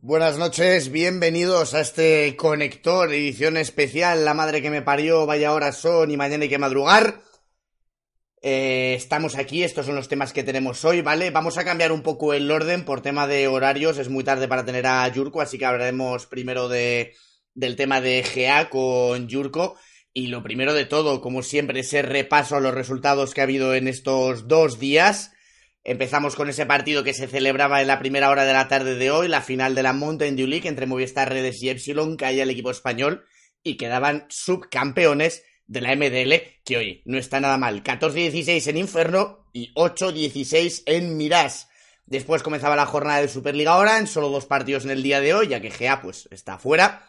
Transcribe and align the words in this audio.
Buenas 0.00 0.38
noches, 0.38 0.92
bienvenidos 0.92 1.74
a 1.74 1.80
este 1.80 2.36
conector, 2.36 3.12
edición 3.12 3.56
especial, 3.56 4.24
la 4.24 4.32
madre 4.32 4.62
que 4.62 4.70
me 4.70 4.80
parió, 4.80 5.26
vaya 5.26 5.52
horas 5.52 5.76
son 5.78 6.12
y 6.12 6.16
mañana 6.16 6.44
hay 6.44 6.48
que 6.48 6.56
madrugar. 6.56 7.20
Eh, 8.40 8.94
estamos 8.96 9.34
aquí, 9.34 9.64
estos 9.64 9.86
son 9.86 9.96
los 9.96 10.06
temas 10.06 10.32
que 10.32 10.44
tenemos 10.44 10.84
hoy, 10.84 11.02
¿vale? 11.02 11.32
Vamos 11.32 11.58
a 11.58 11.64
cambiar 11.64 11.90
un 11.90 12.02
poco 12.02 12.32
el 12.32 12.48
orden 12.48 12.84
por 12.84 13.02
tema 13.02 13.26
de 13.26 13.48
horarios, 13.48 13.98
es 13.98 14.08
muy 14.08 14.22
tarde 14.22 14.46
para 14.46 14.64
tener 14.64 14.86
a 14.86 15.08
Yurko, 15.08 15.40
así 15.40 15.58
que 15.58 15.66
hablaremos 15.66 16.26
primero 16.26 16.68
de, 16.68 17.16
del 17.54 17.74
tema 17.74 18.00
de 18.00 18.22
GA 18.22 18.70
con 18.70 19.26
Yurko. 19.26 19.74
Y 20.12 20.28
lo 20.28 20.44
primero 20.44 20.74
de 20.74 20.84
todo, 20.84 21.20
como 21.20 21.42
siempre, 21.42 21.80
ese 21.80 22.02
repaso 22.02 22.54
a 22.54 22.60
los 22.60 22.72
resultados 22.72 23.34
que 23.34 23.40
ha 23.40 23.44
habido 23.44 23.74
en 23.74 23.88
estos 23.88 24.46
dos 24.46 24.78
días. 24.78 25.32
Empezamos 25.88 26.36
con 26.36 26.50
ese 26.50 26.66
partido 26.66 27.02
que 27.02 27.14
se 27.14 27.28
celebraba 27.28 27.80
en 27.80 27.86
la 27.86 27.98
primera 27.98 28.28
hora 28.28 28.44
de 28.44 28.52
la 28.52 28.68
tarde 28.68 28.96
de 28.96 29.10
hoy, 29.10 29.26
la 29.26 29.40
final 29.40 29.74
de 29.74 29.82
la 29.82 29.94
Mountain 29.94 30.36
Dew 30.36 30.46
League 30.46 30.68
entre 30.68 30.84
Movistar 30.84 31.30
Redes 31.30 31.62
y 31.62 31.70
Epsilon, 31.70 32.18
caía 32.18 32.42
el 32.42 32.50
equipo 32.50 32.70
español 32.70 33.24
y 33.62 33.78
quedaban 33.78 34.26
subcampeones 34.28 35.44
de 35.66 35.80
la 35.80 35.96
MDL, 35.96 36.60
que 36.62 36.76
hoy 36.76 37.02
no 37.06 37.16
está 37.16 37.40
nada 37.40 37.56
mal. 37.56 37.82
14-16 37.82 38.66
en 38.68 38.76
Inferno 38.76 39.48
y 39.54 39.72
8-16 39.72 40.82
en 40.84 41.16
Mirage. 41.16 41.64
Después 42.04 42.42
comenzaba 42.42 42.76
la 42.76 42.84
jornada 42.84 43.22
de 43.22 43.28
Superliga 43.28 43.78
Orange, 43.78 44.12
solo 44.12 44.28
dos 44.28 44.44
partidos 44.44 44.84
en 44.84 44.90
el 44.90 45.02
día 45.02 45.22
de 45.22 45.32
hoy, 45.32 45.48
ya 45.48 45.62
que 45.62 45.70
GA 45.70 46.02
pues 46.02 46.28
está 46.30 46.58
fuera. 46.58 47.08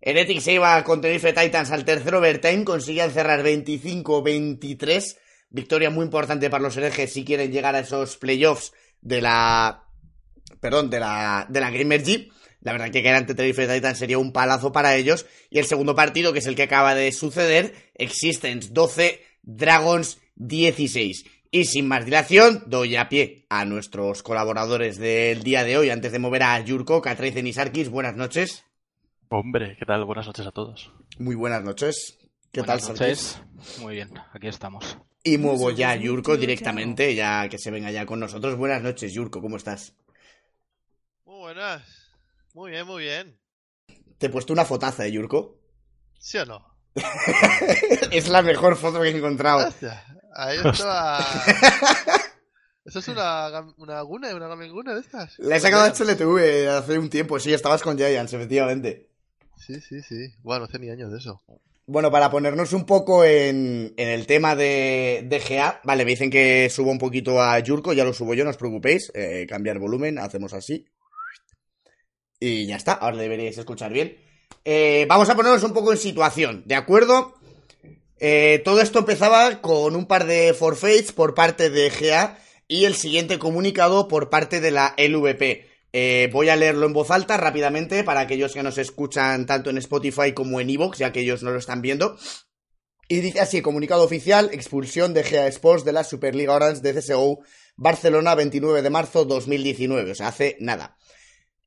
Heretic 0.00 0.40
se 0.40 0.54
iba 0.54 0.82
con 0.82 1.00
Tenerife 1.00 1.32
Titans 1.32 1.70
al 1.70 1.84
tercer 1.84 2.16
overtime, 2.16 2.64
consiguen 2.64 3.12
cerrar 3.12 3.44
25-23. 3.44 5.18
Victoria 5.50 5.90
muy 5.90 6.04
importante 6.04 6.50
para 6.50 6.62
los 6.62 6.76
herejes 6.76 7.12
si 7.12 7.24
quieren 7.24 7.52
llegar 7.52 7.74
a 7.74 7.80
esos 7.80 8.16
playoffs 8.16 8.72
de 9.00 9.20
la. 9.20 9.84
Perdón, 10.60 10.90
de 10.90 11.00
la, 11.00 11.46
de 11.48 11.60
la 11.60 11.70
Gamer 11.70 12.02
G. 12.02 12.30
La 12.60 12.72
verdad 12.72 12.90
que 12.90 13.02
caer 13.02 13.14
ante 13.14 13.34
Tenerife 13.34 13.68
Titans 13.68 13.98
sería 13.98 14.18
un 14.18 14.32
palazo 14.32 14.72
para 14.72 14.96
ellos. 14.96 15.26
Y 15.50 15.58
el 15.58 15.66
segundo 15.66 15.94
partido, 15.94 16.32
que 16.32 16.40
es 16.40 16.46
el 16.46 16.56
que 16.56 16.64
acaba 16.64 16.94
de 16.94 17.12
suceder, 17.12 17.74
Existence 17.94 18.70
12, 18.72 19.22
Dragons 19.42 20.18
16. 20.36 21.24
Y 21.50 21.64
sin 21.64 21.88
más 21.88 22.04
dilación, 22.04 22.64
doy 22.66 22.96
a 22.96 23.08
pie 23.08 23.46
a 23.48 23.64
nuestros 23.64 24.22
colaboradores 24.22 24.98
del 24.98 25.42
día 25.42 25.64
de 25.64 25.78
hoy, 25.78 25.90
antes 25.90 26.12
de 26.12 26.18
mover 26.18 26.42
a 26.42 26.60
Yurko, 26.60 27.00
Katraizen 27.00 27.46
y 27.46 27.52
Sarkis. 27.52 27.88
Buenas 27.88 28.16
noches. 28.16 28.64
Hombre, 29.30 29.76
¿qué 29.78 29.86
tal? 29.86 30.04
Buenas 30.04 30.26
noches 30.26 30.46
a 30.46 30.52
todos. 30.52 30.92
Muy 31.18 31.36
buenas 31.36 31.62
noches. 31.62 32.18
¿Qué 32.52 32.60
buenas 32.60 32.82
tal, 32.82 32.96
noches. 32.96 33.40
Muy 33.80 33.94
bien, 33.94 34.10
aquí 34.34 34.48
estamos. 34.48 34.98
Y 35.22 35.38
muevo 35.38 35.70
ya 35.70 35.90
a 35.90 35.96
Yurko 35.96 36.36
directamente, 36.36 37.14
ya 37.14 37.48
que 37.48 37.58
se 37.58 37.70
venga 37.70 37.90
ya 37.90 38.06
con 38.06 38.20
nosotros. 38.20 38.56
Buenas 38.56 38.82
noches, 38.82 39.12
Yurko, 39.12 39.40
¿cómo 39.40 39.56
estás? 39.56 39.94
Muy 41.24 41.38
buenas. 41.38 41.82
Muy 42.54 42.70
bien, 42.70 42.86
muy 42.86 43.02
bien. 43.02 43.38
Te 44.18 44.26
he 44.26 44.30
puesto 44.30 44.52
una 44.52 44.64
fotaza, 44.64 45.06
¿eh, 45.06 45.12
Yurko? 45.12 45.60
¿Sí 46.18 46.38
o 46.38 46.46
no? 46.46 46.64
es 48.10 48.28
la 48.28 48.42
mejor 48.42 48.76
foto 48.76 49.00
que 49.00 49.08
he 49.08 49.16
encontrado. 49.16 49.68
Hostia, 49.68 50.04
ahí 50.34 50.58
estaba... 50.64 51.18
¿Eso 52.84 53.00
es 53.00 53.08
una, 53.08 53.74
una 53.76 54.00
guna, 54.00 54.34
una 54.34 54.48
gamenguna 54.48 54.94
de 54.94 55.00
estas? 55.00 55.38
La 55.38 55.56
he 55.56 55.60
sacado 55.60 55.82
a 55.82 55.92
HLTV 55.92 56.68
hace 56.70 56.98
un 56.98 57.10
tiempo, 57.10 57.38
sí, 57.38 57.52
estabas 57.52 57.82
con 57.82 57.98
Giants, 57.98 58.32
efectivamente. 58.32 59.10
Sí, 59.58 59.78
sí, 59.80 60.00
sí. 60.00 60.34
Bueno, 60.42 60.64
hace 60.64 60.78
ni 60.78 60.88
años 60.88 61.12
de 61.12 61.18
eso. 61.18 61.42
Bueno, 61.90 62.10
para 62.10 62.30
ponernos 62.30 62.74
un 62.74 62.84
poco 62.84 63.24
en, 63.24 63.94
el 63.96 64.26
tema 64.26 64.54
de, 64.54 65.24
de, 65.24 65.38
GA, 65.38 65.80
vale, 65.84 66.04
me 66.04 66.10
dicen 66.10 66.28
que 66.28 66.68
subo 66.68 66.90
un 66.90 66.98
poquito 66.98 67.40
a 67.40 67.58
Yurko, 67.60 67.94
ya 67.94 68.04
lo 68.04 68.12
subo 68.12 68.34
yo, 68.34 68.44
no 68.44 68.50
os 68.50 68.58
preocupéis, 68.58 69.10
eh, 69.14 69.46
cambiar 69.48 69.78
volumen, 69.78 70.18
hacemos 70.18 70.52
así. 70.52 70.84
Y 72.38 72.66
ya 72.66 72.76
está, 72.76 72.92
ahora 72.92 73.16
deberíais 73.16 73.56
escuchar 73.56 73.90
bien. 73.90 74.18
Eh, 74.66 75.06
vamos 75.08 75.30
a 75.30 75.34
ponernos 75.34 75.62
un 75.62 75.72
poco 75.72 75.90
en 75.90 75.96
situación, 75.96 76.62
¿de 76.66 76.74
acuerdo? 76.74 77.32
Eh, 78.20 78.60
todo 78.66 78.82
esto 78.82 78.98
empezaba 78.98 79.62
con 79.62 79.96
un 79.96 80.04
par 80.04 80.26
de 80.26 80.52
forfaits 80.52 81.12
por 81.12 81.34
parte 81.34 81.70
de 81.70 81.88
GA 81.88 82.38
y 82.68 82.84
el 82.84 82.96
siguiente 82.96 83.38
comunicado 83.38 84.08
por 84.08 84.28
parte 84.28 84.60
de 84.60 84.72
la 84.72 84.94
LVP. 84.98 85.67
Eh, 85.92 86.28
voy 86.32 86.48
a 86.48 86.56
leerlo 86.56 86.86
en 86.86 86.92
voz 86.92 87.10
alta 87.10 87.36
rápidamente 87.36 88.04
para 88.04 88.20
aquellos 88.20 88.52
que 88.52 88.62
nos 88.62 88.78
escuchan 88.78 89.46
tanto 89.46 89.70
en 89.70 89.78
Spotify 89.78 90.32
como 90.32 90.60
en 90.60 90.70
Evox, 90.70 90.98
ya 90.98 91.12
que 91.12 91.20
ellos 91.20 91.42
no 91.42 91.50
lo 91.50 91.58
están 91.58 91.82
viendo. 91.82 92.16
Y 93.08 93.20
dice 93.20 93.40
así, 93.40 93.62
comunicado 93.62 94.04
oficial, 94.04 94.50
expulsión 94.52 95.14
de 95.14 95.22
GA 95.22 95.46
Sports 95.46 95.84
de 95.84 95.92
la 95.92 96.04
Superliga 96.04 96.54
Orange 96.54 96.82
de 96.82 96.92
CSGO 96.92 97.40
Barcelona 97.76 98.34
29 98.34 98.82
de 98.82 98.90
marzo 98.90 99.24
2019, 99.24 100.10
o 100.10 100.14
sea, 100.14 100.28
hace 100.28 100.56
nada. 100.60 100.96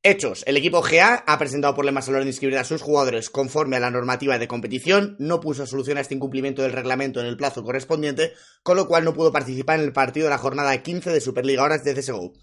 Hechos. 0.04 0.44
El 0.46 0.58
equipo 0.58 0.82
GA 0.82 1.24
ha 1.26 1.38
presentado 1.40 1.74
problemas 1.74 2.08
a 2.08 2.12
la 2.12 2.18
hora 2.18 2.26
de 2.26 2.32
inscribir 2.32 2.58
a 2.58 2.64
sus 2.64 2.82
jugadores 2.82 3.30
conforme 3.30 3.78
a 3.78 3.80
la 3.80 3.92
normativa 3.92 4.38
de 4.38 4.48
competición, 4.48 5.16
no 5.20 5.40
puso 5.40 5.66
solución 5.66 5.98
a 5.98 6.02
este 6.02 6.16
incumplimiento 6.16 6.64
del 6.64 6.74
reglamento 6.74 7.22
en 7.22 7.28
el 7.28 7.38
plazo 7.38 7.64
correspondiente, 7.64 8.34
con 8.62 8.78
lo 8.78 8.88
cual 8.88 9.04
no 9.04 9.14
pudo 9.14 9.32
participar 9.32 9.80
en 9.80 9.86
el 9.86 9.94
partido 9.94 10.26
de 10.26 10.32
la 10.32 10.38
jornada 10.38 10.76
15 10.76 11.12
de 11.12 11.22
Superliga 11.22 11.64
Horas 11.64 11.84
de 11.84 11.94
CSGO. 11.94 12.34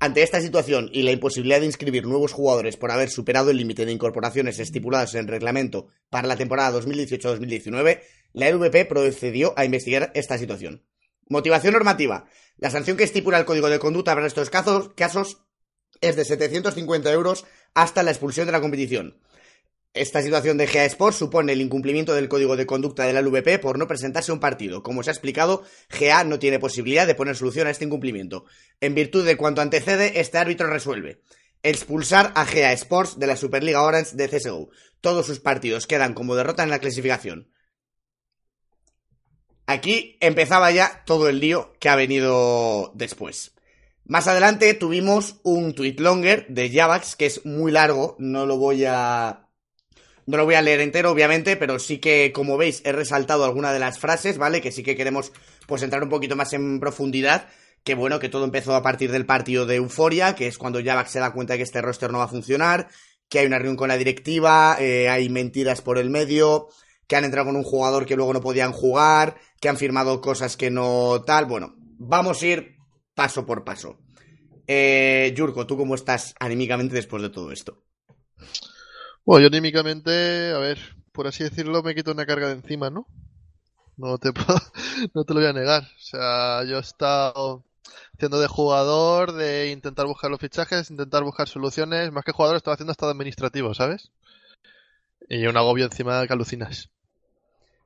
Ante 0.00 0.22
esta 0.22 0.40
situación 0.40 0.90
y 0.92 1.02
la 1.02 1.10
imposibilidad 1.10 1.58
de 1.58 1.66
inscribir 1.66 2.06
nuevos 2.06 2.32
jugadores 2.32 2.76
por 2.76 2.92
haber 2.92 3.10
superado 3.10 3.50
el 3.50 3.56
límite 3.56 3.84
de 3.84 3.90
incorporaciones 3.90 4.60
estipuladas 4.60 5.14
en 5.14 5.20
el 5.22 5.26
reglamento 5.26 5.88
para 6.08 6.28
la 6.28 6.36
temporada 6.36 6.78
2018-2019, 6.80 8.00
la 8.32 8.50
LVP 8.50 8.84
procedió 8.84 9.54
a 9.56 9.64
investigar 9.64 10.12
esta 10.14 10.38
situación. 10.38 10.84
Motivación 11.28 11.72
normativa. 11.72 12.26
La 12.58 12.70
sanción 12.70 12.96
que 12.96 13.02
estipula 13.02 13.38
el 13.38 13.44
Código 13.44 13.68
de 13.68 13.80
Conducta 13.80 14.14
para 14.14 14.28
estos 14.28 14.50
casos, 14.50 14.90
casos 14.94 15.42
es 16.00 16.14
de 16.14 16.24
750 16.24 17.10
euros 17.10 17.44
hasta 17.74 18.04
la 18.04 18.12
expulsión 18.12 18.46
de 18.46 18.52
la 18.52 18.60
competición. 18.60 19.18
Esta 19.94 20.22
situación 20.22 20.58
de 20.58 20.66
GA 20.66 20.84
Sports 20.84 21.18
supone 21.18 21.52
el 21.52 21.60
incumplimiento 21.60 22.14
del 22.14 22.28
código 22.28 22.56
de 22.56 22.66
conducta 22.66 23.04
de 23.04 23.12
la 23.12 23.22
LVP 23.22 23.58
por 23.58 23.78
no 23.78 23.88
presentarse 23.88 24.30
a 24.30 24.34
un 24.34 24.40
partido. 24.40 24.82
Como 24.82 25.02
se 25.02 25.10
ha 25.10 25.12
explicado, 25.12 25.64
GA 25.88 26.24
no 26.24 26.38
tiene 26.38 26.58
posibilidad 26.58 27.06
de 27.06 27.14
poner 27.14 27.36
solución 27.36 27.66
a 27.66 27.70
este 27.70 27.84
incumplimiento. 27.84 28.44
En 28.80 28.94
virtud 28.94 29.24
de 29.24 29.36
cuanto 29.36 29.60
antecede, 29.60 30.20
este 30.20 30.38
árbitro 30.38 30.68
resuelve. 30.68 31.22
Expulsar 31.62 32.32
a 32.36 32.44
GA 32.44 32.72
Sports 32.72 33.18
de 33.18 33.26
la 33.26 33.36
Superliga 33.36 33.82
Orange 33.82 34.14
de 34.14 34.28
CSGO. 34.28 34.68
Todos 35.00 35.26
sus 35.26 35.40
partidos 35.40 35.86
quedan 35.86 36.14
como 36.14 36.36
derrota 36.36 36.62
en 36.62 36.70
la 36.70 36.78
clasificación. 36.78 37.50
Aquí 39.66 40.16
empezaba 40.20 40.70
ya 40.70 41.02
todo 41.04 41.28
el 41.28 41.40
lío 41.40 41.74
que 41.78 41.88
ha 41.88 41.96
venido 41.96 42.92
después. 42.94 43.52
Más 44.04 44.26
adelante 44.26 44.72
tuvimos 44.72 45.40
un 45.42 45.74
tweet 45.74 45.96
longer 45.98 46.46
de 46.48 46.70
Javax, 46.70 47.16
que 47.16 47.26
es 47.26 47.44
muy 47.44 47.72
largo, 47.72 48.16
no 48.18 48.46
lo 48.46 48.56
voy 48.56 48.84
a... 48.86 49.47
No 50.28 50.36
lo 50.36 50.44
voy 50.44 50.56
a 50.56 50.62
leer 50.62 50.80
entero, 50.80 51.10
obviamente, 51.10 51.56
pero 51.56 51.78
sí 51.78 52.00
que, 52.00 52.32
como 52.34 52.58
veis, 52.58 52.82
he 52.84 52.92
resaltado 52.92 53.46
alguna 53.46 53.72
de 53.72 53.78
las 53.78 53.98
frases, 53.98 54.36
¿vale? 54.36 54.60
Que 54.60 54.70
sí 54.70 54.82
que 54.82 54.94
queremos, 54.94 55.32
pues, 55.66 55.82
entrar 55.82 56.02
un 56.02 56.10
poquito 56.10 56.36
más 56.36 56.52
en 56.52 56.80
profundidad. 56.80 57.48
Que 57.82 57.94
bueno, 57.94 58.18
que 58.18 58.28
todo 58.28 58.44
empezó 58.44 58.74
a 58.74 58.82
partir 58.82 59.10
del 59.10 59.24
partido 59.24 59.64
de 59.64 59.76
Euforia, 59.76 60.34
que 60.34 60.46
es 60.46 60.58
cuando 60.58 60.84
Javax 60.84 61.12
se 61.12 61.20
da 61.20 61.32
cuenta 61.32 61.54
de 61.54 61.60
que 61.60 61.62
este 61.62 61.80
roster 61.80 62.12
no 62.12 62.18
va 62.18 62.24
a 62.24 62.28
funcionar, 62.28 62.88
que 63.30 63.38
hay 63.38 63.46
una 63.46 63.56
reunión 63.56 63.76
con 63.76 63.88
la 63.88 63.96
directiva, 63.96 64.76
eh, 64.78 65.08
hay 65.08 65.30
mentiras 65.30 65.80
por 65.80 65.96
el 65.96 66.10
medio, 66.10 66.68
que 67.06 67.16
han 67.16 67.24
entrado 67.24 67.46
con 67.46 67.56
un 67.56 67.62
jugador 67.62 68.04
que 68.04 68.14
luego 68.14 68.34
no 68.34 68.42
podían 68.42 68.72
jugar, 68.72 69.36
que 69.62 69.70
han 69.70 69.78
firmado 69.78 70.20
cosas 70.20 70.58
que 70.58 70.70
no 70.70 71.22
tal. 71.26 71.46
Bueno, 71.46 71.74
vamos 71.78 72.42
a 72.42 72.46
ir 72.46 72.76
paso 73.14 73.46
por 73.46 73.64
paso. 73.64 73.98
Eh, 74.66 75.32
Yurko, 75.34 75.66
¿tú 75.66 75.78
cómo 75.78 75.94
estás 75.94 76.34
anímicamente 76.38 76.94
después 76.94 77.22
de 77.22 77.30
todo 77.30 77.50
esto? 77.50 77.82
Bueno, 79.28 79.42
yo 79.42 79.48
anímicamente, 79.48 80.52
a 80.54 80.58
ver, 80.58 80.78
por 81.12 81.26
así 81.26 81.44
decirlo, 81.44 81.82
me 81.82 81.94
quito 81.94 82.12
una 82.12 82.24
carga 82.24 82.46
de 82.46 82.54
encima, 82.54 82.88
¿no? 82.88 83.06
No 83.98 84.16
te, 84.16 84.32
puedo, 84.32 84.58
no 85.12 85.24
te 85.24 85.34
lo 85.34 85.40
voy 85.40 85.50
a 85.50 85.52
negar. 85.52 85.82
O 85.82 86.00
sea, 86.00 86.64
yo 86.64 86.78
he 86.78 86.80
estado 86.80 87.62
haciendo 88.14 88.40
de 88.40 88.46
jugador, 88.46 89.32
de 89.32 89.70
intentar 89.70 90.06
buscar 90.06 90.30
los 90.30 90.40
fichajes, 90.40 90.90
intentar 90.90 91.24
buscar 91.24 91.46
soluciones. 91.46 92.10
Más 92.10 92.24
que 92.24 92.32
jugador, 92.32 92.56
estaba 92.56 92.72
haciendo 92.72 92.92
hasta 92.92 93.04
de 93.04 93.12
administrativo, 93.12 93.74
¿sabes? 93.74 94.10
Y 95.28 95.46
un 95.46 95.58
agobio 95.58 95.84
encima 95.84 96.26
que 96.26 96.32
alucinas. 96.32 96.88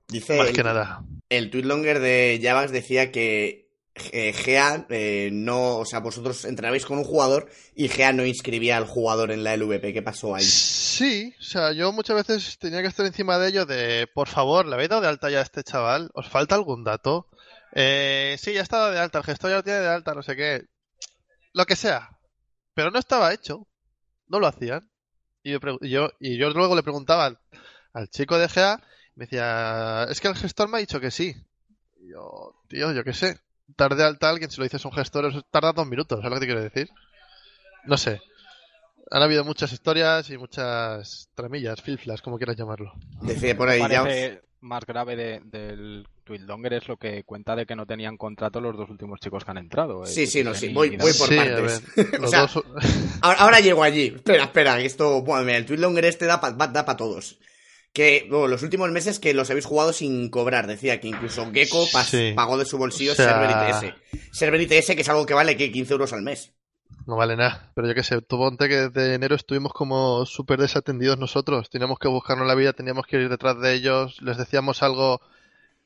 Dice 0.06 0.38
Más 0.38 0.50
el, 0.50 0.54
que 0.54 0.62
nada. 0.62 1.04
El 1.28 1.50
tweet 1.50 1.64
longer 1.64 1.98
de 1.98 2.38
Javax 2.40 2.70
decía 2.70 3.10
que 3.10 3.61
eh, 3.94 4.32
GA 4.32 4.86
eh, 4.88 5.28
no, 5.32 5.76
o 5.76 5.84
sea, 5.84 6.00
vosotros 6.00 6.46
entrenabais 6.46 6.86
con 6.86 6.96
un 6.96 7.04
jugador 7.04 7.50
y 7.74 7.88
GA 7.88 8.12
no 8.12 8.24
inscribía 8.24 8.78
al 8.78 8.86
jugador 8.86 9.30
en 9.30 9.44
la 9.44 9.56
LVP. 9.56 9.92
¿Qué 9.92 10.02
pasó 10.02 10.34
ahí? 10.34 10.44
Sí, 10.44 11.34
o 11.38 11.42
sea, 11.42 11.72
yo 11.72 11.92
muchas 11.92 12.16
veces 12.16 12.58
tenía 12.58 12.80
que 12.80 12.88
estar 12.88 13.04
encima 13.04 13.38
de 13.38 13.48
ello 13.48 13.66
de, 13.66 14.08
por 14.14 14.28
favor, 14.28 14.66
¿le 14.66 14.74
habéis 14.74 14.88
dado 14.88 15.02
de 15.02 15.08
alta 15.08 15.30
ya 15.30 15.40
a 15.40 15.42
este 15.42 15.62
chaval? 15.62 16.10
¿Os 16.14 16.28
falta 16.28 16.54
algún 16.54 16.84
dato? 16.84 17.28
Eh, 17.74 18.36
sí, 18.38 18.54
ya 18.54 18.62
estado 18.62 18.90
de 18.90 18.98
alta, 18.98 19.18
el 19.18 19.24
gestor 19.24 19.50
ya 19.50 19.56
lo 19.56 19.62
tiene 19.62 19.80
de 19.80 19.88
alta, 19.88 20.14
no 20.14 20.22
sé 20.22 20.36
qué. 20.36 20.64
Lo 21.52 21.66
que 21.66 21.76
sea. 21.76 22.18
Pero 22.74 22.90
no 22.90 22.98
estaba 22.98 23.34
hecho. 23.34 23.68
No 24.28 24.40
lo 24.40 24.46
hacían. 24.46 24.90
Y 25.42 25.52
yo, 25.88 26.10
y 26.18 26.38
yo 26.38 26.50
luego 26.50 26.76
le 26.76 26.82
preguntaba 26.82 27.38
al, 27.92 28.08
chico 28.08 28.38
de 28.38 28.46
GA, 28.46 28.80
me 29.16 29.26
decía, 29.26 30.06
es 30.08 30.20
que 30.20 30.28
el 30.28 30.36
gestor 30.36 30.68
me 30.68 30.78
ha 30.78 30.80
dicho 30.80 31.00
que 31.00 31.10
sí. 31.10 31.34
Y 32.00 32.12
yo, 32.12 32.54
tío, 32.68 32.92
yo 32.92 33.04
qué 33.04 33.12
sé 33.12 33.38
tarde 33.74 34.04
al 34.04 34.18
tal, 34.18 34.38
quien 34.38 34.50
se 34.50 34.58
lo 34.58 34.64
dices 34.64 34.84
a 34.84 34.88
un 34.88 34.94
gestor, 34.94 35.26
eso 35.26 35.42
tarda 35.50 35.72
dos 35.72 35.86
minutos, 35.86 36.18
¿sabes 36.20 36.30
lo 36.30 36.36
que 36.36 36.40
te 36.40 36.46
quiero 36.46 36.62
decir? 36.62 36.88
No 37.84 37.96
sé. 37.96 38.20
han 39.10 39.22
habido 39.22 39.44
muchas 39.44 39.70
historias 39.72 40.30
y 40.30 40.38
muchas 40.38 41.28
tramillas, 41.34 41.82
filflas, 41.82 42.22
como 42.22 42.38
quieras 42.38 42.56
llamarlo. 42.56 42.92
Decide 43.20 43.54
por 43.54 43.68
ahí 43.68 43.78
ya. 43.86 44.02
Parece 44.02 44.40
más 44.62 44.86
grave 44.86 45.16
de- 45.16 45.40
del 45.44 46.06
Twitlonger 46.24 46.72
es 46.74 46.88
lo 46.88 46.96
que 46.96 47.22
cuenta 47.24 47.54
de 47.54 47.66
que 47.66 47.76
no 47.76 47.84
tenían 47.84 48.16
contrato 48.16 48.58
los 48.60 48.74
dos 48.74 48.88
últimos 48.88 49.20
chicos 49.20 49.44
que 49.44 49.50
han 49.50 49.58
entrado. 49.58 50.04
eh, 50.04 50.06
Sí, 50.06 50.26
sí, 50.26 50.42
no, 50.42 50.54
sí, 50.54 50.68
voy- 50.72 50.96
voy 50.96 51.12
por 51.12 51.28
sí, 51.28 51.36
partes. 51.36 51.82
ver, 51.96 52.20
O 52.24 52.26
sea, 52.28 52.40
dos- 52.42 52.64
Ahora, 53.20 53.38
ahora 53.40 53.60
llego 53.60 53.82
allí. 53.82 54.12
Espera, 54.16 54.44
espera, 54.44 54.76
que 54.78 54.86
esto. 54.86 55.20
Bueno, 55.22 55.50
el 55.50 55.66
Twitlonger 55.66 56.04
este 56.06 56.24
da 56.24 56.40
para 56.40 56.54
da 56.68 56.84
pa 56.86 56.96
todos. 56.96 57.38
Que 57.92 58.26
bueno, 58.30 58.48
los 58.48 58.62
últimos 58.62 58.90
meses 58.90 59.18
que 59.18 59.34
los 59.34 59.50
habéis 59.50 59.66
jugado 59.66 59.92
sin 59.92 60.30
cobrar. 60.30 60.66
Decía 60.66 61.00
que 61.00 61.08
incluso 61.08 61.50
Gecko 61.52 61.84
Sí. 62.04 62.32
pagó 62.34 62.56
de 62.56 62.64
su 62.64 62.78
bolsillo 62.78 63.12
O 63.12 63.14
sea- 63.14 63.28
Server 63.38 63.50
ITS. 63.50 63.94
Server 64.36 64.60
ITS, 64.62 64.94
que 64.96 65.02
es 65.02 65.08
algo 65.08 65.26
que 65.26 65.34
vale 65.34 65.56
que 65.56 65.70
15 65.70 65.92
euros 65.92 66.12
al 66.12 66.22
mes. 66.22 66.52
No 67.06 67.16
vale 67.16 67.36
nada, 67.36 67.70
pero 67.74 67.88
yo 67.88 67.94
qué 67.94 68.04
sé, 68.04 68.20
tú 68.22 68.38
ponte 68.38 68.68
que 68.68 68.88
desde 68.88 69.14
enero 69.14 69.34
estuvimos 69.34 69.72
como 69.72 70.24
súper 70.24 70.60
desatendidos 70.60 71.18
nosotros, 71.18 71.68
teníamos 71.68 71.98
que 71.98 72.06
buscarnos 72.06 72.46
la 72.46 72.54
vida, 72.54 72.74
teníamos 72.74 73.06
que 73.06 73.16
ir 73.20 73.28
detrás 73.28 73.60
de 73.60 73.74
ellos, 73.74 74.22
les 74.22 74.36
decíamos 74.36 74.84
algo, 74.84 75.20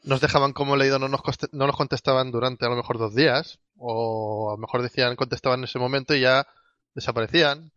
nos 0.03 0.21
dejaban 0.21 0.53
como 0.53 0.77
leído, 0.77 0.99
no 0.99 1.09
nos, 1.09 1.23
no 1.53 1.67
nos 1.67 1.77
contestaban 1.77 2.31
durante 2.33 2.67
a 2.67 2.69
lo 2.69 2.77
mejor 2.77 2.99
dos 2.99 3.15
días, 3.15 3.61
o 3.79 4.51
a 4.51 4.55
lo 4.55 4.59
mejor 4.59 4.83
decían, 4.83 5.17
contestaban 5.17 5.61
en 5.61 5.65
ese 5.65 5.79
momento 5.79 6.15
y 6.15 6.21
ya 6.21 6.47
desaparecían. 6.95 7.73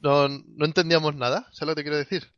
No, 0.00 0.28
no 0.28 0.66
entendíamos 0.66 1.14
nada, 1.16 1.48
¿sabes 1.52 1.68
lo 1.68 1.74
que 1.74 1.76
te 1.76 1.82
quiero 1.84 1.96
decir? 1.96 2.30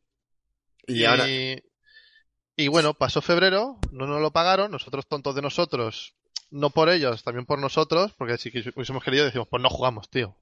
Y 0.89 1.05
ahora. 1.05 1.27
y 1.29 2.69
bueno, 2.69 2.95
pasó 2.95 3.23
febrero, 3.23 3.79
no 3.93 4.07
nos 4.07 4.21
lo 4.21 4.33
pagaron, 4.33 4.73
nosotros 4.73 5.07
tontos 5.07 5.35
de 5.35 5.43
nosotros, 5.43 6.15
no 6.51 6.71
por 6.71 6.89
ellos, 6.89 7.23
también 7.23 7.47
por 7.47 7.59
nosotros, 7.59 8.13
porque 8.17 8.39
si 8.39 8.49
hubiésemos 8.75 9.05
querido 9.05 9.25
decimos, 9.25 9.49
pues 9.49 9.63
no 9.63 9.69
jugamos, 9.69 10.09
tío. 10.11 10.37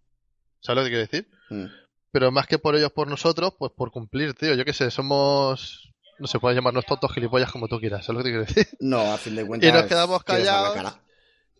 ¿Sabes 0.61 0.79
lo 0.79 0.85
que 0.85 0.91
quiero 0.91 1.07
decir? 1.07 1.29
Mm. 1.51 1.67
Pero 2.13 2.31
más 2.31 2.47
que 2.47 2.59
por 2.59 2.77
ellos, 2.77 2.93
por 2.93 3.09
nosotros, 3.09 3.53
pues 3.59 3.73
por 3.77 3.91
cumplir, 3.91 4.35
tío. 4.35 4.55
Yo 4.55 4.65
qué 4.65 4.73
sé, 4.73 4.91
somos... 4.91 5.93
No 6.19 6.27
se 6.27 6.39
puede 6.39 6.55
llamarnos 6.55 6.87
tontos 6.87 7.13
gilipollas 7.13 7.53
como 7.53 7.69
tú 7.69 7.79
quieras, 7.79 8.07
¿sabes 8.07 8.19
lo 8.19 8.25
que 8.25 8.31
te 8.31 8.37
quiero 8.37 8.47
decir? 8.47 8.77
No, 8.81 9.13
a 9.13 9.19
fin 9.19 9.37
de 9.37 9.47
cuentas. 9.47 9.69
Y 9.69 9.73
nos 9.73 9.85
quedamos 9.85 10.25
callados. 10.25 10.99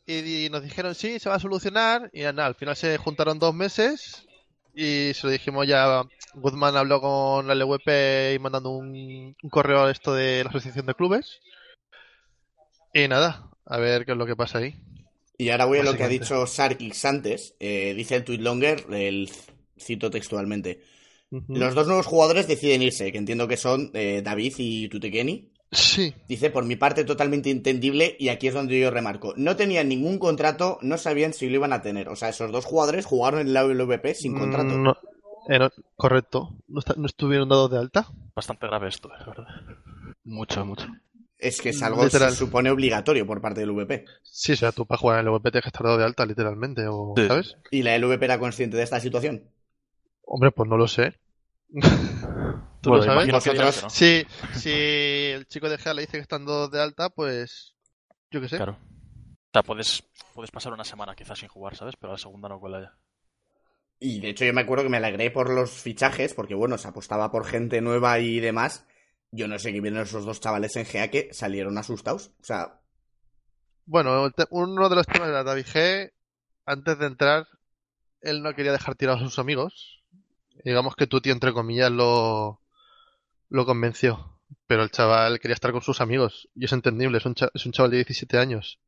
Y, 0.07 0.47
y 0.47 0.49
nos 0.49 0.63
dijeron, 0.63 0.95
sí, 0.95 1.19
se 1.19 1.29
va 1.29 1.35
a 1.35 1.41
solucionar. 1.41 2.09
Y 2.15 2.23
nada, 2.23 2.47
al 2.47 2.55
final 2.55 2.75
se 2.75 2.97
juntaron 2.97 3.39
dos 3.39 3.55
meses. 3.55 4.27
Y 4.79 5.15
se 5.15 5.27
lo 5.27 5.33
dijimos 5.33 5.67
ya. 5.67 6.03
Guzmán 6.35 6.77
habló 6.77 7.01
con 7.01 7.47
la 7.47 7.55
LWP 7.55 8.35
y 8.35 8.39
mandando 8.39 8.71
un, 8.71 9.35
un 9.43 9.51
correo 9.51 9.87
a 9.87 9.91
esto 9.91 10.15
de 10.15 10.45
la 10.45 10.51
Asociación 10.51 10.85
de 10.85 10.95
Clubes. 10.95 11.41
Y 12.93 13.09
nada, 13.09 13.51
a 13.65 13.79
ver 13.79 14.05
qué 14.05 14.13
es 14.13 14.19
lo 14.19 14.27
que 14.27 14.37
pasa 14.37 14.59
ahí. 14.59 14.75
Y 15.39 15.49
ahora 15.49 15.65
voy 15.65 15.79
a 15.79 15.83
lo 15.83 15.97
que 15.97 16.05
ha 16.05 16.09
dicho 16.09 16.47
Sarkix 16.47 17.07
antes. 17.07 17.57
Eh, 17.59 17.95
dice 17.97 18.17
el 18.17 18.25
Twitlonger, 18.25 18.85
el 18.93 19.31
cito 19.79 20.11
textualmente. 20.11 20.83
Los 21.49 21.75
dos 21.75 21.87
nuevos 21.87 22.07
jugadores 22.07 22.47
deciden 22.47 22.83
irse, 22.83 23.11
que 23.13 23.19
entiendo 23.19 23.49
que 23.49 23.57
son 23.57 23.91
eh, 23.95 24.21
David 24.23 24.55
y 24.59 24.89
Tutekeni. 24.89 25.53
Sí, 25.73 26.15
Dice, 26.29 26.51
por 26.51 26.65
mi 26.65 26.77
parte, 26.77 27.05
totalmente 27.05 27.51
entendible, 27.51 28.17
y 28.21 28.29
aquí 28.29 28.47
es 28.49 28.55
donde 28.55 28.79
yo 28.79 28.91
remarco. 28.91 29.35
No 29.37 29.57
tenían 29.57 29.89
ningún 29.89 30.19
contrato, 30.19 30.79
no 30.81 30.97
sabían 30.97 31.33
si 31.33 31.49
lo 31.49 31.57
iban 31.57 31.73
a 31.73 31.83
tener. 31.83 32.09
O 32.09 32.17
sea, 32.17 32.29
esos 32.29 32.53
dos 32.53 32.65
jugadores 32.65 33.05
jugaron 33.05 33.41
en 33.41 33.53
la 33.53 33.63
LVP 33.65 34.15
sin 34.15 34.39
contrato. 34.39 34.77
Mm, 34.79 34.83
no- 34.85 34.97
eh, 35.49 35.69
correcto. 35.97 36.51
¿No, 36.69 36.79
está- 36.79 36.95
no 36.97 37.07
estuvieron 37.07 37.49
dados 37.49 37.71
de 37.71 37.79
alta? 37.79 38.07
Bastante 38.35 38.67
grave 38.67 38.89
esto, 38.89 39.11
es 39.19 39.27
verdad. 39.27 39.47
Mucho, 40.25 40.65
mucho. 40.65 40.87
Es 41.39 41.61
que 41.61 41.69
es 41.71 41.83
algo 41.83 42.03
que 42.05 42.11
se 42.11 42.31
supone 42.31 42.71
obligatorio 42.71 43.27
por 43.27 43.41
parte 43.43 43.61
del 43.61 43.71
VP. 43.73 44.07
Sí, 44.23 44.53
o 44.53 44.57
sea, 44.57 44.73
tú 44.73 44.87
para 44.87 44.99
jugar 44.99 45.17
en 45.19 45.27
el 45.27 45.33
LWP 45.33 45.51
tienes 45.51 45.65
que 45.65 45.69
estar 45.69 45.83
dado 45.85 45.99
de 45.99 46.05
alta, 46.05 46.25
literalmente, 46.25 46.87
o, 46.89 47.13
Sí. 47.17 47.27
¿sabes? 47.29 47.57
¿Y 47.71 47.83
la 47.83 47.95
LVP 47.99 48.25
era 48.25 48.39
consciente 48.39 48.77
de 48.77 48.83
esta 48.85 49.01
situación? 49.01 49.43
Hombre, 50.25 50.51
pues 50.53 50.69
no 50.69 50.77
lo 50.77 50.89
sé. 50.89 51.15
¿Tú 52.87 52.91
Bueno, 52.91 53.05
lo 53.05 53.11
sabes? 53.13 53.29
imagino 53.29 53.41
que 53.43 53.51
dirán 53.51 53.67
Vosotros- 53.67 53.99
que 53.99 54.05
no. 54.23 54.29
Si, 54.55 54.61
si 54.61 54.71
el 55.33 55.47
chico 55.49 55.69
de 55.69 55.77
GEA 55.77 55.93
le 55.95 56.03
dice 56.03 56.13
que 56.13 56.23
están 56.23 56.47
dados 56.47 56.71
de 56.71 56.81
alta, 56.81 57.11
pues 57.11 57.75
yo 58.31 58.41
qué 58.41 58.49
sé. 58.49 58.57
Claro. 58.59 58.79
O 58.81 59.49
sea, 59.53 59.63
puedes, 59.65 60.05
puedes 60.35 60.53
pasar 60.53 60.73
una 60.73 60.85
semana 60.85 61.17
quizás 61.17 61.39
sin 61.41 61.49
jugar, 61.49 61.75
¿sabes? 61.77 61.95
Pero 61.99 62.13
a 62.13 62.15
la 62.15 62.19
segunda 62.19 62.49
no 62.49 62.61
cuela 62.61 62.81
ya. 62.81 62.97
Y 63.99 64.21
de 64.21 64.29
hecho 64.29 64.45
yo 64.45 64.53
me 64.53 64.61
acuerdo 64.61 64.85
que 64.85 64.91
me 64.91 64.99
alegré 64.99 65.33
por 65.33 65.51
los 65.51 65.71
fichajes, 65.73 66.33
porque 66.35 66.55
bueno, 66.55 66.79
se 66.79 66.87
apostaba 66.87 67.33
por 67.33 67.45
gente 67.45 67.81
nueva 67.81 68.21
y 68.21 68.39
demás. 68.39 68.87
Yo 69.33 69.49
no 69.49 69.59
sé 69.59 69.73
qué 69.73 69.81
vieron 69.81 70.01
esos 70.03 70.25
dos 70.25 70.41
chavales 70.41 70.77
en 70.77 70.85
GA 70.85 71.09
que 71.09 71.35
salieron 71.35 71.77
asustados. 71.79 72.31
O 72.41 72.45
sea, 72.45 72.81
Bueno, 73.87 74.31
uno 74.51 74.89
de 74.89 74.95
los 74.97 75.07
temas 75.07 75.29
era 75.29 75.43
David 75.43 75.67
G. 75.67 76.13
Antes 76.67 76.99
de 76.99 77.07
entrar, 77.07 77.49
él 78.21 78.43
no 78.43 78.55
quería 78.55 78.73
dejar 78.73 78.95
tirados 78.95 79.23
a 79.23 79.25
sus 79.25 79.39
amigos. 79.39 80.05
Digamos 80.65 80.95
que 80.97 81.07
Tuti, 81.07 81.31
entre 81.31 81.53
comillas, 81.53 81.91
lo, 81.91 82.61
lo 83.49 83.65
convenció. 83.67 84.39
Pero 84.67 84.83
el 84.83 84.91
chaval 84.91 85.39
quería 85.41 85.55
estar 85.55 85.73
con 85.73 85.83
sus 85.83 86.01
amigos. 86.01 86.49
Y 86.55 86.65
es 86.67 86.73
entendible, 86.73 87.19
es 87.19 87.27
un, 87.27 87.35
cha- 87.35 87.51
es 87.55 87.67
un 87.67 87.73
chaval 87.73 87.91
de 87.91 87.99
17 87.99 88.39
años. 88.39 88.79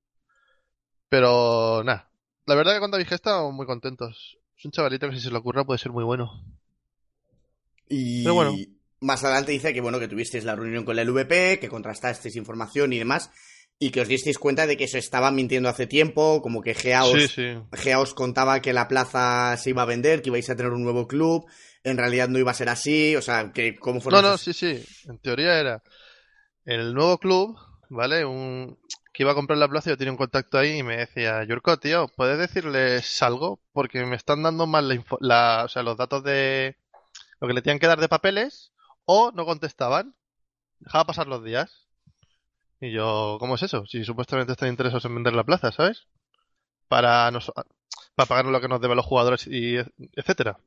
Pero 1.08 1.82
nada, 1.84 2.10
la 2.46 2.54
verdad 2.54 2.74
que 2.74 2.80
con 2.80 2.90
David 2.90 3.06
G 3.06 3.14
estamos 3.14 3.52
muy 3.54 3.66
contentos. 3.66 4.38
Es 4.56 4.64
un 4.64 4.70
chavalito 4.72 5.08
que 5.08 5.16
si 5.16 5.22
se 5.22 5.30
le 5.30 5.38
ocurra 5.38 5.64
puede 5.64 5.78
ser 5.78 5.92
muy 5.92 6.04
bueno. 6.04 6.44
y 7.88 8.22
Pero 8.24 8.34
bueno. 8.34 8.56
más 9.00 9.24
adelante 9.24 9.52
dice 9.52 9.72
que 9.72 9.80
bueno, 9.80 9.98
que 9.98 10.08
tuvisteis 10.08 10.44
la 10.44 10.56
reunión 10.56 10.84
con 10.84 10.96
la 10.96 11.02
LVP, 11.04 11.58
que 11.60 11.68
contrastasteis 11.68 12.36
información 12.36 12.92
y 12.92 12.98
demás, 12.98 13.30
y 13.78 13.90
que 13.90 14.00
os 14.00 14.08
disteis 14.08 14.38
cuenta 14.38 14.66
de 14.66 14.76
que 14.76 14.88
se 14.88 14.98
estaban 14.98 15.34
mintiendo 15.34 15.68
hace 15.68 15.86
tiempo, 15.86 16.42
como 16.42 16.60
que 16.62 16.74
GA 16.74 17.04
os, 17.04 17.12
Sí, 17.22 17.28
sí. 17.28 17.58
GA 17.84 18.00
os 18.00 18.12
contaba 18.14 18.60
que 18.60 18.72
la 18.72 18.88
plaza 18.88 19.56
se 19.56 19.70
iba 19.70 19.82
a 19.82 19.86
vender, 19.86 20.20
que 20.20 20.28
ibais 20.30 20.50
a 20.50 20.56
tener 20.56 20.72
un 20.72 20.82
nuevo 20.82 21.06
club, 21.06 21.46
en 21.90 21.98
realidad 21.98 22.28
no 22.28 22.38
iba 22.38 22.50
a 22.50 22.54
ser 22.54 22.68
así, 22.68 23.16
o 23.16 23.22
sea, 23.22 23.52
que 23.52 23.76
cómo 23.76 23.96
No, 23.96 24.00
fueron 24.02 24.22
no, 24.22 24.28
esas- 24.34 24.40
sí, 24.40 24.52
sí. 24.52 24.84
En 25.08 25.18
teoría 25.18 25.58
era 25.58 25.82
el 26.64 26.94
nuevo 26.94 27.18
club, 27.18 27.58
¿vale? 27.88 28.24
Un 28.24 28.78
que 29.12 29.24
iba 29.24 29.32
a 29.32 29.34
comprar 29.34 29.58
la 29.58 29.66
plaza, 29.68 29.90
yo 29.90 29.96
tenía 29.96 30.12
un 30.12 30.16
contacto 30.18 30.58
ahí 30.58 30.78
y 30.78 30.82
me 30.84 30.96
decía, 30.98 31.42
Yurko, 31.42 31.76
tío, 31.78 32.06
¿puedes 32.08 32.38
decirles 32.38 33.20
algo? 33.22 33.58
Porque 33.72 34.04
me 34.04 34.14
están 34.14 34.44
dando 34.44 34.66
mal 34.66 34.86
la, 34.86 34.94
info- 34.94 35.18
la- 35.20 35.62
o 35.64 35.68
sea, 35.68 35.82
los 35.82 35.96
datos 35.96 36.22
de 36.22 36.76
lo 37.40 37.48
que 37.48 37.54
le 37.54 37.62
tenían 37.62 37.80
que 37.80 37.88
dar 37.88 37.98
de 38.00 38.08
papeles 38.08 38.70
o 39.06 39.32
no 39.32 39.44
contestaban. 39.44 40.14
Dejaba 40.78 41.06
pasar 41.06 41.26
los 41.26 41.42
días. 41.42 41.86
Y 42.80 42.92
yo, 42.92 43.38
¿cómo 43.40 43.56
es 43.56 43.62
eso? 43.64 43.86
Si 43.86 44.04
supuestamente 44.04 44.52
están 44.52 44.68
interesados 44.68 45.04
en 45.06 45.14
vender 45.16 45.32
la 45.32 45.42
plaza, 45.42 45.72
¿sabes? 45.72 46.06
Para, 46.86 47.28
nos, 47.32 47.50
para 48.14 48.28
pagarnos 48.28 48.52
lo 48.52 48.60
que 48.60 48.68
nos 48.68 48.80
deben 48.80 48.96
los 48.98 49.06
jugadores 49.06 49.48
y 49.48 49.78
et- 49.78 49.92
etcétera. 50.14 50.58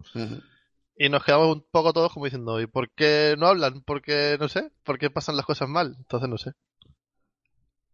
Y 0.95 1.09
nos 1.09 1.23
quedamos 1.23 1.55
un 1.55 1.65
poco 1.71 1.93
todos 1.93 2.13
como 2.13 2.25
diciendo, 2.25 2.61
¿y 2.61 2.67
por 2.67 2.91
qué 2.91 3.35
no 3.37 3.47
hablan? 3.47 3.81
¿Por 3.81 4.01
qué, 4.01 4.37
no 4.39 4.47
sé? 4.49 4.69
¿Por 4.83 4.99
qué 4.99 5.09
pasan 5.09 5.35
las 5.37 5.45
cosas 5.45 5.67
mal? 5.67 5.95
Entonces 5.97 6.29
no 6.29 6.37
sé. 6.37 6.51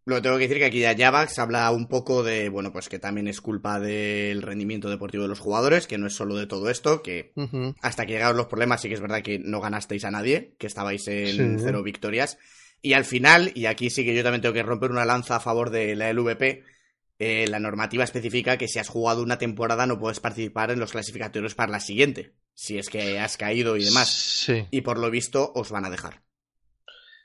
Lo 0.04 0.22
tengo 0.22 0.36
que 0.36 0.44
decir 0.44 0.56
que 0.56 0.64
aquí 0.64 0.80
ya 0.80 0.96
Javax 0.96 1.38
habla 1.38 1.70
un 1.70 1.86
poco 1.86 2.22
de, 2.22 2.48
bueno, 2.48 2.72
pues 2.72 2.88
que 2.88 2.98
también 2.98 3.28
es 3.28 3.42
culpa 3.42 3.78
del 3.78 4.40
rendimiento 4.40 4.88
deportivo 4.88 5.24
de 5.24 5.28
los 5.28 5.38
jugadores, 5.38 5.86
que 5.86 5.98
no 5.98 6.06
es 6.06 6.14
solo 6.14 6.34
de 6.36 6.46
todo 6.46 6.70
esto, 6.70 7.02
que 7.02 7.34
hasta 7.82 8.06
que 8.06 8.12
llegaron 8.14 8.38
los 8.38 8.46
problemas 8.46 8.80
sí 8.80 8.88
que 8.88 8.94
es 8.94 9.02
verdad 9.02 9.20
que 9.20 9.38
no 9.38 9.60
ganasteis 9.60 10.06
a 10.06 10.10
nadie, 10.10 10.54
que 10.58 10.66
estabais 10.66 11.06
en 11.08 11.58
Sí. 11.58 11.64
cero 11.64 11.82
victorias. 11.82 12.38
Y 12.80 12.94
al 12.94 13.04
final, 13.04 13.52
y 13.54 13.66
aquí 13.66 13.90
sí 13.90 14.02
que 14.04 14.14
yo 14.14 14.22
también 14.22 14.40
tengo 14.40 14.54
que 14.54 14.62
romper 14.62 14.90
una 14.92 15.04
lanza 15.04 15.36
a 15.36 15.40
favor 15.40 15.68
de 15.68 15.94
la 15.94 16.08
LVP, 16.08 16.64
eh, 17.18 17.46
la 17.48 17.58
normativa 17.58 18.04
especifica 18.04 18.56
que 18.56 18.68
si 18.68 18.78
has 18.78 18.88
jugado 18.88 19.22
una 19.22 19.38
temporada 19.38 19.86
no 19.86 19.98
puedes 19.98 20.20
participar 20.20 20.70
en 20.70 20.80
los 20.80 20.92
clasificatorios 20.92 21.54
para 21.54 21.72
la 21.72 21.80
siguiente, 21.80 22.34
si 22.54 22.78
es 22.78 22.88
que 22.88 23.18
has 23.18 23.36
caído 23.36 23.76
y 23.76 23.84
demás. 23.84 24.08
Sí. 24.08 24.66
Y 24.70 24.82
por 24.82 24.98
lo 24.98 25.10
visto 25.10 25.52
os 25.54 25.70
van 25.70 25.84
a 25.84 25.90
dejar. 25.90 26.22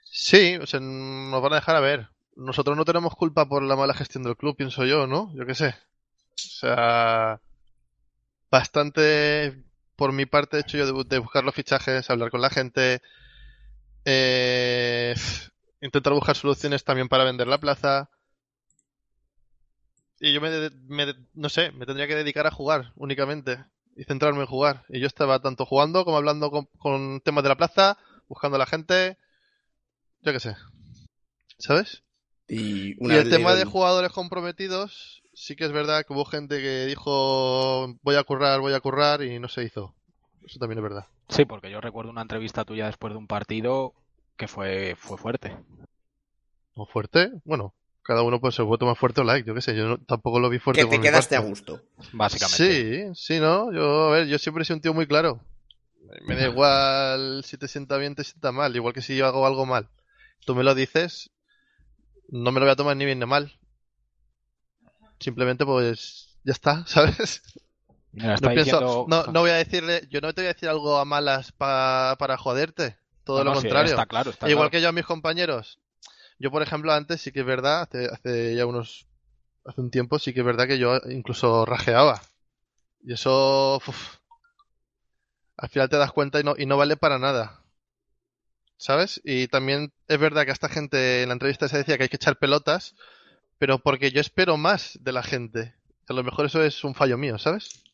Sí, 0.04 0.58
o 0.58 0.66
sea, 0.66 0.80
nos 0.80 1.42
van 1.42 1.54
a 1.54 1.58
dejar 1.58 1.76
a 1.76 1.82
ver. 1.82 2.10
Nosotros 2.36 2.76
no 2.76 2.86
tenemos 2.86 3.16
culpa 3.16 3.48
por 3.48 3.64
la 3.64 3.76
mala 3.76 3.94
gestión 3.94 4.24
del 4.24 4.38
club, 4.38 4.56
pienso 4.56 4.86
yo, 4.86 5.06
¿no? 5.08 5.32
Yo 5.36 5.46
qué 5.46 5.56
sé. 5.56 5.68
O 5.68 6.38
sea, 6.38 7.42
bastante 8.50 9.64
por 9.96 10.12
mi 10.12 10.26
parte 10.26 10.58
he 10.58 10.62
hecho 10.62 10.78
yo 10.78 10.86
de, 10.86 11.04
de 11.08 11.20
buscar 11.20 11.44
los 11.44 11.56
fichajes, 11.56 12.10
hablar 12.10 12.32
con 12.32 12.42
la 12.42 12.50
gente, 12.50 13.02
eh, 14.06 15.14
intentar 15.82 16.14
buscar 16.14 16.36
soluciones 16.36 16.84
también 16.84 17.10
para 17.10 17.24
vender 17.24 17.48
la 17.48 17.60
plaza. 17.60 18.10
Y 20.24 20.32
yo 20.32 20.40
me, 20.40 20.50
me 20.88 21.06
de- 21.06 21.16
no 21.34 21.50
sé, 21.50 21.74
me 21.74 21.86
tendría 21.86 22.08
que 22.08 22.16
dedicar 22.16 22.48
a 22.48 22.52
jugar 22.52 22.94
únicamente 22.96 23.62
y 23.98 24.06
centrarme 24.06 24.40
en 24.40 24.46
jugar. 24.46 24.86
Y 24.88 25.02
yo 25.02 25.08
estaba 25.08 25.42
tanto 25.42 25.66
jugando 25.66 26.06
como 26.06 26.16
hablando 26.16 26.50
con, 26.50 26.66
con 26.78 27.20
temas 27.20 27.44
de 27.44 27.50
la 27.50 27.58
plaza, 27.58 27.98
buscando 28.30 28.56
a 28.56 28.60
la 28.60 28.66
gente, 28.66 29.18
yo 30.22 30.32
qué 30.32 30.40
sé. 30.40 30.56
¿Sabes? 31.58 32.04
Y, 32.48 32.96
Y 33.06 33.18
el 33.18 33.30
tema 33.30 33.54
de 33.54 33.66
jugadores 33.66 34.14
comprometidos, 34.14 35.24
sí 35.34 35.58
que 35.58 35.66
es 35.66 35.74
verdad 35.74 36.06
que 36.06 36.14
hubo 36.14 36.24
gente 36.24 36.62
que 36.62 36.86
dijo 36.86 37.94
voy 38.02 38.16
a 38.16 38.24
currar, 38.24 38.62
voy 38.62 38.74
a 38.74 38.80
currar 38.80 39.24
y 39.24 39.40
no 39.40 39.50
se 39.50 39.66
hizo. 39.66 39.94
Eso 40.46 40.58
también 40.58 40.80
es 40.80 40.84
verdad. 40.84 41.08
Sí, 41.28 41.44
porque 41.44 41.70
yo 41.70 41.82
recuerdo 41.82 42.12
una 42.12 42.22
entrevista 42.22 42.64
tuya 42.64 42.86
después 42.86 43.12
de 43.12 43.18
un 43.18 43.28
partido 43.28 43.94
que 44.38 44.48
fue, 44.48 44.96
fue 44.98 45.18
fuerte. 45.18 45.58
¿O 46.76 46.86
fuerte? 46.86 47.30
Bueno, 47.44 47.74
Cada 48.04 48.22
uno 48.22 48.40
pues 48.42 48.56
se 48.56 48.62
voto 48.62 48.86
más 48.86 48.98
fuerte 48.98 49.22
o 49.22 49.24
like, 49.24 49.48
yo 49.48 49.56
qué 49.56 49.62
sé, 49.62 49.76
yo 49.76 49.88
no- 49.88 49.98
tampoco 49.98 50.40
lo 50.40 50.50
vi 50.50 50.60
fuerte 50.60 50.82
Que 50.82 50.86
por 50.86 50.92
te 50.92 50.98
mi 51.00 51.04
quedaste 51.06 51.36
a 51.38 51.40
gusto. 51.40 51.82
Básicamente. 52.12 53.14
Sí, 53.16 53.36
sí, 53.36 53.40
¿no? 53.40 53.72
Yo, 53.72 54.08
a 54.10 54.12
ver, 54.12 54.28
yo 54.28 54.38
siempre 54.38 54.64
he 54.64 54.66
sido 54.66 54.76
un 54.76 54.82
tío 54.82 54.94
muy 54.94 55.08
claro. 55.08 55.40
Me 56.28 56.36
da 56.36 56.48
igual 56.48 57.44
si 57.46 57.58
te 57.58 57.68
sienta 57.68 57.98
bien, 57.98 58.14
te 58.14 58.24
sienta 58.26 58.52
mal. 58.52 58.76
Igual 58.76 58.94
que 58.94 59.02
si 59.02 59.16
yo 59.16 59.26
hago 59.26 59.46
algo 59.48 59.66
mal. 59.66 59.88
Tú 60.46 60.54
me 60.54 60.64
lo 60.64 60.76
dices, 60.76 61.32
no 62.28 62.52
me 62.52 62.60
lo 62.60 62.66
voy 62.66 62.74
a 62.74 62.76
tomar 62.76 62.98
ni 62.98 63.06
bien 63.06 63.20
ni 63.20 63.26
mal. 63.26 63.58
Simplemente 65.20 65.66
pues 65.66 66.38
ya 66.44 66.52
está, 66.52 66.86
¿sabes? 66.88 67.42
No 68.12 68.36
pienso, 68.36 68.50
diciendo- 68.54 69.06
no, 69.08 69.24
no 69.28 69.40
voy 69.40 69.52
a 69.52 69.56
decirle, 69.56 70.08
yo 70.12 70.22
no 70.22 70.34
te 70.34 70.42
voy 70.42 70.50
a 70.50 70.54
decir 70.54 70.70
algo 70.70 70.98
a 70.98 71.06
malas 71.06 71.52
pa- 71.52 72.16
para 72.20 72.38
joderte. 72.38 72.98
Todo 73.24 73.40
No, 73.40 73.44
lo 73.46 73.50
no, 73.52 73.62
sí, 73.62 73.68
contrario. 73.68 73.92
está 73.92 74.06
claro, 74.06 74.32
está 74.32 74.50
Igual 74.50 74.70
claro. 74.70 74.72
que 74.72 74.82
yo 74.82 74.90
a 74.90 74.92
mis 74.92 75.06
compañeros. 75.06 75.80
Yo, 76.44 76.52
por 76.52 76.62
ejemplo, 76.62 76.92
antes 76.92 77.22
sí 77.22 77.32
que 77.32 77.40
es 77.40 77.46
verdad, 77.46 77.84
hace, 77.84 78.08
hace 78.08 78.54
ya 78.54 78.66
unos. 78.66 79.08
Hace 79.64 79.80
un 79.80 79.90
tiempo 79.90 80.20
sí 80.20 80.34
que 80.34 80.42
es 80.42 80.46
verdad 80.46 80.68
que 80.68 80.78
yo 80.78 81.00
incluso 81.10 81.66
rajeaba. 81.66 82.22
Y 83.02 83.14
eso. 83.14 83.78
uf, 83.78 84.18
al 85.56 85.70
final 85.70 85.88
te 85.88 85.96
das 85.96 86.12
cuenta 86.12 86.42
y 86.42 86.44
no, 86.44 86.56
y 86.58 86.66
no 86.66 86.76
vale 86.76 86.98
para 86.98 87.18
nada. 87.18 87.64
¿Sabes? 88.76 89.22
Y 89.24 89.48
también 89.48 89.94
es 90.10 90.20
verdad 90.20 90.44
que 90.44 90.50
a 90.50 90.54
esta 90.54 90.68
gente 90.68 91.22
en 91.22 91.30
la 91.30 91.34
entrevista 91.34 91.70
se 91.70 91.78
decía 91.78 91.96
que 91.96 92.04
hay 92.04 92.10
que 92.10 92.18
echar 92.18 92.36
pelotas, 92.38 92.94
pero 93.58 93.80
porque 93.80 94.12
yo 94.12 94.20
espero 94.20 94.58
más 94.58 95.00
de 95.02 95.14
la 95.14 95.24
gente. 95.24 95.76
A 96.10 96.14
lo 96.14 96.26
mejor 96.26 96.48
eso 96.48 96.62
es 96.62 96.84
un 96.84 96.94
fallo 96.94 97.18
mío, 97.18 97.38
¿sabes? 97.40 97.86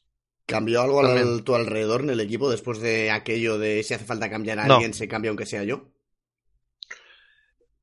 ¿Cambió 0.48 0.82
algo 0.82 1.01
al, 1.01 1.06
También. 1.06 1.44
tu 1.44 1.53
alrededor 1.53 2.01
en 2.01 2.10
el 2.10 2.20
equipo 2.20 2.50
después 2.50 2.79
de 2.79 3.12
aquello 3.12 3.60
de 3.60 3.84
si 3.84 3.94
hace 3.94 4.06
falta 4.06 4.32
cambiar 4.32 4.58
a 4.58 4.65
No. 4.65 4.74
alguien, 4.74 4.96
se 4.96 5.08
cambia 5.08 5.29
aunque 5.29 5.46
sea 5.46 5.63
yo? 5.63 5.91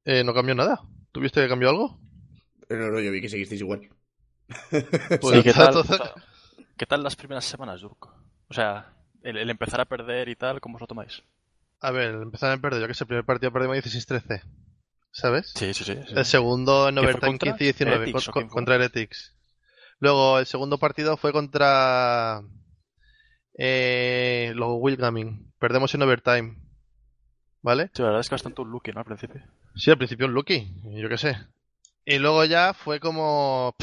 Eh, 0.06 0.24
no 0.24 0.32
cambió 0.32 0.54
nada. 0.54 0.80
¿Tuviste 1.12 1.42
que 1.42 1.48
cambió 1.48 1.68
algo? 1.68 2.00
Pero 2.68 2.90
no, 2.90 3.00
yo 3.00 3.10
vi 3.12 3.20
que 3.20 3.28
seguisteis 3.28 3.60
igual. 3.60 3.88
Pues 5.20 5.38
¿Y 5.38 5.42
qué 5.42 5.52
tal, 5.52 5.66
entonces- 5.68 6.00
o 6.00 6.04
sea, 6.04 6.14
¿qué 6.78 6.86
tal 6.86 7.02
las 7.02 7.16
primeras 7.16 7.44
semanas, 7.44 7.80
Durko? 7.82 8.14
O 8.48 8.54
sea, 8.54 8.94
el, 9.22 9.36
el 9.36 9.50
empezar 9.50 9.80
a 9.80 9.84
perder 9.86 10.28
y 10.28 10.36
tal, 10.36 10.60
¿cómo 10.60 10.76
os 10.76 10.80
lo 10.80 10.86
tomáis? 10.86 11.22
A 11.80 11.90
ver, 11.90 12.14
empezaron 12.14 12.58
a 12.58 12.62
perder. 12.62 12.80
Yo 12.80 12.88
que 12.88 12.94
sé, 12.94 13.04
el 13.04 13.08
primer 13.08 13.24
partido 13.24 13.52
perdimos 13.52 13.76
16-13. 13.76 14.42
¿Sabes? 15.10 15.52
Sí, 15.54 15.74
sí, 15.74 15.84
sí. 15.84 15.94
sí. 16.06 16.14
El 16.14 16.24
segundo 16.24 16.88
en 16.88 16.94
¿Qué 16.96 17.00
fue 17.00 17.10
overtime 17.10 17.30
contra? 17.38 17.52
15 17.56 17.64
y 17.64 17.66
19 17.66 17.96
Heretics, 17.96 18.28
con- 18.28 18.48
contra 18.48 18.74
Heretics. 18.76 19.34
Luego 19.98 20.38
el 20.38 20.46
segundo 20.46 20.78
partido 20.78 21.16
fue 21.16 21.32
contra 21.32 22.42
eh, 23.58 24.52
los 24.54 24.68
Wilgaming. 24.78 25.52
Perdemos 25.58 25.94
en 25.94 26.02
overtime. 26.02 26.56
¿Vale? 27.66 27.90
Sí, 27.94 28.00
la 28.02 28.06
verdad 28.10 28.20
es 28.20 28.28
que 28.28 28.34
bastante 28.36 28.60
un 28.62 28.70
lucky, 28.70 28.92
¿no? 28.92 29.00
Al 29.00 29.06
principio. 29.06 29.42
Sí, 29.74 29.90
al 29.90 29.98
principio 29.98 30.26
un 30.26 30.34
Lucky, 30.34 30.72
yo 30.84 31.08
qué 31.08 31.18
sé. 31.18 31.36
Y 32.04 32.18
luego 32.20 32.44
ya 32.44 32.72
fue 32.74 33.00
como. 33.00 33.74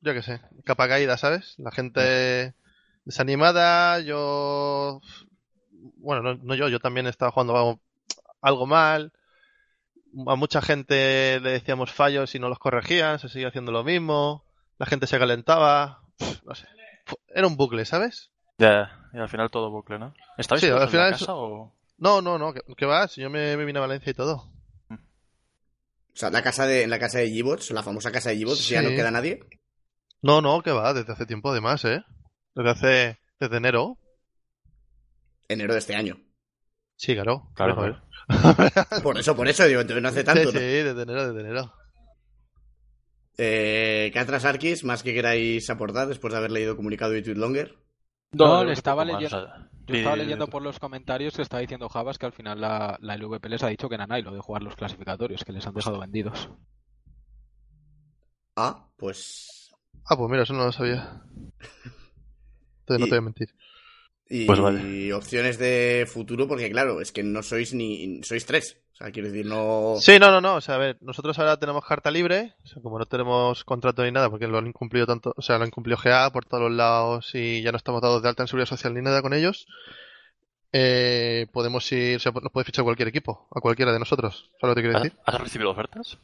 yo 0.00 0.14
qué 0.14 0.22
sé, 0.22 0.40
capa 0.64 0.88
caída, 0.88 1.18
¿sabes? 1.18 1.56
La 1.58 1.70
gente 1.72 2.54
desanimada, 3.04 4.00
yo. 4.00 5.02
Bueno, 5.98 6.22
no, 6.22 6.34
no 6.42 6.54
yo, 6.54 6.68
yo 6.68 6.80
también 6.80 7.06
estaba 7.06 7.30
jugando 7.32 7.78
algo, 8.40 8.66
mal. 8.66 9.12
A 10.26 10.34
mucha 10.36 10.62
gente 10.62 11.38
le 11.40 11.50
decíamos 11.50 11.92
fallos 11.92 12.34
y 12.34 12.38
no 12.38 12.48
los 12.48 12.58
corregían, 12.58 13.18
se 13.18 13.28
seguía 13.28 13.48
haciendo 13.48 13.72
lo 13.72 13.84
mismo. 13.84 14.42
La 14.78 14.86
gente 14.86 15.06
se 15.06 15.18
calentaba. 15.18 16.00
no 16.46 16.54
sé. 16.54 16.66
Era 17.28 17.46
un 17.46 17.58
bucle, 17.58 17.84
¿sabes? 17.84 18.30
Ya, 18.56 18.90
y 19.12 19.18
al 19.18 19.28
final 19.28 19.50
todo 19.50 19.70
bucle, 19.70 19.98
¿no? 19.98 20.14
¿Estabais 20.38 20.62
Sí, 20.64 20.70
al 20.70 20.80
en 20.82 20.88
final 20.88 21.12
es- 21.12 21.18
casa 21.20 21.34
o...? 21.34 21.74
No, 22.00 22.20
no, 22.20 22.38
no, 22.38 22.52
que, 22.52 22.60
que 22.76 22.86
va, 22.86 23.06
si 23.06 23.20
yo 23.20 23.30
me, 23.30 23.56
me 23.56 23.64
vine 23.64 23.78
a 23.78 23.82
Valencia 23.82 24.10
y 24.10 24.14
todo. 24.14 24.50
O 24.90 26.16
sea, 26.20 26.30
la 26.30 26.42
casa 26.42 26.66
de, 26.66 26.82
en 26.82 26.90
la 26.90 26.98
casa 26.98 27.18
de 27.18 27.28
G-Bots, 27.30 27.70
la 27.70 27.82
famosa 27.84 28.10
casa 28.10 28.30
de 28.30 28.38
G-Bots, 28.38 28.68
ya 28.68 28.82
no 28.82 28.88
Sí. 28.88 28.96
queda 28.96 29.10
nadie. 29.12 29.40
No, 30.22 30.40
no, 30.42 30.60
que 30.62 30.72
va, 30.72 30.92
desde 30.92 31.12
hace 31.12 31.24
tiempo 31.26 31.50
además, 31.50 31.84
¿eh? 31.84 32.02
Desde 32.54 32.70
hace. 32.70 33.18
Desde 33.38 33.56
enero. 33.56 33.96
Enero 35.48 35.72
de 35.72 35.78
este 35.78 35.94
año. 35.94 36.18
Sí, 36.96 37.14
claro. 37.14 37.50
Claro. 37.54 38.02
Por 39.02 39.18
eso, 39.18 39.34
por 39.34 39.48
eso, 39.48 39.64
digo, 39.64 39.80
entonces 39.80 40.02
no 40.02 40.08
hace 40.10 40.22
tanto. 40.24 40.42
sí, 40.50 40.54
¿no? 40.54 40.60
sí, 40.60 40.66
desde 40.66 41.02
enero, 41.02 41.32
desde 41.32 41.40
enero. 41.48 41.72
Eh, 43.38 44.10
Catras 44.14 44.44
Arkis, 44.44 44.84
más 44.84 45.02
que 45.02 45.14
queráis 45.14 45.68
aportar 45.70 46.06
después 46.08 46.32
de 46.32 46.38
haber 46.38 46.50
leído 46.52 46.76
comunicado 46.76 47.12
de 47.12 47.22
Tweetlonger. 47.22 47.76
No, 48.32 48.60
yo 48.60 48.64
le 48.66 48.72
estaba 48.74 49.04
leyendo- 49.04 49.48
Yo 49.90 49.96
estaba 49.96 50.16
leyendo 50.16 50.46
por 50.46 50.62
los 50.62 50.78
comentarios 50.78 51.34
que 51.34 51.42
estaba 51.42 51.60
diciendo 51.60 51.88
Javas 51.88 52.16
que 52.16 52.26
al 52.26 52.32
final 52.32 52.60
la, 52.60 52.96
la 53.00 53.16
LVP 53.16 53.48
les 53.48 53.62
ha 53.64 53.68
dicho 53.68 53.88
que 53.88 53.98
Nanai 53.98 54.22
lo 54.22 54.32
de 54.32 54.40
jugar 54.40 54.62
los 54.62 54.76
clasificatorios, 54.76 55.44
que 55.44 55.52
les 55.52 55.66
han 55.66 55.74
dejado 55.74 55.98
vendidos. 55.98 56.48
Ah, 58.54 58.88
pues. 58.96 59.74
Ah, 60.04 60.16
pues 60.16 60.30
mira, 60.30 60.44
eso 60.44 60.52
no 60.52 60.64
lo 60.64 60.72
sabía. 60.72 61.22
Entonces 62.80 63.00
no 63.00 63.04
te 63.06 63.10
voy 63.10 63.18
a 63.18 63.22
mentir. 63.22 63.54
Y 64.32 64.46
Pues 64.46 64.60
vale. 64.60 65.12
opciones 65.12 65.58
de 65.58 66.06
futuro, 66.10 66.46
porque 66.46 66.70
claro, 66.70 67.00
es 67.00 67.10
que 67.10 67.22
no 67.24 67.42
sois 67.42 67.74
ni. 67.74 68.22
Sois 68.22 68.46
tres. 68.46 68.78
O 68.94 68.96
sea, 68.96 69.10
quiero 69.10 69.28
decir, 69.28 69.44
no. 69.46 69.96
Sí, 69.98 70.18
no, 70.20 70.30
no, 70.30 70.40
no. 70.40 70.54
O 70.56 70.60
sea, 70.60 70.76
a 70.76 70.78
ver, 70.78 70.98
nosotros 71.00 71.36
ahora 71.38 71.58
tenemos 71.58 71.84
carta 71.84 72.10
libre. 72.12 72.54
O 72.62 72.66
sea, 72.68 72.80
como 72.80 72.98
no 72.98 73.06
tenemos 73.06 73.64
contrato 73.64 74.04
ni 74.04 74.12
nada, 74.12 74.30
porque 74.30 74.46
lo 74.46 74.58
han 74.58 74.68
incumplido 74.68 75.04
tanto. 75.06 75.32
O 75.36 75.42
sea, 75.42 75.56
lo 75.58 75.62
han 75.64 75.68
incumplido 75.68 75.98
GA 76.02 76.30
por 76.30 76.44
todos 76.44 76.62
los 76.62 76.72
lados 76.72 77.30
y 77.34 77.60
ya 77.62 77.72
no 77.72 77.76
estamos 77.76 78.02
dados 78.02 78.22
de 78.22 78.28
alta 78.28 78.44
en 78.44 78.46
seguridad 78.46 78.68
social 78.68 78.94
ni 78.94 79.02
nada 79.02 79.20
con 79.20 79.32
ellos. 79.34 79.66
Eh, 80.72 81.46
podemos 81.52 81.90
ir, 81.90 82.16
o 82.16 82.20
sea, 82.20 82.30
nos 82.30 82.52
puede 82.52 82.64
fichar 82.64 82.84
cualquier 82.84 83.08
equipo, 83.08 83.48
a 83.52 83.60
cualquiera 83.60 83.92
de 83.92 83.98
nosotros. 83.98 84.50
¿Sabes 84.60 84.70
lo 84.70 84.74
que 84.76 84.80
te 84.82 84.82
quiero 84.82 84.96
¿Has, 84.98 85.02
decir? 85.02 85.18
has 85.26 85.40
recibido 85.40 85.70
ofertas? 85.70 86.18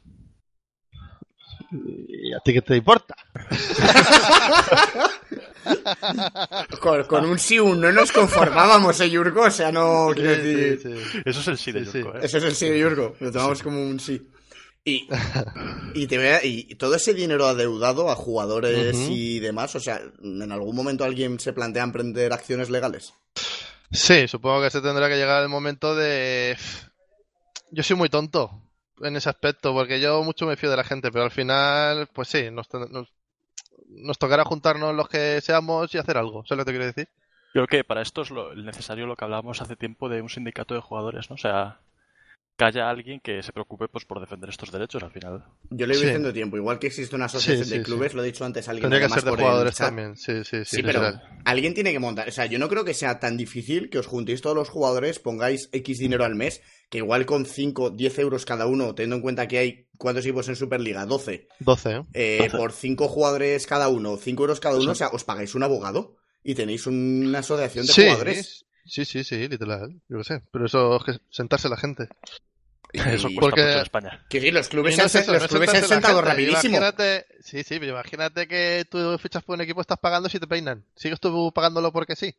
¿Y 2.08 2.32
a 2.32 2.38
ti 2.40 2.52
qué 2.52 2.62
te 2.62 2.76
importa? 2.76 3.14
Con, 6.80 7.04
con 7.04 7.24
un 7.26 7.38
sí, 7.38 7.58
un 7.58 7.80
no 7.80 7.90
nos 7.92 8.12
conformábamos, 8.12 9.00
¿eh, 9.00 9.10
Yurko? 9.10 9.42
O 9.42 9.50
sea, 9.50 9.72
no 9.72 10.10
quiero 10.14 10.34
Sí, 10.36 10.40
decir. 10.42 10.80
sí, 10.82 10.94
sí. 11.12 11.18
Eso 11.24 11.40
es 11.40 11.48
el 11.48 11.58
sí 11.58 11.72
de 11.72 11.84
Sí, 11.84 11.90
sí. 11.92 11.98
Yurko, 11.98 12.18
¿eh? 12.18 12.20
Eso 12.22 12.38
es 12.38 12.44
el 12.44 12.54
sí 12.54 12.68
de 12.68 12.78
Yurko. 12.78 13.16
Lo 13.20 13.32
tomamos 13.32 13.62
como 13.62 13.82
un 13.82 13.98
sí. 13.98 14.28
Y, 14.84 15.08
y, 15.94 16.06
te 16.06 16.16
vea- 16.18 16.44
y 16.44 16.76
todo 16.76 16.94
ese 16.94 17.12
dinero 17.12 17.46
adeudado 17.46 18.08
a 18.08 18.14
jugadores 18.14 18.94
y 19.10 19.40
demás, 19.40 19.74
o 19.74 19.80
sea, 19.80 20.00
¿en 20.22 20.52
algún 20.52 20.76
momento 20.76 21.02
alguien 21.02 21.40
se 21.40 21.52
plantea 21.52 21.82
emprender 21.82 22.32
acciones 22.32 22.70
legales? 22.70 23.12
Sí, 23.90 24.28
supongo 24.28 24.62
que 24.62 24.70
se 24.70 24.80
tendrá 24.80 25.08
que 25.08 25.16
llegar 25.16 25.42
el 25.42 25.48
momento 25.48 25.96
de... 25.96 26.56
Yo 27.72 27.82
soy 27.82 27.96
muy 27.96 28.08
tonto 28.08 28.62
en 29.02 29.16
ese 29.16 29.28
aspecto, 29.28 29.72
porque 29.74 30.00
yo 30.00 30.22
mucho 30.22 30.46
me 30.46 30.56
fío 30.56 30.70
de 30.70 30.76
la 30.76 30.84
gente, 30.84 31.10
pero 31.10 31.24
al 31.24 31.30
final, 31.30 32.08
pues 32.12 32.28
sí, 32.28 32.50
nos, 32.50 32.66
nos, 32.72 33.08
nos 33.88 34.18
tocará 34.18 34.44
juntarnos 34.44 34.94
los 34.94 35.08
que 35.08 35.40
seamos 35.40 35.94
y 35.94 35.98
hacer 35.98 36.16
algo. 36.16 36.44
¿Sabes 36.46 36.58
lo 36.58 36.64
que 36.64 36.72
te 36.72 36.78
quiero 36.78 36.86
decir? 36.86 37.08
Yo 37.54 37.66
creo 37.66 37.80
que 37.80 37.84
para 37.84 38.02
esto 38.02 38.22
es 38.22 38.30
lo 38.30 38.54
necesario 38.54 39.06
lo 39.06 39.16
que 39.16 39.24
hablábamos 39.24 39.60
hace 39.62 39.76
tiempo 39.76 40.08
de 40.08 40.20
un 40.20 40.28
sindicato 40.28 40.74
de 40.74 40.80
jugadores, 40.80 41.30
¿no? 41.30 41.34
O 41.34 41.38
sea, 41.38 41.78
que 42.58 42.64
haya 42.64 42.88
alguien 42.88 43.20
que 43.20 43.42
se 43.42 43.52
preocupe 43.52 43.86
pues 43.88 44.04
por 44.06 44.18
defender 44.20 44.48
estos 44.50 44.72
derechos 44.72 45.02
al 45.02 45.10
final. 45.10 45.44
Yo 45.70 45.86
lo 45.86 45.92
he 45.92 45.96
Sí. 45.96 46.04
diciendo 46.04 46.32
tiempo, 46.32 46.56
igual 46.56 46.78
que 46.78 46.86
existe 46.88 47.14
una 47.16 47.26
asociación 47.26 47.66
Sí, 47.66 47.78
de 47.78 47.82
clubes, 47.82 48.12
sí. 48.12 48.16
lo 48.16 48.22
he 48.22 48.26
dicho 48.26 48.44
antes 48.44 48.66
alguien 48.68 48.90
Tendría 48.90 49.06
que 49.08 49.12
ser 49.14 49.24
de 49.24 49.30
por 49.30 49.38
el 49.38 49.44
jugadores 49.44 49.74
chat. 49.74 49.86
también. 49.88 50.16
Sí, 50.16 50.42
sí, 50.44 50.64
sí. 50.64 50.76
Sí, 50.76 50.82
pero 50.82 51.00
literal. 51.02 51.40
alguien 51.44 51.74
tiene 51.74 51.92
que 51.92 51.98
montar. 51.98 52.28
O 52.28 52.32
sea, 52.32 52.46
yo 52.46 52.58
no 52.58 52.68
creo 52.68 52.84
que 52.84 52.94
sea 52.94 53.20
tan 53.20 53.36
difícil 53.36 53.88
que 53.90 53.98
os 53.98 54.06
juntéis 54.06 54.40
todos 54.42 54.56
los 54.56 54.68
jugadores, 54.70 55.18
pongáis 55.18 55.68
X 55.72 55.98
dinero 55.98 56.24
al 56.24 56.34
mes, 56.34 56.62
que 56.88 56.98
igual 56.98 57.26
con 57.26 57.46
5, 57.46 57.90
10 57.90 58.18
euros 58.20 58.44
cada 58.44 58.66
uno, 58.66 58.94
teniendo 58.94 59.16
en 59.16 59.22
cuenta 59.22 59.48
que 59.48 59.58
hay, 59.58 59.86
¿cuántos 59.98 60.24
equipos 60.24 60.48
en 60.48 60.56
Superliga? 60.56 61.04
12. 61.06 61.48
12, 61.60 61.90
¿eh? 61.92 62.02
Eh, 62.14 62.38
12. 62.44 62.56
por 62.56 62.72
5 62.72 63.08
jugadores 63.08 63.66
cada 63.66 63.88
uno, 63.88 64.16
5 64.16 64.42
euros 64.42 64.60
cada 64.60 64.76
uno, 64.76 64.84
Sí. 64.84 64.90
o 64.90 64.94
sea, 64.94 65.08
os 65.08 65.24
pagáis 65.24 65.54
un 65.54 65.62
abogado 65.64 66.16
y 66.44 66.54
tenéis 66.54 66.86
una 66.86 67.40
asociación 67.40 67.86
de 67.86 67.92
Sí, 67.92 68.02
jugadores. 68.04 68.64
sí, 68.84 69.04
sí, 69.04 69.24
sí, 69.24 69.48
literal. 69.48 69.90
Yo 70.08 70.16
lo 70.18 70.24
sé. 70.24 70.42
Pero 70.52 70.66
eso 70.66 70.96
es 70.96 71.02
que 71.04 71.20
sentarse 71.30 71.68
la 71.68 71.76
gente. 71.76 72.08
Eso 72.92 73.28
porque- 73.40 73.60
en 73.72 73.78
España. 73.80 74.24
que 74.30 74.40
sí, 74.40 74.50
los 74.52 74.68
clubes, 74.68 74.96
no 74.96 75.02
han, 75.02 75.06
es 75.08 75.14
eso, 75.16 75.32
los 75.32 75.42
no 75.42 75.48
clubes 75.48 75.70
se 75.70 75.76
han 75.78 75.84
sentado 75.84 76.16
gente. 76.18 76.30
rapidísimo. 76.30 76.76
Imagínate, 76.78 77.26
sí, 77.42 77.62
sí, 77.64 77.78
pero 77.80 77.92
imagínate 77.92 78.46
que 78.46 78.86
tú 78.88 79.18
fichas 79.18 79.42
por 79.42 79.56
un 79.56 79.60
equipo, 79.62 79.80
estás 79.80 79.98
pagando 79.98 80.28
si 80.28 80.38
te 80.38 80.46
peinan. 80.46 80.84
Sigues 80.94 81.18
tú 81.20 81.50
pagándolo 81.52 81.92
porque 81.92 82.14
sí. 82.16 82.34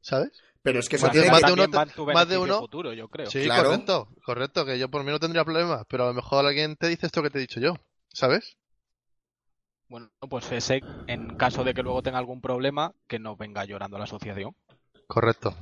¿Sabes? 0.00 0.32
Pero 0.62 0.78
es 0.78 0.88
que 0.88 0.96
eso 0.96 1.06
Más 1.06 1.12
tiene 1.12 1.30
más 1.30 1.42
de 1.42 1.52
uno 1.52 1.68
más 2.14 2.28
de 2.28 2.38
uno- 2.38 2.58
futuro, 2.60 2.92
yo 2.92 3.08
creo. 3.08 3.28
Sí, 3.30 3.42
Claro. 3.44 3.64
correcto, 3.70 4.08
correcto, 4.24 4.64
que 4.64 4.78
yo 4.78 4.88
por 4.88 5.02
mí 5.02 5.10
no 5.10 5.18
tendría 5.18 5.44
problema, 5.44 5.84
pero 5.88 6.04
a 6.04 6.08
lo 6.08 6.14
mejor 6.14 6.46
alguien 6.46 6.76
te 6.76 6.88
dice 6.88 7.06
esto 7.06 7.22
que 7.22 7.30
te 7.30 7.38
he 7.38 7.40
dicho 7.40 7.58
yo, 7.60 7.74
¿sabes? 8.12 8.56
Bueno, 9.88 10.08
pues 10.28 10.50
ese, 10.52 10.82
en 11.06 11.34
caso 11.36 11.64
de 11.64 11.74
que 11.74 11.82
luego 11.82 12.02
tenga 12.02 12.18
algún 12.18 12.40
problema, 12.40 12.94
que 13.08 13.18
no 13.18 13.36
venga 13.36 13.64
llorando 13.64 13.96
a 13.96 13.98
la 13.98 14.04
asociación. 14.04 14.54
Correcto. 15.06 15.54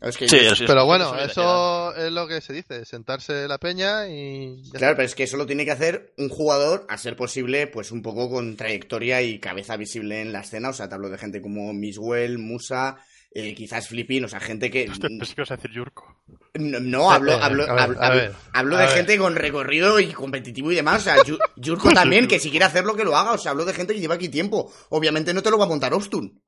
Es 0.00 0.16
que 0.16 0.28
Sí, 0.28 0.36
yo- 0.44 0.52
eso- 0.52 0.64
Pero 0.66 0.84
bueno, 0.84 1.16
eso 1.16 1.94
es 1.94 2.10
lo 2.10 2.26
que 2.26 2.40
se 2.40 2.52
dice, 2.52 2.84
sentarse 2.84 3.46
la 3.46 3.58
peña 3.58 4.08
y... 4.08 4.60
Claro, 4.72 4.96
pero 4.96 5.06
es 5.06 5.14
que 5.14 5.22
eso 5.22 5.36
lo 5.36 5.46
tiene 5.46 5.64
que 5.64 5.70
hacer 5.70 6.12
un 6.18 6.28
jugador, 6.28 6.84
a 6.88 6.98
ser 6.98 7.14
posible, 7.16 7.68
pues 7.68 7.92
un 7.92 8.02
poco 8.02 8.28
con 8.28 8.56
trayectoria 8.56 9.22
y 9.22 9.38
cabeza 9.38 9.76
visible 9.76 10.20
en 10.20 10.32
la 10.32 10.40
escena. 10.40 10.70
O 10.70 10.72
sea, 10.72 10.88
te 10.88 10.96
hablo 10.96 11.08
de 11.08 11.18
gente 11.18 11.40
como 11.40 11.72
Miswell, 11.72 12.38
Musa, 12.38 12.96
eh, 13.34 13.54
quizás 13.54 13.88
Flippin, 13.88 14.24
o 14.24 14.28
sea, 14.28 14.40
gente 14.40 14.70
que. 14.70 14.84
Pensé 15.00 15.34
que 15.34 15.42
a 15.42 15.56
decir 15.56 15.70
Yurko. 15.70 16.22
No, 16.54 16.80
no, 16.80 17.10
hablo, 17.10 17.32
Eh, 17.32 17.38
hablo, 17.40 17.64
hablo, 17.68 17.98
hablo- 18.00 18.34
hablo 18.52 18.76
de 18.76 18.88
gente 18.88 19.16
con 19.18 19.34
recorrido 19.36 19.98
y 20.00 20.12
competitivo 20.12 20.70
y 20.70 20.74
demás. 20.74 21.00
O 21.00 21.04
sea, 21.04 21.16
Yu- 21.24 21.38
Yurko 21.56 21.90
también, 21.92 22.28
que 22.28 22.38
si 22.38 22.50
quiere 22.50 22.66
hacerlo, 22.66 22.94
que 22.94 23.04
lo 23.04 23.16
haga. 23.16 23.32
O 23.32 23.38
sea, 23.38 23.52
hablo 23.52 23.64
de 23.64 23.72
gente 23.72 23.94
que 23.94 24.00
lleva 24.00 24.14
aquí 24.16 24.28
tiempo. 24.28 24.70
Obviamente 24.90 25.32
no 25.32 25.42
te 25.42 25.50
lo 25.50 25.58
va 25.58 25.64
a 25.64 25.68
montar 25.68 25.94
Ostun. 25.94 26.42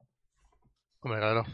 Hombre, 1.01 1.21
claro. 1.21 1.45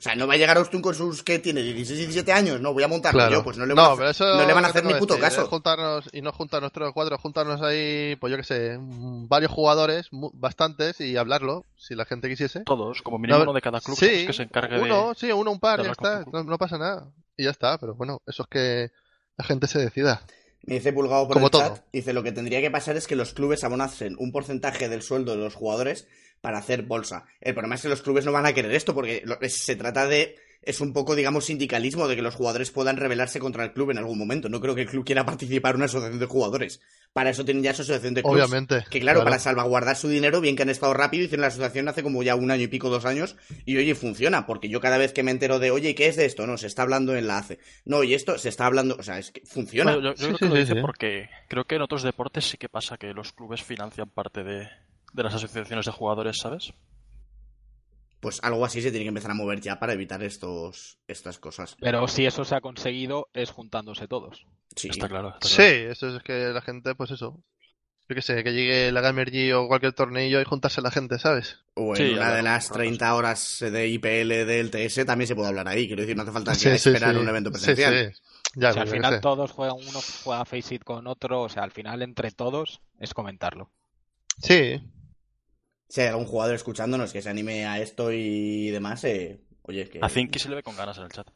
O 0.00 0.02
sea, 0.02 0.14
no 0.14 0.26
va 0.26 0.32
a 0.32 0.36
llegar 0.38 0.56
Ostun 0.56 0.80
con 0.80 0.94
sus, 0.94 1.22
que 1.22 1.38
tiene? 1.40 1.62
16, 1.62 1.98
17 1.98 2.32
años. 2.32 2.58
No, 2.58 2.72
voy 2.72 2.82
a 2.82 2.88
montarlo 2.88 3.18
Claro. 3.20 3.32
yo. 3.34 3.44
Pues 3.44 3.58
no 3.58 3.66
le 3.66 3.74
van, 3.74 3.84
a, 3.84 3.94
pero 3.96 4.08
hacer, 4.08 4.26
eso 4.28 4.34
no 4.40 4.46
le 4.46 4.54
van 4.54 4.64
a 4.64 4.68
¿qué 4.68 4.72
te 4.72 4.78
hacer 4.78 4.92
ni 4.94 4.98
puto 4.98 5.14
decir? 5.14 5.28
caso. 5.28 5.46
Juntarnos 5.46 6.08
y 6.12 6.22
no 6.22 6.32
juntarnos 6.32 6.72
tres 6.72 6.88
o 6.88 6.92
cuatro, 6.94 7.18
juntarnos 7.18 7.60
ahí, 7.60 8.16
pues 8.16 8.30
yo 8.30 8.38
qué 8.38 8.42
sé, 8.44 8.78
mm, 8.78 9.28
varios 9.28 9.52
jugadores, 9.52 10.10
mu- 10.10 10.30
bastantes, 10.32 11.02
y 11.02 11.18
hablarlo, 11.18 11.66
si 11.76 11.94
la 11.94 12.06
gente 12.06 12.30
quisiese. 12.30 12.60
Todos, 12.64 13.02
como 13.02 13.18
mínimo 13.18 13.36
No, 13.40 13.42
uno 13.44 13.52
de 13.52 13.60
cada 13.60 13.78
club 13.82 13.98
que 13.98 14.32
se 14.32 14.42
encargue 14.44 14.76
de... 14.76 14.82
Uno, 14.84 15.12
sí, 15.14 15.30
uno, 15.32 15.50
un 15.50 15.60
par, 15.60 15.80
de 15.80 15.84
ya 15.84 15.92
está, 15.92 16.24
no, 16.32 16.44
no 16.44 16.56
pasa 16.56 16.78
nada. 16.78 17.12
Y 17.36 17.44
ya 17.44 17.50
está, 17.50 17.76
pero 17.76 17.94
bueno, 17.94 18.22
eso 18.26 18.44
es 18.44 18.48
que 18.48 18.90
la 19.36 19.44
gente 19.44 19.66
se 19.66 19.80
decida. 19.80 20.22
Me 20.62 20.74
dice 20.76 20.92
Pulgado 20.94 21.26
por 21.26 21.34
Como 21.34 21.46
el 21.46 21.52
chat. 21.52 21.84
Dice, 21.92 22.14
lo 22.14 22.22
que 22.22 22.32
tendría 22.32 22.60
que 22.62 22.70
pasar 22.70 22.96
es 22.96 23.06
que 23.06 23.16
los 23.16 23.32
clubes 23.34 23.64
abonasen 23.64 24.14
un 24.18 24.32
porcentaje 24.32 24.88
del 24.88 25.02
sueldo 25.02 25.32
de 25.32 25.38
los 25.38 25.54
jugadores 25.54 26.06
para 26.40 26.58
hacer 26.58 26.82
bolsa. 26.82 27.24
El 27.40 27.54
problema 27.54 27.74
es 27.76 27.82
que 27.82 27.88
los 27.88 28.02
clubes 28.02 28.24
no 28.24 28.32
van 28.32 28.46
a 28.46 28.52
querer 28.52 28.72
esto 28.72 28.94
porque 28.94 29.24
se 29.48 29.76
trata 29.76 30.06
de... 30.06 30.36
Es 30.62 30.82
un 30.82 30.92
poco, 30.92 31.16
digamos, 31.16 31.46
sindicalismo 31.46 32.06
de 32.06 32.16
que 32.16 32.20
los 32.20 32.34
jugadores 32.34 32.70
puedan 32.70 32.98
rebelarse 32.98 33.38
contra 33.40 33.64
el 33.64 33.72
club 33.72 33.92
en 33.92 33.96
algún 33.98 34.18
momento. 34.18 34.50
No 34.50 34.60
creo 34.60 34.74
que 34.74 34.82
el 34.82 34.88
club 34.88 35.06
quiera 35.06 35.24
participar 35.24 35.70
en 35.70 35.76
una 35.76 35.84
asociación 35.86 36.18
de 36.20 36.26
jugadores. 36.26 36.82
Para 37.14 37.30
eso 37.30 37.46
tienen 37.46 37.62
ya 37.62 37.72
su 37.72 37.80
asociación 37.80 38.12
de 38.12 38.22
clubes. 38.22 38.44
Obviamente. 38.44 38.84
Que 38.90 39.00
claro, 39.00 39.24
para 39.24 39.38
salvaguardar 39.38 39.96
su 39.96 40.08
dinero, 40.10 40.42
bien 40.42 40.56
que 40.56 40.62
han 40.64 40.68
estado 40.68 40.92
rápido, 40.92 41.24
hicieron 41.24 41.40
la 41.40 41.46
asociación 41.46 41.88
hace 41.88 42.02
como 42.02 42.22
ya 42.22 42.34
un 42.34 42.50
año 42.50 42.64
y 42.64 42.68
pico, 42.68 42.90
dos 42.90 43.06
años, 43.06 43.36
y 43.64 43.78
oye, 43.78 43.94
funciona, 43.94 44.44
porque 44.46 44.68
yo 44.68 44.82
cada 44.82 44.98
vez 44.98 45.14
que 45.14 45.22
me 45.22 45.30
entero 45.30 45.60
de, 45.60 45.70
oye, 45.70 45.94
¿qué 45.94 46.08
es 46.08 46.16
de 46.16 46.26
esto? 46.26 46.46
No, 46.46 46.58
se 46.58 46.66
está 46.66 46.82
hablando 46.82 47.16
en 47.16 47.26
la 47.26 47.38
ACE. 47.38 47.58
No, 47.86 48.04
y 48.04 48.12
esto 48.12 48.36
se 48.36 48.50
está 48.50 48.66
hablando, 48.66 48.96
o 48.98 49.02
sea, 49.02 49.18
es 49.18 49.30
que 49.30 49.40
funciona. 49.46 49.94
Bueno, 49.94 50.14
yo, 50.14 50.14
yo 50.14 50.16
Sí, 50.16 50.24
creo 50.26 50.36
sí, 50.36 50.44
que 50.44 50.48
lo 50.50 50.54
dice 50.56 50.74
sí. 50.74 50.80
porque 50.82 51.30
creo 51.48 51.64
que 51.64 51.76
en 51.76 51.82
otros 51.82 52.02
deportes 52.02 52.44
sí 52.44 52.58
que 52.58 52.68
pasa 52.68 52.98
que 52.98 53.14
los 53.14 53.32
clubes 53.32 53.62
financian 53.62 54.10
parte 54.10 54.44
de, 54.44 54.68
de 55.12 55.22
las 55.22 55.34
asociaciones 55.34 55.86
de 55.86 55.92
jugadores, 55.92 56.38
¿sabes? 56.38 56.72
Pues 58.20 58.38
algo 58.42 58.64
así 58.66 58.82
se 58.82 58.90
tiene 58.90 59.04
que 59.04 59.08
empezar 59.08 59.30
a 59.30 59.34
mover 59.34 59.60
ya 59.62 59.78
para 59.78 59.94
evitar 59.94 60.22
estos, 60.22 60.98
estas 61.08 61.38
cosas. 61.38 61.74
Pero 61.80 62.06
si 62.06 62.26
eso 62.26 62.44
se 62.44 62.54
ha 62.54 62.60
conseguido 62.60 63.28
es 63.32 63.50
juntándose 63.50 64.08
todos. 64.08 64.46
Sí, 64.76 64.88
Está 64.88 65.08
claro. 65.08 65.34
está 65.40 65.48
Sí, 65.48 65.56
claro. 65.56 65.92
eso 65.92 66.16
es 66.16 66.22
que 66.22 66.50
la 66.52 66.60
gente, 66.60 66.94
pues 66.94 67.10
eso. 67.12 67.42
Yo 68.08 68.14
qué 68.16 68.22
sé, 68.22 68.42
que 68.42 68.52
llegue 68.52 68.90
la 68.92 69.00
Gamer 69.00 69.30
G 69.30 69.54
o 69.54 69.68
cualquier 69.68 69.92
tornillo 69.92 70.40
y 70.40 70.44
juntarse 70.44 70.82
la 70.82 70.90
gente, 70.90 71.18
¿sabes? 71.18 71.60
O 71.74 71.90
en 71.90 71.96
Sí, 71.96 72.12
una 72.12 72.34
de 72.34 72.42
las 72.42 72.66
por 72.68 72.78
30 72.78 73.14
horas 73.14 73.58
de 73.60 73.88
IPL 73.88 74.28
del 74.46 74.70
TS 74.70 75.06
también 75.06 75.28
se 75.28 75.36
puede 75.36 75.48
hablar 75.48 75.68
ahí. 75.68 75.86
Quiero 75.86 76.02
decir, 76.02 76.16
no 76.16 76.22
hace 76.24 76.32
falta 76.32 76.54
Sí, 76.54 76.68
que 76.68 76.78
sí, 76.78 76.88
esperar 76.90 77.14
sí. 77.14 77.20
un 77.20 77.28
evento 77.28 77.50
presencial. 77.52 78.12
sí. 78.12 78.20
Ya, 78.56 78.70
o 78.70 78.72
sea, 78.72 78.82
al 78.82 78.88
final 78.88 79.14
sé. 79.14 79.20
todos 79.20 79.52
juegan, 79.52 79.76
uno 79.76 80.00
juega 80.24 80.44
Face 80.44 80.74
It 80.74 80.82
con 80.82 81.06
otro, 81.06 81.42
o 81.42 81.48
sea, 81.48 81.62
al 81.62 81.70
final 81.70 82.02
entre 82.02 82.32
todos 82.32 82.80
es 82.98 83.14
comentarlo. 83.14 83.70
Sí, 84.38 84.80
Si 85.90 86.00
hay 86.00 86.06
algún 86.06 86.24
jugador 86.24 86.54
escuchándonos 86.54 87.12
que 87.12 87.20
se 87.20 87.28
anime 87.28 87.66
a 87.66 87.80
esto 87.80 88.12
y 88.12 88.70
demás, 88.70 89.04
eh, 89.04 89.40
oye, 89.62 89.88
que... 89.88 89.98
A 90.00 90.08
Zinky 90.08 90.38
se 90.38 90.48
le 90.48 90.54
ve 90.56 90.62
con 90.62 90.76
ganas 90.76 90.96
en 90.98 91.04
el 91.04 91.10
chat. 91.10 91.26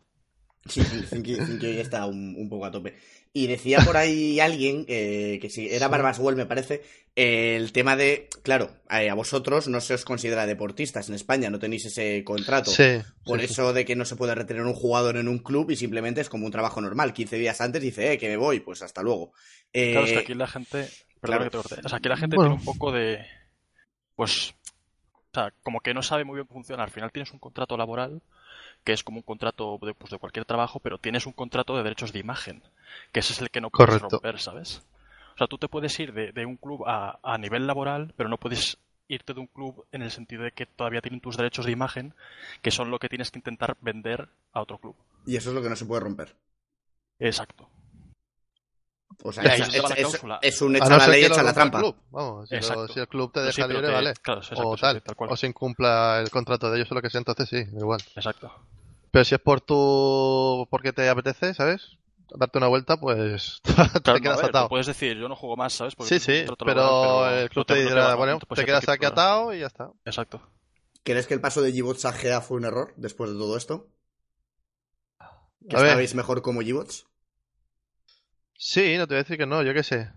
Sí, 0.66 0.80
Zinky, 0.82 1.34
Zinky 1.37 1.66
hoy 1.66 1.78
está 1.78 2.06
un, 2.06 2.37
un 2.38 2.49
poco 2.49 2.64
a 2.64 2.70
tope. 2.70 2.94
Y 3.34 3.49
decía 3.49 3.80
por 3.84 3.96
ahí 3.96 4.38
alguien, 4.38 4.84
eh, 4.88 5.38
que 5.42 5.50
sí, 5.50 5.68
era. 5.70 5.88
Barbaswell 5.88 6.37
me 6.37 6.46
parece, 6.46 6.82
eh, 7.16 7.56
el 7.56 7.73
tema 7.73 7.96
de, 7.96 8.28
claro, 8.44 8.70
eh, 8.88 9.11
a 9.11 9.14
vosotros 9.14 9.66
no 9.66 9.80
se 9.80 9.94
os 9.94 10.04
considera 10.04 10.46
deportistas 10.46 11.08
en 11.08 11.16
España, 11.16 11.50
no 11.50 11.58
tenéis 11.58 11.84
ese 11.87 12.23
contrato. 12.25 12.70
sí. 12.70 13.00
Por 13.25 13.40
sí, 13.40 13.46
sí. 13.49 13.52
eso 13.52 13.73
de 13.73 13.84
que 13.84 13.96
no 13.96 14.04
se 14.04 14.14
puede 14.14 14.37
retener 14.37 14.62
un 14.62 14.73
jugador 14.73 15.16
en 15.16 15.26
un 15.26 15.40
club 15.40 15.70
y 15.73 15.76
simplemente 15.76 16.20
es 16.20 16.28
como 16.28 16.46
un 16.46 16.52
trabajo 16.52 16.80
normal. 16.80 17.12
15 17.12 17.37
días 17.38 17.61
antes 17.61 17.82
dice, 17.82 18.12
eh, 18.12 18.18
que 18.18 18.28
me 18.28 18.37
voy, 18.37 18.61
pues 18.61 18.82
hasta 18.82 19.02
luego. 19.02 19.32
Eh, 19.73 19.90
Claro, 19.90 20.06
es 20.06 20.12
que 20.12 20.18
aquí 20.20 20.34
la 20.34 20.46
gente. 20.46 20.88
Perdón 21.20 21.49
claro. 21.50 21.62
que 21.64 21.75
te. 21.75 21.87
O 21.87 21.88
sea, 21.88 21.99
aquí 21.99 22.08
la 22.08 22.16
gente 22.16 22.37
Bueno. 22.37 22.50
tiene 22.56 22.61
un 22.61 22.64
poco 22.64 22.92
de. 22.92 23.18
Pues. 24.16 24.54
O 25.33 25.35
sea, 25.35 25.52
como 25.62 25.80
que 25.80 25.94
no 25.94 26.02
sabe 26.02 26.25
muy 26.25 26.37
bien 26.37 26.47
cómo 26.47 26.61
funciona. 26.61 26.85
Al 26.85 26.90
final 26.90 27.11
tienes 27.11 27.33
un 27.33 27.40
contrato 27.40 27.76
laboral, 27.76 28.23
que 28.85 28.92
es 28.92 29.02
como 29.02 29.18
un 29.18 29.23
contrato 29.25 29.78
de, 29.83 29.94
pues, 29.94 30.11
de 30.11 30.18
cualquier 30.18 30.44
trabajo, 30.44 30.78
pero 30.78 30.99
tienes 30.99 31.26
un 31.26 31.33
contrato 31.33 31.76
de 31.76 31.82
derechos 31.82 32.12
de 32.12 32.21
imagen, 32.21 32.62
que 33.12 33.21
ese 33.21 33.32
es 33.32 33.41
el 33.41 33.50
que 33.50 33.60
no 33.60 33.71
puedes 33.71 33.86
Correcto. 33.88 34.08
romper, 34.10 34.38
¿sabes? 34.41 34.86
O 35.34 35.38
sea, 35.38 35.49
tú 35.49 35.58
te 35.58 35.69
puedes 35.69 35.99
ir 35.99 36.12
de, 36.12 36.30
de 36.30 36.47
un 36.47 36.56
club 36.56 36.84
a, 36.86 37.19
a 37.23 37.38
nivel 37.38 37.67
laboral, 37.67 38.15
pero 38.17 38.28
no 38.28 38.38
puedes 38.38 38.78
irte 39.08 39.34
de 39.34 39.41
un 39.41 39.49
club 39.49 39.84
en 39.91 40.02
el 40.02 40.10
sentido 40.10 40.45
de 40.45 40.52
que 40.52 40.67
todavía 40.67 41.00
tienen 41.00 41.21
tus 41.21 41.36
derechos 41.36 41.67
de 41.67 41.73
imagen, 41.73 42.15
que 42.62 42.71
son 42.71 42.91
lo 42.91 42.99
que 42.99 43.08
tienes 43.08 43.30
que 43.30 43.38
intentar 43.41 43.76
vender 43.80 44.28
a 44.52 44.60
otro 44.60 44.78
club. 44.78 44.97
Y 45.26 45.36
eso 45.36 45.50
es 45.50 45.54
lo 45.54 45.62
que 45.62 45.69
no 45.69 45.76
se 45.76 45.86
puede 45.86 46.00
romper. 46.00 46.36
Exacto. 47.19 47.69
O 49.22 49.32
sea, 49.32 49.44
es, 49.44 49.60
es 49.68 49.74
es- 49.74 49.82
cláusula. 49.94 50.38
es 50.42 50.60
un 50.62 50.74
A 50.74 50.78
echa 50.78 50.88
no 50.88 50.96
la 50.98 51.06
ley, 51.08 51.22
que 51.22 51.28
lo 51.28 51.34
echa 51.34 51.42
la 51.42 51.48
el 51.50 51.54
trampa. 51.54 51.78
club. 51.78 51.96
Vamos, 52.10 52.48
si, 52.48 52.56
lo- 52.56 52.88
si 52.88 53.00
el 53.00 53.08
club 53.08 53.32
te 53.32 53.40
Pero 53.40 53.46
deja 53.46 53.54
sí, 53.54 53.62
pero 53.62 53.68
libre, 53.74 53.86
te- 53.88 53.92
vale. 53.94 54.14
claro, 54.22 54.40
exacto, 54.40 54.68
o 54.68 54.76
sí, 54.76 54.80
tal. 54.80 54.96
sí, 54.96 55.00
tal 55.04 55.16
cual. 55.16 55.30
o 55.32 55.36
se 55.36 55.46
incumpla 55.46 56.20
el 56.20 56.30
contrato 56.30 56.70
de 56.70 56.76
ellos 56.78 56.90
o 56.90 56.94
lo 56.94 57.02
que 57.02 57.10
sea, 57.10 57.18
entonces 57.18 57.48
sí, 57.48 57.64
da 57.64 57.78
igual. 57.80 58.00
Exacto. 58.16 58.52
Pero 59.10 59.24
si 59.24 59.34
es 59.34 59.40
por 59.40 59.60
tu. 59.60 60.66
porque 60.70 60.92
te 60.92 61.08
apetece, 61.08 61.54
¿sabes? 61.54 61.96
Darte 62.36 62.58
una 62.58 62.66
vuelta, 62.68 62.96
pues. 62.96 63.60
te 63.62 64.00
Claro, 64.00 64.20
quedas 64.20 64.36
ver, 64.38 64.46
atado. 64.46 64.68
puedes 64.68 64.86
decir, 64.86 65.16
yo 65.16 65.28
no 65.28 65.36
juego 65.36 65.56
más, 65.56 65.72
¿sabes? 65.74 65.92
Sí, 65.92 65.96
Porque 65.98 66.20
sí, 66.20 66.44
contrato 66.46 66.64
pero, 66.64 66.80
laboral, 66.80 67.34
el 67.38 67.50
club 67.50 67.64
no 67.68 67.74
te 67.74 67.84
no 67.84 67.88
dirá, 67.90 68.14
bueno, 68.16 68.38
te 68.40 68.60
ir 68.60 68.66
quedas 68.66 68.88
aquí 68.88 69.04
atado 69.04 69.54
y 69.54 69.60
ya 69.60 69.66
está. 69.66 69.90
Exacto. 70.04 70.40
¿Crees 71.04 71.26
que 71.26 71.34
el 71.34 71.40
paso 71.40 71.60
de 71.62 71.72
G-Bots 71.72 72.06
a 72.06 72.12
GA 72.12 72.40
fue 72.40 72.56
un 72.56 72.64
error 72.64 72.92
después 72.96 73.30
de 73.30 73.36
todo 73.38 73.56
esto? 73.56 73.88
¿Que 75.68 75.76
estabais 75.76 76.14
mejor 76.14 76.42
como 76.42 76.62
G-Bots? 76.62 77.06
Sí, 78.56 78.97
no 78.97 79.06
te 79.06 79.14
voy 79.14 79.21
a 79.21 79.23
decir 79.23 79.38
que 79.38 79.47
no, 79.47 79.62
yo 79.62 79.75
qué 79.75 79.82
sé. 79.82 80.10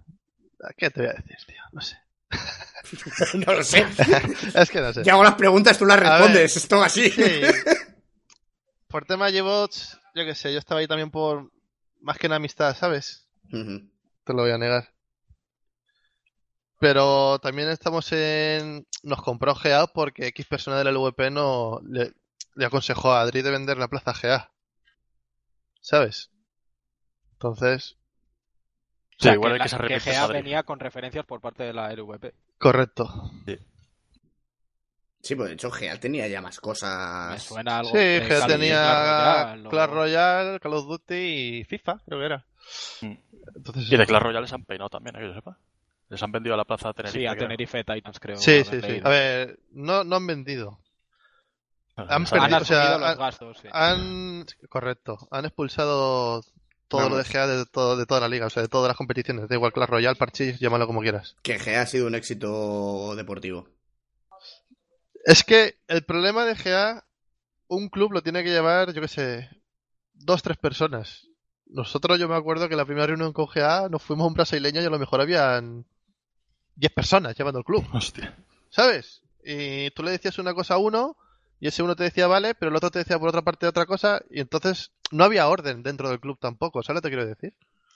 ¿Qué 0.78 0.89
te 0.89 1.02
voy 1.02 1.10
a 1.10 1.13
decir, 1.13 1.38
tío? 1.45 1.62
No 1.71 1.82
sé. 1.82 1.97
no 3.45 3.54
lo 3.54 3.63
sé. 3.63 3.86
Es 4.56 4.69
que 4.69 4.82
no 4.82 4.93
sé. 4.93 5.04
Yo 5.04 5.13
hago 5.13 5.23
las 5.23 5.36
preguntas, 5.36 5.78
tú 5.78 5.86
las 5.86 5.97
A 5.97 6.02
ver. 6.02 6.10
respondes. 6.12 6.58
Es 6.58 6.67
todo 6.67 6.84
así. 6.84 7.10
Sí. 7.10 7.41
Por 8.88 9.06
tema 9.06 9.30
de 9.32 9.41
bots 9.41 10.00
yo 10.15 10.26
qué 10.26 10.34
sé, 10.34 10.52
yo 10.52 10.58
estaba 10.58 10.80
ahí 10.80 10.88
también 10.88 11.12
por. 11.12 11.52
más 12.02 12.17
que 12.17 12.26
en 12.26 12.34
amistad, 12.34 12.76
¿sabes? 12.76 13.28
Te 13.52 14.34
lo 14.34 14.41
voy 14.41 14.52
a 14.52 14.58
negar. 14.58 14.91
Pero 16.80 17.38
también 17.39 17.69
estamos 17.69 18.12
en. 18.12 18.88
Nos 19.04 19.21
compró 19.21 19.54
GA 19.54 19.86
porque 19.88 20.28
X 20.28 20.45
persona 20.47 20.78
de 20.78 20.86
la 20.86 20.91
LVP 20.91 21.30
no 21.30 21.82
le, 21.88 22.13
le 22.56 22.65
aconsejó 22.65 23.12
a 23.12 23.21
Adri 23.21 23.43
de 23.43 23.52
vender 23.52 23.78
la 23.78 23.89
plaza 23.89 24.13
GA. 24.19 24.52
¿Sabes? 25.82 26.32
Entonces, 27.34 27.96
O 29.19 29.23
sea, 29.23 29.32
Sí, 29.32 29.36
igual 29.36 29.53
que, 29.53 29.56
hay 29.56 29.63
que 29.63 29.69
se 29.69 29.75
que 29.77 29.84
arrepiente 29.84 30.12
GA 30.12 30.27
venía 30.27 30.63
con 30.63 30.80
referencias 30.80 31.25
por 31.25 31.41
parte 31.41 31.63
de 31.63 31.73
la 31.73 31.91
LVP. 31.91 32.34
correcto. 32.60 33.32
Sí, 35.21 35.36
pues 35.36 35.49
de 35.49 35.56
hecho 35.56 35.69
GA 35.71 35.99
tenía 35.99 36.27
ya 36.27 36.39
más 36.41 36.58
Me 36.58 36.62
cosas. 36.62 37.41
suena 37.43 37.80
algo. 37.80 37.91
Sí, 37.91 38.19
GA 38.19 38.47
tenía 38.47 38.77
Clash 38.80 39.49
Royale, 39.60 39.67
o- 39.67 39.69
Clash 39.71 39.89
Royale, 39.89 40.60
Call 40.60 40.73
of 40.75 40.86
Duty 40.88 41.15
y 41.15 41.63
FIFA, 41.65 41.99
creo 42.06 42.19
que 42.19 42.25
era. 42.25 42.45
Mm. 43.01 43.13
Entonces, 43.56 43.91
Y 43.91 43.97
de 43.97 44.06
Clash 44.06 44.21
Royale 44.21 44.41
les 44.41 44.53
han 44.53 44.63
peinado 44.65 44.89
también, 44.89 45.15
eh, 45.15 45.19
que 45.19 45.27
yo 45.27 45.34
sepa. 45.34 45.58
Les 46.10 46.21
han 46.23 46.32
vendido 46.32 46.53
a 46.53 46.58
la 46.58 46.63
plaza 46.65 46.89
a 46.89 46.93
Tenerife. 46.93 47.19
Sí, 47.19 47.25
a 47.25 47.32
creo. 47.32 47.43
Tenerife 47.47 47.84
Titans, 47.84 48.19
creo. 48.19 48.38
Sí, 48.38 48.63
sí, 48.63 48.80
sí. 48.82 49.01
A 49.03 49.10
ver, 49.10 49.60
no, 49.71 50.03
no 50.06 50.15
han 50.15 50.27
vendido. 50.27 50.80
Han 51.95 52.23
perdido, 52.25 52.43
Han 52.43 52.53
o 52.53 52.65
sea, 52.65 52.77
asumido 52.82 52.99
los 52.99 53.10
han- 53.10 53.17
gastos, 53.17 53.58
sí. 53.58 53.67
Han, 53.71 54.45
correcto, 54.69 55.17
han 55.32 55.45
expulsado 55.45 56.43
todo 56.88 57.10
lo 57.10 57.17
de. 57.17 57.23
GA 57.23 57.47
de, 57.47 57.65
todo, 57.65 57.97
de 57.97 58.06
toda 58.06 58.21
la 58.21 58.30
liga, 58.30 58.45
o 58.45 58.50
sea, 58.50 58.63
de 58.63 58.69
todas 58.69 58.88
las 58.88 58.97
competiciones. 58.97 59.47
Da 59.47 59.56
igual 59.56 59.73
Clash 59.73 59.89
Royale, 59.89 60.15
Parchís, 60.15 60.60
llámalo 60.60 60.88
como 60.88 61.02
quieras. 61.02 61.36
Que 61.41 61.58
GA 61.58 61.82
ha 61.82 61.86
sido 61.86 62.08
un 62.08 62.15
éxito 62.15 63.15
deportivo. 63.15 63.67
Es 65.26 65.43
que 65.43 65.78
el 65.88 66.04
problema 66.04 66.45
de 66.45 66.56
GA, 66.56 67.06
un 67.67 67.89
club 67.89 68.13
lo 68.13 68.23
tiene 68.23 68.43
que 68.43 68.50
llevar, 68.50 68.93
yo 68.93 69.02
qué 69.02 69.08
sé, 69.08 69.50
dos, 70.13 70.41
tres 70.41 70.58
personas. 70.58 71.28
Nosotros, 71.65 72.17
yo 72.17 72.30
me 72.30 72.36
acuerdo 72.36 72.69
que 72.69 72.78
la 72.78 72.86
primera 72.86 73.08
reunión 73.08 73.34
con 73.34 73.47
GA 73.54 73.89
nos 73.89 74.02
fuimos 74.02 74.23
a 74.23 74.28
un 74.28 74.34
brasileño 74.36 74.82
y 74.82 74.86
a 74.86 74.89
lo 74.89 75.00
mejor 75.00 75.19
habían 75.19 75.86
10 76.76 76.93
personas 76.93 77.36
llevando 77.36 77.60
el 77.60 77.65
club, 77.65 77.86
Hostia. 77.93 78.38
¿sabes? 78.69 79.21
Y 79.43 79.91
tú 79.91 80.04
le 80.04 80.12
decías 80.12 80.38
una 80.39 80.54
cosa 80.54 80.76
a 80.76 80.78
uno 80.78 81.17
y 81.60 81.67
ese 81.67 81.84
uno 81.84 81.95
te 81.95 82.04
decía 82.04 82.28
vale, 82.28 82.54
pero 82.54 82.69
el 82.69 82.76
otro 82.76 82.91
te 82.91 83.00
decía 83.00 83.17
por 83.17 83.30
otra 83.30 83.41
parte 83.41 83.67
otra 83.67 83.86
cosa 83.86 84.21
y 84.30 84.41
entonces 84.41 84.91
no 85.12 85.24
había 85.24 85.48
orden 85.48 85.84
dentro 85.84 86.10
del 86.10 86.20
club 86.20 86.38
tampoco, 86.39 86.84
¿sabes 86.84 86.98
lo 86.98 87.02
que 87.02 87.10
te 87.10 87.15
quiero 87.15 87.26
decir? 87.26 87.54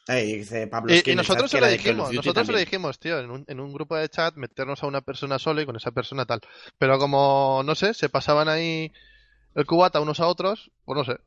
Ahí 0.07 0.37
dice 0.37 0.67
Pablo 0.67 0.93
Y, 0.93 1.15
nosotros 1.15 1.51
se 1.51 1.61
lo 1.61 1.67
dijimos, 1.67 2.11
nosotros 2.11 2.47
se 2.47 2.51
lo 2.51 2.57
dijimos, 2.57 2.99
tío, 2.99 3.19
en 3.19 3.29
un, 3.29 3.45
en 3.47 3.59
un 3.59 3.71
grupo 3.71 3.95
de 3.95 4.09
chat 4.09 4.35
meternos 4.35 4.81
a 4.83 4.87
una 4.87 5.01
persona 5.01 5.37
solo 5.37 5.61
y 5.61 5.65
con 5.65 5.75
esa 5.75 5.91
persona 5.91 6.25
tal. 6.25 6.41
Pero 6.77 6.97
como, 6.97 7.61
no 7.63 7.75
sé, 7.75 7.93
se 7.93 8.09
pasaban 8.09 8.49
ahí 8.49 8.91
el 9.55 9.65
cubata 9.65 10.01
unos 10.01 10.19
a 10.19 10.27
otros, 10.27 10.71
pues 10.85 10.97
no 10.97 11.03
sé. 11.03 11.19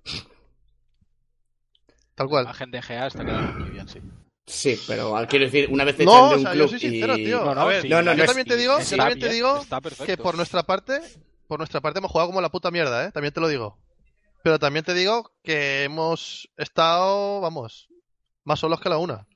Tal 2.15 2.27
La 2.27 2.31
cual. 2.31 2.45
imagen 2.45 2.71
de 2.71 2.81
GA 2.81 3.07
está 3.07 3.25
quedando 3.25 3.61
muy 3.61 3.71
bien, 3.71 3.89
sí. 3.89 4.01
Sí, 4.47 4.79
pero 4.87 5.15
quiero 5.29 5.47
decir, 5.47 5.69
una 5.71 5.85
vez 5.85 5.97
te 5.97 6.05
No, 6.05 6.29
de 6.29 6.35
o 6.35 6.39
un 6.39 6.43
sea, 6.43 6.53
club 6.53 6.63
yo 6.65 6.69
soy 6.69 6.81
sincero, 6.81 7.17
y... 7.17 7.25
tío. 7.25 7.45
No, 7.45 7.55
no, 7.55 7.67
ver, 7.67 7.83
sí, 7.83 7.89
no, 7.89 8.03
no, 8.03 8.15
yo 8.15 8.27
también 8.27 8.47
te 8.47 8.57
digo, 8.57 8.77
también 8.79 9.19
te 9.19 9.29
digo 9.31 9.65
que 10.05 10.17
por 10.17 10.37
nuestra 10.37 10.63
parte, 10.65 11.01
por 11.47 11.59
nuestra 11.59 11.81
parte 11.81 11.99
hemos 12.01 12.11
jugado 12.11 12.29
como 12.29 12.41
la 12.41 12.51
puta 12.51 12.71
mierda, 12.71 13.07
¿eh? 13.07 13.13
También 13.13 13.33
te 13.33 13.41
lo 13.41 13.49
digo. 13.49 13.79
Pero 14.45 14.59
también 14.59 14.85
te 14.85 14.93
digo 14.93 15.33
que 15.43 15.85
hemos 15.85 16.51
estado, 16.59 17.41
vamos, 17.41 17.89
más 18.45 18.61
solos 18.61 18.79
que 18.79 18.91
la 18.91 18.99
una. 18.99 19.27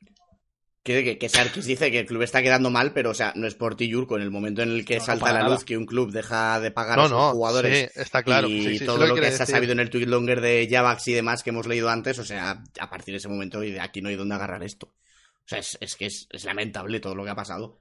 Que, 0.83 1.03
que, 1.03 1.17
que 1.19 1.29
Sarkis 1.31 1.65
dice 1.65 1.91
que 1.91 2.01
el 2.01 2.07
club 2.07 2.21
está 2.21 2.43
quedando 2.43 2.69
mal, 2.69 2.93
pero 2.93 3.11
o 3.11 3.15
sea, 3.15 3.33
no 3.35 3.47
es 3.47 3.55
por 3.55 3.75
ti, 3.75 3.89
Yurko. 3.89 4.17
En 4.17 4.23
el 4.23 4.31
momento 4.31 4.63
en 4.63 4.69
el 4.71 4.85
que 4.85 4.99
No, 4.99 5.05
salta 5.07 5.33
la 5.33 5.39
nada. 5.41 5.55
luz 5.55 5.65
que 5.65 5.79
un 5.79 5.87
club 5.87 6.13
deja 6.13 6.61
de 6.61 6.71
pagar 6.71 6.99
No, 6.99 7.05
a 7.05 7.09
sus 7.09 7.17
no, 7.17 7.31
jugadores 7.33 7.91
sí, 7.91 8.01
está 8.01 8.23
claro. 8.23 8.49
y 8.49 8.63
sí, 8.63 8.79
sí, 8.81 8.85
todo 8.85 9.07
lo 9.07 9.15
que 9.15 9.33
se 9.33 9.43
ha 9.43 9.47
sabido 9.47 9.73
en 9.73 9.81
el 9.81 9.89
tweet 9.89 10.05
longer 10.05 10.43
de 10.43 10.69
Javax 10.71 11.09
y 11.09 11.15
demás 11.15 11.43
que 11.43 11.51
hemos 11.51 11.67
leído 11.67 11.89
antes, 11.89 12.19
o 12.19 12.25
sea, 12.25 12.63
a 12.79 12.91
partir 12.91 13.13
de 13.15 13.17
ese 13.19 13.29
momento 13.29 13.65
y 13.65 13.71
de 13.73 13.81
aquí 13.81 14.03
no 14.03 14.11
hay 14.11 14.17
dónde 14.17 14.35
agarrar 14.35 14.63
esto. 14.63 14.89
O 14.89 15.47
sea, 15.49 15.59
es, 15.59 15.79
es 15.81 15.97
que 15.97 16.05
es, 16.05 16.27
es 16.31 16.45
lamentable 16.45 17.01
todo 17.01 17.15
lo 17.15 17.25
que 17.25 17.31
ha 17.31 17.35
pasado. 17.35 17.81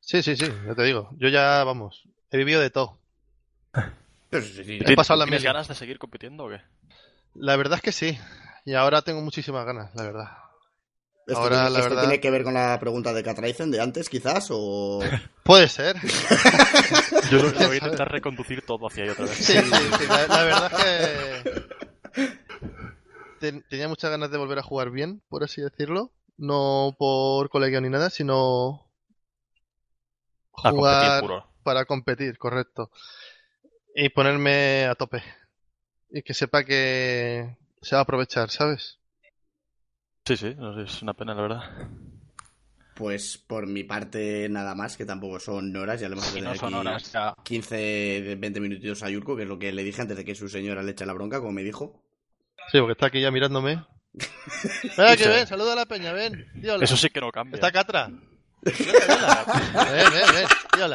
Sí, 0.00 0.22
sí, 0.22 0.36
sí, 0.36 0.46
ya 0.66 0.74
te 0.74 0.82
digo. 0.84 1.08
Yo 1.18 1.28
ya, 1.30 1.64
vamos, 1.64 2.02
he 2.30 2.36
vivido 2.36 2.60
de 2.60 2.68
todo. 2.68 2.98
He 4.32 4.96
pasado 4.96 5.18
la 5.18 5.24
¿Tienes 5.26 5.42
ganas 5.44 5.68
de 5.68 5.74
seguir 5.74 5.98
compitiendo 5.98 6.44
o 6.44 6.48
qué? 6.48 6.60
La 7.34 7.56
verdad 7.56 7.76
es 7.76 7.82
que 7.82 7.92
sí. 7.92 8.18
Y 8.64 8.74
ahora 8.74 9.02
tengo 9.02 9.20
muchísimas 9.20 9.64
ganas, 9.66 9.94
la 9.94 10.02
verdad. 10.04 10.28
¿Esto, 11.26 11.38
Ahora, 11.40 11.56
tiene, 11.56 11.70
la 11.70 11.78
esto 11.78 11.90
verdad- 11.90 12.02
tiene 12.02 12.20
que 12.20 12.30
ver 12.30 12.42
con 12.42 12.54
la 12.54 12.78
pregunta 12.80 13.12
de 13.12 13.22
Catraizen 13.22 13.70
de 13.70 13.80
antes, 13.80 14.08
quizás? 14.08 14.48
¿O 14.50 15.00
Puede 15.44 15.68
ser. 15.68 15.96
Yo 17.30 17.38
creo 17.38 17.50
que 17.52 17.56
¿Quién 17.58 17.68
voy 17.68 17.76
a 17.76 17.78
intentar 17.78 18.10
reconducir 18.10 18.62
todo 18.66 18.86
hacia 18.88 19.04
ahí 19.04 19.10
otra 19.10 19.26
vez. 19.26 19.36
Sí, 19.36 19.52
sí, 19.52 19.70
sí. 19.98 20.06
La, 20.08 20.26
la 20.26 20.42
verdad 20.44 20.72
es 20.86 21.42
que 21.44 22.42
ten- 23.38 23.64
tenía 23.68 23.88
muchas 23.88 24.10
ganas 24.10 24.30
de 24.30 24.38
volver 24.38 24.58
a 24.58 24.62
jugar 24.62 24.90
bien, 24.90 25.22
por 25.28 25.44
así 25.44 25.60
decirlo. 25.60 26.10
No 26.38 26.94
por 26.98 27.50
colegio 27.50 27.80
ni 27.80 27.88
nada, 27.88 28.10
sino 28.10 28.88
A 30.56 30.70
competir 30.70 30.76
jugar 30.76 31.20
puro. 31.20 31.46
para 31.62 31.84
competir, 31.84 32.36
correcto. 32.38 32.90
Y 33.94 34.08
ponerme 34.08 34.84
a 34.86 34.94
tope. 34.94 35.22
Y 36.10 36.22
que 36.22 36.34
sepa 36.34 36.64
que 36.64 37.56
se 37.80 37.94
va 37.94 38.00
a 38.00 38.02
aprovechar, 38.02 38.50
¿sabes? 38.50 38.98
Sí, 40.24 40.36
sí, 40.36 40.54
no 40.56 40.74
sé, 40.74 40.82
es 40.82 41.02
una 41.02 41.14
pena, 41.14 41.34
la 41.34 41.42
verdad. 41.42 41.88
pues 42.94 43.38
por 43.38 43.66
mi 43.66 43.82
parte 43.84 44.48
nada 44.48 44.74
más, 44.74 44.96
que 44.96 45.04
tampoco 45.04 45.40
son 45.40 45.74
horas, 45.76 46.00
ya 46.00 46.08
le 46.08 46.14
hemos 46.14 46.28
tenido 46.32 46.50
no 46.50 46.54
son 46.54 46.74
aquí 46.74 46.86
horas, 46.86 47.12
ya. 47.12 47.34
15, 47.42 48.36
20 48.38 48.60
minutitos 48.60 49.02
a 49.02 49.10
Yurko, 49.10 49.34
que 49.36 49.42
es 49.42 49.48
lo 49.48 49.58
que 49.58 49.72
le 49.72 49.82
dije 49.82 50.00
antes 50.02 50.16
de 50.16 50.24
que 50.24 50.34
su 50.34 50.48
señora 50.48 50.82
le 50.82 50.92
eche 50.92 51.06
la 51.06 51.12
bronca, 51.14 51.40
como 51.40 51.52
me 51.52 51.62
dijo. 51.64 52.02
Sí, 52.70 52.78
porque 52.78 52.92
está 52.92 53.06
aquí 53.06 53.20
ya 53.20 53.30
mirándome. 53.30 53.84
Venga, 54.96 55.16
que 55.16 55.24
Sí. 55.24 55.28
ven, 55.28 55.46
saluda 55.46 55.72
a 55.72 55.76
la 55.76 55.86
peña, 55.86 56.12
ven. 56.12 56.46
Di 56.54 56.68
hola. 56.68 56.84
Eso 56.84 56.96
sí 56.96 57.08
que 57.10 57.20
no 57.20 57.32
cambia. 57.32 57.54
Está 57.56 57.72
Catra. 57.72 58.08
Ven, 58.62 58.74
ven, 58.74 60.12
ven, 60.12 60.34
ven, 60.78 60.92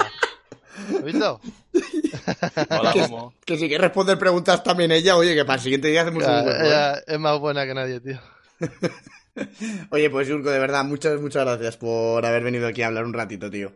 hola. 0.90 0.98
¿Has 0.98 1.04
visto? 1.04 1.42
Hola, 2.70 2.94
Que- 2.94 3.02
Momo. 3.08 3.34
Que 3.46 3.56
si 3.58 3.68
quieres 3.68 3.82
responder 3.82 4.18
preguntas 4.20 4.64
también 4.64 4.92
ella, 4.92 5.16
oye, 5.18 5.34
que 5.36 5.46
para 5.46 5.56
el 5.56 5.62
siguiente 5.62 5.88
día 5.90 6.02
hacemos 6.02 6.24
un 6.24 6.30
Ya, 6.30 6.44
hueco, 6.44 6.64
¿eh? 6.66 7.04
es 7.08 7.20
más 7.20 7.40
buena 7.40 7.66
que 7.66 7.74
nadie, 7.74 8.00
tío. 8.00 8.20
Oye, 9.92 10.10
pues 10.10 10.28
Yurko, 10.28 10.50
de 10.50 10.58
verdad, 10.58 10.84
muchas, 10.84 11.22
muchas 11.22 11.46
gracias 11.46 11.78
por 11.78 12.26
haber 12.26 12.42
venido 12.44 12.68
aquí 12.68 12.82
a 12.82 12.88
hablar 12.88 13.06
un 13.06 13.14
ratito, 13.14 13.52
tío. 13.52 13.72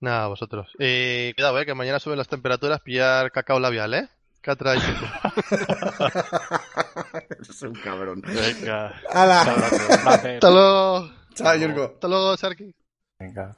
Nada, 0.00 0.26
vosotros. 0.26 0.70
Y 0.78 1.32
cuidado, 1.32 1.58
eh, 1.58 1.64
que 1.64 1.72
mañana 1.74 1.98
suben 1.98 2.18
las 2.18 2.28
temperaturas, 2.28 2.80
pillar 2.82 3.32
cacao 3.32 3.58
labial, 3.58 3.94
¿eh? 3.94 4.08
Y 4.46 4.50
Chico. 4.50 5.06
es 7.40 7.62
un 7.62 7.74
cabrón. 7.74 8.22
Venga. 8.22 8.94
¡Hala! 9.10 9.42
Un. 9.42 10.08
Hasta 10.08 10.50
luego. 10.50 11.10
Chao, 11.34 11.56
Yurko. 11.56 11.84
Hasta 11.94 12.08
luego, 12.08 12.36
Sarki. 12.36 12.74
Venga. 13.18 13.56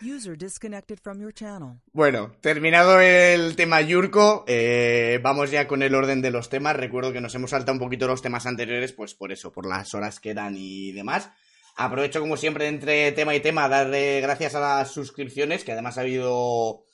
User 0.00 0.36
disconnected 0.36 0.98
from 1.02 1.20
your 1.20 1.32
channel. 1.32 1.80
Bueno, 1.92 2.32
terminado 2.40 3.00
el 3.00 3.56
tema 3.56 3.80
Yurko, 3.80 4.44
eh, 4.46 5.18
vamos 5.22 5.50
ya 5.50 5.66
con 5.66 5.82
el 5.82 5.94
orden 5.94 6.22
de 6.22 6.30
los 6.30 6.48
temas. 6.48 6.76
Recuerdo 6.76 7.12
que 7.12 7.20
nos 7.20 7.34
hemos 7.34 7.50
saltado 7.50 7.72
un 7.72 7.80
poquito 7.80 8.06
los 8.06 8.22
temas 8.22 8.46
anteriores, 8.46 8.92
pues 8.92 9.14
por 9.14 9.32
eso, 9.32 9.52
por 9.52 9.66
las 9.66 9.94
horas 9.94 10.20
que 10.20 10.30
eran 10.30 10.54
y 10.56 10.92
demás. 10.92 11.30
Aprovecho, 11.76 12.20
como 12.20 12.36
siempre, 12.36 12.68
entre 12.68 13.12
tema 13.12 13.34
y 13.34 13.40
tema, 13.40 13.68
darle 13.68 14.20
gracias 14.20 14.54
a 14.54 14.60
las 14.60 14.90
suscripciones, 14.90 15.64
que 15.64 15.72
además 15.72 15.98
ha 15.98 16.02
habido, 16.02 16.84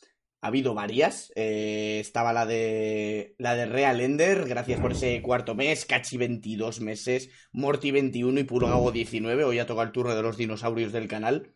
ha 0.41 0.47
habido 0.47 0.75
varias. 0.75 1.33
Eh, 1.37 1.99
estaba 2.01 2.33
la 2.33 2.47
de, 2.47 3.35
la 3.39 3.55
de 3.55 3.67
Real 3.67 4.01
Ender, 4.01 4.47
gracias 4.47 4.81
por 4.81 4.93
ese 4.93 5.21
cuarto 5.23 5.55
mes, 5.55 5.87
Cachi 5.87 6.17
22 6.17 6.81
meses, 6.81 7.31
Morty 7.53 7.91
21 7.91 8.41
y 8.41 8.45
Purgago 8.45 8.93
19. 8.93 9.45
Hoy 9.45 9.59
ha 9.59 9.67
tocado 9.67 9.87
el 9.87 9.93
turno 9.93 10.15
de 10.15 10.23
los 10.23 10.37
dinosaurios 10.37 10.93
del 10.93 11.09
canal. 11.09 11.55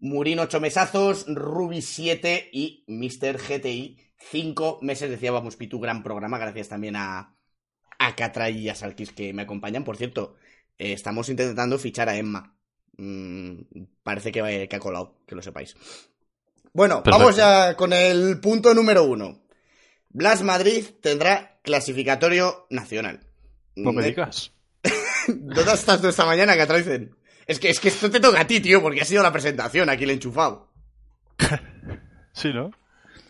Murin 0.00 0.38
8 0.38 0.60
mesazos, 0.60 1.26
Ruby 1.28 1.82
7 1.82 2.50
y 2.52 2.84
Mr. 2.88 3.38
GTI 3.38 3.98
5 4.30 4.78
meses. 4.82 5.10
Decía, 5.10 5.30
vamos, 5.32 5.56
Pitu, 5.56 5.78
gran 5.80 6.02
programa. 6.02 6.38
Gracias 6.38 6.68
también 6.68 6.96
a, 6.96 7.36
a 7.98 8.16
Catra 8.16 8.50
y 8.50 8.68
a 8.68 8.74
Salkis 8.74 9.12
que 9.12 9.32
me 9.32 9.42
acompañan. 9.42 9.84
Por 9.84 9.96
cierto, 9.96 10.36
eh, 10.78 10.92
estamos 10.92 11.28
intentando 11.28 11.78
fichar 11.78 12.08
a 12.08 12.16
Emma. 12.16 12.56
Mm, 12.96 13.60
parece 14.02 14.32
que, 14.32 14.42
va- 14.42 14.48
que 14.66 14.76
ha 14.76 14.80
colado, 14.80 15.18
que 15.26 15.34
lo 15.34 15.42
sepáis. 15.42 15.74
Bueno, 16.72 17.02
Perfecto. 17.02 17.18
vamos 17.18 17.36
ya 17.36 17.74
con 17.76 17.92
el 17.92 18.40
punto 18.40 18.72
número 18.74 19.04
uno. 19.04 19.42
Blas 20.08 20.42
Madrid 20.42 20.84
tendrá 21.00 21.58
clasificatorio 21.62 22.66
nacional. 22.70 23.20
No 23.76 23.92
me 23.92 24.02
digas. 24.04 24.52
¿Dónde 25.28 25.72
estás 25.72 26.00
tú 26.00 26.08
esta 26.08 26.24
mañana, 26.26 26.56
Catraizen? 26.56 27.14
Es 27.50 27.58
que, 27.58 27.68
es 27.68 27.80
que 27.80 27.88
esto 27.88 28.08
te 28.08 28.20
toca 28.20 28.42
a 28.42 28.46
ti, 28.46 28.60
tío, 28.60 28.80
porque 28.80 29.00
ha 29.00 29.04
sido 29.04 29.24
la 29.24 29.32
presentación, 29.32 29.90
aquí 29.90 30.06
le 30.06 30.12
he 30.12 30.14
enchufado. 30.14 30.68
Sí, 32.32 32.52
¿no? 32.52 32.70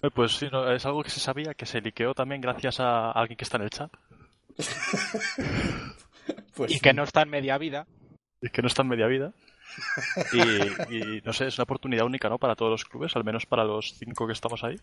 Eh, 0.03 0.11
Pues 0.15 0.33
sí, 0.33 0.47
no, 0.53 0.71
es 0.71 0.85
algo 0.85 1.03
que 1.03 1.09
se 1.09 1.21
sabía, 1.21 1.55
que 1.55 1.65
se 1.65 1.81
liqueó 1.81 2.13
también 2.13 2.43
gracias 2.43 2.81
a 2.81 3.13
alguien 3.13 3.39
que 3.39 3.45
está 3.45 3.57
en 3.57 3.63
el 3.63 3.71
chat. 3.71 3.91
Pues 6.55 6.71
Y 6.71 6.81
que 6.81 6.93
no 6.93 7.05
está 7.05 7.23
en 7.23 7.31
media 7.31 7.57
vida. 7.57 7.87
Y 8.43 8.51
que 8.51 8.61
no 8.61 8.69
está 8.69 8.83
en 8.83 8.89
media 8.89 9.07
vida. 9.07 9.33
Y, 10.35 10.95
y, 10.95 11.23
no 11.25 11.33
sé, 11.33 11.47
es 11.47 11.57
una 11.57 11.63
oportunidad 11.63 12.05
única, 12.05 12.29
¿no? 12.29 12.37
Para 12.37 12.55
todos 12.55 12.71
los 12.71 12.85
clubes, 12.85 13.17
al 13.17 13.25
menos 13.25 13.47
para 13.47 13.65
los 13.65 13.95
cinco 13.99 14.27
que 14.27 14.35
estamos 14.35 14.63
ahí. 14.65 14.77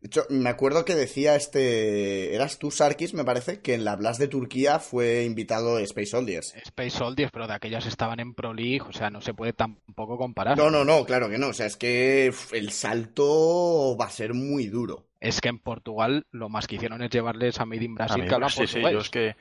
De 0.00 0.06
hecho, 0.06 0.24
me 0.30 0.48
acuerdo 0.48 0.86
que 0.86 0.94
decía 0.94 1.36
este. 1.36 2.34
Eras 2.34 2.58
tú, 2.58 2.70
Sarkis, 2.70 3.12
me 3.12 3.24
parece, 3.24 3.60
que 3.60 3.74
en 3.74 3.84
la 3.84 3.96
Blast 3.96 4.18
de 4.18 4.28
Turquía 4.28 4.78
fue 4.78 5.24
invitado 5.24 5.78
Space 5.78 6.06
Soldiers. 6.06 6.54
Space 6.54 6.90
Soldiers, 6.90 7.30
pero 7.30 7.46
de 7.46 7.52
aquellas 7.52 7.84
estaban 7.84 8.18
en 8.18 8.32
Pro 8.32 8.54
League, 8.54 8.80
o 8.80 8.92
sea, 8.92 9.10
no 9.10 9.20
se 9.20 9.34
puede 9.34 9.52
tampoco 9.52 10.16
comparar. 10.16 10.56
No, 10.56 10.70
no, 10.70 10.86
no, 10.86 11.04
claro 11.04 11.28
que 11.28 11.36
no. 11.36 11.48
O 11.48 11.52
sea, 11.52 11.66
es 11.66 11.76
que 11.76 12.32
el 12.52 12.70
salto 12.70 13.94
va 14.00 14.06
a 14.06 14.10
ser 14.10 14.32
muy 14.32 14.68
duro. 14.68 15.06
Es 15.20 15.42
que 15.42 15.50
en 15.50 15.58
Portugal 15.58 16.24
lo 16.30 16.48
más 16.48 16.66
que 16.66 16.76
hicieron 16.76 17.02
es 17.02 17.10
llevarles 17.10 17.60
a 17.60 17.66
Made 17.66 17.84
in 17.84 17.94
Brasil 17.94 18.22
A 18.22 18.26
que 18.26 18.34
hablan 18.34 18.50
sí, 18.50 18.66
sí, 18.66 18.80
yo 18.80 19.00
es 19.00 19.10
que 19.10 19.36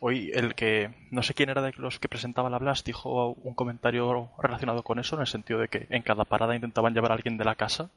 hoy 0.00 0.30
el 0.32 0.54
que, 0.54 0.90
no 1.10 1.22
sé 1.22 1.34
quién 1.34 1.50
era 1.50 1.60
de 1.60 1.72
los 1.76 1.98
que 1.98 2.08
presentaba 2.08 2.48
la 2.48 2.58
Blast, 2.58 2.86
dijo 2.86 3.32
un 3.32 3.54
comentario 3.54 4.30
relacionado 4.38 4.82
con 4.82 4.98
eso, 4.98 5.16
en 5.16 5.22
el 5.22 5.26
sentido 5.26 5.60
de 5.60 5.68
que 5.68 5.86
en 5.90 6.02
cada 6.02 6.24
parada 6.24 6.54
intentaban 6.54 6.94
llevar 6.94 7.12
a 7.12 7.14
alguien 7.14 7.36
de 7.36 7.44
la 7.44 7.56
casa, 7.56 7.90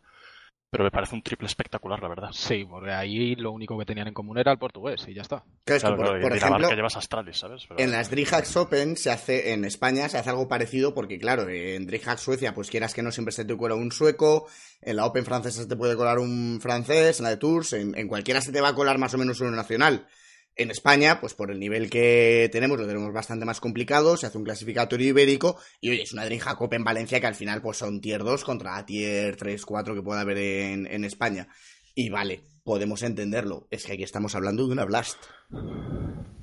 pero 0.71 0.85
me 0.85 0.89
parece 0.91 1.13
un 1.15 1.21
triple 1.21 1.47
espectacular, 1.47 2.01
la 2.01 2.07
verdad. 2.07 2.29
Sí, 2.31 2.65
porque 2.67 2.91
ahí 2.91 3.35
lo 3.35 3.51
único 3.51 3.77
que 3.77 3.83
tenían 3.85 4.07
en 4.07 4.13
común 4.13 4.37
era 4.37 4.53
el 4.53 4.57
portugués 4.57 5.05
y 5.05 5.13
ya 5.13 5.21
está. 5.21 5.43
Claro, 5.65 5.77
es 5.77 5.83
que, 5.83 5.87
Claro, 5.87 5.97
por, 5.97 6.21
por 6.21 6.31
la 6.31 6.37
ejemplo, 6.37 6.71
llevas 6.71 6.95
Astralis, 6.95 7.37
¿sabes? 7.37 7.65
Pero- 7.67 7.79
en 7.81 7.91
las 7.91 8.09
DreamHacks 8.09 8.55
Open 8.55 8.95
se 8.95 9.11
hace, 9.11 9.51
en 9.51 9.65
España 9.65 10.07
se 10.07 10.17
hace 10.17 10.29
algo 10.29 10.47
parecido 10.47 10.93
porque, 10.93 11.19
claro, 11.19 11.49
en 11.49 11.85
DreamHacks 11.87 12.21
Suecia, 12.21 12.53
pues 12.53 12.69
quieras 12.69 12.93
que 12.93 13.03
no 13.03 13.11
siempre 13.11 13.33
se 13.33 13.43
te 13.43 13.55
cuela 13.57 13.75
un 13.75 13.91
sueco, 13.91 14.47
en 14.81 14.95
la 14.95 15.05
Open 15.05 15.25
francesa 15.25 15.61
se 15.63 15.67
te 15.67 15.75
puede 15.75 15.97
colar 15.97 16.19
un 16.19 16.59
francés, 16.61 17.19
en 17.19 17.25
la 17.25 17.31
de 17.31 17.37
Tours, 17.37 17.73
en, 17.73 17.97
en 17.97 18.07
cualquiera 18.07 18.39
se 18.39 18.53
te 18.53 18.61
va 18.61 18.69
a 18.69 18.75
colar 18.75 18.97
más 18.97 19.13
o 19.13 19.17
menos 19.17 19.41
uno 19.41 19.51
nacional. 19.51 20.07
En 20.55 20.69
España, 20.69 21.19
pues 21.21 21.33
por 21.33 21.49
el 21.49 21.59
nivel 21.59 21.89
que 21.89 22.49
tenemos, 22.51 22.77
lo 22.79 22.85
tenemos 22.85 23.13
bastante 23.13 23.45
más 23.45 23.59
complicado, 23.61 24.17
se 24.17 24.27
hace 24.27 24.37
un 24.37 24.43
clasificatorio 24.43 25.07
ibérico 25.07 25.57
y 25.79 25.89
oye, 25.91 26.03
es 26.03 26.11
una 26.13 26.25
DreamHack 26.25 26.59
Open 26.61 26.83
Valencia 26.83 27.19
que 27.21 27.27
al 27.27 27.35
final 27.35 27.61
pues 27.61 27.77
son 27.77 28.01
tier 28.01 28.23
2 28.23 28.43
contra 28.43 28.85
tier 28.85 29.35
3, 29.37 29.65
4 29.65 29.95
que 29.95 30.01
pueda 30.03 30.21
haber 30.21 30.37
en, 30.37 30.87
en 30.87 31.05
España. 31.05 31.47
Y 31.95 32.09
vale, 32.09 32.41
podemos 32.63 33.01
entenderlo, 33.03 33.67
es 33.71 33.85
que 33.85 33.93
aquí 33.93 34.03
estamos 34.03 34.35
hablando 34.35 34.65
de 34.67 34.73
una 34.73 34.85
Blast. 34.85 35.17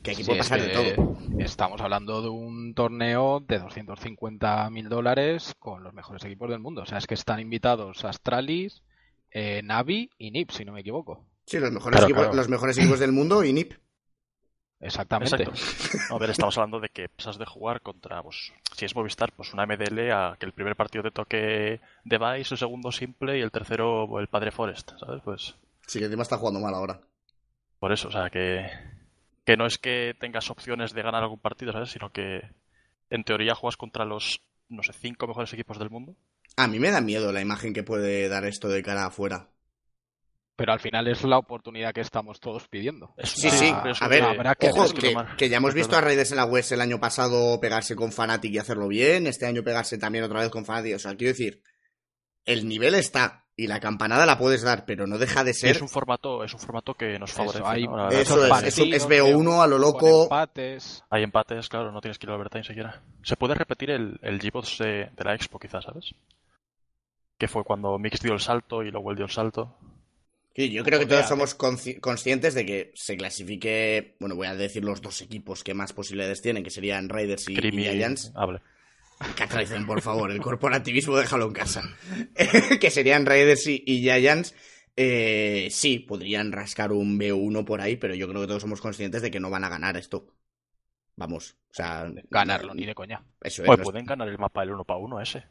Que 0.02 0.12
aquí 0.12 0.22
Sí, 0.22 0.26
puede 0.28 0.40
es 0.40 0.48
pasar 0.48 0.62
de 0.62 0.68
todo. 0.72 1.18
Estamos 1.38 1.80
hablando 1.80 2.22
de 2.22 2.28
un 2.28 2.72
torneo 2.74 3.40
de 3.46 3.58
250 3.58 4.70
mil 4.70 4.88
dólares 4.88 5.54
con 5.58 5.82
los 5.84 5.92
mejores 5.92 6.24
equipos 6.24 6.48
del 6.50 6.60
mundo. 6.60 6.82
O 6.82 6.86
sea, 6.86 6.98
es 6.98 7.06
que 7.06 7.14
están 7.14 7.40
invitados 7.40 8.04
Astralis, 8.04 8.82
eh, 9.30 9.60
Navi 9.62 10.10
y 10.18 10.30
NIP, 10.30 10.50
si 10.50 10.64
no 10.64 10.72
me 10.72 10.80
equivoco. 10.80 11.26
Sí, 11.46 11.58
los 11.58 11.72
mejores, 11.72 11.98
Claro, 11.98 12.06
equipos, 12.06 12.22
claro. 12.24 12.36
los 12.36 12.48
mejores 12.48 12.78
equipos 12.78 12.98
del 13.00 13.12
mundo 13.12 13.44
y 13.44 13.52
NIP. 13.52 13.72
Exactamente. 14.80 15.42
Exacto. 15.42 16.14
A 16.14 16.18
ver, 16.18 16.30
estamos 16.30 16.56
hablando 16.56 16.80
de 16.80 16.88
que 16.88 17.08
pasas 17.08 17.38
de 17.38 17.46
jugar 17.46 17.80
contra, 17.80 18.22
pues, 18.22 18.52
si 18.76 18.84
es 18.84 18.94
Movistar, 18.94 19.32
pues 19.32 19.52
una 19.52 19.66
MDL 19.66 20.10
a 20.12 20.36
que 20.38 20.46
el 20.46 20.52
primer 20.52 20.76
partido 20.76 21.02
te 21.02 21.10
toque 21.10 21.80
Device, 22.04 22.54
el 22.54 22.58
segundo 22.58 22.92
simple 22.92 23.38
y 23.38 23.42
el 23.42 23.50
tercero 23.50 24.20
el 24.20 24.28
Padre 24.28 24.50
Forest, 24.52 24.92
¿sabes? 24.98 25.20
Pues 25.24 25.54
Sí, 25.86 25.98
que 25.98 26.04
encima 26.04 26.22
está 26.22 26.36
jugando 26.36 26.60
mal 26.60 26.74
ahora. 26.74 27.00
por 27.80 27.92
eso, 27.92 28.08
o 28.08 28.12
sea, 28.12 28.30
que, 28.30 28.66
que 29.44 29.56
no 29.56 29.66
es 29.66 29.78
que 29.78 30.14
tengas 30.20 30.50
opciones 30.50 30.92
de 30.92 31.02
ganar 31.02 31.22
algún 31.22 31.38
partido, 31.40 31.72
¿sabes? 31.72 31.90
Sino 31.90 32.10
que 32.10 32.42
en 33.10 33.24
teoría 33.24 33.54
juegas 33.54 33.76
contra 33.76 34.04
los, 34.04 34.40
no 34.68 34.82
sé, 34.82 34.92
cinco 34.92 35.26
mejores 35.26 35.52
equipos 35.54 35.78
del 35.78 35.90
mundo. 35.90 36.14
A 36.56 36.66
mí 36.68 36.78
me 36.78 36.90
da 36.90 37.00
miedo 37.00 37.32
la 37.32 37.40
imagen 37.40 37.72
que 37.72 37.82
puede 37.82 38.28
dar 38.28 38.44
esto 38.44 38.68
de 38.68 38.82
cara 38.82 39.06
afuera. 39.06 39.48
Pero 40.58 40.72
al 40.72 40.80
final 40.80 41.06
es 41.06 41.22
la 41.22 41.38
oportunidad 41.38 41.92
que 41.94 42.00
estamos 42.00 42.40
todos 42.40 42.66
pidiendo. 42.66 43.14
Sí, 43.22 43.48
sí, 43.48 43.72
a 43.72 44.08
ver, 44.08 44.24
habrá 44.24 44.56
que 44.56 44.70
ojo, 44.70 44.92
que, 44.92 45.14
que 45.36 45.48
ya 45.48 45.58
hemos 45.58 45.72
visto 45.72 45.96
a. 45.96 46.00
Raiders 46.00 46.32
en 46.32 46.38
la 46.38 46.46
West 46.46 46.72
el 46.72 46.80
año 46.80 46.98
pasado 46.98 47.60
pegarse 47.60 47.94
con 47.94 48.10
Fnatic 48.10 48.52
y 48.52 48.58
hacerlo 48.58 48.88
bien, 48.88 49.28
este 49.28 49.46
año 49.46 49.62
pegarse 49.62 49.98
también 49.98 50.24
otra 50.24 50.40
vez 50.40 50.50
con 50.50 50.64
Fnatic, 50.64 50.96
o 50.96 50.98
sea, 50.98 51.14
quiero 51.14 51.30
decir, 51.30 51.62
el 52.44 52.66
nivel 52.66 52.96
está 52.96 53.44
y 53.54 53.68
la 53.68 53.78
campanada 53.78 54.26
la 54.26 54.36
puedes 54.36 54.62
dar, 54.62 54.84
pero 54.84 55.06
no 55.06 55.16
deja 55.16 55.44
de 55.44 55.54
ser... 55.54 55.76
es 55.76 55.80
un 55.80 55.88
formato, 55.88 56.42
es 56.42 56.52
un 56.52 56.58
formato 56.58 56.94
que 56.94 57.20
nos 57.20 57.30
Eso, 57.30 57.38
favorece. 57.44 57.62
hay 57.64 57.86
¿no? 57.86 57.96
La 57.96 58.02
verdad. 58.06 58.20
Eso 58.20 58.44
es, 58.44 58.64
es, 58.66 58.78
es 58.78 59.08
de 59.08 59.22
BO1 59.22 59.62
a 59.62 59.66
lo 59.68 59.78
loco. 59.78 60.24
empates. 60.24 61.04
Hay 61.08 61.22
empates, 61.22 61.68
claro, 61.68 61.92
no 61.92 62.00
tienes 62.00 62.18
que 62.18 62.26
ir 62.26 62.30
al 62.30 62.36
overtime 62.36 62.64
siquiera. 62.64 63.00
Se 63.22 63.36
puede 63.36 63.54
repetir 63.54 63.90
el, 63.90 64.18
el 64.22 64.40
G-Bots 64.40 64.78
de, 64.78 65.10
de 65.16 65.24
la 65.24 65.34
Expo, 65.34 65.60
quizás, 65.60 65.84
¿sabes? 65.84 66.16
Que 67.38 67.46
fue 67.46 67.62
cuando 67.62 67.96
Mix 67.98 68.20
dio 68.20 68.32
el 68.32 68.40
salto 68.40 68.82
y 68.82 68.90
luego 68.90 69.12
él 69.12 69.16
dio 69.18 69.26
el 69.26 69.30
salto. 69.30 69.76
Sí, 70.58 70.70
yo 70.72 70.82
creo 70.82 70.98
que 70.98 71.06
todos 71.06 71.28
somos 71.28 71.56
consci- 71.56 72.00
conscientes 72.00 72.52
de 72.54 72.66
que 72.66 72.90
se 72.96 73.16
clasifique, 73.16 74.16
bueno, 74.18 74.34
voy 74.34 74.48
a 74.48 74.56
decir 74.56 74.84
los 74.84 75.00
dos 75.00 75.22
equipos 75.22 75.62
que 75.62 75.72
más 75.72 75.92
posibilidades 75.92 76.42
tienen, 76.42 76.64
que 76.64 76.70
serían 76.70 77.08
Raiders 77.08 77.48
y, 77.48 77.52
y 77.56 77.70
Giants. 77.70 78.32
hable. 78.34 78.60
Catraicen, 79.36 79.86
por 79.86 80.00
favor, 80.02 80.32
el 80.32 80.40
corporativismo 80.40 81.16
déjalo 81.16 81.46
en 81.46 81.52
casa. 81.52 81.82
que 82.80 82.90
serían 82.90 83.24
Raiders 83.24 83.68
y, 83.68 83.84
y 83.86 84.00
Giants. 84.00 84.52
Eh, 84.96 85.68
sí, 85.70 86.00
podrían 86.00 86.50
rascar 86.50 86.90
un 86.90 87.20
B1 87.20 87.64
por 87.64 87.80
ahí, 87.80 87.94
pero 87.94 88.16
yo 88.16 88.28
creo 88.28 88.40
que 88.40 88.48
todos 88.48 88.62
somos 88.62 88.80
conscientes 88.80 89.22
de 89.22 89.30
que 89.30 89.38
no 89.38 89.50
van 89.50 89.62
a 89.62 89.68
ganar 89.68 89.96
esto. 89.96 90.34
Vamos, 91.14 91.56
o 91.70 91.74
sea... 91.74 92.10
Ganarlo, 92.30 92.74
ni 92.74 92.84
de 92.84 92.96
coña. 92.96 93.24
Eso 93.40 93.62
es. 93.62 93.68
Oye, 93.68 93.76
no 93.76 93.82
es- 93.84 93.90
pueden 93.90 94.06
ganar 94.06 94.26
el 94.28 94.38
mapa 94.38 94.64
el 94.64 94.70
uno 94.72 94.84
para 94.84 94.98
uno 94.98 95.20
ese. 95.20 95.44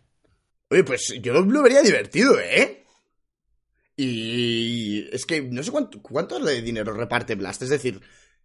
Oye, 0.69 0.83
pues 0.83 1.13
yo 1.21 1.31
lo 1.33 1.61
vería 1.63 1.81
divertido, 1.81 2.37
¿eh? 2.41 2.83
Y 3.97 5.09
es 5.11 5.25
que 5.25 5.41
no 5.41 5.63
sé 5.63 5.71
cuánto, 5.71 6.01
cuánto 6.01 6.39
de 6.39 6.61
dinero 6.61 6.93
reparte 6.93 7.35
Blast. 7.35 7.63
Es 7.63 7.69
decir, 7.69 8.01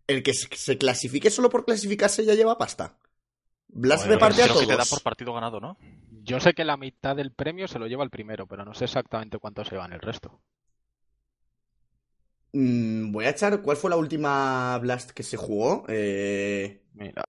el 0.07 0.23
que 0.23 0.33
se, 0.35 0.79
clasifique 0.79 1.31
solo 1.31 1.51
por 1.51 1.65
clasificarse 1.67 2.25
ya 2.25 2.35
lleva 2.35 2.59
pasta. 2.59 2.99
Blast 3.69 4.05
Joder, 4.05 4.19
reparte 4.19 4.43
a 4.43 4.49
que 4.49 4.67
te 4.67 4.77
da 4.77 4.85
todos. 4.85 4.91
por 4.91 5.03
partido 5.03 5.33
ganado, 5.35 5.61
¿no? 5.61 5.79
Yo 6.11 6.41
sé 6.41 6.55
que 6.55 6.65
la 6.65 6.77
mitad 6.77 7.17
del 7.17 7.33
premio 7.33 7.69
se 7.69 7.79
lo 7.79 7.87
lleva 7.87 8.05
el 8.05 8.11
primero, 8.11 8.47
pero 8.47 8.65
no 8.65 8.75
sé 8.75 8.85
exactamente 8.85 9.39
cuánto 9.39 9.65
se 9.65 9.77
van 9.77 9.93
el 9.93 10.01
resto. 10.01 10.41
Mm, 12.53 13.13
voy 13.13 13.25
a 13.27 13.31
echar. 13.31 13.63
¿Cuál 13.63 13.77
fue 13.77 13.91
la 13.91 13.97
última 13.97 14.79
Blast 14.79 15.11
que 15.13 15.23
se 15.23 15.37
jugó? 15.37 15.85
Eh, 15.89 16.83
Mira, 16.95 17.25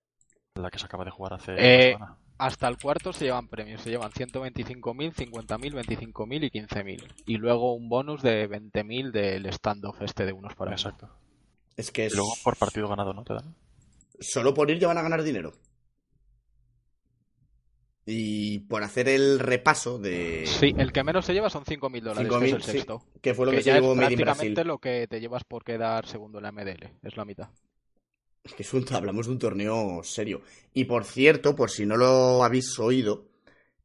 La 0.55 0.69
que 0.71 0.79
se 0.79 0.85
acaba 0.85 1.05
de 1.05 1.11
jugar 1.11 1.33
hace 1.35 1.51
Eh, 1.57 1.95
una 1.95 2.07
semana. 2.07 2.22
Hasta 2.37 2.67
el 2.67 2.77
cuarto 2.77 3.13
se 3.13 3.25
llevan 3.25 3.47
premios, 3.47 3.81
se 3.81 3.89
llevan 3.91 4.11
125.000, 4.11 5.13
50.000, 5.13 5.73
25.000 5.73 6.43
y 6.45 6.49
15.000. 6.51 7.13
Y 7.25 7.37
luego 7.37 7.73
un 7.73 7.89
bonus 7.89 8.21
de 8.21 8.49
20.000 8.49 9.11
del 9.11 9.51
standoff 9.53 10.01
este 10.01 10.25
de 10.25 10.33
unos 10.33 10.55
para 10.55 10.71
uno. 10.71 10.75
Exacto. 10.75 11.09
es 11.77 11.91
que 11.91 12.05
Y 12.07 12.07
es, 12.07 12.15
luego 12.15 12.33
por 12.43 12.57
partido 12.57 12.87
ganado, 12.87 13.13
¿no? 13.13 13.23
Te 13.23 13.33
dan. 13.33 13.55
solo 14.19 14.53
por 14.53 14.69
ir 14.71 14.79
ya 14.79 14.87
van 14.87 14.97
a 14.97 15.01
ganar 15.03 15.23
dinero. 15.23 15.53
Y 18.05 18.59
por 18.61 18.83
hacer 18.83 19.07
el 19.07 19.39
repaso 19.39 19.97
de. 19.99 20.59
Sí, 20.59 20.73
el 20.77 20.91
que 20.91 21.03
menos 21.03 21.25
se 21.25 21.33
lleva 21.33 21.49
son 21.49 21.63
5.000 21.63 22.01
dólares, 22.01 22.35
que 22.37 22.45
es 22.45 22.53
5.000, 22.53 22.55
el 22.55 22.63
sí, 22.63 22.71
sexto. 22.71 23.05
que 23.21 23.33
fue 23.33 23.45
lo 23.45 23.53
que, 23.53 23.59
que 23.59 23.63
se 23.63 23.71
es 23.71 23.75
llevó 23.75 23.95
in 23.95 23.97
prácticamente 23.97 24.63
Brasil. 24.63 24.67
lo 24.67 24.79
que 24.79 25.07
te 25.07 25.21
llevas 25.21 25.43
por 25.45 25.63
quedar 25.63 26.05
segundo 26.07 26.39
en 26.39 26.43
la 26.43 26.51
MDL, 26.51 26.91
es 27.01 27.15
la 27.15 27.25
mitad. 27.25 27.49
Es 28.43 28.53
que 28.53 28.63
es 28.63 28.73
un, 28.73 28.85
hablamos 28.93 29.27
de 29.27 29.33
un 29.33 29.39
torneo 29.39 30.01
serio. 30.03 30.41
Y 30.73 30.85
por 30.85 31.05
cierto, 31.05 31.55
por 31.55 31.69
si 31.71 31.85
no 31.85 31.97
lo 31.97 32.43
habéis 32.43 32.77
oído, 32.79 33.29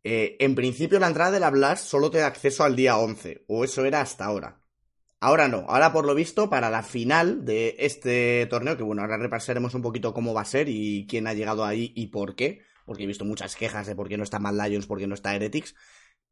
eh, 0.05 0.37
en 0.41 0.55
principio 0.55 0.99
la 0.99 1.09
entrada 1.09 1.33
de 1.33 1.41
la 1.41 1.51
Blast 1.51 1.87
solo 1.87 2.11
te 2.11 2.19
da 2.19 2.27
acceso 2.27 2.65
al 2.65 2.77
día 2.77 2.99
11, 2.99 3.45
o 3.49 3.65
eso 3.65 3.85
era 3.85 4.01
hasta 4.01 4.25
ahora. 4.25 4.63
Ahora 5.21 5.49
no, 5.49 5.67
ahora 5.69 5.93
por 5.93 6.07
lo 6.07 6.15
visto 6.15 6.49
para 6.51 6.71
la 6.71 6.83
final 6.85 7.45
de 7.45 7.77
este 7.81 8.47
torneo, 8.47 8.77
que 8.77 8.85
bueno, 8.85 9.03
ahora 9.03 9.19
repasaremos 9.19 9.75
un 9.75 9.83
poquito 9.83 10.15
cómo 10.15 10.35
va 10.35 10.43
a 10.43 10.45
ser 10.45 10.69
y 10.69 11.07
quién 11.09 11.27
ha 11.27 11.35
llegado 11.35 11.65
ahí 11.65 11.93
y 11.97 12.09
por 12.09 12.37
qué, 12.37 12.63
porque 12.85 13.05
he 13.05 13.07
visto 13.07 13.25
muchas 13.25 13.57
quejas 13.57 13.87
de 13.87 13.97
por 13.97 14.09
qué 14.09 14.17
no 14.17 14.23
está 14.25 14.39
Mad 14.39 14.55
Lions, 14.55 14.87
por 14.87 14.99
qué 14.99 15.07
no 15.09 15.15
está 15.15 15.35
Heretics, 15.35 15.75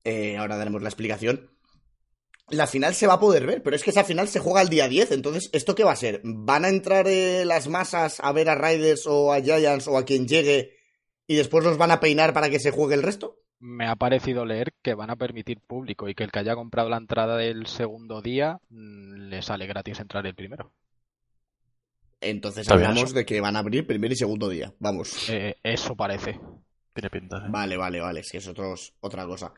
Eh, 0.04 0.36
ahora 0.38 0.56
daremos 0.56 0.82
la 0.82 0.88
explicación. 0.88 1.50
La 2.48 2.66
final 2.68 2.94
se 2.94 3.08
va 3.08 3.14
a 3.14 3.20
poder 3.20 3.44
ver, 3.44 3.62
pero 3.62 3.74
es 3.74 3.82
que 3.82 3.90
esa 3.90 4.04
final 4.04 4.28
se 4.28 4.38
juega 4.38 4.62
el 4.62 4.68
día 4.68 4.86
10, 4.88 5.10
entonces, 5.10 5.50
¿esto 5.52 5.74
qué 5.74 5.82
va 5.82 5.92
a 5.92 5.96
ser? 5.96 6.20
¿Van 6.22 6.64
a 6.64 6.68
entrar 6.68 7.08
eh, 7.08 7.44
las 7.44 7.66
masas 7.66 8.20
a 8.20 8.30
ver 8.32 8.48
a 8.48 8.54
Raiders 8.54 9.06
o 9.06 9.32
a 9.32 9.40
Giants 9.40 9.88
o 9.88 9.98
a 9.98 10.04
quien 10.04 10.28
llegue 10.28 10.76
y 11.26 11.34
después 11.34 11.64
los 11.64 11.76
van 11.76 11.90
a 11.90 11.98
peinar 11.98 12.32
para 12.32 12.48
que 12.48 12.60
se 12.60 12.70
juegue 12.70 12.94
el 12.94 13.02
resto? 13.02 13.40
Me 13.58 13.88
ha 13.88 13.96
parecido 13.96 14.44
leer 14.44 14.74
que 14.82 14.94
van 14.94 15.10
a 15.10 15.16
permitir 15.16 15.60
público 15.60 16.08
y 16.08 16.14
que 16.14 16.22
el 16.22 16.30
que 16.30 16.38
haya 16.38 16.54
comprado 16.54 16.88
la 16.88 16.98
entrada 16.98 17.36
del 17.36 17.66
segundo 17.66 18.22
día 18.22 18.60
mm, 18.68 19.28
le 19.28 19.42
sale 19.42 19.66
gratis 19.66 19.98
entrar 19.98 20.24
el 20.26 20.34
primero. 20.34 20.72
Entonces 22.20 22.70
hablamos 22.70 23.04
eso. 23.04 23.14
de 23.14 23.26
que 23.26 23.40
van 23.40 23.56
a 23.56 23.60
abrir 23.60 23.86
primer 23.86 24.12
y 24.12 24.16
segundo 24.16 24.48
día, 24.48 24.72
vamos. 24.78 25.28
Eh, 25.30 25.56
eso 25.62 25.96
parece. 25.96 26.38
Tiene 26.92 27.10
pinta. 27.10 27.38
¿eh? 27.38 27.48
Vale, 27.48 27.76
vale, 27.76 28.00
vale, 28.00 28.22
sí, 28.22 28.36
es 28.36 28.46
otros, 28.46 28.94
otra 29.00 29.26
cosa. 29.26 29.52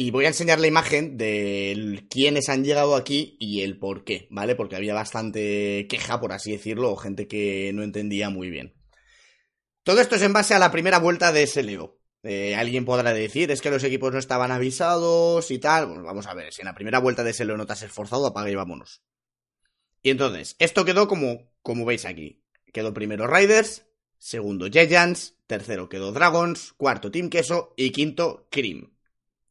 Y 0.00 0.12
voy 0.12 0.24
a 0.24 0.28
enseñar 0.28 0.58
la 0.60 0.66
imagen 0.66 1.18
de 1.18 2.06
quiénes 2.08 2.48
han 2.48 2.64
llegado 2.64 2.96
aquí 2.96 3.36
y 3.38 3.60
el 3.60 3.78
por 3.78 4.02
qué, 4.02 4.28
¿vale? 4.30 4.54
Porque 4.54 4.74
había 4.74 4.94
bastante 4.94 5.86
queja, 5.90 6.18
por 6.18 6.32
así 6.32 6.52
decirlo, 6.52 6.90
o 6.90 6.96
gente 6.96 7.28
que 7.28 7.70
no 7.74 7.82
entendía 7.82 8.30
muy 8.30 8.48
bien. 8.48 8.72
Todo 9.82 10.00
esto 10.00 10.16
es 10.16 10.22
en 10.22 10.32
base 10.32 10.54
a 10.54 10.58
la 10.58 10.72
primera 10.72 10.98
vuelta 11.00 11.32
de 11.32 11.46
SLO. 11.46 12.00
Eh, 12.22 12.54
alguien 12.54 12.86
podrá 12.86 13.12
decir, 13.12 13.50
es 13.50 13.60
que 13.60 13.68
los 13.68 13.84
equipos 13.84 14.10
no 14.10 14.18
estaban 14.18 14.50
avisados 14.50 15.50
y 15.50 15.58
tal. 15.58 15.88
Bueno, 15.88 16.04
vamos 16.04 16.26
a 16.26 16.32
ver, 16.32 16.50
si 16.50 16.62
en 16.62 16.68
la 16.68 16.74
primera 16.74 16.98
vuelta 16.98 17.22
de 17.22 17.34
SLO 17.34 17.58
no 17.58 17.66
te 17.66 17.74
has 17.74 17.82
esforzado, 17.82 18.26
apaga 18.26 18.48
y 18.48 18.54
vámonos. 18.54 19.02
Y 20.00 20.08
entonces, 20.08 20.56
esto 20.60 20.86
quedó 20.86 21.08
como, 21.08 21.52
como 21.60 21.84
veis 21.84 22.06
aquí. 22.06 22.42
Quedó 22.72 22.94
primero 22.94 23.26
Riders, 23.26 23.84
segundo 24.16 24.68
Giants, 24.70 25.34
tercero 25.46 25.90
quedó 25.90 26.10
Dragons, 26.10 26.72
cuarto 26.72 27.10
Team 27.10 27.28
Queso 27.28 27.74
y 27.76 27.90
quinto 27.90 28.48
Cream. 28.50 28.94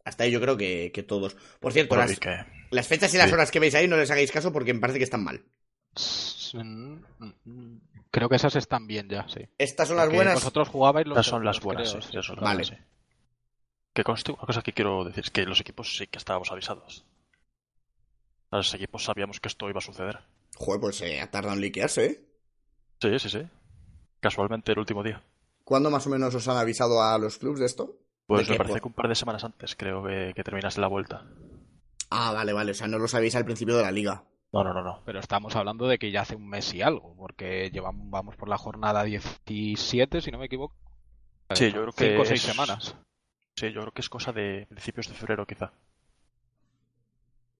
Hasta 0.09 0.23
ahí 0.23 0.31
yo 0.31 0.41
creo 0.41 0.57
que, 0.57 0.91
que 0.91 1.03
todos. 1.03 1.35
Por 1.59 1.71
cierto, 1.71 1.95
las, 1.95 2.11
y 2.11 2.17
que- 2.17 2.43
las 2.71 2.87
fechas 2.87 3.13
y 3.13 3.17
las 3.17 3.27
sí. 3.27 3.33
horas 3.33 3.51
que 3.51 3.59
veis 3.59 3.75
ahí 3.75 3.87
no 3.87 3.95
les 3.95 4.09
hagáis 4.09 4.31
caso 4.31 4.51
porque 4.51 4.73
me 4.73 4.79
parece 4.79 4.97
que 4.97 5.03
están 5.03 5.23
mal. 5.23 5.43
Creo 8.11 8.27
que 8.27 8.35
esas 8.35 8.55
están 8.55 8.87
bien 8.87 9.07
ya, 9.07 9.27
sí. 9.29 9.41
Estas 9.57 9.87
son 9.87 9.97
las 9.97 10.05
Porque 10.05 10.15
buenas. 10.17 10.33
Vosotros 10.35 10.67
jugabais 10.69 11.05
los 11.07 11.15
Estas 11.17 11.27
son 11.29 11.45
las 11.45 11.59
buenas, 11.59 11.89
creo, 11.91 12.01
sí, 12.01 12.07
sí. 12.11 12.17
esas 12.17 12.25
son 12.25 12.35
las 12.37 12.43
Vale. 12.43 12.63
buenas. 12.67 12.85
Que 13.93 14.03
conste, 14.03 14.31
una 14.31 14.41
cosa 14.45 14.61
que 14.61 14.73
quiero 14.73 15.03
decir 15.03 15.23
es 15.25 15.29
que 15.29 15.43
los 15.43 15.59
equipos 15.61 15.95
sí 15.95 16.07
que 16.07 16.17
estábamos 16.17 16.51
avisados. 16.51 17.05
Los 18.51 18.73
equipos 18.73 19.03
sabíamos 19.03 19.39
que 19.39 19.47
esto 19.47 19.69
iba 19.69 19.77
a 19.77 19.81
suceder. 19.81 20.19
Joder, 20.55 20.81
pues 20.81 21.01
eh, 21.01 21.21
ha 21.21 21.29
tardado 21.29 21.53
en 21.55 21.61
liquearse, 21.61 22.05
¿eh? 22.05 22.25
Sí, 23.01 23.19
sí, 23.19 23.29
sí. 23.29 23.47
Casualmente 24.19 24.71
el 24.71 24.79
último 24.79 25.03
día. 25.03 25.21
¿Cuándo 25.63 25.91
más 25.91 26.07
o 26.07 26.09
menos 26.09 26.33
os 26.33 26.47
han 26.47 26.57
avisado 26.57 27.01
a 27.03 27.17
los 27.19 27.37
clubs 27.37 27.59
de 27.59 27.67
esto? 27.67 27.95
Pues 28.29 28.47
¿De 28.47 28.53
me 28.53 28.57
parece 28.59 28.79
que 28.79 28.87
un 28.87 28.93
par 28.93 29.07
de 29.09 29.15
semanas 29.15 29.43
antes 29.43 29.75
creo 29.75 30.03
que, 30.03 30.33
que 30.35 30.43
terminase 30.43 30.79
la 30.79 30.87
vuelta. 30.87 31.25
Ah, 32.11 32.31
vale, 32.31 32.53
vale. 32.53 32.71
O 32.71 32.75
sea, 32.75 32.87
no 32.87 32.99
lo 32.99 33.07
sabéis 33.07 33.35
al 33.35 33.43
principio 33.43 33.75
de 33.75 33.81
la 33.83 33.91
liga. 33.91 34.23
No, 34.53 34.63
no, 34.63 34.73
no, 34.73 34.83
no. 34.83 35.01
Pero 35.05 35.19
estamos 35.19 35.55
hablando 35.55 35.87
de 35.87 35.97
que 35.99 36.11
ya 36.11 36.21
hace 36.21 36.35
un 36.35 36.47
mes 36.47 36.73
y 36.73 36.81
algo, 36.81 37.15
porque 37.17 37.69
llevamos, 37.71 38.09
vamos 38.09 38.35
por 38.35 38.47
la 38.47 38.57
jornada 38.57 39.03
17, 39.03 40.21
si 40.21 40.31
no 40.31 40.37
me 40.37 40.45
equivoco. 40.45 40.75
Sí, 41.53 41.65
yo 41.71 41.81
creo 41.81 41.91
que 41.91 42.09
Cinco 42.09 42.21
o 42.21 42.25
seis 42.25 42.43
es- 42.45 42.51
semanas. 42.51 42.95
Sí, 43.55 43.71
yo 43.73 43.81
creo 43.81 43.91
que 43.93 44.01
es 44.01 44.09
cosa 44.09 44.31
de 44.31 44.67
principios 44.69 45.07
de 45.07 45.15
febrero 45.15 45.45
quizá. 45.45 45.71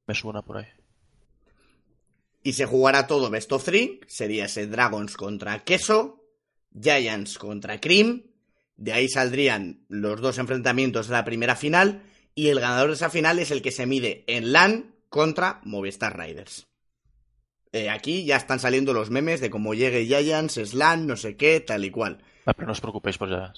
Me 0.07 0.15
suena 0.15 0.41
por 0.41 0.57
ahí. 0.57 0.67
Y 2.43 2.53
se 2.53 2.65
jugará 2.65 3.05
todo 3.07 3.29
best 3.29 3.51
of 3.51 3.63
three. 3.63 3.99
Sería 4.07 4.45
ese 4.45 4.67
Dragons 4.67 5.17
contra 5.17 5.59
Queso, 5.59 6.23
Giants 6.79 7.37
contra 7.37 7.79
Cream. 7.81 8.23
De 8.79 8.93
ahí 8.93 9.09
saldrían 9.09 9.85
los 9.89 10.21
dos 10.21 10.37
enfrentamientos 10.37 11.07
de 11.07 11.13
la 11.13 11.25
primera 11.25 11.55
final. 11.55 12.03
Y 12.35 12.47
el 12.47 12.59
ganador 12.59 12.87
de 12.89 12.95
esa 12.95 13.09
final 13.09 13.37
es 13.39 13.51
el 13.51 13.61
que 13.61 13.71
se 13.71 13.85
mide 13.85 14.23
en 14.27 14.53
LAN 14.53 14.95
contra 15.09 15.59
Movistar 15.63 16.17
Riders. 16.17 16.67
Eh, 17.71 17.89
aquí 17.89 18.25
ya 18.25 18.37
están 18.37 18.59
saliendo 18.59 18.93
los 18.93 19.09
memes 19.11 19.41
de 19.41 19.49
cómo 19.49 19.73
llegue 19.73 20.05
Giants, 20.05 20.57
es 20.57 20.73
LAN, 20.73 21.05
no 21.05 21.15
sé 21.17 21.35
qué, 21.35 21.59
tal 21.59 21.85
y 21.85 21.91
cual. 21.91 22.17
Ah, 22.45 22.53
pero 22.53 22.65
no 22.67 22.71
os 22.71 22.81
preocupéis 22.81 23.17
por 23.17 23.29
ya. 23.29 23.53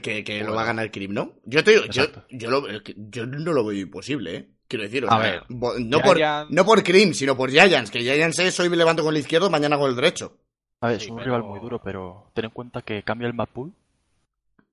Que, 0.00 0.24
que 0.24 0.42
lo 0.42 0.54
va 0.54 0.62
a 0.62 0.66
ganar 0.66 0.90
Cream, 0.90 1.12
¿no? 1.12 1.34
Yo 1.44 1.62
te 1.62 1.72
digo, 1.72 1.84
yo, 1.86 2.04
yo, 2.30 2.50
lo- 2.50 2.64
yo 2.96 3.26
no 3.26 3.52
lo 3.52 3.64
veo 3.64 3.78
imposible, 3.78 4.36
¿eh? 4.36 4.48
Quiero 4.66 4.84
decir, 4.84 5.04
o 5.04 5.10
A 5.10 5.20
sea, 5.22 5.30
ver, 5.32 5.42
bo- 5.48 5.78
no, 5.78 6.00
por, 6.00 6.16
Giants- 6.16 6.48
no 6.50 6.64
por 6.64 6.82
Cream, 6.82 7.12
sino 7.14 7.36
por 7.36 7.50
Giants, 7.50 7.90
que 7.90 8.00
Giants 8.00 8.38
es 8.38 8.58
hoy 8.58 8.68
me 8.70 8.76
levanto 8.76 9.02
con 9.04 9.14
el 9.14 9.20
izquierdo, 9.20 9.50
mañana 9.50 9.78
con 9.78 9.88
el 9.90 9.96
derecho. 9.96 10.36
A 10.80 10.88
ver, 10.88 10.98
Sí, 10.98 11.04
es 11.06 11.10
un 11.10 11.16
pero- 11.18 11.26
rival 11.26 11.42
muy 11.44 11.60
duro, 11.60 11.80
pero 11.82 12.30
ten 12.34 12.46
en 12.46 12.50
cuenta 12.50 12.82
que 12.82 13.02
cambia 13.02 13.28
el 13.28 13.34
map 13.34 13.50
pool, 13.50 13.72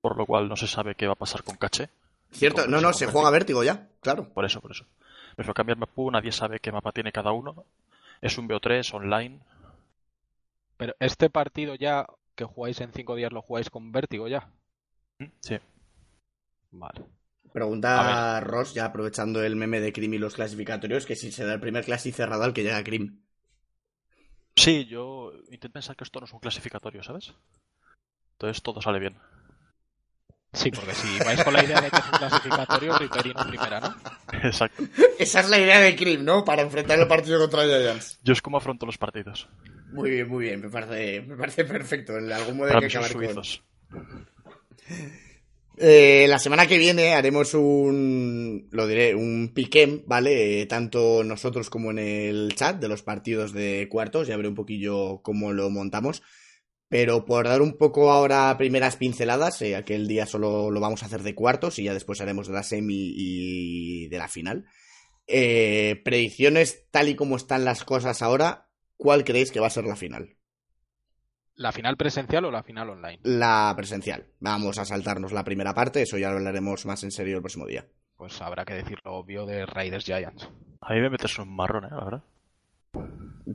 por 0.00 0.16
lo 0.16 0.26
cual 0.26 0.48
no 0.48 0.56
se 0.56 0.66
sabe 0.66 0.94
qué 0.94 1.06
va 1.06 1.12
a 1.12 1.16
pasar 1.16 1.42
con 1.42 1.56
Caché. 1.56 1.90
Cierto, 2.32 2.66
no, 2.66 2.78
se 2.78 2.82
no, 2.82 2.92
se 2.92 3.06
juega 3.06 3.30
vértigo 3.30 3.64
ya, 3.64 3.88
claro. 4.00 4.28
Por 4.32 4.44
eso, 4.44 4.60
por 4.60 4.70
eso. 4.70 4.84
Pero 5.36 5.54
cambia 5.54 5.72
el 5.74 5.78
map 5.78 5.90
pool, 5.90 6.12
nadie 6.12 6.32
sabe 6.32 6.60
qué 6.60 6.72
mapa 6.72 6.92
tiene 6.92 7.12
cada 7.12 7.32
uno. 7.32 7.64
Es 8.20 8.38
un 8.38 8.48
BO3 8.48 8.94
online. 8.94 9.40
Pero 10.76 10.94
este 11.00 11.30
partido 11.30 11.74
ya 11.74 12.06
que 12.34 12.44
jugáis 12.44 12.80
en 12.80 12.92
cinco 12.92 13.14
días 13.16 13.32
lo 13.32 13.42
jugáis 13.42 13.70
con 13.70 13.92
vértigo 13.92 14.28
ya. 14.28 14.48
Mm, 15.18 15.26
Sí. 15.40 15.58
Vale. 16.72 17.04
Pregunta 17.52 18.36
a 18.36 18.40
Ross, 18.40 18.74
ya 18.74 18.84
aprovechando 18.84 19.42
el 19.42 19.56
meme 19.56 19.80
de 19.80 19.92
Crim 19.92 20.14
y 20.14 20.18
los 20.18 20.34
clasificatorios, 20.34 21.04
que 21.04 21.16
si 21.16 21.32
será 21.32 21.54
el 21.54 21.60
primer 21.60 21.84
clasi 21.84 22.12
cerrado 22.12 22.44
al 22.44 22.52
que 22.52 22.62
llega 22.62 22.84
Crim. 22.84 23.22
Sí, 24.54 24.86
yo 24.86 25.32
intento 25.50 25.72
pensar 25.72 25.96
que 25.96 26.04
esto 26.04 26.20
no 26.20 26.26
es 26.26 26.32
un 26.32 26.38
clasificatorio, 26.38 27.02
¿sabes? 27.02 27.32
Entonces 28.32 28.62
todo 28.62 28.80
sale 28.80 29.00
bien. 29.00 29.16
Sí, 30.52 30.70
porque 30.70 30.94
si 30.94 31.18
vais 31.24 31.42
con 31.44 31.52
la 31.52 31.64
idea 31.64 31.80
de 31.80 31.90
que 31.90 31.96
es 31.96 32.04
un 32.04 32.18
clasificatorio, 32.18 32.98
Riperi 32.98 33.34
no 33.34 33.46
primera, 33.46 33.80
¿no? 33.80 33.96
Exacto. 34.42 34.82
Esa 35.18 35.40
es 35.40 35.48
la 35.48 35.58
idea 35.58 35.80
de 35.80 35.94
Crim, 35.94 36.24
¿no? 36.24 36.44
Para 36.44 36.62
enfrentar 36.62 36.98
el 36.98 37.06
partido 37.06 37.38
contra 37.38 37.64
Giants. 37.64 38.18
Yo 38.24 38.32
es 38.32 38.42
como 38.42 38.56
afronto 38.56 38.84
los 38.84 38.98
partidos. 38.98 39.48
Muy 39.92 40.10
bien, 40.10 40.28
muy 40.28 40.46
bien. 40.46 40.60
Me 40.60 40.68
parece, 40.68 41.20
me 41.22 41.36
parece 41.36 41.64
perfecto. 41.64 42.16
En 42.18 42.32
algún 42.32 42.56
modo 42.56 42.74
hay 42.74 42.80
que 42.80 42.86
acabar 42.86 43.12
con... 43.12 43.24
suizos. 43.24 43.62
Eh, 45.82 46.26
la 46.28 46.38
semana 46.38 46.66
que 46.66 46.78
viene 46.78 47.14
haremos 47.14 47.54
un, 47.54 48.68
lo 48.70 48.86
diré, 48.86 49.14
un 49.14 49.52
piquem, 49.54 50.02
¿vale? 50.04 50.60
Eh, 50.60 50.66
tanto 50.66 51.24
nosotros 51.24 51.70
como 51.70 51.90
en 51.90 51.98
el 51.98 52.54
chat 52.54 52.76
de 52.78 52.88
los 52.88 53.02
partidos 53.02 53.52
de 53.52 53.88
cuartos, 53.88 54.26
ya 54.26 54.36
veré 54.36 54.48
un 54.48 54.54
poquillo 54.54 55.22
cómo 55.22 55.52
lo 55.52 55.70
montamos. 55.70 56.22
Pero 56.90 57.24
por 57.24 57.46
dar 57.46 57.62
un 57.62 57.78
poco 57.78 58.10
ahora 58.10 58.54
primeras 58.58 58.96
pinceladas, 58.96 59.62
eh, 59.62 59.76
aquel 59.76 60.08
día 60.08 60.26
solo 60.26 60.72
lo 60.72 60.80
vamos 60.80 61.02
a 61.02 61.06
hacer 61.06 61.22
de 61.22 61.36
cuartos 61.36 61.78
y 61.78 61.84
ya 61.84 61.94
después 61.94 62.20
haremos 62.20 62.48
de 62.48 62.54
la 62.54 62.64
semi 62.64 63.12
y 63.14 64.08
de 64.08 64.18
la 64.18 64.26
final. 64.26 64.66
Eh, 65.28 66.02
predicciones 66.04 66.90
tal 66.90 67.08
y 67.08 67.14
como 67.14 67.36
están 67.36 67.64
las 67.64 67.84
cosas 67.84 68.22
ahora, 68.22 68.66
¿cuál 68.96 69.22
creéis 69.22 69.52
que 69.52 69.60
va 69.60 69.68
a 69.68 69.70
ser 69.70 69.84
la 69.84 69.94
final? 69.94 70.36
¿La 71.54 71.70
final 71.70 71.96
presencial 71.96 72.44
o 72.46 72.50
la 72.50 72.64
final 72.64 72.90
online? 72.90 73.20
La 73.22 73.72
presencial. 73.76 74.26
Vamos 74.40 74.78
a 74.78 74.84
saltarnos 74.84 75.30
la 75.30 75.44
primera 75.44 75.72
parte, 75.72 76.02
eso 76.02 76.18
ya 76.18 76.30
lo 76.30 76.38
hablaremos 76.38 76.86
más 76.86 77.04
en 77.04 77.12
serio 77.12 77.36
el 77.36 77.42
próximo 77.42 77.66
día. 77.66 77.86
Pues 78.16 78.42
habrá 78.42 78.64
que 78.64 78.74
decir 78.74 78.98
lo 79.04 79.14
obvio 79.14 79.46
de 79.46 79.64
Raiders 79.64 80.06
Giants. 80.06 80.50
A 80.80 80.92
mí 80.92 81.00
me 81.00 81.10
metes 81.10 81.38
un 81.38 81.54
marrón, 81.54 81.84
¿eh? 81.84 81.90
La 81.92 82.04
verdad. 82.04 82.24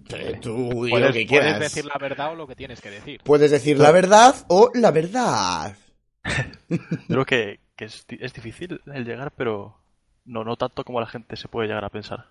Eh, 0.09 0.39
Tú 0.41 0.57
lo 0.85 0.89
Puedes, 0.89 1.13
que 1.13 1.25
puedes 1.27 1.27
quieras. 1.27 1.59
decir 1.59 1.85
la 1.85 1.97
verdad 1.99 2.31
o 2.31 2.35
lo 2.35 2.47
que 2.47 2.55
tienes 2.55 2.81
que 2.81 2.89
decir. 2.89 3.21
Puedes 3.23 3.51
decir 3.51 3.79
la 3.79 3.91
verdad 3.91 4.35
o 4.47 4.71
la 4.73 4.91
verdad. 4.91 5.75
Creo 7.07 7.25
que, 7.25 7.59
que 7.75 7.85
es, 7.85 8.05
di- 8.07 8.17
es 8.21 8.33
difícil 8.33 8.81
el 8.93 9.05
llegar, 9.05 9.31
pero 9.31 9.77
no, 10.25 10.43
no 10.43 10.55
tanto 10.57 10.83
como 10.83 10.99
la 10.99 11.07
gente 11.07 11.35
se 11.35 11.47
puede 11.47 11.67
llegar 11.67 11.85
a 11.85 11.89
pensar. 11.89 12.25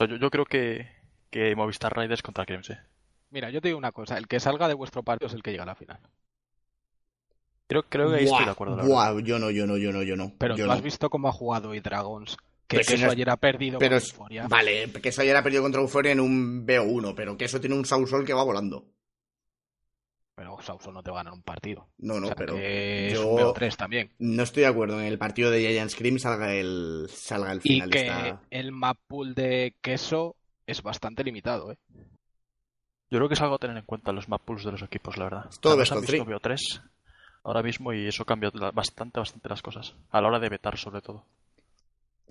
Yo, 0.00 0.16
yo 0.16 0.30
creo 0.30 0.44
que, 0.44 0.88
que 1.30 1.54
Movistar 1.54 1.94
Raiders 1.94 2.22
contra 2.22 2.44
Crimson. 2.46 2.78
Mira, 3.30 3.50
yo 3.50 3.60
te 3.60 3.68
digo 3.68 3.78
una 3.78 3.92
cosa, 3.92 4.18
el 4.18 4.26
que 4.28 4.40
salga 4.40 4.68
de 4.68 4.74
vuestro 4.74 5.02
partido 5.02 5.28
es 5.28 5.34
el 5.34 5.42
que 5.42 5.52
llega 5.52 5.62
a 5.62 5.66
la 5.66 5.74
final. 5.74 5.98
Creo, 7.68 7.84
creo 7.88 8.10
que 8.10 8.16
ahí 8.16 8.24
estoy 8.24 8.44
de 8.44 8.50
acuerdo. 8.50 8.76
buah, 8.76 9.20
yo 9.20 9.38
no, 9.38 9.50
yo 9.50 9.66
no, 9.66 9.76
yo 9.78 9.92
no, 9.92 10.02
yo 10.02 10.16
no. 10.16 10.32
Pero 10.38 10.56
yo 10.56 10.64
tú 10.64 10.68
no. 10.68 10.74
has 10.74 10.82
visto 10.82 11.08
cómo 11.08 11.28
ha 11.28 11.32
jugado 11.32 11.70
hoy 11.70 11.80
Dragons, 11.80 12.36
que, 12.78 12.94
eso 12.94 13.10
ayer 13.10 13.30
ha 13.30 13.36
perdido 13.36 13.78
Pero 13.78 13.96
con 13.96 13.98
es- 13.98 14.10
Euforia. 14.10 14.46
Vale, 14.48 14.90
que 14.92 15.08
eso 15.08 15.22
ayer 15.22 15.36
ha 15.36 15.42
perdido 15.42 15.62
contra 15.62 15.80
Euphoria 15.80 16.12
en 16.12 16.20
un 16.20 16.66
BO1, 16.66 17.14
pero 17.14 17.36
que 17.36 17.44
eso 17.46 17.60
tiene 17.60 17.76
un 17.76 17.84
Sausol 17.84 18.24
que 18.24 18.34
va 18.34 18.42
volando. 18.44 18.86
Pero 20.34 20.56
Sauso 20.62 20.90
no 20.90 21.02
te 21.02 21.10
va 21.10 21.20
a 21.20 21.22
ganar 21.24 21.34
un 21.34 21.42
partido. 21.42 21.88
No, 21.98 22.14
no, 22.18 22.24
O 22.24 22.26
sea, 22.28 22.36
pero 22.36 22.54
que 22.54 23.08
es 23.08 23.12
yo 23.14 23.28
un 23.28 23.38
BO3 23.38 23.76
también. 23.76 24.10
no 24.18 24.42
estoy 24.42 24.62
de 24.62 24.68
acuerdo 24.68 24.98
en 24.98 25.06
el 25.06 25.18
partido 25.18 25.50
de 25.50 25.60
Giants 25.60 25.92
Scream 25.92 26.18
salga 26.18 26.54
el 26.54 27.06
salga 27.12 27.52
el 27.52 27.58
Y 27.62 27.80
final. 27.82 27.90
que 27.90 28.34
el 28.50 28.72
map 28.72 28.96
pool 29.06 29.34
de 29.34 29.74
queso 29.82 30.34
es 30.66 30.82
bastante 30.82 31.22
limitado, 31.22 31.70
¿eh? 31.72 31.76
Yo 33.10 33.18
creo 33.18 33.28
que 33.28 33.34
es 33.34 33.42
algo 33.42 33.56
a 33.56 33.58
tener 33.58 33.76
en 33.76 33.84
cuenta 33.84 34.10
los 34.10 34.30
map 34.30 34.40
pools 34.42 34.64
de 34.64 34.72
los 34.72 34.82
equipos, 34.82 35.18
la 35.18 35.24
verdad. 35.24 35.50
todo 35.60 35.74
Además, 35.74 35.92
han 35.92 36.00
visto 36.00 36.24
three. 36.24 36.34
BO3 36.34 36.82
ahora 37.44 37.62
mismo 37.62 37.92
y 37.92 38.06
eso 38.08 38.24
cambia 38.24 38.50
bastante, 38.72 39.20
bastante 39.20 39.48
las 39.50 39.60
cosas. 39.60 39.94
A 40.10 40.20
la 40.22 40.28
hora 40.28 40.38
de 40.40 40.48
vetar, 40.48 40.78
sobre 40.78 41.02
todo. 41.02 41.26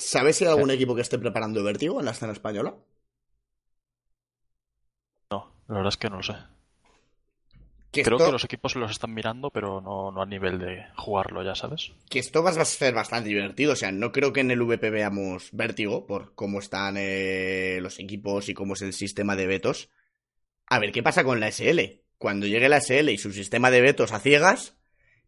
¿Sabes 0.01 0.35
si 0.35 0.45
hay 0.45 0.51
algún 0.51 0.71
equipo 0.71 0.95
que 0.95 1.01
esté 1.01 1.19
preparando 1.19 1.63
Vértigo 1.63 1.99
en 1.99 2.05
la 2.05 2.11
escena 2.11 2.33
española? 2.33 2.75
No, 5.29 5.53
la 5.67 5.75
verdad 5.75 5.89
es 5.89 5.97
que 5.97 6.09
no 6.09 6.17
lo 6.17 6.23
sé. 6.23 6.33
Que 7.91 8.03
Creo 8.03 8.17
esto, 8.17 8.25
que 8.25 8.31
los 8.31 8.43
equipos 8.43 8.75
los 8.75 8.89
están 8.89 9.13
mirando, 9.13 9.51
pero 9.51 9.79
no, 9.79 10.11
no 10.11 10.21
a 10.21 10.25
nivel 10.25 10.57
de 10.57 10.85
jugarlo 10.97 11.43
ya, 11.43 11.55
¿sabes? 11.55 11.91
que 12.09 12.19
esto 12.19 12.41
va 12.41 12.49
a 12.49 12.65
ser 12.65 12.95
bastante 12.95 13.29
divertido. 13.29 13.73
O 13.73 13.75
sea, 13.75 13.91
no 13.91 14.11
creo 14.11 14.33
que 14.33 14.39
en 14.39 14.49
el 14.49 14.61
VP 14.61 14.89
veamos 14.89 15.49
Vértigo 15.51 16.07
por 16.07 16.33
cómo 16.33 16.59
están 16.59 16.95
eh, 16.97 17.79
los 17.81 17.99
equipos 17.99 18.49
y 18.49 18.53
cómo 18.53 18.73
es 18.73 18.81
el 18.81 18.93
sistema 18.93 19.35
de 19.35 19.45
vetos. 19.45 19.89
A 20.65 20.79
ver 20.79 20.91
qué 20.91 21.03
pasa 21.03 21.23
con 21.23 21.39
la 21.39 21.49
SL. 21.51 22.01
Cuando 22.17 22.47
llegue 22.47 22.69
la 22.69 22.81
SL 22.81 23.09
y 23.09 23.17
su 23.17 23.31
sistema 23.33 23.69
de 23.69 23.81
vetos 23.81 24.13
a 24.13 24.19
ciegas, 24.19 24.77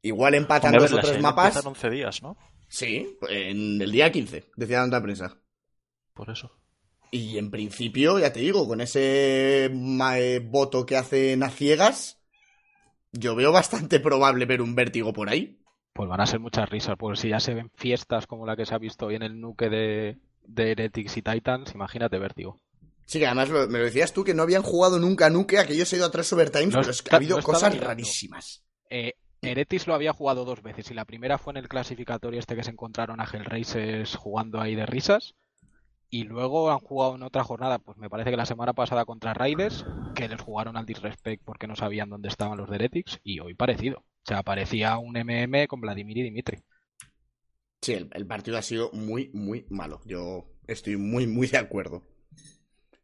igual 0.02 0.34
empatan 0.34 0.72
dos 0.74 0.94
o 0.94 1.00
tres 1.00 1.22
mapas. 1.22 1.48
empieza 1.48 1.68
en 1.68 1.76
11 1.76 1.90
días, 1.90 2.24
¿no? 2.24 2.38
Sí, 2.80 3.18
en 3.30 3.82
el 3.82 3.92
día 3.92 4.12
15, 4.12 4.52
decía 4.58 4.80
tanta 4.82 5.02
prensa. 5.02 5.40
Por 6.16 6.30
eso. 6.32 6.52
Y 7.12 7.38
en 7.38 7.52
principio, 7.52 8.18
ya 8.20 8.34
te 8.34 8.40
digo, 8.40 8.68
con 8.68 8.82
ese 8.82 9.66
eh, 9.66 10.40
voto 10.44 10.86
que 10.86 10.98
hacen 10.98 11.44
a 11.44 11.50
ciegas, 11.50 12.20
yo 13.12 13.36
veo 13.36 13.52
bastante 13.52 14.00
probable 14.02 14.46
ver 14.46 14.62
un 14.62 14.76
vértigo 14.76 15.14
por 15.14 15.30
ahí. 15.30 15.60
Pues 15.94 16.08
van 16.08 16.22
a 16.22 16.28
ser 16.28 16.40
muchas 16.40 16.70
risas, 16.70 16.96
porque 16.98 17.20
si 17.20 17.30
ya 17.30 17.40
se 17.40 17.54
ven 17.56 17.72
fiestas 17.76 18.28
como 18.28 18.46
la 18.46 18.56
que 18.56 18.66
se 18.66 18.76
ha 18.76 18.78
visto 18.80 19.08
hoy 19.08 19.16
en 19.16 19.24
el 19.24 19.40
nuke 19.40 19.70
de, 19.70 20.20
de 20.44 20.72
Heretics 20.72 21.18
y 21.18 21.22
Titans, 21.24 21.74
imagínate 21.74 22.20
vértigo. 22.20 22.60
Sí, 23.06 23.20
que 23.20 23.26
además 23.28 23.50
lo- 23.50 23.68
me 23.68 23.80
lo 23.80 23.86
decías 23.86 24.14
tú 24.14 24.24
que 24.24 24.34
no 24.34 24.44
habían 24.44 24.62
jugado 24.64 25.00
nunca 25.00 25.30
Nuke, 25.30 25.60
aquellos 25.60 25.88
se 25.88 25.96
ha 25.96 26.00
ido 26.00 26.08
a 26.08 26.12
tres 26.12 26.32
overtimes, 26.34 26.74
No 26.74 26.80
pero 26.80 26.92
es 26.92 27.02
que 27.02 27.12
ha 27.14 27.18
habido 27.18 27.38
no 27.38 27.44
cosas 27.44 27.78
rarísimas. 27.80 28.64
Eh, 28.90 29.14
Heretics 29.44 29.88
lo 29.88 29.94
había 29.94 30.14
jugado 30.14 30.46
dos 30.46 30.62
veces 30.64 30.90
y 30.90 30.94
la 30.94 31.06
primera 31.06 31.38
fue 31.38 31.52
en 31.52 31.58
el 31.58 31.68
clasificatorio 31.68 32.40
este 32.40 32.56
que 32.56 32.64
se 32.64 32.72
encontraron 32.72 33.22
a 33.22 33.26
Hellraisers 33.26 34.16
jugando 34.16 34.60
ahí 34.60 34.76
de 34.76 34.86
risas 34.86 35.36
y 36.10 36.24
luego 36.26 36.72
han 36.72 36.80
jugado 36.80 37.16
en 37.16 37.24
otra 37.24 37.44
jornada, 37.44 37.80
pues 37.80 37.98
me 37.98 38.10
parece 38.10 38.30
que 38.32 38.38
la 38.38 38.46
semana 38.46 38.74
pasada 38.74 39.06
contra 39.06 39.34
Raiders, 39.34 39.86
que 40.16 40.30
les 40.30 40.40
jugaron 40.40 40.78
al 40.78 40.86
disrespect 40.86 41.44
porque 41.44 41.68
no 41.68 41.76
sabían 41.76 42.10
dónde 42.10 42.30
estaban 42.30 42.58
los 42.58 42.70
de 42.70 42.76
Heretics 42.76 43.20
y 43.24 43.40
hoy 43.40 43.56
parecido. 43.56 44.00
O 44.00 44.26
sea, 44.26 44.44
parecía 44.44 44.98
un 45.00 45.18
MM 45.18 45.68
con 45.68 45.82
Vladimir 45.82 46.20
y 46.20 46.24
Dimitri. 46.24 46.60
Sí, 47.82 47.94
el, 47.94 48.10
el 48.14 48.26
partido 48.28 48.58
ha 48.58 48.62
sido 48.62 48.92
muy, 48.94 49.30
muy 49.34 49.66
malo. 49.70 50.02
Yo 50.06 50.46
estoy 50.68 50.98
muy, 50.98 51.28
muy 51.28 51.48
de 51.48 51.58
acuerdo. 51.58 52.04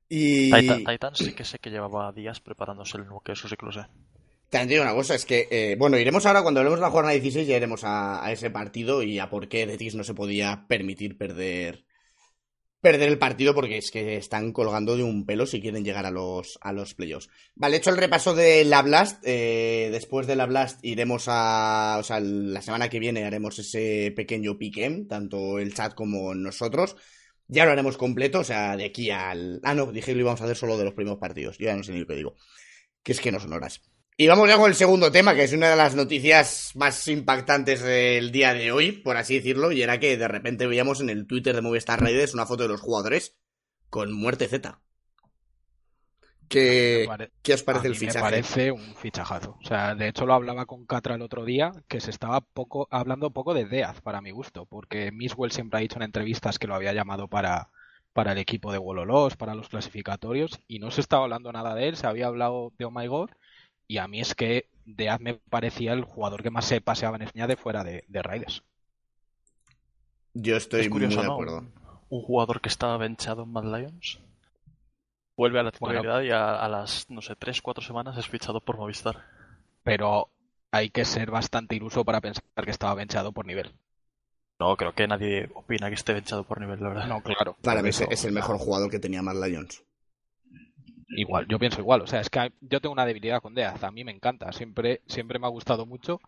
Y 0.09 0.49
Titan, 0.51 0.81
Titan 0.83 1.15
sí 1.15 1.31
que 1.31 1.45
sé 1.45 1.59
que 1.59 1.69
llevaba 1.69 2.11
días 2.11 2.41
preparándose 2.41 2.97
el 2.97 3.07
nuke, 3.07 3.29
eso 3.31 3.47
sí 3.47 3.55
que 3.55 3.65
lo 3.65 3.71
sé. 3.71 3.85
También 4.49 4.69
digo 4.69 4.83
una 4.83 4.93
cosa, 4.93 5.15
es 5.15 5.25
que, 5.25 5.47
eh, 5.51 5.75
bueno, 5.77 5.97
iremos 5.97 6.25
ahora 6.25 6.41
cuando 6.41 6.59
hablemos 6.59 6.79
de 6.79 6.85
la 6.85 6.91
jornada 6.91 7.13
16, 7.13 7.47
ya 7.47 7.57
iremos 7.57 7.83
a, 7.83 8.25
a 8.25 8.31
ese 8.31 8.49
partido 8.49 9.03
y 9.03 9.19
a 9.19 9.29
por 9.29 9.47
qué 9.47 9.65
Betis 9.65 9.95
no 9.95 10.03
se 10.03 10.13
podía 10.13 10.65
permitir 10.67 11.17
perder 11.17 11.85
perder 12.81 13.09
el 13.09 13.19
partido 13.19 13.53
porque 13.53 13.77
es 13.77 13.91
que 13.91 14.17
están 14.17 14.53
colgando 14.53 14.95
de 14.95 15.03
un 15.03 15.25
pelo 15.25 15.45
si 15.45 15.61
quieren 15.61 15.83
llegar 15.83 16.05
a 16.05 16.11
los, 16.11 16.57
a 16.61 16.71
los 16.71 16.93
playoffs. 16.93 17.29
Vale, 17.55 17.77
hecho 17.77 17.89
el 17.89 17.97
repaso 17.97 18.35
de 18.35 18.63
la 18.63 18.81
Blast, 18.81 19.21
eh, 19.25 19.89
después 19.91 20.27
de 20.27 20.35
la 20.35 20.45
Blast 20.45 20.83
iremos 20.83 21.25
a, 21.27 21.97
o 21.99 22.03
sea, 22.03 22.19
la 22.19 22.61
semana 22.61 22.89
que 22.89 22.99
viene 22.99 23.25
haremos 23.25 23.59
ese 23.59 24.13
pequeño 24.15 24.57
piquem, 24.57 25.07
tanto 25.07 25.59
el 25.59 25.73
chat 25.73 25.93
como 25.93 26.33
nosotros. 26.33 26.95
Ya 27.47 27.65
lo 27.65 27.71
haremos 27.71 27.97
completo, 27.97 28.39
o 28.39 28.43
sea, 28.43 28.77
de 28.77 28.85
aquí 28.85 29.09
al... 29.09 29.59
Ah, 29.63 29.73
no, 29.73 29.91
dije 29.91 30.11
que 30.11 30.15
lo 30.15 30.21
íbamos 30.21 30.41
a 30.41 30.43
hacer 30.43 30.55
solo 30.55 30.77
de 30.77 30.85
los 30.85 30.93
primeros 30.93 31.19
partidos, 31.19 31.57
yo 31.57 31.65
ya 31.65 31.75
no 31.75 31.83
sé 31.83 31.91
ni 31.91 31.99
lo 31.99 32.07
que 32.07 32.15
digo. 32.15 32.35
Que 33.01 33.11
es 33.11 33.19
que 33.19 33.31
no 33.31 33.39
son 33.39 33.53
horas. 33.53 33.81
Y 34.21 34.27
vamos 34.27 34.49
ya 34.49 34.57
con 34.57 34.67
el 34.69 34.75
segundo 34.75 35.13
tema, 35.13 35.33
que 35.33 35.45
es 35.45 35.53
una 35.53 35.69
de 35.69 35.77
las 35.77 35.95
noticias 35.95 36.73
más 36.75 37.07
impactantes 37.07 37.81
del 37.81 38.33
día 38.33 38.53
de 38.53 38.73
hoy, 38.73 38.91
por 38.91 39.15
así 39.15 39.35
decirlo, 39.35 39.71
y 39.71 39.81
era 39.81 39.97
que 39.97 40.17
de 40.17 40.27
repente 40.27 40.67
veíamos 40.67 40.99
en 40.99 41.09
el 41.09 41.25
Twitter 41.25 41.55
de 41.55 41.61
Movistar 41.61 42.01
Raiders 42.01 42.33
una 42.33 42.45
foto 42.45 42.63
de 42.63 42.67
los 42.67 42.81
jugadores 42.81 43.37
con 43.89 44.11
muerte 44.11 44.49
Z. 44.49 44.77
¿Qué, 46.49 47.05
pare- 47.07 47.31
¿qué 47.41 47.53
os 47.53 47.63
parece 47.63 47.87
a 47.87 47.91
el 47.91 47.95
fichaje? 47.95 48.17
Me 48.17 48.21
parece 48.21 48.71
un 48.73 48.93
fichajazo. 48.97 49.57
O 49.63 49.65
sea, 49.65 49.95
de 49.95 50.09
hecho 50.09 50.25
lo 50.25 50.33
hablaba 50.33 50.65
con 50.65 50.85
Catra 50.85 51.15
el 51.15 51.21
otro 51.21 51.45
día, 51.45 51.71
que 51.87 52.01
se 52.01 52.11
estaba 52.11 52.41
poco 52.41 52.89
hablando 52.91 53.31
poco 53.31 53.53
de 53.53 53.67
Deaz 53.67 54.01
para 54.01 54.19
mi 54.19 54.31
gusto, 54.31 54.65
porque 54.65 55.13
Miswell 55.13 55.53
siempre 55.53 55.77
ha 55.77 55.81
dicho 55.81 55.95
en 55.95 56.03
entrevistas 56.03 56.59
que 56.59 56.67
lo 56.67 56.75
había 56.75 56.91
llamado 56.91 57.29
para, 57.29 57.69
para 58.11 58.33
el 58.33 58.37
equipo 58.39 58.73
de 58.73 58.79
Wololos, 58.79 59.37
para 59.37 59.55
los 59.55 59.69
clasificatorios, 59.69 60.59
y 60.67 60.79
no 60.79 60.91
se 60.91 60.99
estaba 60.99 61.23
hablando 61.23 61.53
nada 61.53 61.73
de 61.73 61.87
él, 61.87 61.95
se 61.95 62.05
había 62.05 62.27
hablado 62.27 62.73
de 62.77 62.83
Oh 62.83 62.91
My 62.91 63.07
God, 63.07 63.29
y 63.89 63.97
a 63.97 64.07
mí 64.07 64.21
es 64.21 64.35
que 64.35 64.69
Deaz 64.85 65.19
me 65.19 65.35
parecía 65.35 65.93
el 65.93 66.05
jugador 66.05 66.43
que 66.43 66.51
más 66.51 66.65
se 66.65 66.81
paseaba 66.81 67.17
en 67.17 67.23
Esñade 67.23 67.57
fuera 67.57 67.83
de, 67.83 68.05
de 68.07 68.21
Raiders. 68.23 68.63
Yo 70.33 70.55
estoy 70.55 70.81
es 70.81 70.89
curioso, 70.89 71.19
muy 71.19 71.21
de 71.21 71.27
acuerdo. 71.27 71.57
Un, 71.57 71.73
un 72.09 72.21
jugador 72.23 72.61
que 72.61 72.69
estaba 72.69 72.97
benchado 72.97 73.43
en 73.43 73.51
Mad 73.51 73.65
Lions 73.65 74.19
vuelve 75.35 75.59
a 75.59 75.63
la 75.63 75.71
Bueno. 75.79 76.01
titularidad 76.01 76.21
y 76.21 76.29
a, 76.31 76.55
a 76.63 76.69
las, 76.69 77.09
no 77.09 77.21
sé, 77.23 77.35
3-4 77.35 77.81
semanas 77.81 78.15
es 78.17 78.27
fichado 78.27 78.61
por 78.61 78.77
Movistar. 78.77 79.25
Pero 79.83 80.29
hay 80.71 80.89
que 80.91 81.05
ser 81.05 81.31
bastante 81.31 81.75
iluso 81.75 82.05
para 82.05 82.21
pensar 82.21 82.43
que 82.65 82.71
estaba 82.71 82.93
benchado 82.95 83.31
por 83.31 83.45
nivel. 83.45 83.73
No, 84.59 84.75
creo 84.77 84.93
que 84.93 85.07
nadie 85.07 85.49
opina 85.55 85.87
que 85.89 85.95
esté 85.95 86.13
benchado 86.13 86.43
por 86.43 86.59
nivel, 86.61 86.79
la 86.81 86.89
verdad. 86.89 87.07
No, 87.07 87.21
claro. 87.23 87.57
Para 87.61 87.81
mí 87.81 87.89
es, 87.89 88.01
eso, 88.01 88.05
es 88.09 88.25
el 88.25 88.33
mejor 88.33 88.57
jugador 88.57 88.89
que 88.91 88.99
tenía 88.99 89.21
Matt 89.21 89.37
Lions. 89.37 89.83
Igual, 91.09 91.47
yo 91.47 91.59
pienso 91.59 91.81
igual. 91.81 92.01
O 92.01 92.07
sea, 92.07 92.21
es 92.21 92.29
que 92.29 92.51
yo 92.61 92.79
tengo 92.79 92.93
una 92.93 93.05
debilidad 93.05 93.41
con 93.41 93.55
Deaz. 93.55 93.83
A 93.83 93.91
mí 93.91 94.03
me 94.03 94.11
encanta. 94.11 94.51
Siempre, 94.51 95.01
siempre 95.07 95.39
me 95.39 95.47
ha 95.47 95.49
gustado 95.49 95.85
mucho. 95.85 96.19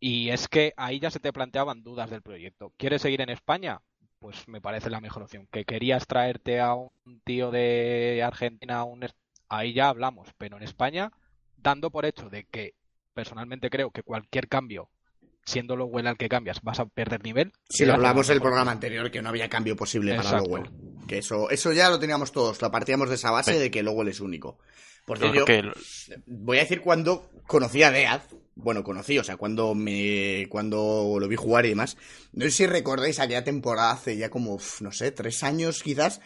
Y 0.00 0.30
es 0.30 0.48
que 0.48 0.74
ahí 0.76 1.00
ya 1.00 1.10
se 1.10 1.20
te 1.20 1.32
planteaban 1.32 1.82
dudas 1.82 2.10
del 2.10 2.22
proyecto. 2.22 2.72
¿Quieres 2.76 3.02
seguir 3.02 3.20
en 3.20 3.30
España? 3.30 3.80
Pues 4.18 4.48
me 4.48 4.60
parece 4.60 4.90
la 4.90 5.00
mejor 5.00 5.22
opción. 5.24 5.48
Que 5.50 5.64
querías 5.64 6.06
traerte 6.06 6.60
a 6.60 6.74
un 6.74 6.90
tío 7.24 7.50
de 7.50 8.22
Argentina, 8.24 8.84
un... 8.84 9.06
ahí 9.48 9.72
ya 9.72 9.88
hablamos. 9.88 10.28
Pero 10.36 10.56
en 10.56 10.62
España, 10.62 11.12
dando 11.56 11.90
por 11.90 12.04
hecho 12.04 12.28
de 12.28 12.44
que 12.44 12.74
personalmente 13.14 13.70
creo 13.70 13.90
que 13.90 14.02
cualquier 14.02 14.48
cambio, 14.48 14.90
siendo 15.44 15.76
lo 15.76 15.88
bueno 15.88 16.08
al 16.08 16.16
que 16.16 16.28
cambias, 16.28 16.60
vas 16.62 16.80
a 16.80 16.86
perder 16.86 17.22
nivel. 17.22 17.52
Si 17.68 17.84
lo 17.84 17.94
hablamos 17.94 18.28
en 18.28 18.36
el 18.36 18.42
programa 18.42 18.70
anterior, 18.70 19.10
que 19.10 19.22
no 19.22 19.28
había 19.28 19.48
cambio 19.48 19.76
posible 19.76 20.14
para 20.14 20.28
Exacto. 20.28 20.48
Lowell. 20.48 20.87
Que 21.08 21.18
eso, 21.18 21.50
eso 21.50 21.72
ya 21.72 21.90
lo 21.90 21.98
teníamos 21.98 22.30
todos, 22.30 22.62
lo 22.62 22.70
partíamos 22.70 23.08
de 23.08 23.16
esa 23.16 23.30
base 23.32 23.54
Sí. 23.54 23.58
de 23.58 23.70
que 23.70 23.82
Lowell 23.82 24.08
es 24.08 24.20
único. 24.20 24.58
Por 25.04 25.18
Yo 25.34 25.44
que 25.46 25.62
voy 26.26 26.58
a 26.58 26.60
decir 26.60 26.82
cuando 26.82 27.30
conocí 27.46 27.82
a 27.82 27.90
Deaz. 27.90 28.22
Bueno, 28.54 28.82
conocí, 28.84 29.18
o 29.18 29.24
sea, 29.24 29.36
cuando 29.36 29.74
me 29.74 30.46
cuando 30.50 31.16
lo 31.18 31.28
vi 31.28 31.36
jugar 31.36 31.64
y 31.64 31.70
demás. 31.70 31.96
No 32.32 32.44
sé 32.44 32.50
si 32.50 32.66
recordáis 32.66 33.20
aquella 33.20 33.44
temporada 33.44 33.92
hace 33.92 34.16
ya 34.16 34.28
como, 34.30 34.58
no 34.80 34.92
sé, 34.92 35.12
tres 35.12 35.42
años 35.44 35.82
quizás, 35.82 36.20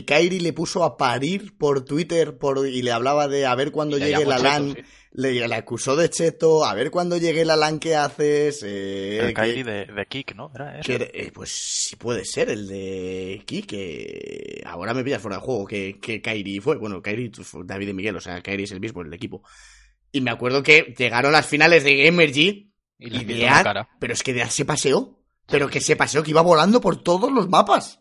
que 0.00 0.04
Kairi 0.04 0.40
le 0.40 0.52
puso 0.52 0.82
a 0.84 0.96
parir 0.96 1.56
por 1.56 1.84
Twitter 1.84 2.36
por, 2.36 2.66
y 2.68 2.82
le 2.82 2.90
hablaba 2.92 3.28
de 3.28 3.46
a 3.46 3.54
ver 3.54 3.70
cuando 3.70 3.96
llegue 3.98 4.24
la 4.26 4.38
LAN. 4.38 4.74
sí. 4.76 4.82
Le, 5.16 5.46
le 5.46 5.54
acusó 5.54 5.94
de 5.94 6.10
cheto, 6.10 6.64
a 6.64 6.74
ver 6.74 6.90
cuando 6.90 7.16
llegue 7.16 7.44
la 7.44 7.54
LAN 7.54 7.78
que 7.78 7.94
haces. 7.94 8.64
Eh, 8.64 9.18
el 9.20 9.26
que- 9.28 9.34
Kairi 9.34 9.62
de, 9.62 9.84
de 9.86 10.06
Kick, 10.06 10.34
¿no? 10.34 10.50
Era 10.52 10.80
que, 10.80 11.08
eh, 11.14 11.30
pues 11.32 11.50
sí 11.52 11.94
puede 11.94 12.24
ser 12.24 12.50
el 12.50 12.66
de 12.66 13.42
Ki, 13.46 13.62
que 13.62 14.60
ahora 14.66 14.92
me 14.92 15.04
pillas 15.04 15.22
fuera 15.22 15.36
de 15.36 15.42
juego, 15.42 15.66
que, 15.66 16.00
que 16.00 16.20
Kairi 16.20 16.58
fue. 16.58 16.78
Bueno, 16.78 17.00
Kairi 17.00 17.30
fue 17.30 17.62
David 17.64 17.88
y 17.90 17.94
Miguel, 17.94 18.16
o 18.16 18.20
sea, 18.20 18.42
Kairi 18.42 18.64
es 18.64 18.72
el 18.72 18.80
mismo, 18.80 19.02
el 19.02 19.14
equipo. 19.14 19.44
Y 20.10 20.20
me 20.20 20.32
acuerdo 20.32 20.64
que 20.64 20.92
llegaron 20.98 21.30
las 21.30 21.46
finales 21.46 21.84
de 21.84 21.96
Gamergy, 22.04 22.72
Y 22.98 23.16
y 23.16 23.24
Deaz, 23.24 23.62
cara. 23.62 23.88
pero 24.00 24.14
es 24.14 24.22
que 24.24 24.44
se 24.46 24.64
paseó. 24.64 25.20
Pero 25.46 25.68
que 25.68 25.80
se 25.80 25.94
paseó, 25.94 26.22
que 26.24 26.30
iba 26.30 26.40
volando 26.40 26.80
por 26.80 27.02
todos 27.04 27.30
los 27.30 27.48
mapas. 27.48 28.00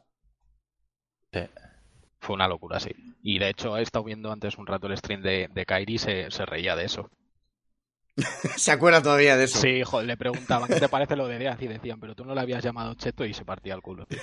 Fue 2.24 2.36
una 2.36 2.48
locura, 2.48 2.80
sí. 2.80 2.92
Y 3.22 3.38
de 3.38 3.50
hecho 3.50 3.78
he 3.78 3.82
estado 3.82 4.06
viendo 4.06 4.32
antes 4.32 4.58
un 4.58 4.66
rato 4.66 4.88
el 4.88 4.98
stream 4.98 5.22
de, 5.22 5.50
de 5.54 5.66
Kairi 5.66 5.96
y 5.96 5.98
se, 5.98 6.32
se 6.32 6.46
reía 6.46 6.74
de 6.74 6.86
eso. 6.86 7.10
se 8.56 8.72
acuerda 8.72 9.02
todavía 9.02 9.36
de 9.36 9.44
eso. 9.44 9.60
Sí, 9.60 9.84
joder, 9.84 10.08
le 10.08 10.16
preguntaban 10.16 10.70
qué 10.70 10.80
te 10.80 10.88
parece 10.88 11.18
lo 11.18 11.28
de 11.28 11.38
Deaz 11.38 11.62
y 11.62 11.68
decían, 11.68 12.00
pero 12.00 12.16
tú 12.16 12.24
no 12.24 12.34
le 12.34 12.40
habías 12.40 12.64
llamado 12.64 12.94
cheto 12.94 13.26
y 13.26 13.34
se 13.34 13.44
partía 13.44 13.74
el 13.74 13.82
culo. 13.82 14.06
tío. 14.06 14.20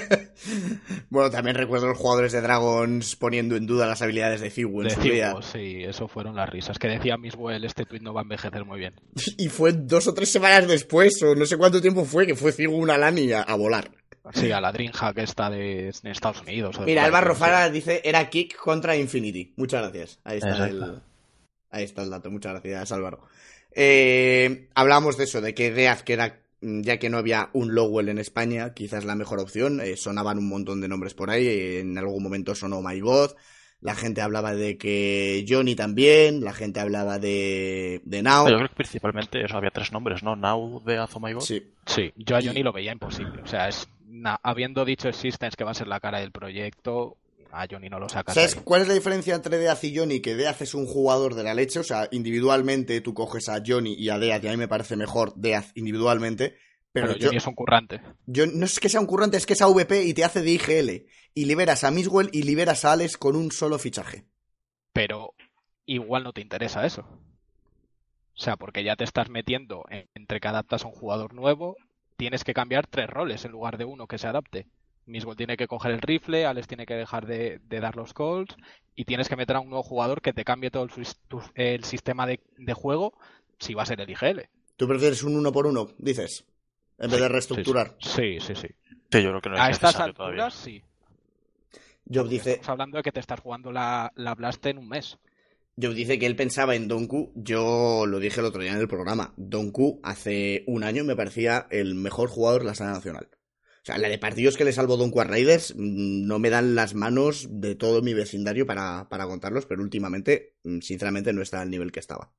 bueno, 1.10 1.30
también 1.30 1.56
recuerdo 1.56 1.88
los 1.88 1.98
jugadores 1.98 2.32
de 2.32 2.40
Dragons 2.40 3.16
poniendo 3.16 3.54
en 3.56 3.66
duda 3.66 3.86
las 3.86 4.00
habilidades 4.00 4.40
de 4.40 4.48
Figu 4.48 4.80
en 4.80 4.90
su 4.90 5.00
día. 5.00 5.34
Sí, 5.42 5.84
eso 5.84 6.08
fueron 6.08 6.36
las 6.36 6.48
risas. 6.48 6.78
Que 6.78 6.88
decía 6.88 7.18
Miswell, 7.18 7.66
este 7.66 7.84
tweet 7.84 8.00
no 8.00 8.14
va 8.14 8.22
a 8.22 8.22
envejecer 8.22 8.64
muy 8.64 8.78
bien. 8.78 8.94
Y 9.36 9.48
fue 9.50 9.74
dos 9.74 10.06
o 10.06 10.14
tres 10.14 10.32
semanas 10.32 10.66
después, 10.66 11.22
o 11.22 11.34
no 11.34 11.44
sé 11.44 11.58
cuánto 11.58 11.82
tiempo 11.82 12.06
fue, 12.06 12.26
que 12.26 12.34
fue 12.34 12.52
Figu 12.52 12.76
una 12.76 12.96
LAN 12.96 13.18
y 13.18 13.32
a, 13.32 13.42
a 13.42 13.54
volar. 13.56 13.90
Sí, 14.32 14.50
a 14.52 14.60
la 14.60 14.72
Dreamhack 14.72 15.18
esta 15.18 15.50
de, 15.50 15.92
de 16.02 16.10
Estados 16.10 16.42
Unidos. 16.42 16.78
o 16.78 16.82
Mira, 16.82 17.02
ahí, 17.02 17.06
Álvaro 17.06 17.34
sí. 17.34 17.40
Fara 17.40 17.70
dice, 17.70 18.00
era 18.04 18.28
Kick 18.28 18.56
contra 18.56 18.96
Infinity. 18.96 19.52
Muchas 19.56 19.82
gracias. 19.82 20.20
Ahí 20.24 20.38
está, 20.38 20.68
el, 20.68 21.00
ahí 21.70 21.84
está 21.84 22.02
el 22.02 22.10
dato. 22.10 22.30
Muchas 22.30 22.52
gracias, 22.52 22.92
Álvaro. 22.92 23.20
Eh, 23.72 24.68
hablábamos 24.74 25.16
de 25.16 25.24
eso, 25.24 25.40
de 25.40 25.54
que 25.54 25.70
Deaz, 25.70 26.02
que 26.02 26.14
era, 26.14 26.40
mm, 26.62 26.80
ya 26.80 26.98
que 26.98 27.10
no 27.10 27.18
había 27.18 27.50
un 27.52 27.74
Lowell 27.74 28.08
en 28.08 28.18
España, 28.18 28.72
quizás 28.74 29.04
la 29.04 29.14
mejor 29.14 29.38
opción. 29.38 29.80
Eh, 29.80 29.96
sonaban 29.96 30.38
un 30.38 30.48
montón 30.48 30.80
de 30.80 30.88
nombres 30.88 31.14
por 31.14 31.30
ahí. 31.30 31.78
en 31.78 31.96
algún 31.98 32.22
momento 32.22 32.54
sonó 32.54 32.80
My 32.82 33.00
God. 33.00 33.32
La 33.80 33.94
gente 33.94 34.22
hablaba 34.22 34.54
de 34.54 34.78
que 34.78 35.44
Johnny 35.46 35.76
también. 35.76 36.42
La 36.42 36.54
gente 36.54 36.80
hablaba 36.80 37.18
de, 37.18 38.00
de 38.04 38.22
Now. 38.22 38.48
Yo 38.48 38.56
creo 38.56 38.68
que 38.68 38.74
principalmente 38.74 39.44
eso, 39.44 39.56
había 39.56 39.70
tres 39.70 39.92
nombres, 39.92 40.22
¿no? 40.22 40.34
Now, 40.34 40.82
Death 40.84 41.10
o 41.14 41.20
My 41.20 41.34
God. 41.34 41.42
Sí. 41.42 41.72
Sí, 41.84 42.12
yo 42.16 42.36
a 42.36 42.42
Johnny 42.42 42.62
lo 42.62 42.72
veía 42.72 42.92
imposible. 42.92 43.42
O 43.42 43.46
sea, 43.46 43.68
es 43.68 43.86
habiendo 44.34 44.84
dicho 44.84 45.08
Existence 45.08 45.56
que 45.56 45.64
va 45.64 45.70
a 45.70 45.74
ser 45.74 45.88
la 45.88 46.00
cara 46.00 46.20
del 46.20 46.32
proyecto, 46.32 47.16
a 47.52 47.66
Johnny 47.70 47.88
no 47.88 47.98
lo 47.98 48.08
sacas. 48.08 48.34
¿Sabes 48.34 48.56
ahí. 48.56 48.62
cuál 48.64 48.82
es 48.82 48.88
la 48.88 48.94
diferencia 48.94 49.34
entre 49.34 49.56
Deaz 49.58 49.82
y 49.84 49.96
Johnny? 49.96 50.20
Que 50.20 50.34
Deaz 50.34 50.60
es 50.62 50.74
un 50.74 50.86
jugador 50.86 51.34
de 51.34 51.42
la 51.44 51.54
leche, 51.54 51.78
o 51.80 51.84
sea, 51.84 52.08
individualmente 52.10 53.00
tú 53.00 53.14
coges 53.14 53.48
a 53.48 53.62
Johnny 53.64 53.94
y 53.94 54.08
a 54.10 54.18
Deaz, 54.18 54.42
y 54.44 54.48
a 54.48 54.50
mí 54.50 54.56
me 54.56 54.68
parece 54.68 54.96
mejor 54.96 55.32
Deaz 55.36 55.70
individualmente, 55.74 56.56
pero, 56.92 57.08
Pero 57.08 57.18
yo, 57.18 57.26
Johnny 57.28 57.36
es 57.38 57.46
un 57.46 57.54
currante. 57.54 58.00
yo 58.26 58.46
no 58.46 58.64
es 58.64 58.80
que 58.80 58.88
sea 58.88 59.00
un 59.00 59.06
currante, 59.06 59.36
es 59.36 59.46
que 59.46 59.52
es 59.54 59.62
AVP 59.62 60.04
y 60.04 60.14
te 60.14 60.24
hace 60.24 60.42
de 60.42 60.50
IGL, 60.50 61.06
y 61.34 61.44
liberas 61.44 61.84
a 61.84 61.90
Miswell 61.90 62.30
y 62.32 62.42
liberas 62.42 62.84
a 62.84 62.92
Alex 62.92 63.16
con 63.16 63.36
un 63.36 63.52
solo 63.52 63.78
fichaje. 63.78 64.24
pero 64.92 65.34
igual 65.84 66.24
no 66.24 66.32
te 66.32 66.40
interesa 66.40 66.84
eso. 66.86 67.02
O 67.02 68.38
sea, 68.38 68.56
porque 68.56 68.82
ya 68.84 68.96
te 68.96 69.04
estás 69.04 69.28
metiendo 69.30 69.84
en- 69.88 70.08
entre 70.14 70.40
que 70.40 70.48
adaptas 70.48 70.84
a 70.84 70.88
un 70.88 70.94
jugador 70.94 71.32
nuevo, 71.34 71.76
tienes 72.16 72.44
que 72.44 72.54
cambiar 72.54 72.86
tres 72.86 73.08
roles 73.08 73.44
en 73.44 73.52
lugar 73.52 73.78
de 73.78 73.84
uno 73.84 74.06
que 74.06 74.18
se 74.18 74.26
adapte. 74.26 74.66
Mismo 75.06 75.36
tiene 75.36 75.56
que 75.56 75.68
coger 75.68 75.92
el 75.92 76.00
rifle, 76.02 76.46
Alex 76.46 76.66
tiene 76.66 76.86
que 76.86 76.94
dejar 76.94 77.26
de, 77.26 77.60
de 77.64 77.80
dar 77.80 77.94
los 77.96 78.12
calls 78.12 78.56
y 78.96 79.04
tienes 79.04 79.28
que 79.28 79.36
meter 79.36 79.56
a 79.56 79.60
un 79.60 79.68
nuevo 79.70 79.84
jugador 79.84 80.20
que 80.20 80.32
te 80.32 80.44
cambie 80.44 80.70
todo 80.70 80.82
el, 80.82 80.90
sis- 80.90 81.20
tu- 81.28 81.42
el 81.54 81.84
sistema 81.84 82.26
de, 82.26 82.40
de 82.58 82.72
juego 82.74 83.12
si 83.58 83.74
va 83.74 83.84
a 83.84 83.86
ser 83.86 84.00
el 84.00 84.10
IGL. 84.10 84.48
¿Tú 84.76 84.88
prefieres 84.88 85.22
un 85.22 85.36
uno 85.36 85.52
por 85.52 85.66
uno, 85.66 85.88
dices? 85.98 86.44
En 86.98 87.10
vez 87.10 87.20
de 87.20 87.28
reestructurar. 87.28 87.94
Sí, 88.00 88.38
sí, 88.40 88.54
sí. 88.54 88.68
Sí, 89.12 89.22
yo 89.22 89.28
creo 89.30 89.40
que 89.40 89.48
no 89.50 89.56
es 89.56 89.62
A 89.62 89.70
estas 89.70 89.92
todavía. 89.94 90.12
alturas 90.12 90.54
sí. 90.54 90.82
Job 92.12 92.28
dice, 92.28 92.50
Estamos 92.52 92.68
hablando 92.70 92.96
de 92.98 93.02
que 93.02 93.12
te 93.12 93.20
estás 93.20 93.40
jugando 93.40 93.72
la, 93.72 94.12
la 94.16 94.34
Blast 94.34 94.64
en 94.66 94.78
un 94.78 94.88
mes. 94.88 95.18
Job 95.80 95.92
dice 95.92 96.18
que 96.18 96.26
él 96.26 96.36
pensaba 96.36 96.74
en 96.74 96.88
Donku, 96.88 97.32
yo 97.34 98.06
lo 98.06 98.18
dije 98.18 98.40
el 98.40 98.46
otro 98.46 98.62
día 98.62 98.72
en 98.72 98.78
el 98.78 98.88
programa, 98.88 99.34
Donku 99.36 100.00
hace 100.02 100.64
un 100.66 100.84
año 100.84 101.04
me 101.04 101.16
parecía 101.16 101.66
el 101.70 101.94
mejor 101.94 102.30
jugador 102.30 102.62
de 102.62 102.68
la 102.68 102.74
sala 102.74 102.92
nacional. 102.92 103.28
O 103.30 103.86
sea, 103.86 103.98
la 103.98 104.08
de 104.08 104.18
partidos 104.18 104.56
que 104.56 104.64
le 104.64 104.72
salvó 104.72 104.96
Donku 104.96 105.20
a 105.20 105.24
Raiders 105.24 105.74
mm, 105.76 106.26
no 106.26 106.38
me 106.38 106.50
dan 106.50 106.74
las 106.74 106.94
manos 106.94 107.46
de 107.50 107.74
todo 107.74 108.02
mi 108.02 108.14
vecindario 108.14 108.66
para, 108.66 109.08
para 109.08 109.26
contarlos, 109.26 109.66
pero 109.66 109.82
últimamente, 109.82 110.56
mm, 110.64 110.80
sinceramente, 110.80 111.32
no 111.32 111.42
está 111.42 111.60
al 111.60 111.70
nivel 111.70 111.92
que 111.92 112.00
estaba. 112.00 112.32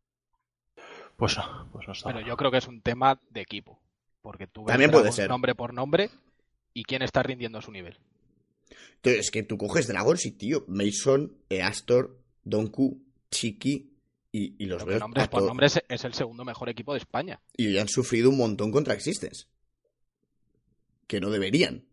Pues 1.16 1.38
no, 1.38 1.70
pues 1.72 1.88
no 1.88 1.94
está. 1.94 2.12
Pero 2.12 2.26
yo 2.26 2.36
creo 2.38 2.52
que 2.52 2.58
es 2.58 2.68
un 2.68 2.82
tema 2.82 3.22
de 3.30 3.42
equipo. 3.42 3.80
Porque 4.22 4.48
tú 4.48 4.66
ves 4.66 4.74
También 4.74 4.92
puede 4.92 5.12
ser. 5.14 5.30
nombre 5.30 5.56
por 5.56 5.74
nombre 5.74 6.10
y 6.74 6.84
quién 6.84 7.02
está 7.02 7.24
rindiendo 7.24 7.60
a 7.60 7.62
su 7.62 7.72
nivel. 7.72 7.98
Entonces, 8.96 9.22
es 9.22 9.32
que 9.32 9.44
tú 9.44 9.58
coges 9.58 9.88
Dragons 9.88 10.26
y, 10.26 10.32
tío, 10.32 10.66
Mason, 10.68 11.38
Eastor, 11.50 12.20
Donku, 12.44 13.07
Chiki 13.32 13.94
y, 14.32 14.56
y 14.64 14.66
los 14.68 14.84
ves 14.86 15.00
nombres 15.00 15.28
por 15.28 15.44
nombres 15.44 15.82
es 15.88 16.04
el 16.06 16.14
segundo 16.14 16.44
mejor 16.46 16.70
equipo 16.70 16.94
de 16.94 17.00
España. 17.00 17.40
y 17.56 17.68
hoy 17.68 17.78
han 17.78 17.88
sufrido 17.88 18.30
un 18.30 18.38
montón 18.38 18.72
contra 18.72 18.94
Existence. 18.94 19.46
Que 21.08 21.20
no 21.22 21.30
deberían. 21.30 21.86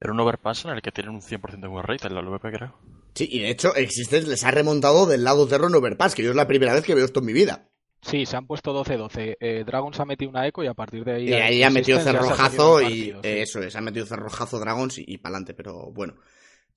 Era 0.00 0.12
un 0.12 0.20
overpass 0.20 0.64
en 0.64 0.72
el 0.72 0.82
que 0.82 0.90
tienen 0.90 1.14
un 1.14 1.20
100% 1.22 1.60
de 1.60 1.68
win 1.68 1.82
rate 1.84 2.08
en 2.08 2.14
la 2.14 2.22
LVP, 2.22 2.50
creo. 2.50 2.74
Sí, 3.14 3.28
y 3.30 3.40
de 3.40 3.50
hecho, 3.50 3.74
Existence 3.76 4.28
les 4.28 4.42
ha 4.44 4.50
remontado 4.50 5.06
del 5.06 5.22
lado 5.22 5.46
de 5.46 5.58
Ron 5.58 5.74
Overpass, 5.74 6.14
que 6.14 6.22
yo 6.24 6.30
es 6.30 6.36
la 6.36 6.48
primera 6.48 6.72
vez 6.72 6.82
que 6.82 6.94
veo 6.94 7.04
esto 7.04 7.20
en 7.20 7.26
mi 7.26 7.32
vida. 7.32 7.68
Sí, 8.00 8.26
se 8.26 8.36
han 8.36 8.46
puesto 8.48 8.72
12-12. 8.84 9.36
Eh, 9.38 9.62
Dragons 9.64 10.00
ha 10.00 10.04
metido 10.04 10.30
una 10.30 10.44
eco 10.48 10.64
y 10.64 10.66
a 10.66 10.74
partir 10.74 11.04
de 11.04 11.12
ahí. 11.12 11.28
Y 11.28 11.34
ahí 11.34 11.62
ha 11.62 11.70
metido 11.70 11.98
ya 11.98 12.04
cerrojazo 12.04 12.82
y 12.82 12.88
sí. 12.88 13.10
eh, 13.22 13.42
eso 13.42 13.60
es, 13.62 13.76
ha 13.76 13.80
metido 13.80 14.06
cerrojazo 14.06 14.58
Dragons 14.58 14.98
y, 14.98 15.04
y 15.06 15.18
pa'lante, 15.18 15.54
pero 15.54 15.92
bueno. 15.92 16.14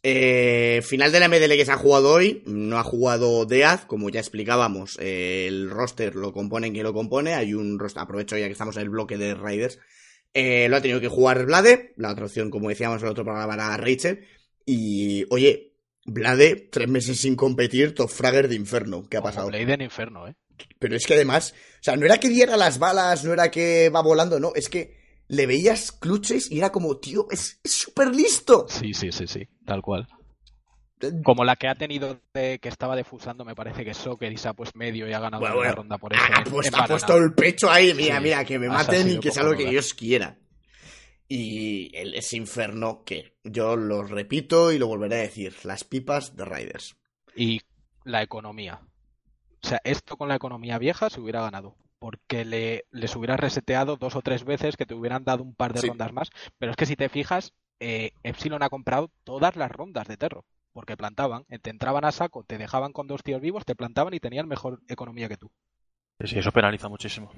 Eh, 0.08 0.84
final 0.84 1.12
de 1.12 1.20
la 1.20 1.28
MDL 1.28 1.58
que 1.58 1.66
se 1.66 1.72
ha 1.72 1.78
jugado 1.78 2.12
hoy, 2.12 2.43
no 2.45 2.78
ha 2.78 2.84
jugado 2.84 3.47
Deaz, 3.47 3.86
como 3.88 4.12
ya 4.12 4.20
explicábamos, 4.20 4.99
eh, 5.01 5.47
el 5.47 5.68
roster 5.68 6.14
lo 6.14 6.32
compone 6.32 6.72
quien 6.72 6.84
lo 6.84 6.93
compone, 6.93 7.34
hay 7.34 7.56
un 7.56 7.80
roster, 7.80 8.03
aprovecho 8.03 8.38
ya 8.38 8.45
que 8.45 8.51
estamos 8.51 8.76
en 8.76 8.84
el 8.84 8.91
bloque 8.91 9.18
de 9.18 9.34
Raiders, 9.34 9.80
eh, 10.36 10.70
lo 10.70 10.76
ha 10.76 10.82
tenido 10.82 11.01
que 11.01 11.08
jugar 11.08 11.47
Blade, 11.47 11.95
la 11.97 12.12
otra 12.12 12.26
opción, 12.26 12.51
como 12.51 12.70
decíamos 12.70 13.01
en 13.01 13.08
el 13.08 13.12
otro 13.14 13.24
programa, 13.24 13.56
era 13.56 13.76
Rachel, 13.78 14.28
y 14.64 15.26
oye, 15.32 15.74
Blade, 16.06 16.70
tres 16.72 16.88
meses 16.88 17.20
sin 17.20 17.36
competir, 17.36 17.95
top 17.95 18.12
fragger 18.12 18.47
de 18.47 18.53
Inferno, 18.53 19.08
¿qué 19.10 19.18
ha 19.18 19.24
pasado? 19.24 19.47
Blade 19.47 19.74
en 19.74 19.82
Inferno, 19.82 20.28
¿eh? 20.28 20.36
Pero 20.78 20.95
es 20.95 21.08
que 21.08 21.16
además, 21.16 21.56
o 21.80 21.84
sea, 21.84 21.95
no 21.95 22.06
era 22.06 22.20
que 22.20 22.30
diera 22.30 22.58
las 22.58 22.78
balas, 22.78 23.24
no 23.24 23.34
era 23.34 23.49
que 23.49 23.89
va 23.89 24.03
volando, 24.03 24.39
no, 24.39 24.53
es 24.53 24.70
que 24.70 25.05
le 25.28 25.45
veías 25.45 25.91
clutches 25.91 26.51
y 26.51 26.59
era 26.59 26.71
como, 26.71 26.97
tío, 26.97 27.28
es 27.32 27.59
súper 27.63 28.13
listo. 28.15 28.67
Sí, 28.69 28.93
sí, 28.93 29.11
sí, 29.11 29.28
sí. 29.28 29.47
Tal 29.65 29.82
cual. 29.82 30.07
Como 31.23 31.43
la 31.43 31.55
que 31.55 31.67
ha 31.67 31.76
tenido 31.76 32.19
de 32.34 32.59
que 32.59 32.69
estaba 32.69 32.95
defusando, 32.95 33.43
me 33.43 33.53
parece 33.53 33.84
que 33.84 33.93
Soccer 33.93 34.32
y 34.32 34.38
se 34.38 34.47
ha 34.47 34.53
puesto 34.53 34.78
medio 34.78 35.07
y 35.07 35.13
ha 35.13 35.19
ganado 35.19 35.41
Bueno, 35.41 35.55
una 35.55 35.63
bueno. 35.63 35.76
ronda 35.76 35.97
por 35.97 36.13
eso. 36.13 36.23
Puesto, 36.49 36.78
en 36.78 36.84
ha 36.84 36.88
puesto 36.88 37.17
el 37.17 37.34
pecho 37.34 37.69
ahí, 37.69 37.93
mira, 37.93 38.17
Sí, 38.17 38.23
mira, 38.23 38.45
que 38.45 38.57
me 38.57 38.69
maten 38.69 39.09
y 39.09 39.19
que 39.19 39.32
sea 39.32 39.43
lo 39.43 39.55
que. 39.57 39.69
Dios 39.69 39.93
quiera. 39.93 40.38
Y 41.28 41.95
el, 41.97 42.13
ese 42.13 42.38
inferno 42.38 43.03
que 43.03 43.36
yo 43.43 43.76
lo 43.76 44.03
repito 44.03 44.71
y 44.71 44.78
lo 44.78 44.88
volveré 44.88 45.15
a 45.15 45.21
decir, 45.23 45.55
las 45.63 45.84
pipas 45.84 46.36
de 46.36 46.45
Riders. 46.45 46.95
Y 47.36 47.61
la 48.03 48.21
economía. 48.23 48.80
O 49.63 49.67
sea, 49.67 49.82
esto 49.84 50.15
con 50.17 50.30
la 50.30 50.36
economía 50.36 50.78
vieja 50.78 51.09
se 51.09 51.19
hubiera 51.19 51.41
ganado. 51.41 51.76
Porque 52.06 52.45
le, 52.45 52.86
les 52.91 53.16
hubiera 53.16 53.36
reseteado 53.36 53.97
dos 53.97 54.16
o 54.16 54.22
tres 54.22 54.43
veces 54.43 54.78
que 54.78 54.86
te 54.86 54.93
hubieran 54.93 55.24
dado 55.24 55.41
un 55.43 55.56
par 55.56 55.74
de 55.74 55.82
Sí. 55.82 55.88
rondas 55.88 56.14
más. 56.14 56.30
Pero 56.60 56.72
es 56.72 56.78
que 56.78 56.86
si 56.86 56.95
te 56.95 57.10
fijas, 57.10 57.53
eh, 57.80 58.12
Epsilon 58.22 58.62
ha 58.62 58.70
comprado 58.70 59.10
todas 59.24 59.56
las 59.56 59.72
rondas 59.72 60.08
de 60.08 60.16
Terro. 60.18 60.45
Porque 60.72 60.97
plantaban, 60.97 61.45
eh, 61.49 61.58
te 61.58 61.72
entraban 61.72 62.06
a 62.06 62.12
saco, 62.12 62.43
te 62.43 62.60
dejaban 62.60 62.93
con 62.93 63.08
dos 63.08 63.24
tíos 63.24 63.41
vivos, 63.41 63.66
te 63.66 63.76
plantaban 63.76 64.14
y 64.14 64.20
tenían 64.20 64.47
mejor 64.47 64.82
economía 64.88 65.30
que 65.30 65.38
tú. 65.38 65.49
Sí, 66.24 66.38
eso 66.38 66.51
penaliza 66.51 66.89
muchísimo. 66.89 67.32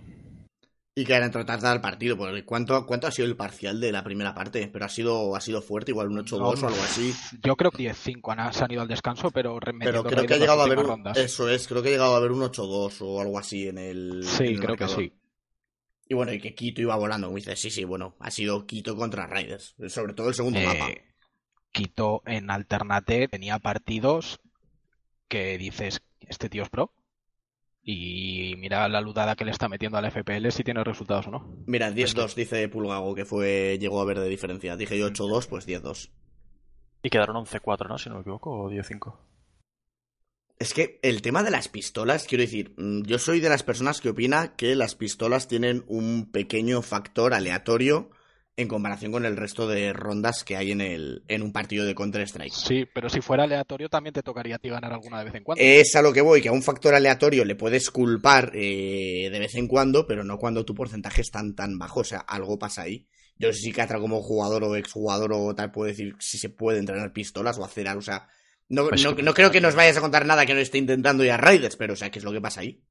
Y 0.98 1.06
que 1.06 1.14
han 1.14 1.30
tratado 1.30 1.72
el 1.74 1.80
partido. 1.80 2.18
Porque 2.18 2.44
¿cuánto, 2.44 2.84
¿Cuánto 2.88 3.06
ha 3.06 3.12
sido 3.12 3.28
el 3.28 3.36
parcial 3.36 3.80
de 3.80 3.92
la 3.92 4.04
primera 4.04 4.34
parte? 4.34 4.68
Pero 4.68 4.86
ha 4.86 4.90
sido, 4.90 5.36
ha 5.36 5.42
sido 5.42 5.62
fuerte, 5.62 5.92
igual 5.92 6.08
un 6.08 6.26
8-2 6.26 6.40
o 6.40 6.68
algo 6.68 6.82
así. 6.82 7.14
Yo 7.44 7.56
creo 7.56 7.70
que 7.70 7.84
10-5 7.84 8.36
han, 8.36 8.52
se 8.52 8.64
han 8.64 8.72
ido 8.72 8.82
al 8.82 8.88
descanso, 8.88 9.30
pero 9.30 9.60
Pero 9.60 10.04
creo 10.04 10.26
que 10.26 10.34
ha 10.34 10.38
llegado 10.38 10.62
a 10.62 10.66
haber 10.66 10.80
un, 10.80 11.04
eso 11.16 11.48
es, 11.50 11.68
creo 11.68 11.84
que 11.84 11.90
ha 11.90 11.92
llegado 11.92 12.16
a 12.16 12.18
haber 12.18 12.32
un 12.32 12.42
8-2 12.42 12.98
o 13.02 13.22
algo 13.22 13.38
así 13.38 13.68
en 13.68 13.78
el. 13.78 14.24
en 14.24 14.24
Sí, 14.24 14.44
el 14.46 14.60
creo 14.60 14.76
que 14.76 14.88
sí. 14.88 15.14
Y 16.10 16.16
bueno, 16.16 16.34
y 16.34 16.40
que 16.40 16.56
Quito 16.56 16.82
iba 16.82 16.96
volando, 16.96 17.28
como 17.28 17.38
dices, 17.38 17.60
sí, 17.60 17.70
sí, 17.70 17.84
bueno, 17.84 18.16
ha 18.20 18.32
sido 18.32 18.66
Quito 18.66 18.96
contra 18.96 19.28
Raiders, 19.28 19.76
sobre 19.90 20.14
todo 20.14 20.30
el 20.30 20.34
segundo 20.34 20.60
mapa. 20.62 20.90
Eh, 20.90 21.04
Quito 21.72 22.24
en 22.26 22.50
Alternate 22.50 23.28
tenía 23.28 23.60
partidos 23.60 24.40
que 25.28 25.60
dices, 25.60 26.02
este 26.22 26.50
tío 26.50 26.64
es 26.64 26.70
pro. 26.70 26.92
Y 27.90 28.56
mira 28.58 28.90
la 28.90 29.00
ludada 29.00 29.38
que 29.38 29.46
le 29.46 29.52
está 29.52 29.70
metiendo 29.70 29.98
al 29.98 30.12
FPL 30.12 30.50
si 30.52 30.66
tiene 30.66 30.84
resultados 30.84 31.28
o 31.28 31.32
no. 31.32 31.56
Mira, 31.68 31.90
10-2 31.90 32.36
dice 32.36 32.68
Pulgago 32.68 33.16
que 33.16 33.24
fue 33.24 33.78
llegó 33.80 34.02
a 34.02 34.06
ver 34.06 34.20
de 34.20 34.28
diferencia. 34.28 34.76
Dije 34.76 35.00
yo 35.00 35.08
8-2, 35.08 35.48
pues 35.48 35.66
10-2. 35.66 36.10
Y 37.02 37.10
quedaron 37.10 37.38
11-4, 37.46 37.88
¿no? 37.88 37.98
Si 37.98 38.10
no 38.10 38.16
me 38.16 38.22
equivoco, 38.22 38.52
o 38.52 38.70
10-5. 38.70 39.16
Es 40.60 40.74
que 40.74 41.00
el 41.02 41.22
tema 41.22 41.44
de 41.44 41.52
las 41.52 41.70
pistolas, 41.70 42.28
quiero 42.28 42.42
decir, 42.42 42.74
mm, 42.76 43.04
yo 43.04 43.20
soy 43.20 43.40
de 43.40 43.48
las 43.48 43.64
personas 43.64 44.02
que 44.02 44.10
opina 44.10 44.58
que 44.58 44.76
las 44.76 44.96
pistolas 44.96 45.48
tienen 45.48 45.86
un 45.88 46.30
pequeño 46.30 46.82
factor 46.82 47.34
aleatorio 47.34 48.10
en 48.58 48.68
comparación 48.68 49.12
con 49.12 49.26
el 49.26 49.38
resto 49.38 49.68
de 49.68 49.94
rondas 49.94 50.44
que 50.44 50.58
hay 50.58 50.72
en 50.72 50.82
el 50.82 51.24
en 51.28 51.44
un 51.44 51.54
partido 51.54 51.86
de 51.86 51.94
Counter-Strike. 51.94 52.54
Sí, 52.54 52.86
pero 52.92 53.08
si 53.08 53.22
fuera 53.22 53.44
aleatorio 53.44 53.88
también 53.88 54.16
te 54.16 54.24
tocaría 54.24 54.56
a 54.56 54.60
ti 54.60 54.68
ganar 54.68 54.92
alguna 54.92 55.20
de 55.20 55.26
vez 55.26 55.36
en 55.36 55.44
cuando. 55.44 55.64
Es 55.64 55.96
a 55.96 56.02
lo 56.02 56.12
que 56.12 56.22
voy, 56.22 56.42
que 56.42 56.50
a 56.50 56.52
un 56.52 56.64
factor 56.64 56.96
aleatorio 56.96 57.46
le 57.46 57.56
puedes 57.56 57.92
culpar 57.92 58.52
eh, 58.56 59.30
de 59.32 59.40
vez 59.40 59.54
en 59.56 59.68
cuando, 59.68 60.08
pero 60.08 60.24
no 60.24 60.40
cuando 60.40 60.66
tu 60.66 60.74
porcentaje 60.74 61.22
es 61.22 61.30
tan 61.30 61.56
tan 61.56 61.78
bajo. 61.78 62.00
O 62.00 62.04
sea, 62.04 62.20
algo 62.20 62.58
pasa 62.58 62.82
ahí. 62.82 63.08
Yo 63.38 63.50
no 63.50 63.54
sé 63.54 63.60
si 63.60 63.72
Catra 63.72 64.00
como 64.00 64.24
jugador 64.24 64.64
o 64.64 64.76
exjugador 64.76 65.32
o 65.34 65.54
tal 65.54 65.72
puede 65.72 65.92
decir 65.92 66.16
si 66.20 66.40
se 66.40 66.50
puede 66.50 66.80
entrenar 66.80 67.14
pistolas 67.14 67.60
o 67.60 67.64
hacer 67.64 67.88
algo. 67.88 68.00
O 68.00 68.02
sea, 68.02 68.28
no, 68.70 68.88
Pues 68.90 69.04
no, 69.04 69.12
no 69.14 69.34
creo 69.36 69.52
que 69.52 69.62
nos 69.62 69.76
vayas 69.76 69.98
a 69.98 70.02
contar 70.02 70.26
nada 70.26 70.48
que 70.48 70.56
no 70.56 70.60
esté 70.60 70.80
intentando 70.80 71.24
ir 71.24 71.32
a 71.32 71.38
Raiders, 71.38 71.76
pero 71.76 71.94
o 71.94 71.96
sea, 71.96 72.10
¿qué 72.10 72.18
es 72.18 72.26
lo 72.26 72.32
que 72.32 72.42
pasa 72.42 72.62
ahí? 72.62 72.84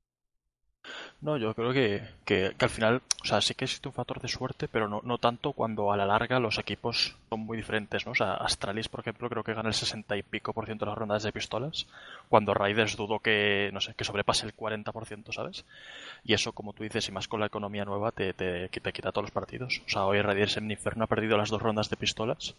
No, 1.22 1.38
yo 1.38 1.54
creo 1.54 1.72
que, 1.72 2.02
que, 2.26 2.52
que 2.56 2.64
al 2.66 2.70
final, 2.70 3.02
o 3.22 3.26
sea, 3.26 3.40
sí 3.40 3.54
que 3.54 3.64
existe 3.64 3.88
un 3.88 3.94
factor 3.94 4.20
de 4.20 4.28
suerte, 4.28 4.68
pero 4.68 4.86
no, 4.86 5.00
no 5.02 5.16
tanto 5.16 5.52
cuando 5.54 5.90
a 5.90 5.96
la 5.96 6.04
larga 6.04 6.38
los 6.38 6.58
equipos 6.58 7.16
son 7.30 7.40
muy 7.40 7.56
diferentes, 7.56 8.04
¿no? 8.04 8.12
O 8.12 8.14
sea, 8.14 8.34
Astralis, 8.34 8.88
por 8.88 9.00
ejemplo, 9.00 9.28
creo 9.30 9.42
que 9.42 9.54
gana 9.54 9.70
el 9.70 9.74
60 9.74 10.14
y 10.16 10.22
pico 10.22 10.52
por 10.52 10.66
ciento 10.66 10.84
de 10.84 10.90
las 10.90 10.98
rondas 10.98 11.22
de 11.22 11.32
pistolas, 11.32 11.86
cuando 12.28 12.52
Raiders 12.52 12.96
dudo 12.96 13.18
que, 13.18 13.70
no 13.72 13.80
sé, 13.80 13.94
que 13.94 14.04
sobrepase 14.04 14.44
el 14.46 14.54
40%, 14.54 15.32
¿sabes? 15.34 15.64
Y 16.22 16.34
eso, 16.34 16.52
como 16.52 16.74
tú 16.74 16.82
dices, 16.84 17.08
y 17.08 17.12
más 17.12 17.28
con 17.28 17.40
la 17.40 17.46
economía 17.46 17.86
nueva, 17.86 18.12
te, 18.12 18.34
te, 18.34 18.68
te 18.68 18.92
quita 18.92 19.10
todos 19.10 19.24
los 19.24 19.30
partidos. 19.32 19.80
O 19.86 19.88
sea, 19.88 20.04
hoy 20.04 20.20
Raiders 20.20 20.58
en 20.58 20.70
Inferno 20.70 21.04
ha 21.04 21.08
perdido 21.08 21.38
las 21.38 21.48
dos 21.48 21.62
rondas 21.62 21.88
de 21.88 21.96
pistolas. 21.96 22.54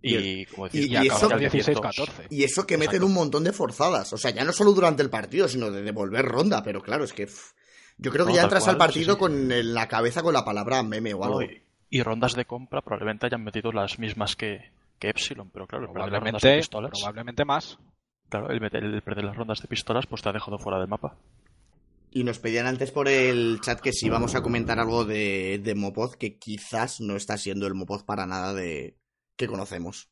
Y, 0.00 0.46
como 0.46 0.64
decís, 0.68 0.86
y- 0.90 0.96
eso- 1.06 1.28
ya 1.30 1.36
el 1.36 1.50
16-14. 1.50 2.26
Y 2.30 2.44
eso 2.44 2.66
que 2.66 2.76
meten 2.76 2.96
Exacto. 2.96 3.06
un 3.06 3.14
montón 3.14 3.44
de 3.44 3.52
forzadas. 3.52 4.12
O 4.12 4.18
sea, 4.18 4.30
ya 4.32 4.44
no 4.44 4.52
solo 4.52 4.72
durante 4.72 5.02
el 5.02 5.10
partido, 5.10 5.48
sino 5.48 5.70
de 5.70 5.82
devolver 5.82 6.24
ronda. 6.26 6.62
Pero 6.62 6.82
claro, 6.82 7.04
es 7.04 7.12
que 7.14 7.26
pff, 7.26 7.52
yo 7.96 8.10
creo 8.10 8.26
que 8.26 8.32
No, 8.32 8.36
ya 8.36 8.42
entras 8.44 8.64
cual, 8.64 8.74
al 8.74 8.78
partido 8.78 9.04
sí, 9.06 9.10
sí. 9.12 9.18
con 9.18 9.52
el- 9.52 9.74
la 9.74 9.88
cabeza 9.88 10.22
con 10.22 10.34
la 10.34 10.44
palabra 10.44 10.82
meme 10.82 11.14
o 11.14 11.24
algo. 11.24 11.40
¿no? 11.40 11.46
Y, 11.46 11.62
y 11.90 12.02
rondas 12.02 12.34
de 12.34 12.44
compra 12.44 12.80
probablemente 12.82 13.26
hayan 13.26 13.44
metido 13.44 13.70
las 13.72 13.98
mismas 13.98 14.36
que, 14.36 14.72
que 14.98 15.10
Epsilon, 15.10 15.50
pero 15.50 15.66
claro, 15.66 15.84
el 15.86 15.92
perder 15.92 16.12
las 16.12 16.20
rondas 16.22 16.42
de 16.42 16.48
Probablemente, 16.48 16.58
pistolas, 16.58 16.90
probablemente 16.92 17.44
más. 17.44 17.78
claro, 18.28 18.50
el, 18.50 18.60
meter- 18.60 18.84
el 18.84 19.02
perder 19.02 19.24
las 19.24 19.36
rondas 19.36 19.60
de 19.62 19.68
pistolas 19.68 20.06
pues 20.06 20.22
te 20.22 20.28
ha 20.28 20.32
dejado 20.32 20.58
fuera 20.58 20.78
del 20.78 20.88
mapa. 20.88 21.16
Y 22.10 22.22
nos 22.22 22.38
pedían 22.38 22.66
antes 22.66 22.92
por 22.92 23.08
el 23.08 23.58
chat 23.60 23.80
que 23.80 23.92
si 23.92 24.08
vamos 24.08 24.36
a 24.36 24.42
comentar 24.42 24.78
algo 24.78 25.04
de, 25.04 25.60
de 25.62 25.74
Mopoz, 25.74 26.16
que 26.16 26.38
quizás 26.38 27.00
no 27.00 27.16
está 27.16 27.36
siendo 27.38 27.66
el 27.66 27.74
Mopoz 27.74 28.04
para 28.04 28.24
nada 28.24 28.54
de 28.54 28.94
que 29.36 29.48
conocemos. 29.48 30.08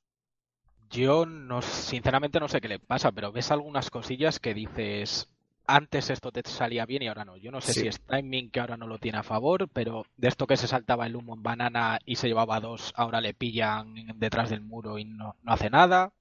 Yo 0.91 1.25
no, 1.27 1.63
sinceramente 1.63 2.41
no 2.41 2.49
sé 2.49 2.61
qué 2.61 2.67
le 2.69 2.79
pasa, 2.81 3.13
pero 3.13 3.31
ves 3.33 3.51
algunas 3.53 3.89
cosillas 3.89 4.41
que 4.41 4.53
dices, 4.53 5.31
antes 5.67 6.11
esto 6.11 6.31
te 6.33 6.43
salía 6.49 6.87
bien 6.87 7.03
y 7.03 7.09
ahora 7.09 7.25
no. 7.25 7.37
Yo 7.37 7.51
no 7.51 7.61
sé 7.61 7.73
Sí. 7.73 7.81
si 7.81 7.87
es 7.89 8.01
timing 8.01 8.51
que 8.51 8.61
ahora 8.61 8.77
no 8.77 8.87
lo 8.87 8.99
tiene 8.99 9.19
a 9.19 9.23
favor, 9.23 9.69
pero 9.73 10.05
de 10.17 10.29
esto 10.29 10.47
que 10.47 10.57
se 10.57 10.67
saltaba 10.69 11.07
el 11.07 11.17
humo 11.17 11.35
en 11.35 11.43
banana 11.43 11.99
y 12.05 12.17
se 12.17 12.29
llevaba 12.29 12.61
dos, 12.61 12.93
ahora 12.97 13.21
le 13.21 13.35
pillan 13.35 13.95
detrás 14.17 14.51
del 14.51 14.61
muro 14.63 14.99
y 14.99 15.05
no, 15.05 15.37
no 15.43 15.53
hace 15.53 15.71
nada. 15.71 16.13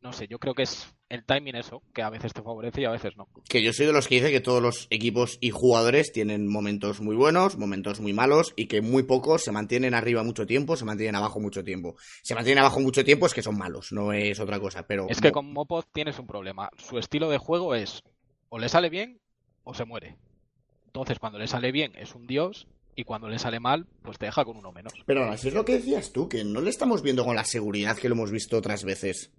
No 0.00 0.12
sé, 0.12 0.26
yo 0.26 0.40
creo 0.40 0.52
que 0.54 0.64
es 0.64 0.92
el 1.08 1.24
timing 1.24 1.54
eso, 1.54 1.80
que 1.94 2.02
a 2.02 2.10
veces 2.10 2.32
te 2.32 2.42
favorece 2.42 2.80
y 2.80 2.84
a 2.86 2.90
veces 2.90 3.16
no. 3.16 3.28
Que 3.48 3.62
yo 3.62 3.72
soy 3.72 3.86
de 3.86 3.92
los 3.92 4.08
que 4.08 4.16
dice 4.16 4.32
que 4.32 4.40
todos 4.40 4.60
los 4.60 4.88
equipos 4.90 5.38
y 5.40 5.50
jugadores 5.50 6.10
tienen 6.10 6.48
momentos 6.50 7.00
muy 7.00 7.14
buenos, 7.14 7.56
momentos 7.56 8.00
muy 8.00 8.12
malos, 8.12 8.52
y 8.56 8.66
que 8.66 8.80
muy 8.80 9.04
pocos 9.04 9.44
se 9.44 9.52
mantienen 9.52 9.94
arriba 9.94 10.24
mucho 10.24 10.44
tiempo, 10.44 10.74
se 10.76 10.84
mantienen 10.84 11.14
abajo 11.14 11.38
mucho 11.38 11.62
tiempo. 11.62 11.94
Se 12.24 12.34
mantienen 12.34 12.62
abajo 12.64 12.80
mucho 12.80 13.04
tiempo 13.04 13.26
es 13.26 13.34
que 13.34 13.42
son 13.42 13.56
malos, 13.56 13.92
no 13.92 14.12
es 14.12 14.40
otra 14.40 14.58
cosa. 14.58 14.84
Pero 14.88 15.06
Es 15.08 15.20
que 15.20 15.30
con 15.30 15.52
Mopod 15.52 15.84
tienes 15.92 16.18
un 16.18 16.26
problema. 16.26 16.68
Su 16.78 16.98
estilo 16.98 17.30
de 17.30 17.38
juego 17.38 17.76
es 17.76 18.02
o 18.52 18.58
le 18.58 18.68
sale 18.68 18.90
bien 18.90 19.18
o 19.64 19.72
se 19.72 19.86
muere. 19.86 20.18
Entonces, 20.84 21.18
cuando 21.18 21.38
le 21.38 21.46
sale 21.46 21.72
bien 21.72 21.92
es 21.96 22.14
un 22.14 22.26
dios 22.26 22.68
y 22.94 23.04
cuando 23.04 23.30
le 23.30 23.38
sale 23.38 23.60
mal, 23.60 23.86
pues 24.02 24.18
te 24.18 24.26
deja 24.26 24.44
con 24.44 24.58
uno 24.58 24.72
menos. 24.72 24.92
Pero 25.06 25.22
aún 25.22 25.32
así 25.32 25.48
es 25.48 25.54
lo 25.54 25.64
que 25.64 25.78
decías 25.78 26.12
tú, 26.12 26.28
que 26.28 26.44
no 26.44 26.60
le 26.60 26.68
estamos 26.68 27.00
viendo 27.00 27.24
con 27.24 27.34
la 27.34 27.46
seguridad 27.46 27.96
que 27.96 28.10
lo 28.10 28.14
hemos 28.14 28.30
visto 28.30 28.58
otras 28.58 28.84
veces. 28.84 29.32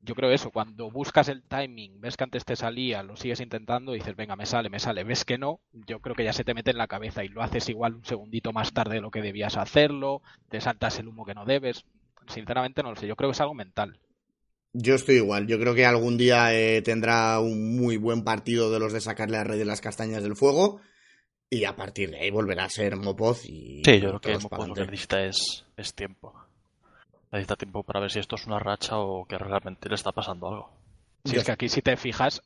Yo 0.00 0.14
creo 0.14 0.30
eso, 0.30 0.50
cuando 0.50 0.90
buscas 0.90 1.28
el 1.28 1.42
timing, 1.42 2.00
ves 2.00 2.16
que 2.16 2.24
antes 2.24 2.46
te 2.46 2.56
salía, 2.56 3.02
lo 3.02 3.16
sigues 3.16 3.40
intentando 3.40 3.94
y 3.94 3.98
dices, 3.98 4.16
venga, 4.16 4.34
me 4.34 4.46
sale, 4.46 4.70
me 4.70 4.80
sale. 4.80 5.04
Ves 5.04 5.26
que 5.26 5.36
no, 5.36 5.60
yo 5.72 6.00
creo 6.00 6.16
que 6.16 6.24
ya 6.24 6.32
se 6.32 6.44
te 6.44 6.54
mete 6.54 6.70
en 6.70 6.78
la 6.78 6.88
cabeza 6.88 7.22
y 7.22 7.28
lo 7.28 7.42
haces 7.42 7.68
igual 7.68 7.96
un 7.96 8.06
segundito 8.06 8.54
más 8.54 8.72
tarde 8.72 8.94
de 8.94 9.02
lo 9.02 9.10
que 9.10 9.20
debías 9.20 9.58
hacerlo, 9.58 10.22
te 10.48 10.62
saltas 10.62 10.98
el 10.98 11.08
humo 11.08 11.26
que 11.26 11.34
no 11.34 11.44
debes. 11.44 11.84
Sinceramente 12.28 12.82
no 12.82 12.90
lo 12.90 12.96
sé, 12.96 13.06
yo 13.06 13.14
creo 13.14 13.28
que 13.28 13.34
es 13.34 13.40
algo 13.42 13.52
mental. 13.52 13.98
Yo 14.74 14.94
estoy 14.94 15.16
igual, 15.16 15.46
yo 15.46 15.58
creo 15.58 15.74
que 15.74 15.84
algún 15.84 16.16
día 16.16 16.54
eh, 16.54 16.80
tendrá 16.82 17.38
un 17.40 17.76
muy 17.76 17.98
buen 17.98 18.24
partido 18.24 18.70
de 18.70 18.78
los 18.78 18.92
de 18.92 19.00
sacarle 19.02 19.36
a 19.36 19.44
Rey 19.44 19.58
de 19.58 19.64
las 19.66 19.80
castañas 19.82 20.22
del 20.22 20.36
fuego. 20.36 20.80
Y 21.50 21.64
a 21.64 21.76
partir 21.76 22.10
de 22.10 22.18
ahí 22.20 22.30
volverá 22.30 22.64
a 22.64 22.70
ser 22.70 22.96
Mopoz 22.96 23.44
y. 23.44 23.82
Sí, 23.84 24.00
yo 24.00 24.18
creo 24.18 24.20
que 24.20 24.38
Mopoz 24.38 24.68
lo 24.68 24.74
que 24.74 24.80
necesita 24.86 25.22
es, 25.22 25.66
es 25.76 25.92
tiempo. 25.94 26.32
Necesita 27.30 27.56
tiempo 27.56 27.82
para 27.82 28.00
ver 28.00 28.10
si 28.10 28.18
esto 28.20 28.36
es 28.36 28.46
una 28.46 28.58
racha 28.58 28.96
o 28.98 29.26
que 29.26 29.36
realmente 29.36 29.88
le 29.90 29.94
está 29.94 30.12
pasando 30.12 30.48
algo. 30.48 30.70
Si 31.26 31.32
Ya 31.32 31.40
es 31.40 31.44
que 31.44 31.52
aquí 31.52 31.68
si 31.68 31.82
te 31.82 31.98
fijas, 31.98 32.40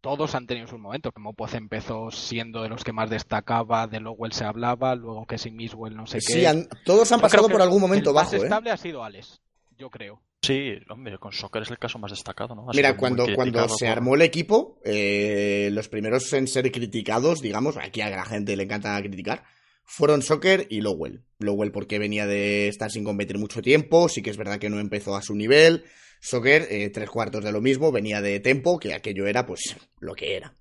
todos 0.00 0.36
han 0.36 0.46
tenido 0.46 0.68
sus 0.68 0.78
momentos. 0.78 1.12
Que 1.12 1.20
Mopoz 1.20 1.54
empezó 1.54 2.12
siendo 2.12 2.62
de 2.62 2.68
los 2.68 2.84
que 2.84 2.92
más 2.92 3.10
destacaba, 3.10 3.88
de 3.88 3.98
Lowell 3.98 4.32
se 4.32 4.44
hablaba, 4.44 4.94
luego 4.94 5.26
que 5.26 5.38
sin 5.38 5.56
Miswell 5.56 5.96
no 5.96 6.06
sé 6.06 6.20
Sí, 6.20 6.34
qué. 6.34 6.46
han- 6.46 6.68
todos 6.84 7.10
han 7.10 7.18
Yo 7.18 7.22
pasado 7.22 7.48
por 7.48 7.60
algún 7.62 7.80
momento 7.80 8.10
el 8.10 8.14
bajo, 8.14 8.30
más 8.32 8.40
¿eh? 8.40 8.44
estable 8.44 8.70
ha 8.70 8.76
sido 8.76 9.02
Alex, 9.02 9.40
yo 9.76 9.90
creo. 9.90 10.20
Sí, 10.46 10.72
hombre, 10.88 11.18
con 11.18 11.32
Soccer 11.32 11.62
es 11.62 11.70
el 11.70 11.78
caso 11.78 11.98
más 11.98 12.10
destacado, 12.10 12.54
¿no? 12.54 12.68
Ha 12.70 12.72
Mira, 12.74 12.96
cuando, 12.96 13.26
cuando 13.34 13.68
se 13.68 13.86
por- 13.86 13.92
armó 13.92 14.14
el 14.14 14.22
equipo, 14.22 14.80
eh, 14.84 15.68
los 15.72 15.88
primeros 15.88 16.32
en 16.32 16.46
ser 16.46 16.70
criticados, 16.70 17.40
digamos, 17.40 17.76
aquí 17.76 18.00
a 18.00 18.10
la 18.10 18.24
gente 18.24 18.56
le 18.56 18.62
encanta 18.64 19.00
criticar, 19.00 19.44
fueron 19.84 20.22
Soccer 20.22 20.66
y 20.70 20.80
Lowell. 20.80 21.22
Lowell 21.38 21.72
porque 21.72 21.98
venía 21.98 22.26
de 22.26 22.68
estar 22.68 22.90
sin 22.90 23.04
competir 23.04 23.38
mucho 23.38 23.62
tiempo, 23.62 24.08
sí 24.08 24.22
que 24.22 24.30
es 24.30 24.36
verdad 24.36 24.58
que 24.58 24.70
no 24.70 24.80
empezó 24.80 25.16
a 25.16 25.22
su 25.22 25.34
nivel. 25.34 25.84
Soccer, 26.20 26.66
eh, 26.70 26.88
tres 26.90 27.10
cuartos 27.10 27.44
de 27.44 27.52
lo 27.52 27.60
mismo, 27.60 27.92
venía 27.92 28.20
de 28.22 28.40
Tempo, 28.40 28.78
que 28.78 28.94
aquello 28.94 29.26
era 29.26 29.44
pues 29.46 29.76
lo 30.00 30.14
que 30.14 30.34
era. 30.36 30.54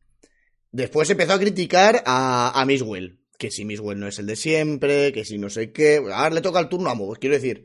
Después 0.72 1.10
empezó 1.10 1.34
a 1.34 1.40
criticar 1.40 2.04
a, 2.06 2.60
a 2.60 2.66
Miswell, 2.66 3.20
que 3.38 3.50
si 3.50 3.64
Miswell 3.66 4.00
no 4.00 4.08
es 4.08 4.20
el 4.20 4.26
de 4.26 4.36
siempre, 4.36 5.14
que 5.14 5.24
si 5.24 5.38
no 5.38 5.50
sé 5.50 5.72
qué. 5.72 5.98
Ahora 6.12 6.32
le 6.36 6.42
toca 6.42 6.60
el 6.60 6.68
turno 6.70 6.90
a 6.90 6.96
Mo. 6.96 7.14
Quiero 7.14 7.36
decir, 7.36 7.64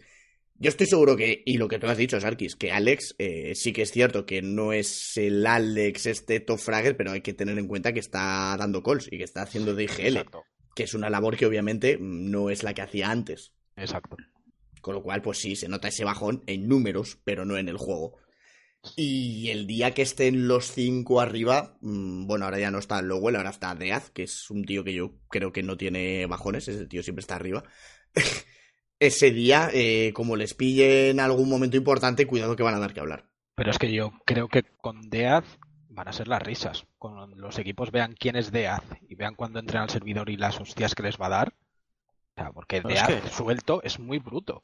yo 0.61 0.69
estoy 0.69 0.87
seguro 0.87 1.17
que, 1.17 1.43
y 1.47 1.57
lo 1.57 1.69
que 1.69 1.79
tú 1.79 1.87
has 1.87 1.97
dicho, 1.97 2.21
Sarkis, 2.21 2.55
que 2.55 2.71
Alex 2.71 3.15
eh, 3.19 3.55
sí 3.55 3.73
que 3.73 3.81
es 3.81 3.91
cierto 3.91 4.27
que 4.27 4.43
no 4.43 4.75
es 4.75 5.17
el 5.17 5.47
Alex 5.47 6.05
este 6.05 6.39
top 6.39 6.59
fragger, 6.59 6.99
pero 6.99 7.13
hay 7.13 7.23
que 7.23 7.33
tener 7.33 7.59
en 7.59 7.67
cuenta 7.67 7.95
que 7.95 8.01
está 8.01 8.55
dando 8.59 8.83
calls 8.83 9.09
y 9.11 9.17
que 9.17 9.25
está 9.25 9.41
haciendo 9.41 9.75
de 9.75 9.85
IGL, 9.85 10.19
Exacto, 10.19 10.45
que 10.77 10.83
es 10.83 10.93
una 10.93 11.09
labor 11.09 11.39
que 11.39 11.47
obviamente 11.47 11.97
no 11.99 12.51
es 12.51 12.63
la 12.63 12.75
que 12.75 12.83
hacía 12.83 13.11
antes. 13.11 13.55
exacto. 13.75 14.19
Con 14.83 14.95
lo 14.95 15.03
cual, 15.03 15.23
pues 15.23 15.39
sí, 15.39 15.57
se 15.57 15.69
nota 15.69 15.89
ese 15.89 16.05
bajón 16.05 16.43
en 16.47 16.69
números, 16.69 17.19
pero 17.25 17.47
no 17.47 17.57
en 17.57 17.69
el 17.69 17.79
juego. 17.79 18.19
Y 18.97 19.49
el 19.49 19.67
día 19.67 19.93
que 19.93 20.03
estén 20.03 20.47
los 20.47 20.73
cinco 20.73 21.23
arriba, 21.23 21.79
mm, 21.81 22.27
bueno, 22.27 22.45
ahora 22.45 22.59
ya 22.59 22.71
no 22.71 22.79
está 22.79 23.01
Lowell, 23.01 23.37
ahora 23.37 23.51
está 23.51 23.75
Deaz, 23.75 24.11
que 24.11 24.25
es 24.25 24.51
un 24.51 24.65
tío 24.65 24.85
que 24.85 24.93
yo 24.93 25.15
creo 25.29 25.53
que 25.53 25.63
no 25.63 25.79
tiene 25.79 26.27
bajones, 26.27 26.69
ese 26.69 26.87
tío 26.87 27.03
siempre 27.03 27.21
está 27.21 27.37
arriba. 27.37 27.65
ese 29.01 29.31
día, 29.33 29.71
eh, 29.73 30.13
como 30.15 30.37
les 30.37 30.55
pille 30.55 31.11
en 31.11 31.19
algún 31.21 31.49
momento 31.49 31.77
importante, 31.77 32.27
cuidado 32.27 32.55
que 32.55 32.63
van 32.63 32.75
a 32.75 32.79
dar 32.79 32.93
que 32.95 33.01
hablar. 33.01 33.27
Pero 33.57 33.71
es 33.73 33.79
que 33.79 33.93
yo 33.93 34.13
creo 34.25 34.49
que 34.49 34.63
con 34.63 35.11
Deaz 35.11 35.45
van 35.89 36.07
a 36.09 36.13
ser 36.13 36.29
las 36.29 36.43
risas. 36.43 36.87
Cuando 36.99 37.27
los 37.37 37.59
equipos 37.59 37.91
vean 37.91 38.15
quién 38.19 38.37
es 38.37 38.53
Deaz 38.53 38.83
y 39.09 39.15
vean 39.17 39.35
cuando 39.35 39.59
entren 39.59 39.83
al 39.83 39.91
servidor 39.91 40.31
y 40.31 40.37
las 40.37 40.61
hostias 40.61 40.95
que 40.95 41.03
les 41.03 41.19
va 41.21 41.27
a 41.27 41.31
dar. 41.31 41.55
O 42.37 42.41
sea, 42.43 42.53
porque 42.53 42.77
es 42.79 42.85
Deaz 42.85 43.09
que- 43.09 43.29
suelto 43.31 43.83
es 43.83 43.99
muy 43.99 44.19
bruto. 44.19 44.63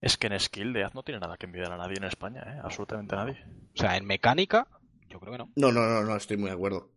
Es 0.00 0.16
que 0.18 0.26
en 0.28 0.38
skill 0.38 0.72
de 0.74 0.84
Az 0.84 0.94
no 0.94 1.02
tiene 1.02 1.20
nada 1.20 1.36
que 1.38 1.46
envidiar 1.46 1.72
a 1.72 1.78
nadie 1.78 1.96
en 1.96 2.04
España, 2.04 2.42
¿eh? 2.46 2.60
Absolutamente 2.62 3.14
a 3.14 3.18
nadie. 3.24 3.42
O 3.74 3.78
sea, 3.78 3.96
en 3.96 4.04
mecánica, 4.04 4.68
yo 5.08 5.18
creo 5.18 5.32
que 5.32 5.38
no. 5.38 5.50
No, 5.56 5.72
no, 5.72 5.86
no, 5.88 6.02
no, 6.02 6.14
estoy 6.16 6.36
muy 6.36 6.48
de 6.50 6.54
acuerdo. 6.54 6.90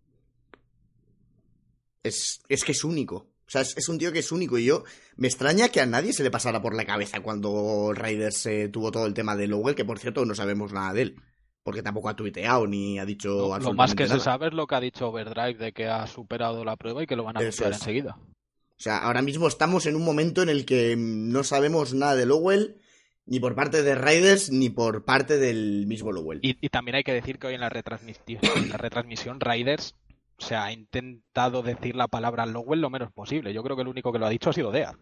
Es, 2.03 2.41
es 2.47 2.63
que 2.63 2.71
es 2.73 2.83
único. 2.83 3.27
O 3.49 3.51
sea, 3.51 3.61
es, 3.61 3.75
es 3.75 3.89
un 3.89 3.97
tío 3.97 4.11
que 4.11 4.19
es 4.19 4.31
único. 4.31 4.59
Y 4.59 4.65
yo 4.65 4.83
me 5.15 5.27
extraña 5.27 5.69
que 5.69 5.81
a 5.81 5.87
nadie 5.87 6.13
se 6.13 6.21
le 6.21 6.29
pasara 6.29 6.61
por 6.61 6.75
la 6.75 6.85
cabeza 6.85 7.21
cuando 7.21 7.91
Raiders 7.95 8.45
eh, 8.45 8.69
tuvo 8.69 8.91
todo 8.91 9.07
el 9.07 9.15
tema 9.15 9.35
de 9.35 9.47
Lowell, 9.47 9.73
que 9.73 9.83
por 9.83 9.97
cierto 9.97 10.23
no 10.23 10.35
sabemos 10.35 10.71
nada 10.71 10.93
de 10.93 11.01
él. 11.01 11.15
Porque 11.63 11.81
tampoco 11.81 12.09
ha 12.09 12.15
tuiteado 12.15 12.67
ni 12.67 12.99
ha 12.99 13.05
dicho 13.05 13.57
Lo, 13.59 13.73
más 13.73 13.95
que 13.95 14.07
se 14.07 14.19
sabe 14.19 14.47
es 14.47 14.53
lo 14.53 14.67
que 14.67 14.75
ha 14.75 14.79
dicho 14.79 15.07
Overdrive 15.07 15.55
de 15.55 15.73
que 15.73 15.87
ha 15.87 16.05
superado 16.05 16.63
la 16.63 16.75
prueba 16.75 17.01
y 17.01 17.07
que 17.07 17.15
lo 17.15 17.23
van 17.23 17.37
a 17.37 17.39
anunciar 17.39 17.71
es. 17.71 17.77
enseguida. 17.77 18.17
O 18.19 18.81
sea, 18.81 18.99
ahora 18.99 19.23
mismo 19.23 19.47
estamos 19.47 19.87
en 19.87 19.95
un 19.95 20.05
momento 20.05 20.43
en 20.43 20.49
el 20.49 20.63
que 20.63 20.95
mm, 20.95 21.31
no 21.31 21.43
sabemos 21.43 21.95
nada 21.95 22.15
de 22.15 22.27
Lowell, 22.27 22.77
ni 23.25 23.39
por 23.39 23.55
parte 23.55 23.81
de 23.81 23.95
Raiders, 23.95 24.51
ni 24.51 24.69
por 24.69 25.05
parte 25.05 25.37
del 25.39 25.87
mismo 25.87 26.11
Lowell. 26.11 26.39
Y, 26.43 26.55
y 26.61 26.69
también 26.69 26.95
hay 26.95 27.03
que 27.03 27.13
decir 27.13 27.39
que 27.39 27.47
hoy 27.47 27.55
en 27.55 27.61
la, 27.61 27.69
retransmisión, 27.69 28.39
en 28.55 28.69
la 28.69 28.77
retransmisión 28.77 29.39
Raiders 29.39 29.95
se 30.39 30.55
ha 30.55 30.71
intentado 30.71 31.61
decir 31.61 31.95
la 31.95 32.07
palabra 32.07 32.45
Lowell 32.45 32.81
lo 32.81 32.89
menos 32.89 33.11
posible. 33.11 33.53
Yo 33.53 33.63
creo 33.63 33.75
que 33.75 33.83
el 33.83 33.87
único 33.87 34.11
que 34.11 34.19
lo 34.19 34.25
ha 34.25 34.29
dicho 34.29 34.49
ha 34.49 34.53
sido 34.53 34.71
Dead. 34.71 34.95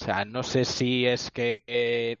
O 0.00 0.04
sea, 0.04 0.24
no 0.24 0.42
sé 0.42 0.64
si 0.64 1.06
es 1.06 1.30
que 1.30 1.62
eh, 1.66 2.16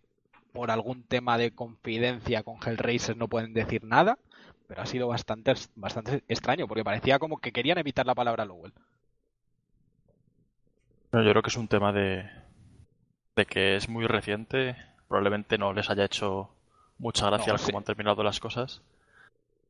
por 0.52 0.70
algún 0.70 1.04
tema 1.04 1.38
de 1.38 1.52
confidencia 1.52 2.42
con 2.42 2.58
Hellraiser 2.64 3.16
no 3.16 3.28
pueden 3.28 3.54
decir 3.54 3.84
nada, 3.84 4.18
pero 4.66 4.82
ha 4.82 4.86
sido 4.86 5.08
bastante, 5.08 5.54
bastante 5.76 6.22
extraño 6.28 6.68
porque 6.68 6.84
parecía 6.84 7.18
como 7.18 7.38
que 7.38 7.52
querían 7.52 7.78
evitar 7.78 8.06
la 8.06 8.14
palabra 8.14 8.44
Lowell. 8.44 8.74
Bueno, 11.10 11.26
yo 11.26 11.32
creo 11.32 11.42
que 11.42 11.50
es 11.50 11.56
un 11.56 11.68
tema 11.68 11.92
de, 11.92 12.28
de 13.34 13.46
que 13.46 13.76
es 13.76 13.88
muy 13.88 14.06
reciente. 14.06 14.76
Probablemente 15.08 15.58
no 15.58 15.72
les 15.72 15.90
haya 15.90 16.04
hecho 16.04 16.50
mucha 16.98 17.26
gracia 17.26 17.54
No, 17.54 17.58
cómo 17.58 17.78
han 17.78 17.84
terminado 17.84 18.22
las 18.22 18.38
cosas. 18.38 18.82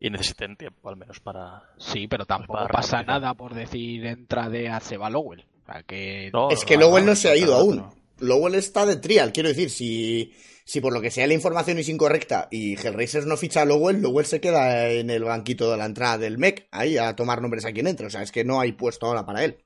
Y 0.02 0.08
necesiten 0.08 0.56
tiempo, 0.56 0.88
al 0.88 0.96
menos, 0.96 1.20
para. 1.20 1.62
Sí, 1.76 2.08
pero 2.08 2.24
tampoco 2.24 2.54
para 2.54 2.68
pasa 2.68 3.02
nada 3.02 3.34
por 3.34 3.54
decir 3.54 4.06
entra 4.06 4.48
de 4.48 4.72
se 4.80 4.96
va 4.96 5.10
Lowell. 5.10 5.44
O 5.62 5.66
sea, 5.66 5.82
que 5.82 6.30
No, 6.32 6.50
Es 6.50 6.64
que 6.64 6.76
no, 6.76 6.86
Lowell 6.86 7.04
no, 7.04 7.10
no 7.10 7.16
se 7.16 7.28
ha 7.28 7.36
ido 7.36 7.54
aún. 7.54 7.76
no. 7.76 7.94
Lowell 8.20 8.54
está 8.54 8.86
de 8.86 8.96
trial, 8.96 9.32
quiero 9.32 9.48
decir, 9.48 9.70
si, 9.70 10.34
si 10.64 10.80
por 10.80 10.92
lo 10.92 11.00
que 11.00 11.10
sea 11.10 11.26
la 11.26 11.34
información 11.34 11.78
es 11.78 11.88
incorrecta 11.88 12.48
y 12.50 12.74
Hellraiser 12.74 13.26
no 13.26 13.36
ficha 13.36 13.62
a 13.62 13.64
Lowell, 13.64 14.02
Lowell 14.02 14.26
se 14.26 14.40
queda 14.40 14.88
en 14.90 15.08
el 15.08 15.24
banquito 15.24 15.70
de 15.70 15.78
la 15.78 15.86
entrada 15.86 16.18
del 16.18 16.36
MEC, 16.36 16.68
ahí 16.70 16.98
a 16.98 17.16
tomar 17.16 17.40
nombres 17.40 17.64
a 17.64 17.72
quien 17.72 17.86
entre. 17.86 18.06
O 18.06 18.10
sea, 18.10 18.22
es 18.22 18.30
que 18.30 18.44
no 18.44 18.60
hay 18.60 18.72
puesto 18.72 19.06
ahora 19.06 19.24
para 19.24 19.44
él. 19.44 19.58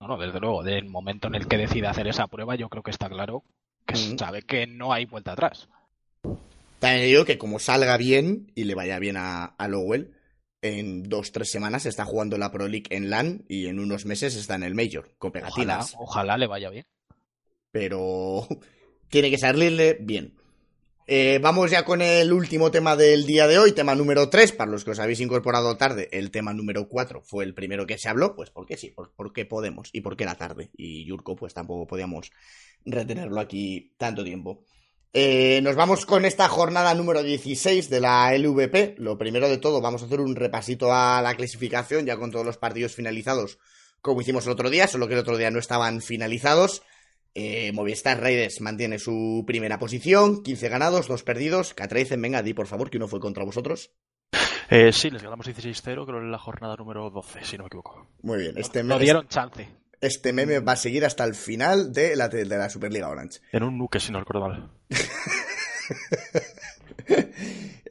No, 0.00 0.08
no, 0.08 0.18
desde 0.18 0.40
luego, 0.40 0.62
del 0.62 0.86
momento 0.86 1.28
en 1.28 1.34
el 1.34 1.48
que 1.48 1.56
decida 1.56 1.90
hacer 1.90 2.06
esa 2.08 2.26
prueba, 2.26 2.54
yo 2.56 2.68
creo 2.68 2.82
que 2.82 2.90
está 2.90 3.08
claro 3.08 3.42
que 3.86 3.96
sabe 4.18 4.42
que 4.42 4.66
no 4.66 4.92
hay 4.92 5.06
vuelta 5.06 5.32
atrás. 5.32 5.68
También 6.78 7.06
digo 7.06 7.24
que 7.24 7.38
como 7.38 7.58
salga 7.58 7.96
bien 7.96 8.52
y 8.54 8.64
le 8.64 8.74
vaya 8.74 8.98
bien 8.98 9.16
a, 9.16 9.44
a 9.46 9.68
Lowell, 9.68 10.12
en 10.62 11.04
dos, 11.04 11.32
tres 11.32 11.50
semanas 11.50 11.86
está 11.86 12.04
jugando 12.04 12.38
la 12.38 12.50
Pro 12.52 12.68
League 12.68 12.86
en 12.90 13.08
LAN 13.10 13.44
y 13.48 13.66
en 13.66 13.78
unos 13.78 14.04
meses 14.04 14.36
está 14.36 14.54
en 14.56 14.62
el 14.62 14.74
Major, 14.74 15.14
con 15.18 15.30
Ojalá, 15.30 15.46
pegatinas. 15.46 15.94
ojalá 15.98 16.36
le 16.36 16.46
vaya 16.46 16.70
bien. 16.70 16.84
pero 17.70 18.46
tiene 19.08 19.30
que 19.30 19.38
salirle 19.38 19.96
bien. 20.00 20.34
Eh, 21.08 21.38
vamos 21.40 21.70
ya 21.70 21.84
con 21.84 22.02
el 22.02 22.32
último 22.32 22.72
tema 22.72 22.96
del 22.96 23.26
día 23.26 23.46
de 23.46 23.58
hoy, 23.60 23.70
tema 23.72 23.94
número 23.94 24.28
3, 24.28 24.50
para 24.52 24.72
los 24.72 24.84
que 24.84 24.90
os 24.90 24.98
habéis 24.98 25.20
incorporado 25.20 25.76
tarde, 25.76 26.08
el 26.10 26.32
tema 26.32 26.52
número 26.52 26.88
4 26.88 27.22
fue 27.22 27.44
el 27.44 27.54
primero 27.54 27.86
que 27.86 27.96
se 27.96 28.08
habló, 28.08 28.34
pues 28.34 28.50
porque 28.50 28.76
sí, 28.76 28.90
por- 28.90 29.12
porque 29.14 29.44
podemos 29.46 29.88
y 29.92 30.00
porque 30.00 30.24
era 30.24 30.34
tarde, 30.34 30.70
y 30.76 31.04
Yurko 31.06 31.36
pues 31.36 31.54
tampoco 31.54 31.86
podíamos 31.86 32.32
retenerlo 32.84 33.38
aquí 33.40 33.94
tanto 33.96 34.24
tiempo. 34.24 34.64
Eh, 35.18 35.60
nos 35.62 35.76
vamos 35.76 36.04
con 36.04 36.26
esta 36.26 36.46
jornada 36.46 36.94
número 36.94 37.22
16 37.22 37.88
de 37.88 38.00
la 38.00 38.36
LVP. 38.36 38.96
Lo 38.98 39.16
primero 39.16 39.48
de 39.48 39.56
todo, 39.56 39.80
vamos 39.80 40.02
a 40.02 40.06
hacer 40.06 40.20
un 40.20 40.36
repasito 40.36 40.92
a 40.92 41.22
la 41.22 41.34
clasificación, 41.34 42.04
ya 42.04 42.18
con 42.18 42.30
todos 42.30 42.44
los 42.44 42.58
partidos 42.58 42.94
finalizados, 42.94 43.58
como 44.02 44.20
hicimos 44.20 44.44
el 44.44 44.52
otro 44.52 44.68
día, 44.68 44.86
solo 44.88 45.08
que 45.08 45.14
el 45.14 45.20
otro 45.20 45.38
día 45.38 45.50
no 45.50 45.58
estaban 45.58 46.02
finalizados. 46.02 46.82
Eh, 47.34 47.72
Movistar 47.72 48.20
Raiders 48.20 48.60
mantiene 48.60 48.98
su 48.98 49.44
primera 49.46 49.78
posición, 49.78 50.42
15 50.42 50.68
ganados, 50.68 51.08
2 51.08 51.22
perdidos. 51.22 51.72
Catra 51.72 51.98
dicen, 51.98 52.20
venga, 52.20 52.42
di 52.42 52.52
por 52.52 52.66
favor 52.66 52.90
que 52.90 52.98
uno 52.98 53.08
fue 53.08 53.20
contra 53.20 53.44
vosotros. 53.44 53.92
Eh, 54.68 54.92
sí, 54.92 55.08
les 55.10 55.22
ganamos 55.22 55.46
16-0, 55.46 56.04
creo 56.06 56.18
en 56.18 56.30
la 56.30 56.38
jornada 56.38 56.76
número 56.76 57.08
12, 57.08 57.42
si 57.42 57.56
no 57.56 57.64
me 57.64 57.68
equivoco. 57.68 58.06
Muy 58.22 58.38
bien, 58.38 58.54
este, 58.58 58.82
No 58.82 58.96
me- 58.98 59.04
dieron 59.04 59.28
chance. 59.28 59.66
Este 60.06 60.32
meme 60.32 60.60
va 60.60 60.72
a 60.72 60.76
seguir 60.76 61.04
hasta 61.04 61.24
el 61.24 61.34
final 61.34 61.92
de 61.92 62.16
la, 62.16 62.28
de 62.28 62.44
la 62.44 62.70
Superliga 62.70 63.08
Orange. 63.08 63.40
En 63.52 63.62
un 63.62 63.78
nuke, 63.78 64.00
si 64.00 64.12
no 64.12 64.20
recuerdo 64.20 64.48
mal. 64.48 64.70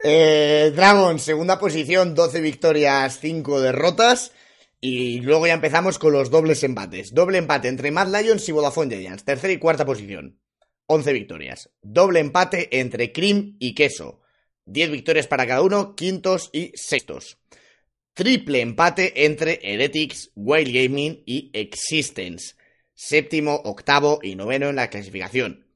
Eh, 0.08 0.72
Dragon, 0.76 1.18
segunda 1.18 1.58
posición, 1.58 2.14
12 2.14 2.40
victorias, 2.42 3.18
5 3.20 3.60
derrotas. 3.60 4.34
Y 4.80 5.22
luego 5.22 5.48
ya 5.48 5.54
empezamos 5.54 5.98
con 5.98 6.14
los 6.14 6.30
dobles 6.30 6.64
empates. 6.64 7.12
Doble 7.12 7.40
empate 7.40 7.70
entre 7.70 7.90
Mad 7.90 8.16
Lions 8.16 8.48
y 8.48 8.52
Vodafone 8.52 8.96
Giants, 8.96 9.24
tercera 9.24 9.52
y 9.52 9.58
cuarta 9.58 9.84
posición. 9.84 10.40
11 10.86 11.12
victorias. 11.12 11.72
Doble 11.82 12.20
empate 12.20 12.80
entre 12.80 13.12
Cream 13.12 13.56
y 13.58 13.74
Queso. 13.74 14.22
10 14.66 14.92
victorias 14.92 15.26
para 15.26 15.48
cada 15.48 15.64
uno, 15.64 15.96
quintos 15.96 16.52
y 16.54 16.72
sextos. 16.76 17.40
Triple 18.16 18.62
empate 18.62 19.26
entre 19.26 19.60
Heretics, 19.62 20.32
Wild 20.36 20.74
Gaming 20.74 21.22
y 21.26 21.52
Existence. 21.52 22.56
Séptimo, 22.94 23.56
octavo 23.66 24.20
y 24.24 24.36
noveno 24.36 24.70
en 24.70 24.78
la 24.78 24.90
clasificación. 24.90 25.68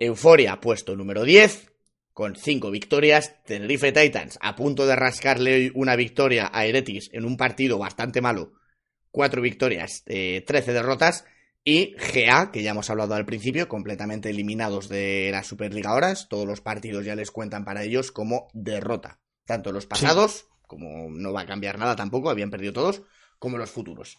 Euforia, 0.00 0.60
puesto 0.60 0.96
número 0.96 1.22
10, 1.22 1.70
con 2.12 2.34
5 2.34 2.72
victorias. 2.72 3.36
Tenerife 3.46 3.92
Titans, 3.92 4.40
a 4.42 4.56
punto 4.56 4.88
de 4.88 4.96
rascarle 4.96 5.70
una 5.76 5.94
victoria 5.94 6.50
a 6.52 6.66
Heretics 6.66 7.10
en 7.12 7.24
un 7.24 7.36
partido 7.36 7.78
bastante 7.78 8.20
malo. 8.20 8.54
4 9.12 9.40
victorias, 9.40 10.02
eh, 10.06 10.42
13 10.44 10.72
derrotas. 10.72 11.24
Y 11.62 11.94
GA, 11.94 12.50
que 12.50 12.64
ya 12.64 12.72
hemos 12.72 12.90
hablado 12.90 13.14
al 13.14 13.24
principio, 13.24 13.68
completamente 13.68 14.30
eliminados 14.30 14.88
de 14.88 15.28
la 15.30 15.44
Superliga 15.44 15.94
Horas. 15.94 16.26
Todos 16.28 16.44
los 16.44 16.60
partidos 16.60 17.04
ya 17.04 17.14
les 17.14 17.30
cuentan 17.30 17.64
para 17.64 17.84
ellos 17.84 18.10
como 18.10 18.48
derrota. 18.52 19.20
Tanto 19.46 19.70
los 19.70 19.86
pasados, 19.86 20.48
como 20.66 21.08
no 21.10 21.32
va 21.32 21.42
a 21.42 21.46
cambiar 21.46 21.78
nada 21.78 21.96
tampoco, 21.96 22.30
habían 22.30 22.50
perdido 22.50 22.72
todos, 22.72 23.02
como 23.38 23.58
los 23.58 23.70
futuros. 23.70 24.18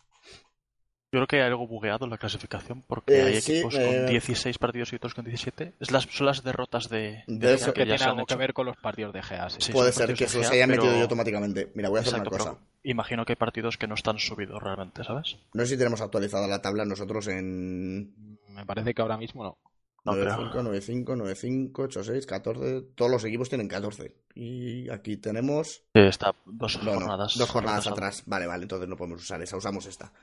Yo 1.12 1.20
creo 1.20 1.28
que 1.28 1.36
hay 1.38 1.43
algo 1.43 1.66
bugueado 1.66 2.04
en 2.06 2.12
la 2.12 2.18
clasificación 2.18 2.82
porque 2.82 3.18
Eh, 3.18 3.24
hay 3.24 3.41
sí, 3.41 3.54
equipos 3.54 3.76
eh, 3.76 3.86
con 3.86 4.06
16 4.08 4.58
partidos 4.58 4.91
y 4.91 4.98
otros 4.98 5.14
con 5.14 5.24
17. 5.24 5.74
Es 5.80 5.91
las, 5.91 6.04
son 6.04 6.26
las 6.26 6.43
derrotas 6.43 6.89
de, 6.89 7.24
De 7.28 7.54
eso- 7.54 7.74
que 7.74 7.82
ya 7.82 7.86
tiene 7.86 7.98
se 8.00 8.04
algo 8.06 8.26
que 8.26 8.36
ver 8.36 8.54
con 8.54 8.66
los 8.66 8.76
partidos 8.76 9.14
de 9.14 9.22
GA. 9.22 9.50
sí. 9.50 9.58
Sí, 9.62 9.72
Puede 9.72 9.93
ser 9.93 10.14
que 10.14 10.26
eso 10.26 10.39
GA, 10.39 10.48
se 10.50 10.56
haya 10.56 10.68
metido 10.68 10.86
pero- 10.88 10.96
yo 10.98 11.02
automáticamente. 11.04 11.72
Mira, 11.74 11.88
voy 11.88 12.00
a 12.00 12.02
hacer 12.02 12.14
Exacto, 12.16 12.36
una 12.36 12.38
cosa. 12.54 12.60
imagino 12.84 13.24
que 13.24 13.32
hay 13.34 13.38
partidos 13.38 13.78
que 13.78 13.88
no 13.88 13.96
están 13.96 14.20
subidos 14.20 14.62
realmente, 14.62 15.06
¿sabes? 15.06 15.38
No 15.54 15.64
sé 15.64 15.70
si 15.70 15.78
tenemos 15.78 16.02
actualizada 16.02 16.48
la 16.48 16.62
tabla 16.62 16.84
nosotros 16.84 17.28
en 17.28 18.38
Me 18.50 18.66
parece 18.66 18.93
que 18.93 19.02
ahora 19.02 19.18
mismo 19.18 19.43
no. 19.43 19.58
No 20.06 20.12
creo. 20.14 20.26
95, 20.38 20.64
95, 20.64 21.16
95, 21.16 21.82
86, 21.84 22.26
14. 22.26 22.82
Todos 22.95 23.12
los 23.12 23.24
equipos 23.26 23.49
tienen 23.49 23.68
14. 23.68 24.16
Y 24.36 24.89
aquí 24.89 25.18
tenemos. 25.18 25.84
Eh, 25.93 26.08
está 26.08 26.34
dos 26.45 26.78
No, 26.84 26.93
no, 26.93 26.99
jornadas. 26.99 27.34
dos 27.38 27.49
jornadas 27.49 27.86
retrasadas. 27.86 28.16
atrás. 28.20 28.24
Vale, 28.28 28.47
vale, 28.47 28.64
entonces 28.64 28.88
no 28.88 28.95
podemos 28.95 29.22
usar 29.22 29.41
esa, 29.41 29.58
usamos 29.58 29.86
esta. 29.88 30.14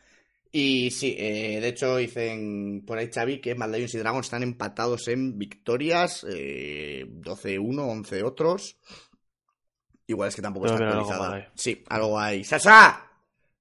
Y 0.54 0.90
sí, 0.90 1.16
eh, 1.18 1.60
de 1.60 1.68
hecho 1.68 1.96
dicen 1.96 2.84
por 2.86 2.98
ahí 2.98 3.08
Xavi 3.12 3.40
que 3.40 3.54
Mad 3.54 3.70
Lions 3.74 3.94
y 3.94 3.98
Dragons 3.98 4.26
están 4.26 4.42
empatados 4.42 5.08
en 5.08 5.38
victorias. 5.38 6.24
eh, 6.28 7.04
12-1, 7.08 7.80
11 7.90 8.22
otros. 8.22 8.76
Igual 10.06 10.28
es 10.28 10.36
que 10.36 10.42
tampoco 10.42 10.66
está 10.66 10.78
algo 10.78 11.00
actualizada. 11.00 11.50
Sí, 11.54 11.82
algo 11.88 12.18
hay. 12.20 12.44
¡Sasa! 12.44 13.08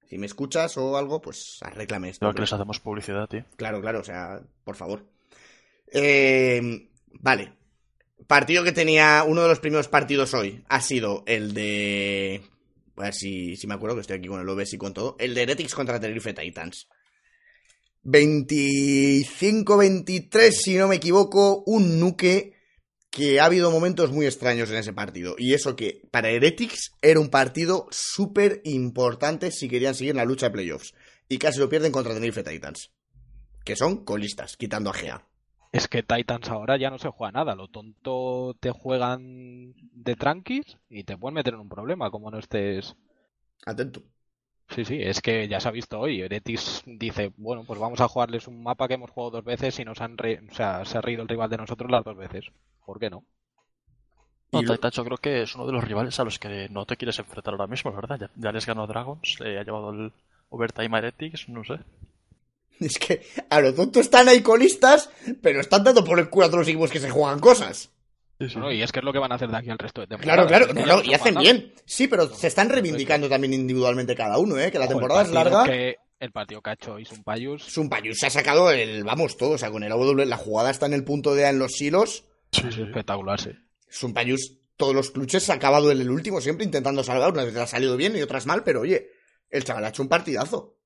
Si 0.06 0.18
me 0.18 0.26
escuchas 0.26 0.76
o 0.76 0.98
algo, 0.98 1.22
pues 1.22 1.56
arréglame 1.62 2.10
esto. 2.10 2.20
Creo 2.20 2.30
que 2.30 2.32
hombre. 2.32 2.42
les 2.42 2.52
hacemos 2.52 2.80
publicidad, 2.80 3.26
tío. 3.28 3.44
Claro, 3.56 3.80
claro, 3.80 4.00
o 4.00 4.04
sea, 4.04 4.42
por 4.62 4.76
favor. 4.76 5.06
Eh, 5.92 6.88
vale. 7.20 7.52
Partido 8.26 8.64
que 8.64 8.72
tenía. 8.72 9.24
Uno 9.26 9.42
de 9.42 9.48
los 9.48 9.60
primeros 9.60 9.88
partidos 9.88 10.32
hoy 10.34 10.64
ha 10.68 10.80
sido 10.80 11.22
el 11.26 11.54
de. 11.54 12.42
A 12.96 13.02
ver 13.02 13.14
si, 13.14 13.56
si 13.56 13.66
me 13.66 13.74
acuerdo 13.74 13.96
que 13.96 14.02
estoy 14.02 14.18
aquí 14.18 14.28
con 14.28 14.40
el 14.40 14.48
OBS 14.48 14.74
y 14.74 14.78
con 14.78 14.94
todo. 14.94 15.16
El 15.18 15.34
de 15.34 15.42
Heretics 15.42 15.74
contra 15.74 15.98
Tenerife 16.00 16.32
Titans. 16.32 16.86
25-23, 18.04 20.50
si 20.50 20.76
no 20.76 20.88
me 20.88 20.96
equivoco. 20.96 21.62
Un 21.66 22.00
nuque 22.00 22.54
que 23.10 23.38
ha 23.40 23.44
habido 23.44 23.70
momentos 23.70 24.10
muy 24.10 24.24
extraños 24.26 24.70
en 24.70 24.76
ese 24.76 24.94
partido. 24.94 25.34
Y 25.36 25.52
eso 25.52 25.76
que 25.76 26.00
para 26.10 26.30
Heretics 26.30 26.92
era 27.02 27.20
un 27.20 27.28
partido 27.28 27.86
súper 27.90 28.62
importante 28.64 29.50
si 29.50 29.68
querían 29.68 29.94
seguir 29.94 30.12
en 30.12 30.16
la 30.16 30.24
lucha 30.24 30.46
de 30.46 30.52
playoffs. 30.52 30.94
Y 31.28 31.36
casi 31.38 31.58
lo 31.58 31.68
pierden 31.68 31.92
contra 31.92 32.14
Tenerife 32.14 32.42
Titans. 32.42 32.90
Que 33.64 33.76
son 33.76 34.04
colistas, 34.04 34.56
quitando 34.56 34.90
a 34.90 34.94
GA. 34.94 35.28
Es 35.72 35.88
que 35.88 36.04
Titans 36.04 36.48
ahora 36.50 36.76
ya 36.76 36.88
no 36.88 36.98
se 36.98 37.08
juega 37.08 37.32
nada. 37.32 37.56
Lo 37.56 37.66
tonto 37.66 38.54
te 38.60 38.70
juegan 38.70 39.74
de 39.92 40.14
tranquis 40.14 40.78
y 40.88 41.02
te 41.02 41.16
pueden 41.16 41.34
meter 41.34 41.54
en 41.54 41.60
un 41.60 41.68
problema 41.68 42.12
como 42.12 42.30
no 42.30 42.38
estés. 42.38 42.94
Atento. 43.66 44.02
Sí, 44.70 44.84
sí, 44.84 44.98
es 45.00 45.20
que 45.22 45.46
ya 45.46 45.60
se 45.60 45.68
ha 45.68 45.70
visto 45.70 46.00
hoy. 46.00 46.20
Eretis 46.20 46.82
dice, 46.86 47.32
bueno, 47.36 47.64
pues 47.64 47.78
vamos 47.78 48.00
a 48.00 48.08
jugarles 48.08 48.48
un 48.48 48.60
mapa 48.62 48.88
que 48.88 48.94
hemos 48.94 49.10
jugado 49.10 49.30
dos 49.36 49.44
veces 49.44 49.78
y 49.78 49.84
nos 49.84 50.00
han 50.00 50.18
re- 50.18 50.40
o 50.50 50.54
sea, 50.54 50.84
se 50.84 50.98
ha 50.98 51.00
reído 51.00 51.22
el 51.22 51.28
rival 51.28 51.48
de 51.50 51.58
nosotros 51.58 51.88
las 51.90 52.04
dos 52.04 52.16
veces. 52.16 52.46
¿Por 52.84 52.98
qué 52.98 53.08
no? 53.10 53.24
No, 54.54 54.62
Titans 54.62 54.94
yo 54.96 55.04
creo 55.04 55.16
que 55.18 55.42
es 55.42 55.54
uno 55.56 55.66
de 55.66 55.72
los 55.72 55.82
rivales 55.82 56.20
a 56.20 56.24
los 56.24 56.38
que 56.38 56.68
no 56.70 56.86
te 56.86 56.96
quieres 56.96 57.18
enfrentar 57.18 57.54
ahora 57.54 57.66
mismo, 57.66 57.92
¿verdad? 57.92 58.18
Ya, 58.20 58.30
ya 58.36 58.52
les 58.52 58.66
ganó 58.66 58.86
Dragons, 58.86 59.36
eh, 59.44 59.58
ha 59.58 59.64
llevado 59.64 59.90
el, 59.90 60.12
Overtime 60.50 60.96
Heretics, 60.98 61.48
no 61.48 61.64
sé. 61.64 61.80
Es 62.86 62.98
que 62.98 63.22
a 63.50 63.60
lo 63.60 63.74
tonto 63.74 64.00
están 64.00 64.28
ahí 64.28 64.40
colistas, 64.42 65.10
pero 65.40 65.60
están 65.60 65.84
dando 65.84 66.04
por 66.04 66.18
el 66.18 66.28
culo 66.28 66.46
a 66.46 66.48
todos 66.48 66.60
los 66.60 66.68
equipos 66.68 66.90
que 66.90 67.00
se 67.00 67.10
juegan 67.10 67.38
cosas. 67.40 67.90
Sí, 68.40 68.48
sí. 68.48 68.58
No, 68.58 68.72
y 68.72 68.82
es 68.82 68.90
que 68.90 68.98
es 68.98 69.04
lo 69.04 69.12
que 69.12 69.18
van 69.20 69.30
a 69.32 69.36
hacer 69.36 69.48
de 69.48 69.56
aquí 69.56 69.70
al 69.70 69.78
resto 69.78 70.00
de 70.00 70.08
temporada. 70.08 70.46
Claro, 70.46 70.66
claro, 70.66 70.86
no, 70.86 70.96
no, 70.96 71.02
y 71.04 71.14
hacen 71.14 71.36
bien. 71.36 71.72
Sí, 71.86 72.08
pero 72.08 72.28
se 72.28 72.48
están 72.48 72.68
reivindicando 72.70 73.28
también 73.28 73.54
individualmente 73.54 74.14
cada 74.16 74.38
uno, 74.38 74.58
¿eh? 74.58 74.72
Que 74.72 74.78
la 74.78 74.88
temporada 74.88 75.22
es 75.22 75.30
larga. 75.30 75.64
que- 75.64 75.96
el 76.18 76.30
partido 76.30 76.62
que 76.62 76.70
ha 76.70 76.74
hecho 76.74 77.00
Isun 77.00 77.24
Payus, 77.24 77.64
Sumpayus 77.64 78.16
se 78.18 78.26
ha 78.26 78.30
sacado 78.30 78.70
el, 78.70 79.02
vamos, 79.02 79.36
todo, 79.36 79.50
o 79.54 79.58
sea, 79.58 79.72
con 79.72 79.82
el 79.82 79.90
AW, 79.90 80.24
la 80.24 80.36
jugada 80.36 80.70
está 80.70 80.86
en 80.86 80.92
el 80.92 81.02
punto 81.02 81.34
de 81.34 81.46
A 81.46 81.50
en 81.50 81.58
los 81.58 81.72
silos. 81.72 82.24
Sí, 82.52 82.62
es 82.68 82.76
sí. 82.76 82.82
espectacular, 82.82 83.40
sí. 83.40 83.50
Sumpayus, 83.88 84.58
todos 84.76 84.94
los 84.94 85.10
clutches 85.10 85.42
se 85.42 85.50
ha 85.50 85.56
acabado 85.56 85.90
en 85.90 86.00
el 86.00 86.10
último, 86.10 86.40
siempre 86.40 86.64
intentando 86.64 87.02
salvar. 87.02 87.32
Unas 87.32 87.46
veces 87.46 87.60
ha 87.62 87.66
salido 87.66 87.96
bien 87.96 88.16
y 88.16 88.22
otras 88.22 88.46
mal, 88.46 88.62
pero 88.62 88.82
oye, 88.82 89.08
el 89.50 89.64
chaval 89.64 89.84
ha 89.84 89.88
hecho 89.88 90.02
un 90.02 90.08
partidazo. 90.08 90.76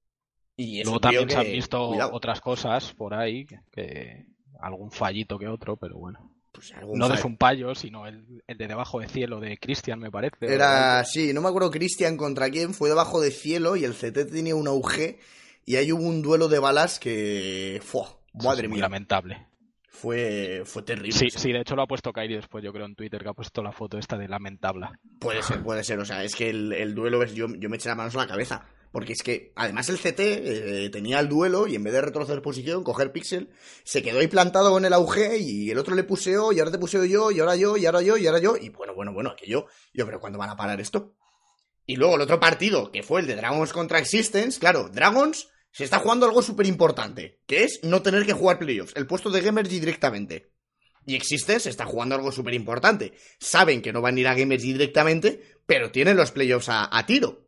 Y 0.57 0.83
Luego 0.83 1.01
también 1.01 1.29
se 1.29 1.37
han 1.37 1.47
visto 1.47 1.89
cuidado, 1.89 2.13
otras 2.15 2.41
cosas 2.41 2.95
por 2.95 3.13
ahí, 3.15 3.47
que, 3.71 4.25
algún 4.61 4.91
fallito 4.91 5.39
que 5.39 5.49
otro, 5.49 5.77
pero 5.77 5.99
bueno. 5.99 6.33
pues, 6.53 6.73
No 6.95 7.09
de. 7.09 7.19
Sumpayo, 7.19 7.75
sino 7.75 8.07
el, 8.07 8.43
el 8.47 8.57
de 8.57 8.67
debajo 8.67 9.01
de 9.01 9.09
cielo 9.09 9.39
de 9.39 9.59
Christian, 9.59 9.99
me 9.99 10.11
parece. 10.11 10.37
Era, 10.41 11.05
sí, 11.05 11.35
no 11.35 11.43
me 11.43 11.49
acuerdo 11.49 11.71
Cristian 11.71 12.17
contra 12.17 12.49
quién, 12.51 12.73
fue 12.73 12.89
debajo 12.89 13.21
de 13.21 13.31
cielo 13.31 13.77
y 13.77 13.85
el 13.85 13.93
CT 13.93 14.33
tenía 14.33 14.57
un 14.57 14.67
auge 14.67 15.19
y 15.67 15.77
ahí 15.77 15.93
hubo 15.93 16.05
un 16.05 16.23
duelo 16.23 16.49
de 16.49 16.59
balas 16.59 16.99
que... 16.99 17.81
¡Fua! 17.85 18.07
Eso 18.39 18.49
Madre 18.49 18.69
mía, 18.69 18.83
lamentable. 18.83 19.47
fue, 19.89 20.63
fue 20.65 20.83
terrible. 20.83 21.13
Sí, 21.13 21.29
sí, 21.31 21.53
de 21.53 21.61
hecho 21.61 21.75
lo 21.75 21.83
ha 21.83 21.87
puesto 21.87 22.13
Kairi 22.13 22.37
después, 22.37 22.63
yo 22.63 22.73
creo, 22.73 22.87
en 22.87 22.95
Twitter, 22.95 23.23
que 23.23 23.29
ha 23.31 23.35
puesto 23.35 23.63
la 23.63 23.73
foto 23.73 23.99
esta 23.99 24.17
de 24.17 24.29
lamentable. 24.29 24.89
Puede 25.19 25.43
ser, 25.43 25.63
puede 25.63 25.83
ser. 25.83 25.99
O 25.99 26.05
sea, 26.05 26.23
es 26.23 26.37
que 26.37 26.51
el, 26.51 26.73
el 26.73 26.95
duelo, 26.95 27.23
es, 27.23 27.35
yo, 27.35 27.47
yo 27.59 27.69
me 27.69 27.77
eché 27.77 27.89
las 27.89 27.97
manos 27.97 28.15
a 28.15 28.19
la 28.19 28.27
cabeza. 28.27 28.67
Porque 28.93 29.12
es 29.12 29.22
que, 29.22 29.53
además, 29.57 29.89
el 29.89 29.99
CT 29.99 30.20
eh, 30.20 30.89
tenía 30.91 31.20
el 31.20 31.28
duelo 31.28 31.66
y 31.66 31.74
en 31.74 31.84
vez 31.84 31.93
de 31.93 32.01
retroceder 32.01 32.41
posición, 32.41 32.82
coger 32.82 33.12
pixel, 33.12 33.51
se 33.84 34.03
quedó 34.03 34.20
ahí 34.20 34.26
plantado 34.26 34.70
con 34.70 34.84
el 34.84 34.93
auge 34.93 35.39
y 35.39 35.70
el 35.70 35.78
otro 35.78 35.95
le 35.95 36.05
puseó 36.05 36.53
y 36.53 36.59
ahora 36.59 36.70
te 36.70 36.78
puseo 36.78 37.05
yo 37.05 37.30
y 37.30 37.41
ahora 37.41 37.57
yo 37.57 37.76
y 37.76 37.84
ahora 37.87 38.03
yo 38.03 38.16
y 38.16 38.26
ahora 38.26 38.39
yo. 38.39 38.57
Y 38.57 38.70
bueno, 38.70 38.95
bueno, 38.95 39.12
bueno, 39.12 39.30
aquello. 39.30 39.66
Yo, 39.93 40.07
pero 40.07 40.20
¿cuándo 40.20 40.39
van 40.39 40.51
a 40.51 40.57
parar 40.57 40.80
esto? 40.80 41.14
Y 41.87 41.97
luego 41.97 42.16
el 42.16 42.22
otro 42.22 42.41
partido, 42.41 42.91
que 42.91 43.03
fue 43.03 43.20
el 43.20 43.26
de 43.26 43.37
Dragons 43.37 43.72
contra 43.72 43.99
Existence. 43.99 44.59
Claro, 44.59 44.89
Dragons 44.89 45.49
se 45.70 45.84
está 45.84 45.99
jugando 45.99 46.26
algo 46.26 46.43
súper 46.43 46.66
importante, 46.66 47.43
que 47.47 47.64
es 47.64 47.80
no 47.82 48.03
tener 48.03 48.24
que 48.24 48.32
jugar 48.32 48.59
playoffs, 48.59 48.97
el 48.97 49.07
puesto 49.07 49.30
de 49.30 49.43
Gamergy 49.43 49.78
directamente. 49.78 50.53
Y 51.05 51.14
Existence 51.14 51.68
está 51.68 51.84
jugando 51.84 52.16
algo 52.16 52.32
súper 52.32 52.55
importante. 52.55 53.12
Saben 53.39 53.80
que 53.80 53.93
no 53.93 54.01
van 54.01 54.16
a 54.16 54.20
ir 54.20 54.26
a 54.26 54.34
Gamergy 54.34 54.72
directamente, 54.72 55.41
pero 55.64 55.93
tienen 55.93 56.16
los 56.16 56.32
playoffs 56.32 56.68
a, 56.68 56.89
a 56.97 57.07
tiro. 57.07 57.45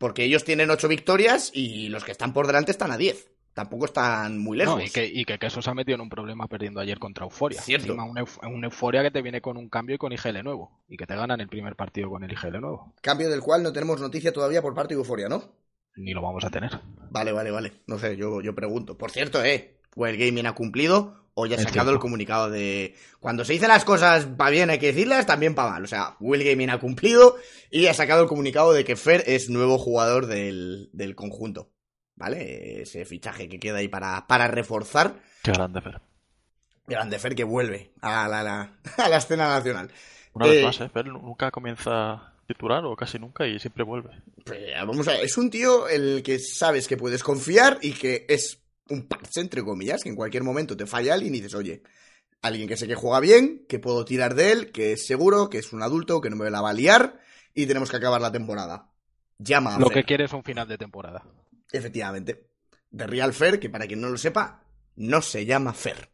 Porque 0.00 0.24
ellos 0.24 0.44
tienen 0.44 0.70
8 0.70 0.88
victorias 0.88 1.50
y 1.52 1.90
los 1.90 2.04
que 2.04 2.12
están 2.12 2.32
por 2.32 2.46
delante 2.46 2.70
están 2.70 2.90
a 2.90 2.96
10. 2.96 3.32
Tampoco 3.52 3.84
están 3.84 4.38
muy 4.38 4.56
lejos. 4.56 4.78
No, 4.78 4.82
y 4.82 4.88
que, 4.88 5.04
y 5.04 5.26
que 5.26 5.38
Queso 5.38 5.60
se 5.60 5.68
ha 5.68 5.74
metido 5.74 5.96
en 5.96 6.00
un 6.00 6.08
problema 6.08 6.46
perdiendo 6.46 6.80
ayer 6.80 6.98
contra 6.98 7.24
Euforia. 7.24 7.60
Cierto. 7.60 7.92
Encima, 7.92 8.06
una 8.48 8.66
Euforia 8.66 9.02
que 9.02 9.10
te 9.10 9.20
viene 9.20 9.42
con 9.42 9.58
un 9.58 9.68
cambio 9.68 9.96
y 9.96 9.98
con 9.98 10.10
IGL 10.10 10.42
nuevo. 10.42 10.80
Y 10.88 10.96
que 10.96 11.06
te 11.06 11.14
ganan 11.14 11.42
el 11.42 11.48
primer 11.48 11.76
partido 11.76 12.08
con 12.08 12.24
el 12.24 12.32
IGL 12.32 12.62
nuevo. 12.62 12.94
Cambio 13.02 13.28
del 13.28 13.42
cual 13.42 13.62
no 13.62 13.74
tenemos 13.74 14.00
noticia 14.00 14.32
todavía 14.32 14.62
por 14.62 14.72
parte 14.72 14.94
de 14.94 15.00
Euforia, 15.00 15.28
¿no? 15.28 15.52
Ni 16.00 16.12
lo 16.14 16.22
vamos 16.22 16.44
a 16.44 16.50
tener. 16.50 16.78
Vale, 17.10 17.32
vale, 17.32 17.50
vale. 17.50 17.72
No 17.86 17.98
sé, 17.98 18.16
yo, 18.16 18.40
yo 18.40 18.54
pregunto. 18.54 18.96
Por 18.96 19.10
cierto, 19.10 19.44
eh, 19.44 19.78
Well 19.96 20.16
Gaming 20.16 20.46
ha 20.46 20.54
cumplido 20.54 21.28
o 21.34 21.46
ya 21.46 21.56
ha 21.56 21.60
sacado 21.60 21.90
el 21.92 21.98
comunicado 21.98 22.50
de... 22.50 22.94
Cuando 23.20 23.44
se 23.44 23.52
dicen 23.52 23.68
las 23.68 23.84
cosas 23.84 24.26
para 24.26 24.50
bien 24.50 24.70
hay 24.70 24.78
que 24.78 24.88
decirlas, 24.92 25.26
también 25.26 25.54
para 25.54 25.70
mal. 25.70 25.84
O 25.84 25.86
sea, 25.86 26.16
Will 26.20 26.42
Gaming 26.44 26.70
ha 26.70 26.78
cumplido 26.80 27.36
y 27.70 27.86
ha 27.86 27.94
sacado 27.94 28.22
el 28.22 28.28
comunicado 28.28 28.72
de 28.72 28.84
que 28.84 28.96
Fer 28.96 29.24
es 29.26 29.48
nuevo 29.50 29.78
jugador 29.78 30.26
del, 30.26 30.88
del 30.92 31.14
conjunto. 31.14 31.70
¿Vale? 32.16 32.82
Ese 32.82 33.04
fichaje 33.06 33.48
que 33.48 33.58
queda 33.58 33.78
ahí 33.78 33.88
para, 33.88 34.26
para 34.26 34.48
reforzar. 34.48 35.14
Qué 35.42 35.52
grande, 35.52 35.80
Fer. 35.80 36.00
Grande 36.86 37.18
Fer 37.18 37.34
que 37.34 37.44
vuelve 37.44 37.92
a 38.02 38.28
la, 38.28 38.42
la- 38.42 38.72
a 38.98 39.08
la 39.08 39.16
escena 39.16 39.48
nacional. 39.48 39.90
Una 40.34 40.46
Eh, 40.46 40.50
vez 40.50 40.64
más, 40.64 40.80
¿eh? 40.80 40.88
Fer 40.92 41.06
nunca 41.06 41.50
comienza 41.50 42.29
titular 42.50 42.84
o 42.84 42.96
casi 42.96 43.18
nunca 43.18 43.46
y 43.46 43.58
siempre 43.58 43.84
vuelve. 43.84 44.10
Pues, 44.44 44.60
vamos 44.74 45.06
a 45.06 45.12
ver, 45.12 45.24
es 45.24 45.38
un 45.38 45.50
tío 45.50 45.88
el 45.88 46.22
que 46.22 46.38
sabes 46.38 46.88
que 46.88 46.96
puedes 46.96 47.22
confiar 47.22 47.78
y 47.80 47.92
que 47.92 48.26
es 48.28 48.60
un 48.88 49.06
parche, 49.06 49.40
entre 49.40 49.62
comillas, 49.62 50.02
que 50.02 50.08
en 50.08 50.16
cualquier 50.16 50.42
momento 50.42 50.76
te 50.76 50.86
falla 50.86 51.14
alguien 51.14 51.34
y 51.34 51.38
dices, 51.38 51.54
oye, 51.54 51.82
alguien 52.42 52.66
que 52.66 52.76
sé 52.76 52.88
que 52.88 52.96
juega 52.96 53.20
bien, 53.20 53.64
que 53.68 53.78
puedo 53.78 54.04
tirar 54.04 54.34
de 54.34 54.50
él, 54.50 54.72
que 54.72 54.92
es 54.92 55.06
seguro, 55.06 55.48
que 55.48 55.58
es 55.58 55.72
un 55.72 55.82
adulto, 55.82 56.20
que 56.20 56.28
no 56.28 56.36
me 56.36 56.50
la 56.50 56.60
va 56.60 56.70
a 56.70 56.74
liar 56.74 57.20
y 57.54 57.66
tenemos 57.66 57.90
que 57.90 57.98
acabar 57.98 58.20
la 58.20 58.32
temporada. 58.32 58.90
Llama 59.38 59.76
a 59.76 59.78
Lo 59.78 59.88
que 59.88 60.04
quiere 60.04 60.24
es 60.24 60.32
un 60.32 60.42
final 60.42 60.66
de 60.66 60.76
temporada. 60.76 61.24
efectivamente. 61.72 62.48
De 62.90 63.06
Real 63.06 63.32
Fer, 63.32 63.60
que 63.60 63.70
para 63.70 63.86
quien 63.86 64.00
no 64.00 64.08
lo 64.08 64.18
sepa, 64.18 64.64
no 64.96 65.22
se 65.22 65.46
llama 65.46 65.72
Fer. 65.72 66.10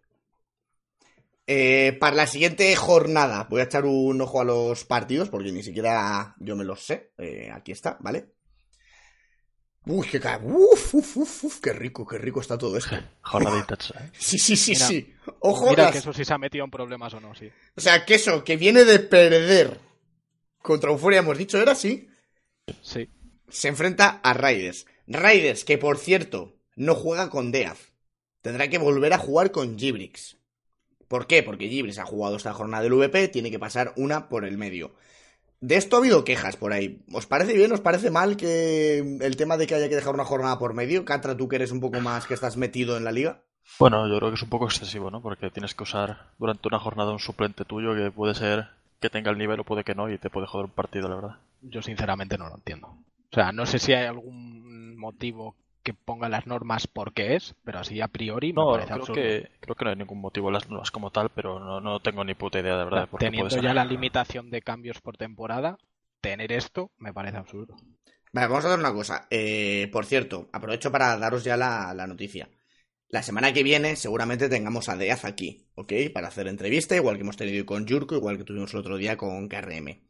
Eh, 1.47 1.97
para 2.01 2.17
la 2.17 2.27
siguiente 2.27 2.75
jornada, 2.75 3.47
voy 3.49 3.61
a 3.61 3.65
echar 3.65 3.85
un 3.85 4.21
ojo 4.21 4.41
a 4.41 4.45
los 4.45 4.85
partidos, 4.85 5.29
porque 5.29 5.53
ni 5.53 5.63
siquiera 5.63 6.35
yo 6.41 6.57
me 6.57 6.65
los 6.65 6.83
sé. 6.85 7.13
Eh, 7.19 7.51
aquí 7.53 7.73
está, 7.73 7.97
¿vale? 8.01 8.33
Uy, 9.89 10.09
qué 10.09 10.19
ca- 10.19 10.41
uf, 10.43 10.95
uf, 10.95 11.17
uf, 11.17 11.45
uf, 11.45 11.61
qué 11.61 11.73
rico, 11.73 12.05
qué 12.05 12.19
rico 12.19 12.41
está 12.41 12.59
todo 12.59 12.77
esto. 12.77 12.97
Jornaditas, 13.23 13.93
¿eh? 13.93 14.11
Sí, 14.19 14.39
sí, 14.39 14.57
sí, 14.57 14.73
Mira, 14.73 14.87
sí. 14.89 15.15
Ojo, 15.41 15.71
Mira 15.71 15.85
las- 15.85 15.93
que 15.93 15.99
eso 15.99 16.13
sí 16.13 16.25
se 16.25 16.35
ha 16.35 16.39
metido 16.39 16.65
en 16.65 16.71
problemas 16.73 17.15
o 17.15 17.21
no, 17.21 17.35
sí. 17.35 17.49
o 17.77 17.81
sea, 17.81 18.05
que 18.05 18.17
eso, 18.17 18.43
que 18.43 18.57
viene 18.57 18.85
de 18.85 18.99
perder 18.99 19.79
contra 20.61 20.91
Euforia, 20.91 21.21
hemos 21.21 21.39
dicho, 21.39 21.59
era 21.63 21.73
así. 21.73 22.09
Sí. 22.83 23.09
se 23.49 23.69
enfrenta 23.69 24.21
a 24.25 24.33
Raiders. 24.35 24.87
Raiders, 25.07 25.65
que 25.65 25.79
por 25.79 25.99
cierto, 25.99 26.57
no 26.75 26.97
juega 26.97 27.31
con 27.31 27.53
Death. 27.53 27.79
Tendrá 28.43 28.69
que 28.69 28.79
volver 28.79 29.13
a 29.13 29.19
jugar 29.19 29.53
con 29.53 29.79
Gibrix. 29.79 30.37
¿Por 31.09 31.27
qué? 31.27 31.43
Porque 31.43 31.69
Gibrix 31.69 31.99
ha 31.99 32.07
jugado 32.07 32.37
esta 32.37 32.53
jornada 32.53 32.83
del 32.83 32.95
VP, 32.95 33.29
tiene 33.29 33.51
que 33.51 33.59
pasar 33.59 33.93
una 33.97 34.29
por 34.29 34.45
el 34.45 34.59
medio. 34.59 34.95
De 35.61 35.77
esto 35.77 35.97
ha 35.97 36.01
habido 36.01 36.25
quejas 36.25 36.57
por 36.57 36.73
ahí. 36.73 37.03
¿Os 37.13 37.27
parece 37.27 37.55
bien? 37.55 37.73
¿Os 37.73 37.81
parece 37.81 38.11
mal 38.11 38.37
que 38.37 38.99
el 38.99 39.37
tema 39.37 39.57
de 39.57 39.67
que 39.67 39.75
haya 39.75 39.89
que 39.89 39.95
dejar 39.95 40.15
una 40.15 40.25
jornada 40.25 40.59
por 40.59 40.75
medio? 40.75 41.05
Catra, 41.05 41.37
tú 41.37 41.49
que 41.49 41.57
eres 41.57 41.73
un 41.73 41.81
poco 41.81 42.01
más 42.01 42.27
que 42.27 42.35
estás 42.35 42.57
metido 42.57 42.97
en 42.97 43.05
la 43.05 43.13
liga. 43.13 43.43
Bueno, 43.79 44.07
yo 44.09 44.19
creo 44.19 44.31
que 44.31 44.37
es 44.37 44.43
un 44.43 44.49
poco 44.49 44.67
excesivo, 44.67 45.11
¿no? 45.11 45.23
Porque 45.23 45.51
tienes 45.51 45.75
que 45.75 45.83
usar 45.83 46.31
durante 46.39 46.69
una 46.69 46.79
jornada 46.79 47.13
un 47.13 47.19
suplente 47.19 47.65
tuyo 47.65 47.95
que 47.95 48.11
puede 48.11 48.35
ser 48.35 48.69
que 49.01 49.11
tenga 49.11 49.31
el 49.31 49.39
nivel 49.39 49.61
o 49.61 49.65
puede 49.65 49.85
que 49.85 49.95
no 49.95 50.11
y 50.11 50.19
te 50.19 50.31
puede 50.31 50.47
joder 50.47 50.67
un 50.67 50.73
partido, 50.73 51.09
la 51.09 51.17
verdad. 51.17 51.37
Yo 51.63 51.83
sinceramente 51.83 52.39
no 52.39 52.49
lo 52.49 52.55
entiendo. 52.55 52.89
O 52.89 53.35
sea, 53.35 53.53
no 53.53 53.67
sé 53.67 53.79
si 53.79 53.93
hay 53.93 54.07
algún 54.07 54.97
motivo 54.97 55.57
que 55.87 55.95
ponga 55.95 56.29
las 56.29 56.47
normas 56.47 56.87
por 56.87 57.15
qué 57.15 57.37
es, 57.37 57.55
pero 57.65 57.79
así 57.81 58.01
a 58.03 58.09
priori 58.09 58.53
me 58.53 58.65
No, 58.65 58.67
parece 58.67 58.93
creo 58.93 58.97
absurdo. 58.97 59.15
que, 59.15 59.51
creo 59.61 59.77
que 59.77 59.85
no 59.85 59.91
hay 59.91 59.97
ningún 59.97 60.21
motivo 60.21 60.51
las 60.51 60.69
nuevas 60.69 60.91
como 60.91 61.11
tal, 61.13 61.31
pero 61.31 61.61
no, 61.61 61.81
no 61.81 62.01
tengo 62.01 62.25
ni 62.25 62.35
puta 62.35 62.59
idea 62.61 62.77
de 62.77 62.85
verdad. 62.85 63.09
Teniendo 63.19 63.51
ser. 63.51 63.63
ya 63.63 63.75
la 63.75 63.85
limitación 63.85 64.51
de 64.51 64.63
cambios 64.63 65.01
por 65.01 65.17
temporada, 65.17 65.79
tener 66.21 66.53
esto 66.53 66.91
me 66.99 67.13
parece 67.13 67.37
absurdo. 67.39 67.77
Vale, 68.33 68.49
vamos 68.49 68.65
a 68.65 68.69
hacer 68.69 68.81
una 68.81 68.93
cosa. 68.93 69.27
Eh, 69.31 69.89
por 69.93 70.05
cierto, 70.07 70.49
aprovecho 70.53 70.93
para 70.93 71.17
daros 71.19 71.45
ya 71.45 71.57
la, 71.57 71.93
la 71.95 72.07
noticia. 72.07 72.49
La 73.09 73.23
semana 73.23 73.53
que 73.53 73.63
viene 73.65 73.97
seguramente 73.97 74.49
tengamos 74.49 74.89
a 74.89 74.97
Deaz 74.97 75.25
aquí, 75.25 75.69
¿ok? 75.75 75.93
Para 76.15 76.29
hacer 76.29 76.49
entrevista, 76.49 76.97
igual 76.97 77.17
que 77.17 77.23
hemos 77.23 77.37
tenido 77.37 77.59
hoy 77.59 77.65
con 77.67 77.87
Yurko, 77.87 78.17
igual 78.17 78.39
que 78.39 78.45
tuvimos 78.45 78.75
el 78.75 78.81
otro 78.81 78.97
día 78.99 79.17
con 79.17 79.49
KRM. 79.49 80.06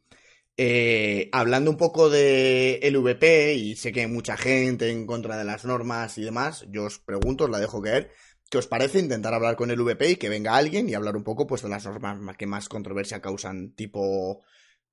Eh, 0.59 1.29
hablando 1.33 1.69
un 1.69 1.77
poco 1.77 2.09
de 2.09 2.79
LVP, 2.81 3.53
y 3.53 3.75
sé 3.75 3.91
que 3.91 4.01
hay 4.01 4.07
mucha 4.07 4.37
gente 4.37 4.89
en 4.89 5.05
contra 5.05 5.37
de 5.37 5.45
las 5.45 5.65
normas 5.65 6.17
y 6.17 6.23
demás, 6.23 6.65
yo 6.69 6.85
os 6.85 6.97
pregunto, 6.97 7.43
os 7.43 7.51
la 7.51 7.59
dejo 7.59 7.79
caer, 7.79 8.11
¿qué 8.49 8.57
os 8.57 8.65
parece 8.65 8.97
intentar 8.97 9.35
hablar 9.35 9.55
con 9.55 9.69
el 9.69 9.79
VP 9.79 10.11
y 10.11 10.15
que 10.15 10.29
venga 10.29 10.55
alguien 10.55 10.89
y 10.89 10.95
hablar 10.95 11.15
un 11.15 11.23
poco 11.23 11.45
pues 11.45 11.61
de 11.61 11.69
las 11.69 11.85
normas 11.85 12.37
que 12.37 12.47
más 12.47 12.69
controversia 12.69 13.21
causan, 13.21 13.73
tipo 13.73 14.41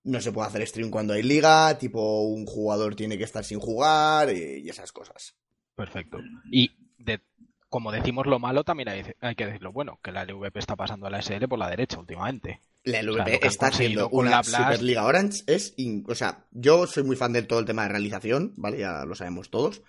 no 0.02 0.20
se 0.20 0.32
puede 0.32 0.48
hacer 0.48 0.66
stream 0.66 0.90
cuando 0.90 1.14
hay 1.14 1.22
liga, 1.22 1.78
tipo 1.78 2.24
un 2.24 2.44
jugador 2.44 2.94
tiene 2.94 3.16
que 3.16 3.24
estar 3.24 3.42
sin 3.42 3.58
jugar 3.58 4.28
eh, 4.28 4.58
y 4.58 4.68
esas 4.68 4.92
cosas. 4.92 5.34
Perfecto. 5.74 6.18
Y 6.52 6.72
de, 6.98 7.22
como 7.70 7.90
decimos 7.90 8.26
lo 8.26 8.38
malo, 8.38 8.64
también 8.64 8.90
hay, 8.90 9.02
hay 9.20 9.34
que 9.34 9.46
decir 9.46 9.62
lo 9.62 9.72
bueno, 9.72 9.98
que 10.02 10.12
la 10.12 10.24
LVP 10.24 10.58
está 10.58 10.76
pasando 10.76 11.06
a 11.06 11.10
la 11.10 11.22
SL 11.22 11.48
por 11.48 11.58
la 11.58 11.70
derecha 11.70 11.98
últimamente. 11.98 12.60
La 12.84 13.02
LVP 13.02 13.46
está 13.46 13.70
con 13.70 13.80
una 14.12 14.42
Superliga 14.44 15.04
Orange 15.06 15.42
es, 15.46 15.72
in- 15.78 16.04
o 16.06 16.14
sea, 16.14 16.44
yo 16.50 16.86
soy 16.86 17.02
muy 17.02 17.16
fan 17.16 17.32
de 17.32 17.42
todo 17.42 17.58
el 17.60 17.64
tema 17.64 17.82
de 17.84 17.88
realización, 17.88 18.52
¿vale? 18.56 18.78
Ya 18.78 19.04
lo 19.06 19.14
sabemos 19.14 19.50
todos. 19.50 19.82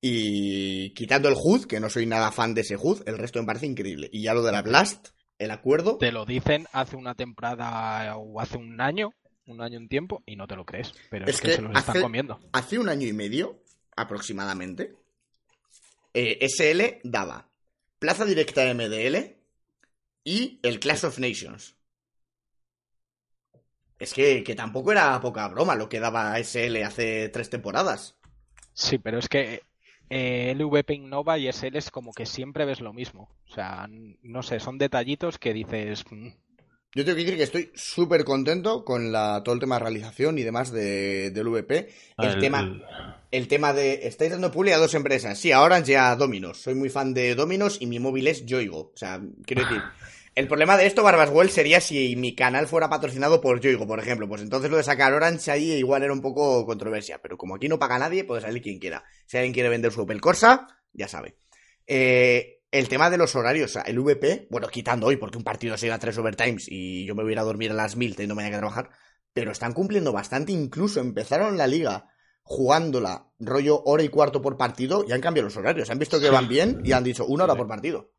Y 0.00 0.90
quitando 0.94 1.28
el 1.28 1.34
HUD, 1.38 1.66
que 1.66 1.80
no 1.80 1.90
soy 1.90 2.06
nada 2.06 2.32
fan 2.32 2.54
de 2.54 2.62
ese 2.62 2.76
HUD, 2.76 3.02
el 3.06 3.18
resto 3.18 3.38
me 3.38 3.46
parece 3.46 3.66
increíble. 3.66 4.08
Y 4.12 4.22
ya 4.22 4.32
lo 4.32 4.42
de 4.42 4.52
la 4.52 4.62
Blast, 4.62 5.08
el 5.38 5.50
acuerdo, 5.50 5.98
Te 5.98 6.12
lo 6.12 6.24
dicen 6.24 6.66
hace 6.72 6.96
una 6.96 7.14
temporada 7.14 8.16
o 8.16 8.40
hace 8.40 8.56
un 8.56 8.80
año, 8.80 9.10
un 9.46 9.60
año 9.60 9.76
en 9.76 9.88
tiempo, 9.88 10.22
y 10.24 10.36
no 10.36 10.46
te 10.46 10.56
lo 10.56 10.64
crees. 10.64 10.94
Pero 11.10 11.26
es, 11.26 11.34
Es 11.34 11.40
que, 11.42 11.48
que 11.48 11.54
se 11.56 11.62
los 11.62 11.76
están 11.78 12.00
comiendo. 12.00 12.40
hace 12.52 12.78
un 12.78 12.88
año 12.88 13.06
y 13.06 13.12
medio, 13.12 13.62
aproximadamente, 13.96 14.94
eh, 16.14 16.38
SL 16.48 17.00
daba 17.04 17.48
plaza 17.98 18.24
directa 18.24 18.62
MDL 18.72 19.36
y 20.24 20.58
el 20.62 20.80
Clash 20.80 21.04
of 21.04 21.18
Nations. 21.18 21.76
Es 24.00 24.14
que, 24.14 24.42
que 24.42 24.54
tampoco 24.54 24.92
era 24.92 25.20
poca 25.20 25.46
broma 25.48 25.76
lo 25.76 25.88
que 25.88 26.00
daba 26.00 26.38
SL 26.38 26.82
hace 26.84 27.28
tres 27.28 27.50
temporadas. 27.50 28.16
Sí, 28.72 28.98
pero 28.98 29.18
es 29.18 29.28
que 29.28 29.62
eh, 30.08 30.54
LVP 30.56 30.94
innova 30.94 31.38
y 31.38 31.48
SL 31.52 31.76
es 31.76 31.90
como 31.90 32.12
que 32.12 32.24
siempre 32.26 32.64
ves 32.64 32.80
lo 32.80 32.92
mismo. 32.92 33.28
O 33.48 33.52
sea, 33.54 33.86
no 34.22 34.42
sé, 34.42 34.58
son 34.58 34.78
detallitos 34.78 35.38
que 35.38 35.52
dices. 35.52 36.04
mm, 36.10 36.28
Yo 36.94 37.04
tengo 37.04 37.16
que 37.16 37.22
decir 37.24 37.36
que 37.36 37.42
estoy 37.44 37.70
súper 37.74 38.24
contento 38.24 38.84
con 38.84 39.12
la, 39.12 39.42
todo 39.44 39.54
el 39.54 39.60
tema 39.60 39.76
de 39.76 39.80
realización 39.82 40.38
y 40.38 40.42
demás 40.42 40.72
de, 40.72 41.30
del 41.30 41.48
VP. 41.48 41.88
El, 42.18 42.28
El- 42.30 42.40
tema, 42.40 42.80
el- 43.30 43.48
tema 43.48 43.72
de. 43.74 44.06
Estáis 44.08 44.30
dando 44.32 44.50
publi 44.50 44.72
a 44.72 44.78
dos 44.78 44.94
empresas. 44.94 45.38
Sí, 45.38 45.52
a 45.52 45.60
Orange 45.60 45.92
y 45.92 45.94
a 45.96 46.16
Dominos. 46.16 46.60
Soy 46.62 46.74
muy 46.74 46.88
fan 46.88 47.12
de 47.12 47.34
Dominos 47.34 47.76
y 47.80 47.86
mi 47.86 47.98
móvil 48.00 48.26
es 48.28 48.46
Yoigo. 48.46 48.92
O 48.94 48.96
sea, 48.96 49.20
quiero 49.44 49.62
decir. 49.62 49.82
El 50.40 50.48
problema 50.48 50.78
de 50.78 50.86
esto, 50.86 51.02
Barbaswell, 51.02 51.50
sería 51.50 51.82
si 51.82 52.16
mi 52.16 52.34
canal 52.34 52.66
fuera 52.66 52.88
patrocinado 52.88 53.42
por 53.42 53.60
Yoigo, 53.60 53.86
por 53.86 54.00
ejemplo. 54.00 54.26
Pues 54.26 54.40
entonces 54.40 54.70
lo 54.70 54.78
de 54.78 54.82
sacar 54.82 55.12
Orange 55.12 55.50
ahí 55.50 55.72
igual 55.72 56.02
era 56.02 56.14
un 56.14 56.22
poco 56.22 56.64
controversia. 56.64 57.20
Pero 57.20 57.36
como 57.36 57.56
aquí 57.56 57.68
no 57.68 57.78
paga 57.78 57.98
nadie, 57.98 58.24
puede 58.24 58.40
salir 58.40 58.62
quien 58.62 58.78
quiera. 58.78 59.04
Si 59.26 59.36
alguien 59.36 59.52
quiere 59.52 59.68
vender 59.68 59.92
su 59.92 60.00
Opel 60.00 60.22
Corsa, 60.22 60.66
ya 60.94 61.08
sabe. 61.08 61.36
Eh, 61.86 62.62
el 62.70 62.88
tema 62.88 63.10
de 63.10 63.18
los 63.18 63.36
horarios, 63.36 63.72
o 63.72 63.72
sea, 63.74 63.82
el 63.82 64.00
VP, 64.00 64.48
bueno, 64.50 64.68
quitando 64.68 65.08
hoy, 65.08 65.18
porque 65.18 65.36
un 65.36 65.44
partido 65.44 65.76
se 65.76 65.84
iba 65.84 65.96
a 65.96 65.98
tres 65.98 66.16
overtimes 66.16 66.68
y 66.70 67.04
yo 67.04 67.14
me 67.14 67.22
voy 67.22 67.32
a 67.32 67.34
ir 67.34 67.38
a 67.40 67.44
dormir 67.44 67.72
a 67.72 67.74
las 67.74 67.96
mil 67.96 68.16
teniendo 68.16 68.34
mañana 68.34 68.56
que 68.56 68.60
trabajar, 68.60 68.88
pero 69.34 69.52
están 69.52 69.74
cumpliendo 69.74 70.10
bastante, 70.10 70.52
incluso 70.52 71.00
empezaron 71.00 71.58
la 71.58 71.66
liga 71.66 72.06
jugándola 72.44 73.26
rollo 73.38 73.82
hora 73.84 74.04
y 74.04 74.08
cuarto 74.08 74.40
por 74.40 74.56
partido 74.56 75.04
y 75.06 75.12
han 75.12 75.20
cambiado 75.20 75.48
los 75.48 75.56
horarios, 75.58 75.90
han 75.90 75.98
visto 75.98 76.18
que 76.18 76.30
van 76.30 76.48
bien 76.48 76.80
y 76.82 76.92
han 76.92 77.04
dicho 77.04 77.26
una 77.26 77.44
hora 77.44 77.56
por 77.56 77.68
partido. 77.68 78.12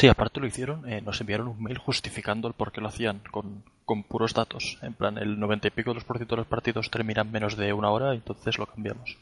Sí, 0.00 0.08
aparte 0.08 0.40
lo 0.40 0.46
hicieron, 0.46 0.90
eh, 0.90 1.02
nos 1.02 1.20
enviaron 1.20 1.48
un 1.48 1.62
mail 1.62 1.76
justificando 1.76 2.48
el 2.48 2.54
por 2.54 2.72
qué 2.72 2.80
lo 2.80 2.88
hacían 2.88 3.20
con, 3.30 3.64
con 3.84 4.02
puros 4.02 4.32
datos. 4.32 4.78
En 4.80 4.94
plan, 4.94 5.18
el 5.18 5.38
90 5.38 5.68
y 5.68 5.70
pico 5.72 5.90
de 5.90 5.96
los 5.96 6.04
por 6.04 6.16
ciento 6.16 6.36
de 6.36 6.40
los 6.40 6.46
partidos 6.46 6.90
terminan 6.90 7.30
menos 7.30 7.54
de 7.54 7.70
una 7.74 7.90
hora, 7.90 8.14
entonces 8.14 8.56
lo 8.56 8.64
cambiamos. 8.64 9.18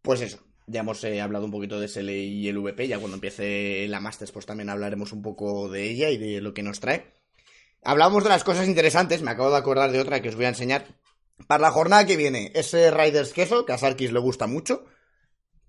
Pues 0.00 0.22
eso, 0.22 0.38
ya 0.66 0.80
hemos 0.80 1.04
eh, 1.04 1.20
hablado 1.20 1.44
un 1.44 1.50
poquito 1.50 1.78
de 1.78 1.88
SL 1.88 2.08
y 2.08 2.48
el 2.48 2.56
VP, 2.56 2.88
ya 2.88 2.98
cuando 2.98 3.16
empiece 3.16 3.86
la 3.86 4.00
Masters 4.00 4.32
pues 4.32 4.46
también 4.46 4.70
hablaremos 4.70 5.12
un 5.12 5.20
poco 5.20 5.68
de 5.68 5.90
ella 5.90 6.08
y 6.08 6.16
de 6.16 6.40
lo 6.40 6.54
que 6.54 6.62
nos 6.62 6.80
trae. 6.80 7.12
Hablábamos 7.84 8.24
de 8.24 8.30
las 8.30 8.44
cosas 8.44 8.66
interesantes, 8.66 9.20
me 9.20 9.30
acabo 9.30 9.50
de 9.50 9.58
acordar 9.58 9.92
de 9.92 10.00
otra 10.00 10.22
que 10.22 10.30
os 10.30 10.36
voy 10.36 10.46
a 10.46 10.54
enseñar. 10.56 10.86
Para 11.46 11.60
la 11.60 11.70
jornada 11.70 12.06
que 12.06 12.16
viene, 12.16 12.50
ese 12.54 12.90
Riders 12.90 13.34
Queso, 13.34 13.66
que 13.66 13.74
a 13.74 13.78
Sarkis 13.78 14.10
le 14.10 14.20
gusta 14.20 14.46
mucho, 14.46 14.86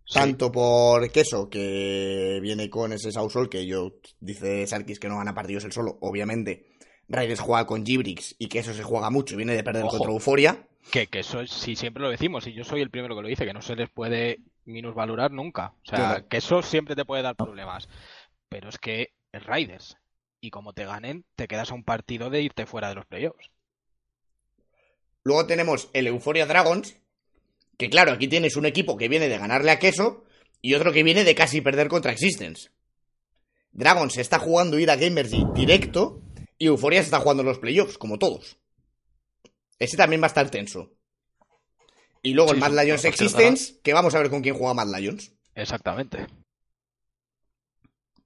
sí. 0.06 0.14
tanto 0.14 0.52
por 0.52 1.10
Queso, 1.12 1.50
que 1.50 2.40
viene 2.42 2.70
con 2.70 2.94
ese 2.94 3.12
Sausol, 3.12 3.50
que 3.50 3.66
yo, 3.66 3.94
dice 4.20 4.66
Sarkis 4.68 5.00
que 5.00 5.10
no 5.10 5.18
gana 5.18 5.34
partidos 5.36 5.64
él 5.66 5.72
solo, 5.72 5.98
obviamente. 6.02 6.68
Riders 7.08 7.42
juega 7.42 7.66
con 7.68 7.86
Gibrix 7.86 8.36
y 8.40 8.48
que 8.48 8.60
eso 8.60 8.74
se 8.74 8.84
juega 8.84 9.10
mucho, 9.10 9.36
viene 9.38 9.54
de 9.56 9.64
perder 9.64 9.84
Ojo. 9.84 9.92
contra 9.98 10.12
Euforia. 10.12 10.68
Que, 10.92 11.08
que 11.08 11.20
eso 11.20 11.42
es, 11.42 11.52
si 11.52 11.76
siempre 11.76 12.04
lo 12.04 12.10
decimos, 12.10 12.46
y 12.48 12.54
yo 12.54 12.64
soy 12.64 12.82
el 12.82 12.90
primero 12.90 13.16
que 13.16 13.22
lo 13.22 13.28
dice, 13.28 13.46
que 13.46 13.54
no 13.54 13.62
se 13.62 13.76
les 13.76 13.90
puede 13.90 14.40
minusvalorar 14.66 15.32
nunca. 15.32 15.76
O 15.84 15.90
sea, 15.90 16.00
Yo 16.00 16.08
no. 16.08 16.28
que 16.28 16.38
eso 16.38 16.62
siempre 16.62 16.96
te 16.96 17.06
puede 17.06 17.24
dar 17.24 17.36
problemas. 17.36 17.88
Pero 18.50 18.70
es 18.70 18.78
que 18.78 19.14
es 19.32 19.44
Raiders. 19.46 19.98
Y 20.42 20.52
como 20.52 20.74
te 20.74 20.86
ganen, 20.86 21.26
te 21.36 21.48
quedas 21.48 21.72
a 21.72 21.76
un 21.76 21.84
partido 21.84 22.30
de 22.30 22.42
irte 22.42 22.66
fuera 22.66 22.90
de 22.90 22.96
los 22.96 23.06
playoffs. 23.06 23.50
Luego 25.24 25.46
tenemos 25.48 25.90
el 25.94 26.08
Euphoria 26.08 26.46
Dragons, 26.46 26.98
que 27.78 27.90
claro, 27.90 28.12
aquí 28.12 28.28
tienes 28.28 28.56
un 28.56 28.66
equipo 28.66 28.98
que 28.98 29.08
viene 29.08 29.28
de 29.28 29.38
ganarle 29.38 29.72
a 29.72 29.80
Queso 29.80 30.24
y 30.62 30.74
otro 30.76 30.92
que 30.92 31.04
viene 31.04 31.24
de 31.24 31.36
casi 31.36 31.62
perder 31.62 31.88
contra 31.88 32.12
Existence. 32.12 32.70
Dragons 33.72 34.14
se 34.14 34.22
está 34.22 34.40
jugando 34.40 34.80
ir 34.80 34.92
a 34.92 34.96
Gamersy 34.96 35.44
directo 35.54 36.22
y 36.58 36.68
Euphoria 36.68 37.02
se 37.02 37.06
está 37.06 37.20
jugando 37.20 37.44
los 37.44 37.60
playoffs, 37.60 37.98
como 37.98 38.20
todos. 38.20 38.58
Ese 39.80 39.98
también 39.98 40.22
va 40.22 40.28
a 40.28 40.28
estar 40.28 40.50
tenso. 40.50 40.92
Y 42.22 42.34
luego 42.34 42.52
Sí, 42.52 42.56
el 42.56 42.62
Mad 42.62 42.84
Lions 42.84 43.04
Existence, 43.04 43.80
que 43.84 43.94
vamos 43.94 44.16
a 44.16 44.20
ver 44.20 44.30
con 44.30 44.42
quién 44.42 44.56
juega 44.56 44.74
Mad 44.74 44.96
Lions. 44.96 45.34
Exactamente. 45.56 46.28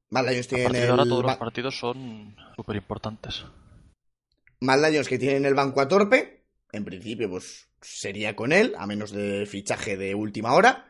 Mad 0.09 0.29
Lions 0.29 0.45
A 0.45 0.49
tiene 0.49 0.63
partir 0.65 0.81
de 0.81 0.85
el 0.85 0.91
ahora 0.91 1.03
todos 1.05 1.23
los 1.23 1.35
partidos 1.37 1.79
son 1.79 2.35
súper 2.55 2.75
importantes. 2.75 3.45
Mad 4.59 4.87
Lions 4.87 5.07
que 5.07 5.17
tienen 5.17 5.45
el 5.45 5.55
banco 5.55 5.81
a 5.81 5.87
Torpe. 5.87 6.43
En 6.71 6.85
principio, 6.85 7.29
pues 7.29 7.66
sería 7.81 8.35
con 8.35 8.51
él, 8.51 8.73
a 8.77 8.87
menos 8.87 9.11
de 9.11 9.45
fichaje 9.45 9.97
de 9.97 10.15
última 10.15 10.53
hora. 10.53 10.85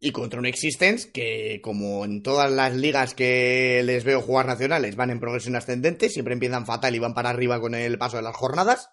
Y 0.00 0.12
contra 0.12 0.38
un 0.38 0.46
Existence 0.46 1.10
que, 1.10 1.60
como 1.62 2.04
en 2.04 2.22
todas 2.22 2.50
las 2.50 2.74
ligas 2.74 3.14
que 3.14 3.82
les 3.84 4.04
veo 4.04 4.20
jugar 4.20 4.46
nacionales, 4.46 4.96
van 4.96 5.10
en 5.10 5.20
progresión 5.20 5.56
ascendente, 5.56 6.10
siempre 6.10 6.34
empiezan 6.34 6.66
fatal 6.66 6.94
y 6.94 6.98
van 6.98 7.14
para 7.14 7.30
arriba 7.30 7.60
con 7.60 7.74
el 7.74 7.96
paso 7.96 8.18
de 8.18 8.22
las 8.22 8.36
jornadas. 8.36 8.90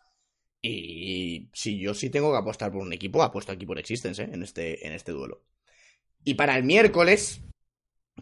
Y 0.62 1.50
si 1.54 1.80
yo 1.80 1.94
sí 1.94 2.10
tengo 2.10 2.32
que 2.32 2.38
apostar 2.38 2.72
por 2.72 2.82
un 2.82 2.94
equipo, 2.94 3.24
apuesto 3.24 3.52
aquí 3.52 3.66
por 3.66 3.80
Existence, 3.80 4.22
¿eh? 4.22 4.30
en, 4.32 4.44
este, 4.44 4.88
en 4.88 4.94
este 4.94 5.12
duelo. 5.12 5.44
Y 6.24 6.36
para 6.36 6.56
el 6.56 6.64
miércoles 6.64 7.42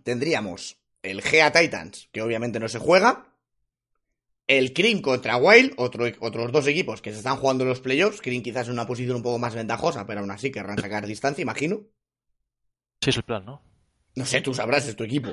tendríamos 0.04 0.80
el 1.04 1.22
GA 1.22 1.52
Titans, 1.52 2.10
que 2.12 2.22
obviamente 2.22 2.60
no 2.60 2.70
se 2.70 2.80
juega, 2.80 3.29
el 4.50 4.74
Kring 4.74 5.02
contra 5.02 5.38
Wild, 5.38 5.74
otro, 5.78 6.06
otros 6.20 6.52
dos 6.52 6.68
equipos 6.68 7.02
que 7.02 7.12
se 7.12 7.20
están 7.20 7.38
jugando 7.38 7.64
en 7.64 7.70
los 7.70 7.80
playoffs. 7.80 8.20
Kring 8.20 8.42
quizás 8.44 8.68
en 8.68 8.74
una 8.74 8.86
posición 8.88 9.16
un 9.18 9.24
poco 9.24 9.40
más 9.40 9.56
ventajosa, 9.56 10.06
pero 10.06 10.20
aún 10.20 10.32
así 10.32 10.52
querrán 10.52 10.78
sacar 10.80 11.06
distancia, 11.08 11.42
imagino. 11.42 11.82
Sí, 13.02 13.12
es 13.12 13.18
el 13.18 13.24
plan, 13.24 13.46
¿no? 13.46 13.62
No 14.16 14.26
sé, 14.26 14.42
tú 14.42 14.54
sabrás, 14.54 14.88
es 14.88 14.96
tu 14.96 15.04
equipo. 15.04 15.30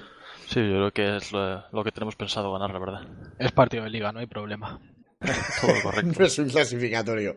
Sí, 0.48 0.60
yo 0.60 0.76
creo 0.76 0.92
que 0.92 1.16
es 1.16 1.32
lo, 1.32 1.68
lo 1.72 1.82
que 1.82 1.90
tenemos 1.90 2.14
pensado 2.14 2.52
ganar, 2.52 2.70
la 2.72 2.78
verdad. 2.78 3.00
Es 3.38 3.50
partido 3.50 3.82
de 3.84 3.90
liga, 3.90 4.12
no 4.12 4.20
hay 4.20 4.26
problema. 4.26 4.80
Todo 5.60 5.72
correcto. 5.82 6.12
No 6.20 6.26
es 6.26 6.38
un 6.38 6.48
clasificatorio. 6.50 7.36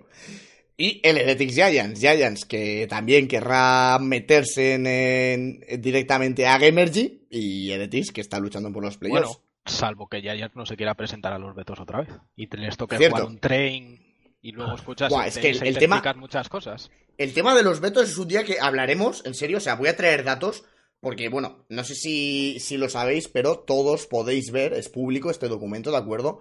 Y 0.77 1.01
el 1.03 1.17
Heretics 1.17 1.55
Giants, 1.55 1.99
Giants 1.99 2.45
que 2.45 2.87
también 2.87 3.27
querrá 3.27 3.97
meterse 3.99 4.75
en, 4.75 4.85
en- 4.87 5.81
directamente 5.81 6.45
a 6.45 6.57
Gamergy 6.57 7.25
y 7.29 7.71
Heretics 7.71 8.11
que 8.11 8.21
está 8.21 8.39
luchando 8.39 8.71
por 8.71 8.83
los 8.83 8.97
playoffs. 8.97 9.27
Bueno, 9.39 9.48
salvo 9.69 10.07
que 10.07 10.21
Giants 10.21 10.55
no 10.55 10.65
se 10.65 10.75
quiera 10.75 10.95
presentar 10.95 11.33
a 11.33 11.39
los 11.39 11.55
vetos 11.55 11.79
otra 11.79 12.01
vez. 12.01 12.09
Y 12.35 12.47
les 12.55 12.77
toque 12.77 12.97
Cierto. 12.97 13.17
jugar 13.17 13.29
un 13.31 13.39
train 13.39 13.99
y 14.41 14.51
luego 14.51 14.75
escuchas 14.75 15.09
Buah, 15.09 15.27
es 15.27 15.37
que 15.37 15.49
el- 15.49 15.65
el 15.67 15.77
tema- 15.77 16.01
muchas 16.17 16.49
cosas. 16.49 16.89
El 17.17 17.33
tema 17.33 17.53
de 17.55 17.63
los 17.63 17.79
vetos 17.81 18.09
es 18.09 18.17
un 18.17 18.27
día 18.27 18.43
que 18.43 18.59
hablaremos, 18.59 19.25
en 19.25 19.33
serio, 19.33 19.57
o 19.57 19.61
sea, 19.61 19.75
voy 19.75 19.89
a 19.89 19.97
traer 19.97 20.23
datos, 20.23 20.63
porque, 21.01 21.29
bueno, 21.29 21.65
no 21.69 21.83
sé 21.83 21.95
si, 21.95 22.59
si 22.59 22.77
lo 22.77 22.89
sabéis, 22.89 23.27
pero 23.27 23.59
todos 23.59 24.07
podéis 24.07 24.51
ver, 24.51 24.73
es 24.73 24.89
público 24.89 25.29
este 25.29 25.47
documento, 25.47 25.91
¿de 25.91 25.97
acuerdo? 25.97 26.39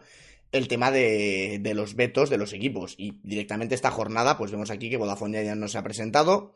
El 0.53 0.67
tema 0.69 0.91
de, 0.91 1.59
de 1.61 1.75
los 1.75 1.95
vetos 1.95 2.31
de 2.31 2.39
los 2.39 2.53
equipos. 2.53 2.95
Y 2.97 3.21
directamente 3.23 3.75
esta 3.75 3.91
jornada, 3.91 4.39
pues 4.39 4.51
vemos 4.51 4.71
aquí 4.71 4.89
que 4.91 4.97
Vodafone 4.97 5.45
ya 5.45 5.55
no 5.55 5.69
se 5.69 5.79
ha 5.79 5.83
presentado. 5.83 6.55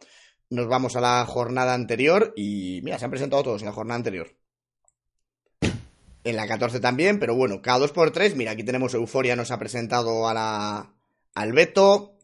Nos 0.50 0.66
vamos 0.68 0.96
a 0.96 1.00
la 1.00 1.24
jornada 1.26 1.74
anterior 1.74 2.32
y, 2.36 2.80
mira, 2.82 2.98
se 2.98 3.04
han 3.04 3.10
presentado 3.10 3.42
todos 3.42 3.62
en 3.62 3.66
la 3.66 3.72
jornada 3.72 3.96
anterior. 3.96 4.34
En 6.24 6.36
la 6.36 6.46
14 6.46 6.78
también, 6.78 7.18
pero 7.18 7.34
bueno, 7.34 7.62
cada 7.62 7.80
2 7.80 7.92
por 7.92 8.12
3 8.12 8.36
mira, 8.36 8.52
aquí 8.52 8.62
tenemos 8.62 8.94
Euforia, 8.94 9.34
nos 9.34 9.50
ha 9.50 9.58
presentado 9.58 10.28
a 10.28 10.34
la, 10.34 10.94
al 11.34 11.52
veto. 11.52 12.16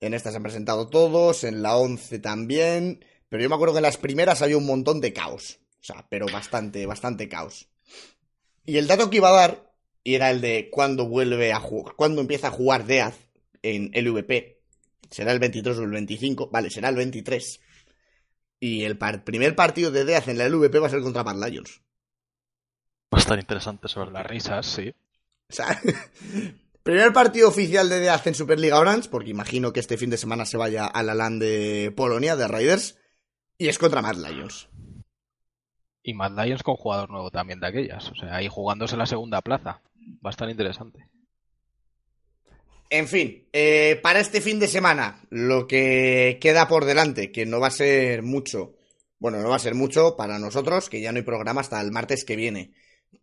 En 0.00 0.14
esta 0.14 0.30
se 0.30 0.36
han 0.38 0.42
presentado 0.42 0.88
todos, 0.88 1.44
en 1.44 1.62
la 1.62 1.76
11 1.76 2.18
también. 2.18 3.04
Pero 3.28 3.42
yo 3.42 3.48
me 3.48 3.54
acuerdo 3.54 3.74
que 3.74 3.78
en 3.78 3.84
las 3.84 3.96
primeras 3.96 4.42
había 4.42 4.56
un 4.56 4.66
montón 4.66 5.00
de 5.00 5.12
caos. 5.12 5.60
O 5.80 5.84
sea, 5.84 6.06
pero 6.08 6.26
bastante, 6.26 6.84
bastante 6.86 7.28
caos. 7.28 7.68
Y 8.64 8.78
el 8.78 8.86
dato 8.86 9.10
que 9.10 9.18
iba 9.18 9.28
a 9.28 9.32
dar 9.32 9.72
era 10.04 10.30
el 10.30 10.40
de 10.40 10.68
cuándo 10.70 11.06
vuelve 11.06 11.52
a 11.52 11.60
jugar, 11.60 11.94
cuándo 11.96 12.20
empieza 12.20 12.48
a 12.48 12.52
jugar 12.52 12.86
Death 12.86 13.14
en 13.62 13.90
LVP. 13.94 14.60
Será 15.10 15.32
el 15.32 15.38
23 15.38 15.78
o 15.78 15.82
el 15.82 15.90
25. 15.90 16.50
Vale, 16.50 16.70
será 16.70 16.88
el 16.88 16.96
23. 16.96 17.60
Y 18.60 18.84
el 18.84 18.98
primer 18.98 19.54
partido 19.54 19.90
de 19.90 20.04
Death 20.04 20.28
en 20.28 20.38
la 20.38 20.48
LVP 20.48 20.78
va 20.78 20.86
a 20.86 20.90
ser 20.90 21.00
contra 21.00 21.22
Bad 21.22 21.48
Lions. 21.48 21.82
Va 23.12 23.18
a 23.18 23.20
estar 23.20 23.38
interesante 23.38 23.88
Por 23.94 24.10
las 24.10 24.26
risas, 24.26 24.66
sí. 24.66 24.94
O 25.50 25.52
sea, 25.54 25.80
primer 26.82 27.12
partido 27.12 27.48
oficial 27.48 27.88
de 27.88 28.00
Death 28.00 28.26
en 28.26 28.34
Superliga 28.34 28.78
Orange, 28.78 29.08
porque 29.10 29.30
imagino 29.30 29.72
que 29.72 29.80
este 29.80 29.98
fin 29.98 30.10
de 30.10 30.16
semana 30.16 30.46
se 30.46 30.56
vaya 30.56 30.86
a 30.86 31.02
la 31.02 31.14
LAN 31.14 31.38
de 31.38 31.92
Polonia, 31.94 32.36
de 32.36 32.48
Raiders, 32.48 32.98
y 33.58 33.68
es 33.68 33.78
contra 33.78 34.00
Mad 34.00 34.16
Lions. 34.16 34.68
Y 36.02 36.14
Mad 36.14 36.32
Lions 36.42 36.62
con 36.62 36.76
jugador 36.76 37.10
nuevo 37.10 37.30
también 37.30 37.60
de 37.60 37.66
aquellas. 37.66 38.10
O 38.10 38.14
sea, 38.14 38.36
ahí 38.36 38.48
jugándose 38.48 38.96
la 38.96 39.06
segunda 39.06 39.42
plaza. 39.42 39.82
Va 40.24 40.30
a 40.30 40.30
estar 40.30 40.48
interesante. 40.48 41.06
En 42.90 43.08
fin, 43.08 43.48
eh, 43.52 43.98
para 44.02 44.20
este 44.20 44.40
fin 44.40 44.58
de 44.58 44.68
semana, 44.68 45.20
lo 45.30 45.66
que 45.66 46.38
queda 46.40 46.68
por 46.68 46.84
delante, 46.84 47.30
que 47.30 47.46
no 47.46 47.60
va 47.60 47.68
a 47.68 47.70
ser 47.70 48.22
mucho, 48.22 48.74
bueno, 49.18 49.40
no 49.40 49.48
va 49.48 49.56
a 49.56 49.60
ser 49.60 49.74
mucho 49.74 50.16
para 50.16 50.38
nosotros, 50.38 50.90
que 50.90 51.00
ya 51.00 51.12
no 51.12 51.16
hay 51.16 51.22
programa 51.22 51.62
hasta 51.62 51.80
el 51.80 51.90
martes 51.90 52.24
que 52.24 52.36
viene. 52.36 52.74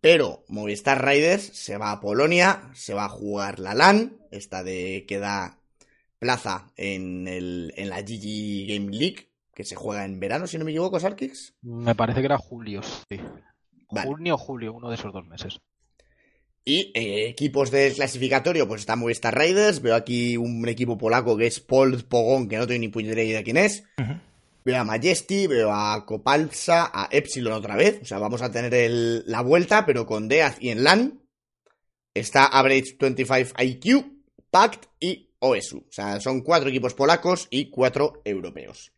Pero 0.01 0.45
Movistar 0.47 1.03
Raiders 1.03 1.43
se 1.43 1.77
va 1.77 1.91
a 1.91 1.99
Polonia, 1.99 2.69
se 2.73 2.93
va 2.93 3.05
a 3.05 3.09
jugar 3.09 3.59
la 3.59 3.73
LAN, 3.73 4.17
esta 4.31 4.63
de 4.63 5.05
que 5.07 5.19
da 5.19 5.59
plaza 6.19 6.71
en, 6.77 7.27
el, 7.27 7.73
en 7.75 7.89
la 7.89 8.01
GG 8.01 8.67
Game 8.67 8.95
League, 8.95 9.29
que 9.53 9.63
se 9.63 9.75
juega 9.75 10.05
en 10.05 10.19
verano, 10.19 10.47
si 10.47 10.57
no 10.57 10.65
me 10.65 10.71
equivoco, 10.71 10.99
Sarkix. 10.99 11.53
Me 11.61 11.95
parece 11.95 12.21
que 12.21 12.27
era 12.27 12.37
julio, 12.37 12.81
sí. 12.83 13.19
Vale. 13.91 14.07
Junio 14.07 14.35
o 14.35 14.37
julio, 14.37 14.73
uno 14.73 14.89
de 14.89 14.95
esos 14.95 15.11
dos 15.11 15.25
meses. 15.25 15.59
Y 16.63 16.91
eh, 16.93 17.27
equipos 17.27 17.71
del 17.71 17.93
clasificatorio, 17.93 18.67
pues 18.67 18.81
está 18.81 18.95
Movistar 18.95 19.33
Raiders. 19.33 19.81
Veo 19.81 19.95
aquí 19.95 20.37
un 20.37 20.67
equipo 20.67 20.97
polaco 20.97 21.35
que 21.35 21.47
es 21.47 21.59
Paul 21.59 22.03
Pogon, 22.03 22.47
que 22.47 22.57
no 22.57 22.67
tengo 22.67 22.79
ni 22.79 22.89
puñetera 22.89 23.23
idea 23.23 23.39
de 23.39 23.43
quién 23.43 23.57
es. 23.57 23.83
Veo 24.65 24.77
a 24.79 24.83
Majesty, 24.83 25.47
veo 25.47 25.71
a 25.73 26.05
Copalsa, 26.05 26.91
a 26.93 27.07
Epsilon 27.11 27.53
otra 27.53 27.75
vez. 27.75 27.99
O 28.01 28.05
sea, 28.05 28.19
vamos 28.19 28.41
a 28.41 28.51
tener 28.51 28.73
el- 28.73 29.23
la 29.25 29.41
vuelta, 29.41 29.85
pero 29.85 30.05
con 30.05 30.27
Death 30.27 30.57
y 30.59 30.69
en 30.69 30.83
LAN. 30.83 31.21
Está 32.13 32.45
Average 32.45 32.97
25 32.99 33.61
IQ, 33.63 34.05
Pact 34.51 34.85
y 34.99 35.29
OSU. 35.39 35.77
O 35.79 35.91
sea, 35.91 36.19
son 36.19 36.41
cuatro 36.41 36.69
equipos 36.69 36.93
polacos 36.93 37.47
y 37.49 37.69
cuatro 37.69 38.21
europeos. 38.25 38.91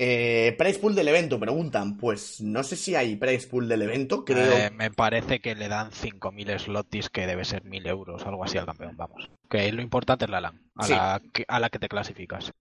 Eh, 0.00 0.54
price 0.56 0.78
pool 0.78 0.94
del 0.94 1.08
evento, 1.08 1.40
preguntan. 1.40 1.96
Pues 1.96 2.40
no 2.40 2.62
sé 2.62 2.76
si 2.76 2.94
hay 2.94 3.16
price 3.16 3.48
pool 3.48 3.66
del 3.68 3.82
evento, 3.82 4.24
creo. 4.24 4.52
Eh, 4.56 4.70
me 4.70 4.92
parece 4.92 5.40
que 5.40 5.56
le 5.56 5.66
dan 5.66 5.90
5.000 5.90 6.56
slotis, 6.60 7.08
que 7.08 7.26
debe 7.26 7.44
ser 7.44 7.64
1.000 7.64 7.84
euros, 7.88 8.24
algo 8.24 8.44
así 8.44 8.58
al 8.58 8.66
campeón, 8.66 8.96
vamos. 8.96 9.28
Que 9.50 9.72
lo 9.72 9.82
importante 9.82 10.26
es 10.26 10.30
la 10.30 10.40
LAN, 10.40 10.62
a, 10.76 10.84
Sí. 10.86 10.92
la, 10.92 11.20
que, 11.32 11.44
a 11.48 11.58
la 11.58 11.68
que 11.70 11.80
te 11.80 11.88
clasificas. 11.88 12.52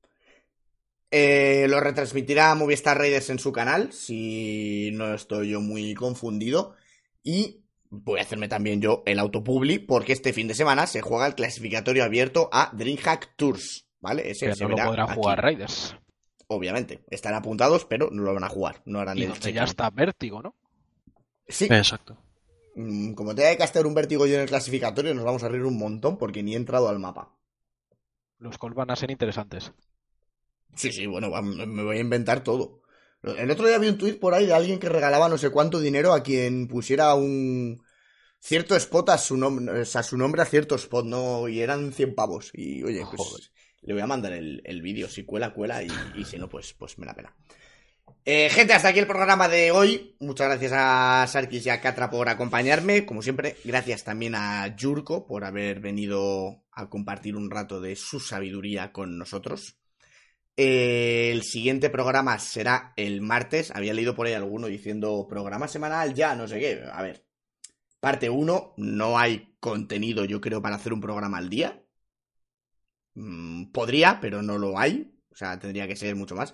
Eh, 1.10 1.68
lo 1.70 1.80
retransmitirá 1.80 2.54
Movistar 2.56 2.98
Raiders 2.98 3.30
en 3.30 3.40
su 3.40 3.52
canal, 3.52 3.94
si 3.94 4.92
no 4.94 5.14
estoy 5.14 5.52
yo 5.52 5.62
muy 5.62 5.94
confundido. 5.94 6.76
Y 7.24 7.64
voy 7.90 8.20
a 8.20 8.24
hacerme 8.24 8.48
también 8.48 8.82
yo 8.82 9.04
el 9.06 9.20
autopubli, 9.20 9.86
porque 9.86 10.14
este 10.14 10.34
fin 10.34 10.48
de 10.48 10.56
semana 10.56 10.88
se 10.88 11.02
juega 11.02 11.28
el 11.28 11.36
clasificatorio 11.36 12.04
abierto 12.04 12.50
a 12.52 12.72
DreamHack 12.74 13.36
Tours. 13.36 13.86
¿Vale? 14.00 14.30
Ese 14.30 14.48
Que 14.48 14.56
se 14.56 14.64
no 14.66 14.70
lo 14.76 15.04
aquí. 15.04 15.16
jugar 15.16 15.42
Raiders. 15.42 15.96
Obviamente. 16.48 17.04
Están 17.10 17.34
apuntados, 17.34 17.86
pero 17.86 18.10
no 18.12 18.24
lo 18.24 18.34
van 18.34 18.44
a 18.44 18.50
jugar. 18.50 18.82
No 18.86 19.00
harán 19.00 19.18
Y 19.18 19.24
el 19.24 19.30
donde 19.30 19.54
ya 19.54 19.64
está 19.64 19.90
Vértigo, 19.90 20.42
¿no? 20.42 20.56
Sí, 21.48 21.66
Exacto. 21.66 22.18
mm, 22.76 23.14
como 23.14 23.34
tenga 23.34 23.50
que 23.52 23.58
castear 23.58 23.88
un 23.88 23.94
vértigo 23.94 24.28
yo 24.28 24.36
en 24.36 24.42
el 24.42 24.48
clasificatorio, 24.48 25.14
nos 25.14 25.24
vamos 25.24 25.44
a 25.44 25.50
reír 25.50 25.64
un 25.64 25.78
montón 25.78 26.18
porque 26.18 26.44
ni 26.44 26.54
he 26.54 26.58
entrado 26.58 26.90
al 26.90 27.00
mapa. 27.00 27.34
Los 28.38 28.58
calls 28.58 28.76
van 28.76 28.92
a 28.92 28.96
ser 28.96 29.10
interesantes. 29.10 29.72
Sí, 30.78 30.92
sí, 30.92 31.06
bueno, 31.08 31.30
me 31.42 31.84
voy 31.84 31.98
a 31.98 32.02
inventar 32.02 32.44
todo. 32.44 32.82
El 33.24 33.50
otro 33.52 33.68
día 33.68 33.80
vi 33.80 33.90
un 33.90 33.98
tuit 33.98 34.20
por 34.20 34.34
ahí 34.34 34.46
de 34.46 34.54
alguien 34.54 34.80
que 34.80 34.90
regalaba 34.90 35.28
no 35.28 35.38
sé 35.38 35.50
cuánto 35.50 35.80
dinero 35.80 36.14
a 36.14 36.24
quien 36.24 36.68
pusiera 36.68 37.14
un 37.16 37.82
cierto 38.40 38.76
spot 38.76 39.10
a 39.10 39.18
su 39.18 39.36
nombre, 39.38 39.82
o 39.82 39.86
sea, 39.86 40.04
su 40.04 40.18
nombre 40.18 40.42
a 40.42 40.46
cierto 40.46 40.76
spot, 40.76 41.06
¿no? 41.06 41.48
Y 41.48 41.62
eran 41.62 41.92
100 41.92 42.16
pavos. 42.16 42.52
Y 42.54 42.84
oye, 42.84 43.04
pues 43.10 43.18
Joder. 43.18 43.44
le 43.82 43.94
voy 43.94 44.02
a 44.02 44.08
mandar 44.08 44.34
el, 44.34 44.62
el 44.64 44.82
vídeo. 44.82 45.10
Si 45.10 45.24
cuela, 45.24 45.54
cuela. 45.54 45.84
Y, 45.84 45.90
y 46.16 46.26
si 46.26 46.38
no, 46.38 46.48
pues, 46.48 46.74
pues 46.74 46.98
me 47.00 47.06
la 47.06 47.16
pela. 47.16 47.36
Eh, 48.24 48.50
gente, 48.50 48.74
hasta 48.74 48.90
aquí 48.90 49.00
el 49.00 49.08
programa 49.08 49.48
de 49.48 49.72
hoy. 49.72 50.16
Muchas 50.20 50.48
gracias 50.48 50.74
a 50.76 51.26
Sarkis 51.28 51.66
y 51.66 51.70
a 51.70 51.82
Catra 51.82 52.10
por 52.10 52.30
acompañarme. 52.30 53.06
Como 53.06 53.22
siempre, 53.22 53.56
gracias 53.64 54.04
también 54.04 54.36
a 54.36 54.76
Yurko 54.76 55.26
por 55.26 55.44
haber 55.44 55.80
venido 55.80 56.64
a 56.72 56.90
compartir 56.90 57.36
un 57.36 57.50
rato 57.50 57.82
de 57.82 57.96
su 57.96 58.20
sabiduría 58.20 58.92
con 58.92 59.18
nosotros. 59.18 59.78
Eh, 60.58 61.30
el 61.32 61.44
siguiente 61.44 61.92
programa 61.92 62.40
será 62.40 62.94
el 62.96 63.22
martes. 63.22 63.72
Había 63.72 63.94
leído 63.94 64.16
por 64.16 64.26
ahí 64.26 64.34
alguno 64.34 64.68
diciendo 64.68 65.28
programa 65.30 65.68
semanal 65.68 66.16
ya, 66.16 66.36
no 66.36 66.48
sé 66.48 66.60
qué. 66.60 66.84
A 66.92 67.02
ver. 67.04 67.24
Parte 68.00 68.30
1, 68.30 68.74
no 68.78 69.18
hay 69.18 69.56
contenido, 69.60 70.26
yo 70.26 70.42
creo, 70.42 70.62
para 70.62 70.76
hacer 70.76 70.94
un 70.94 71.02
programa 71.02 71.38
al 71.38 71.50
día. 71.50 71.84
Mm, 73.14 73.72
podría, 73.72 74.20
pero 74.20 74.42
no 74.42 74.58
lo 74.58 74.80
hay. 74.80 75.14
O 75.32 75.36
sea, 75.36 75.60
tendría 75.60 75.88
que 75.88 75.96
ser 75.96 76.16
mucho 76.16 76.36
más. 76.36 76.54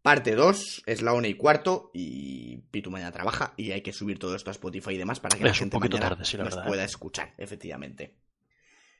Parte 0.00 0.34
2 0.34 0.82
es 0.86 1.02
la 1.02 1.12
una 1.12 1.28
y 1.28 1.34
cuarto 1.34 1.90
y 1.94 2.56
Pitu 2.70 2.90
mañana 2.90 3.12
trabaja 3.12 3.54
y 3.56 3.70
hay 3.70 3.82
que 3.82 3.92
subir 3.92 4.18
todo 4.18 4.34
esto 4.34 4.50
a 4.50 4.52
Spotify 4.52 4.94
y 4.94 4.98
demás 4.98 5.20
para 5.20 5.38
que 5.38 5.44
la 5.44 5.50
un 5.50 5.56
gente 5.56 5.76
poquito 5.76 5.96
mañana 5.96 6.16
tarde, 6.16 6.24
sí, 6.24 6.36
la 6.36 6.44
nos 6.44 6.56
verdad, 6.56 6.68
pueda 6.68 6.84
escuchar, 6.84 7.34
efectivamente. 7.38 8.16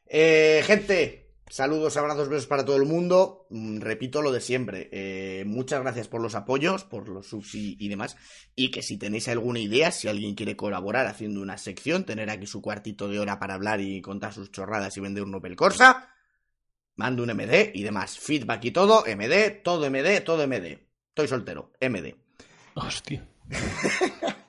Eh, 0.07 0.63
gente, 0.65 1.22
saludos, 1.53 1.99
abrazos, 1.99 2.31
besos 2.31 2.47
para 2.47 2.65
todo 2.65 2.77
el 2.77 2.87
mundo. 2.87 3.47
Mm, 3.51 3.81
repito 3.81 4.23
lo 4.23 4.33
de 4.33 4.41
siempre. 4.41 4.89
eh, 4.91 5.45
muchas 5.45 5.83
gracias 5.83 6.09
por 6.09 6.23
los 6.23 6.35
apoyos, 6.35 6.85
por 6.85 7.09
los 7.09 7.27
subs 7.29 7.55
y, 7.55 7.77
y 7.79 7.89
demás. 7.89 8.17
Y 8.57 8.71
que 8.71 8.83
si 8.83 8.97
tenéis 8.97 9.29
alguna 9.29 9.59
idea, 9.59 9.93
si 9.93 10.09
alguien 10.09 10.35
quiere 10.35 10.57
colaborar 10.57 11.07
haciendo 11.07 11.43
una 11.43 11.59
sección, 11.59 12.05
tener 12.05 12.31
aquí 12.31 12.47
su 12.47 12.63
cuartito 12.63 13.07
de 13.09 13.21
hora 13.21 13.39
para 13.39 13.55
hablar 13.55 13.81
y 13.83 14.01
contar 14.01 14.33
sus 14.33 14.51
chorradas 14.51 14.97
y 14.97 15.01
vender 15.01 15.25
un 15.25 15.35
Opel 15.35 15.55
Corsa, 15.55 16.09
mando 16.97 17.23
un 17.23 17.31
MD 17.31 17.71
y 17.75 17.83
demás. 17.83 18.19
Feedback 18.19 18.65
y 18.65 18.71
todo, 18.71 19.05
MD, 19.07 19.63
todo 19.63 19.91
MD, 19.91 20.23
todo 20.25 20.47
MD. 20.47 20.79
Estoy 21.11 21.29
soltero, 21.29 21.73
MD. 21.81 22.17
Hostia. 22.75 23.29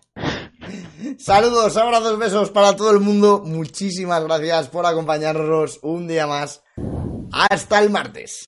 Saludos, 1.18 1.76
abrazos, 1.78 2.18
besos 2.18 2.50
para 2.50 2.76
todo 2.76 2.92
el 2.92 3.00
mundo. 3.00 3.42
Muchísimas 3.46 4.24
gracias 4.24 4.70
por 4.70 4.86
acompañarnos 4.86 5.80
un 5.82 6.08
día 6.08 6.28
más. 6.28 6.64
Hasta 7.32 7.80
el 7.82 7.90
martes. 7.90 8.42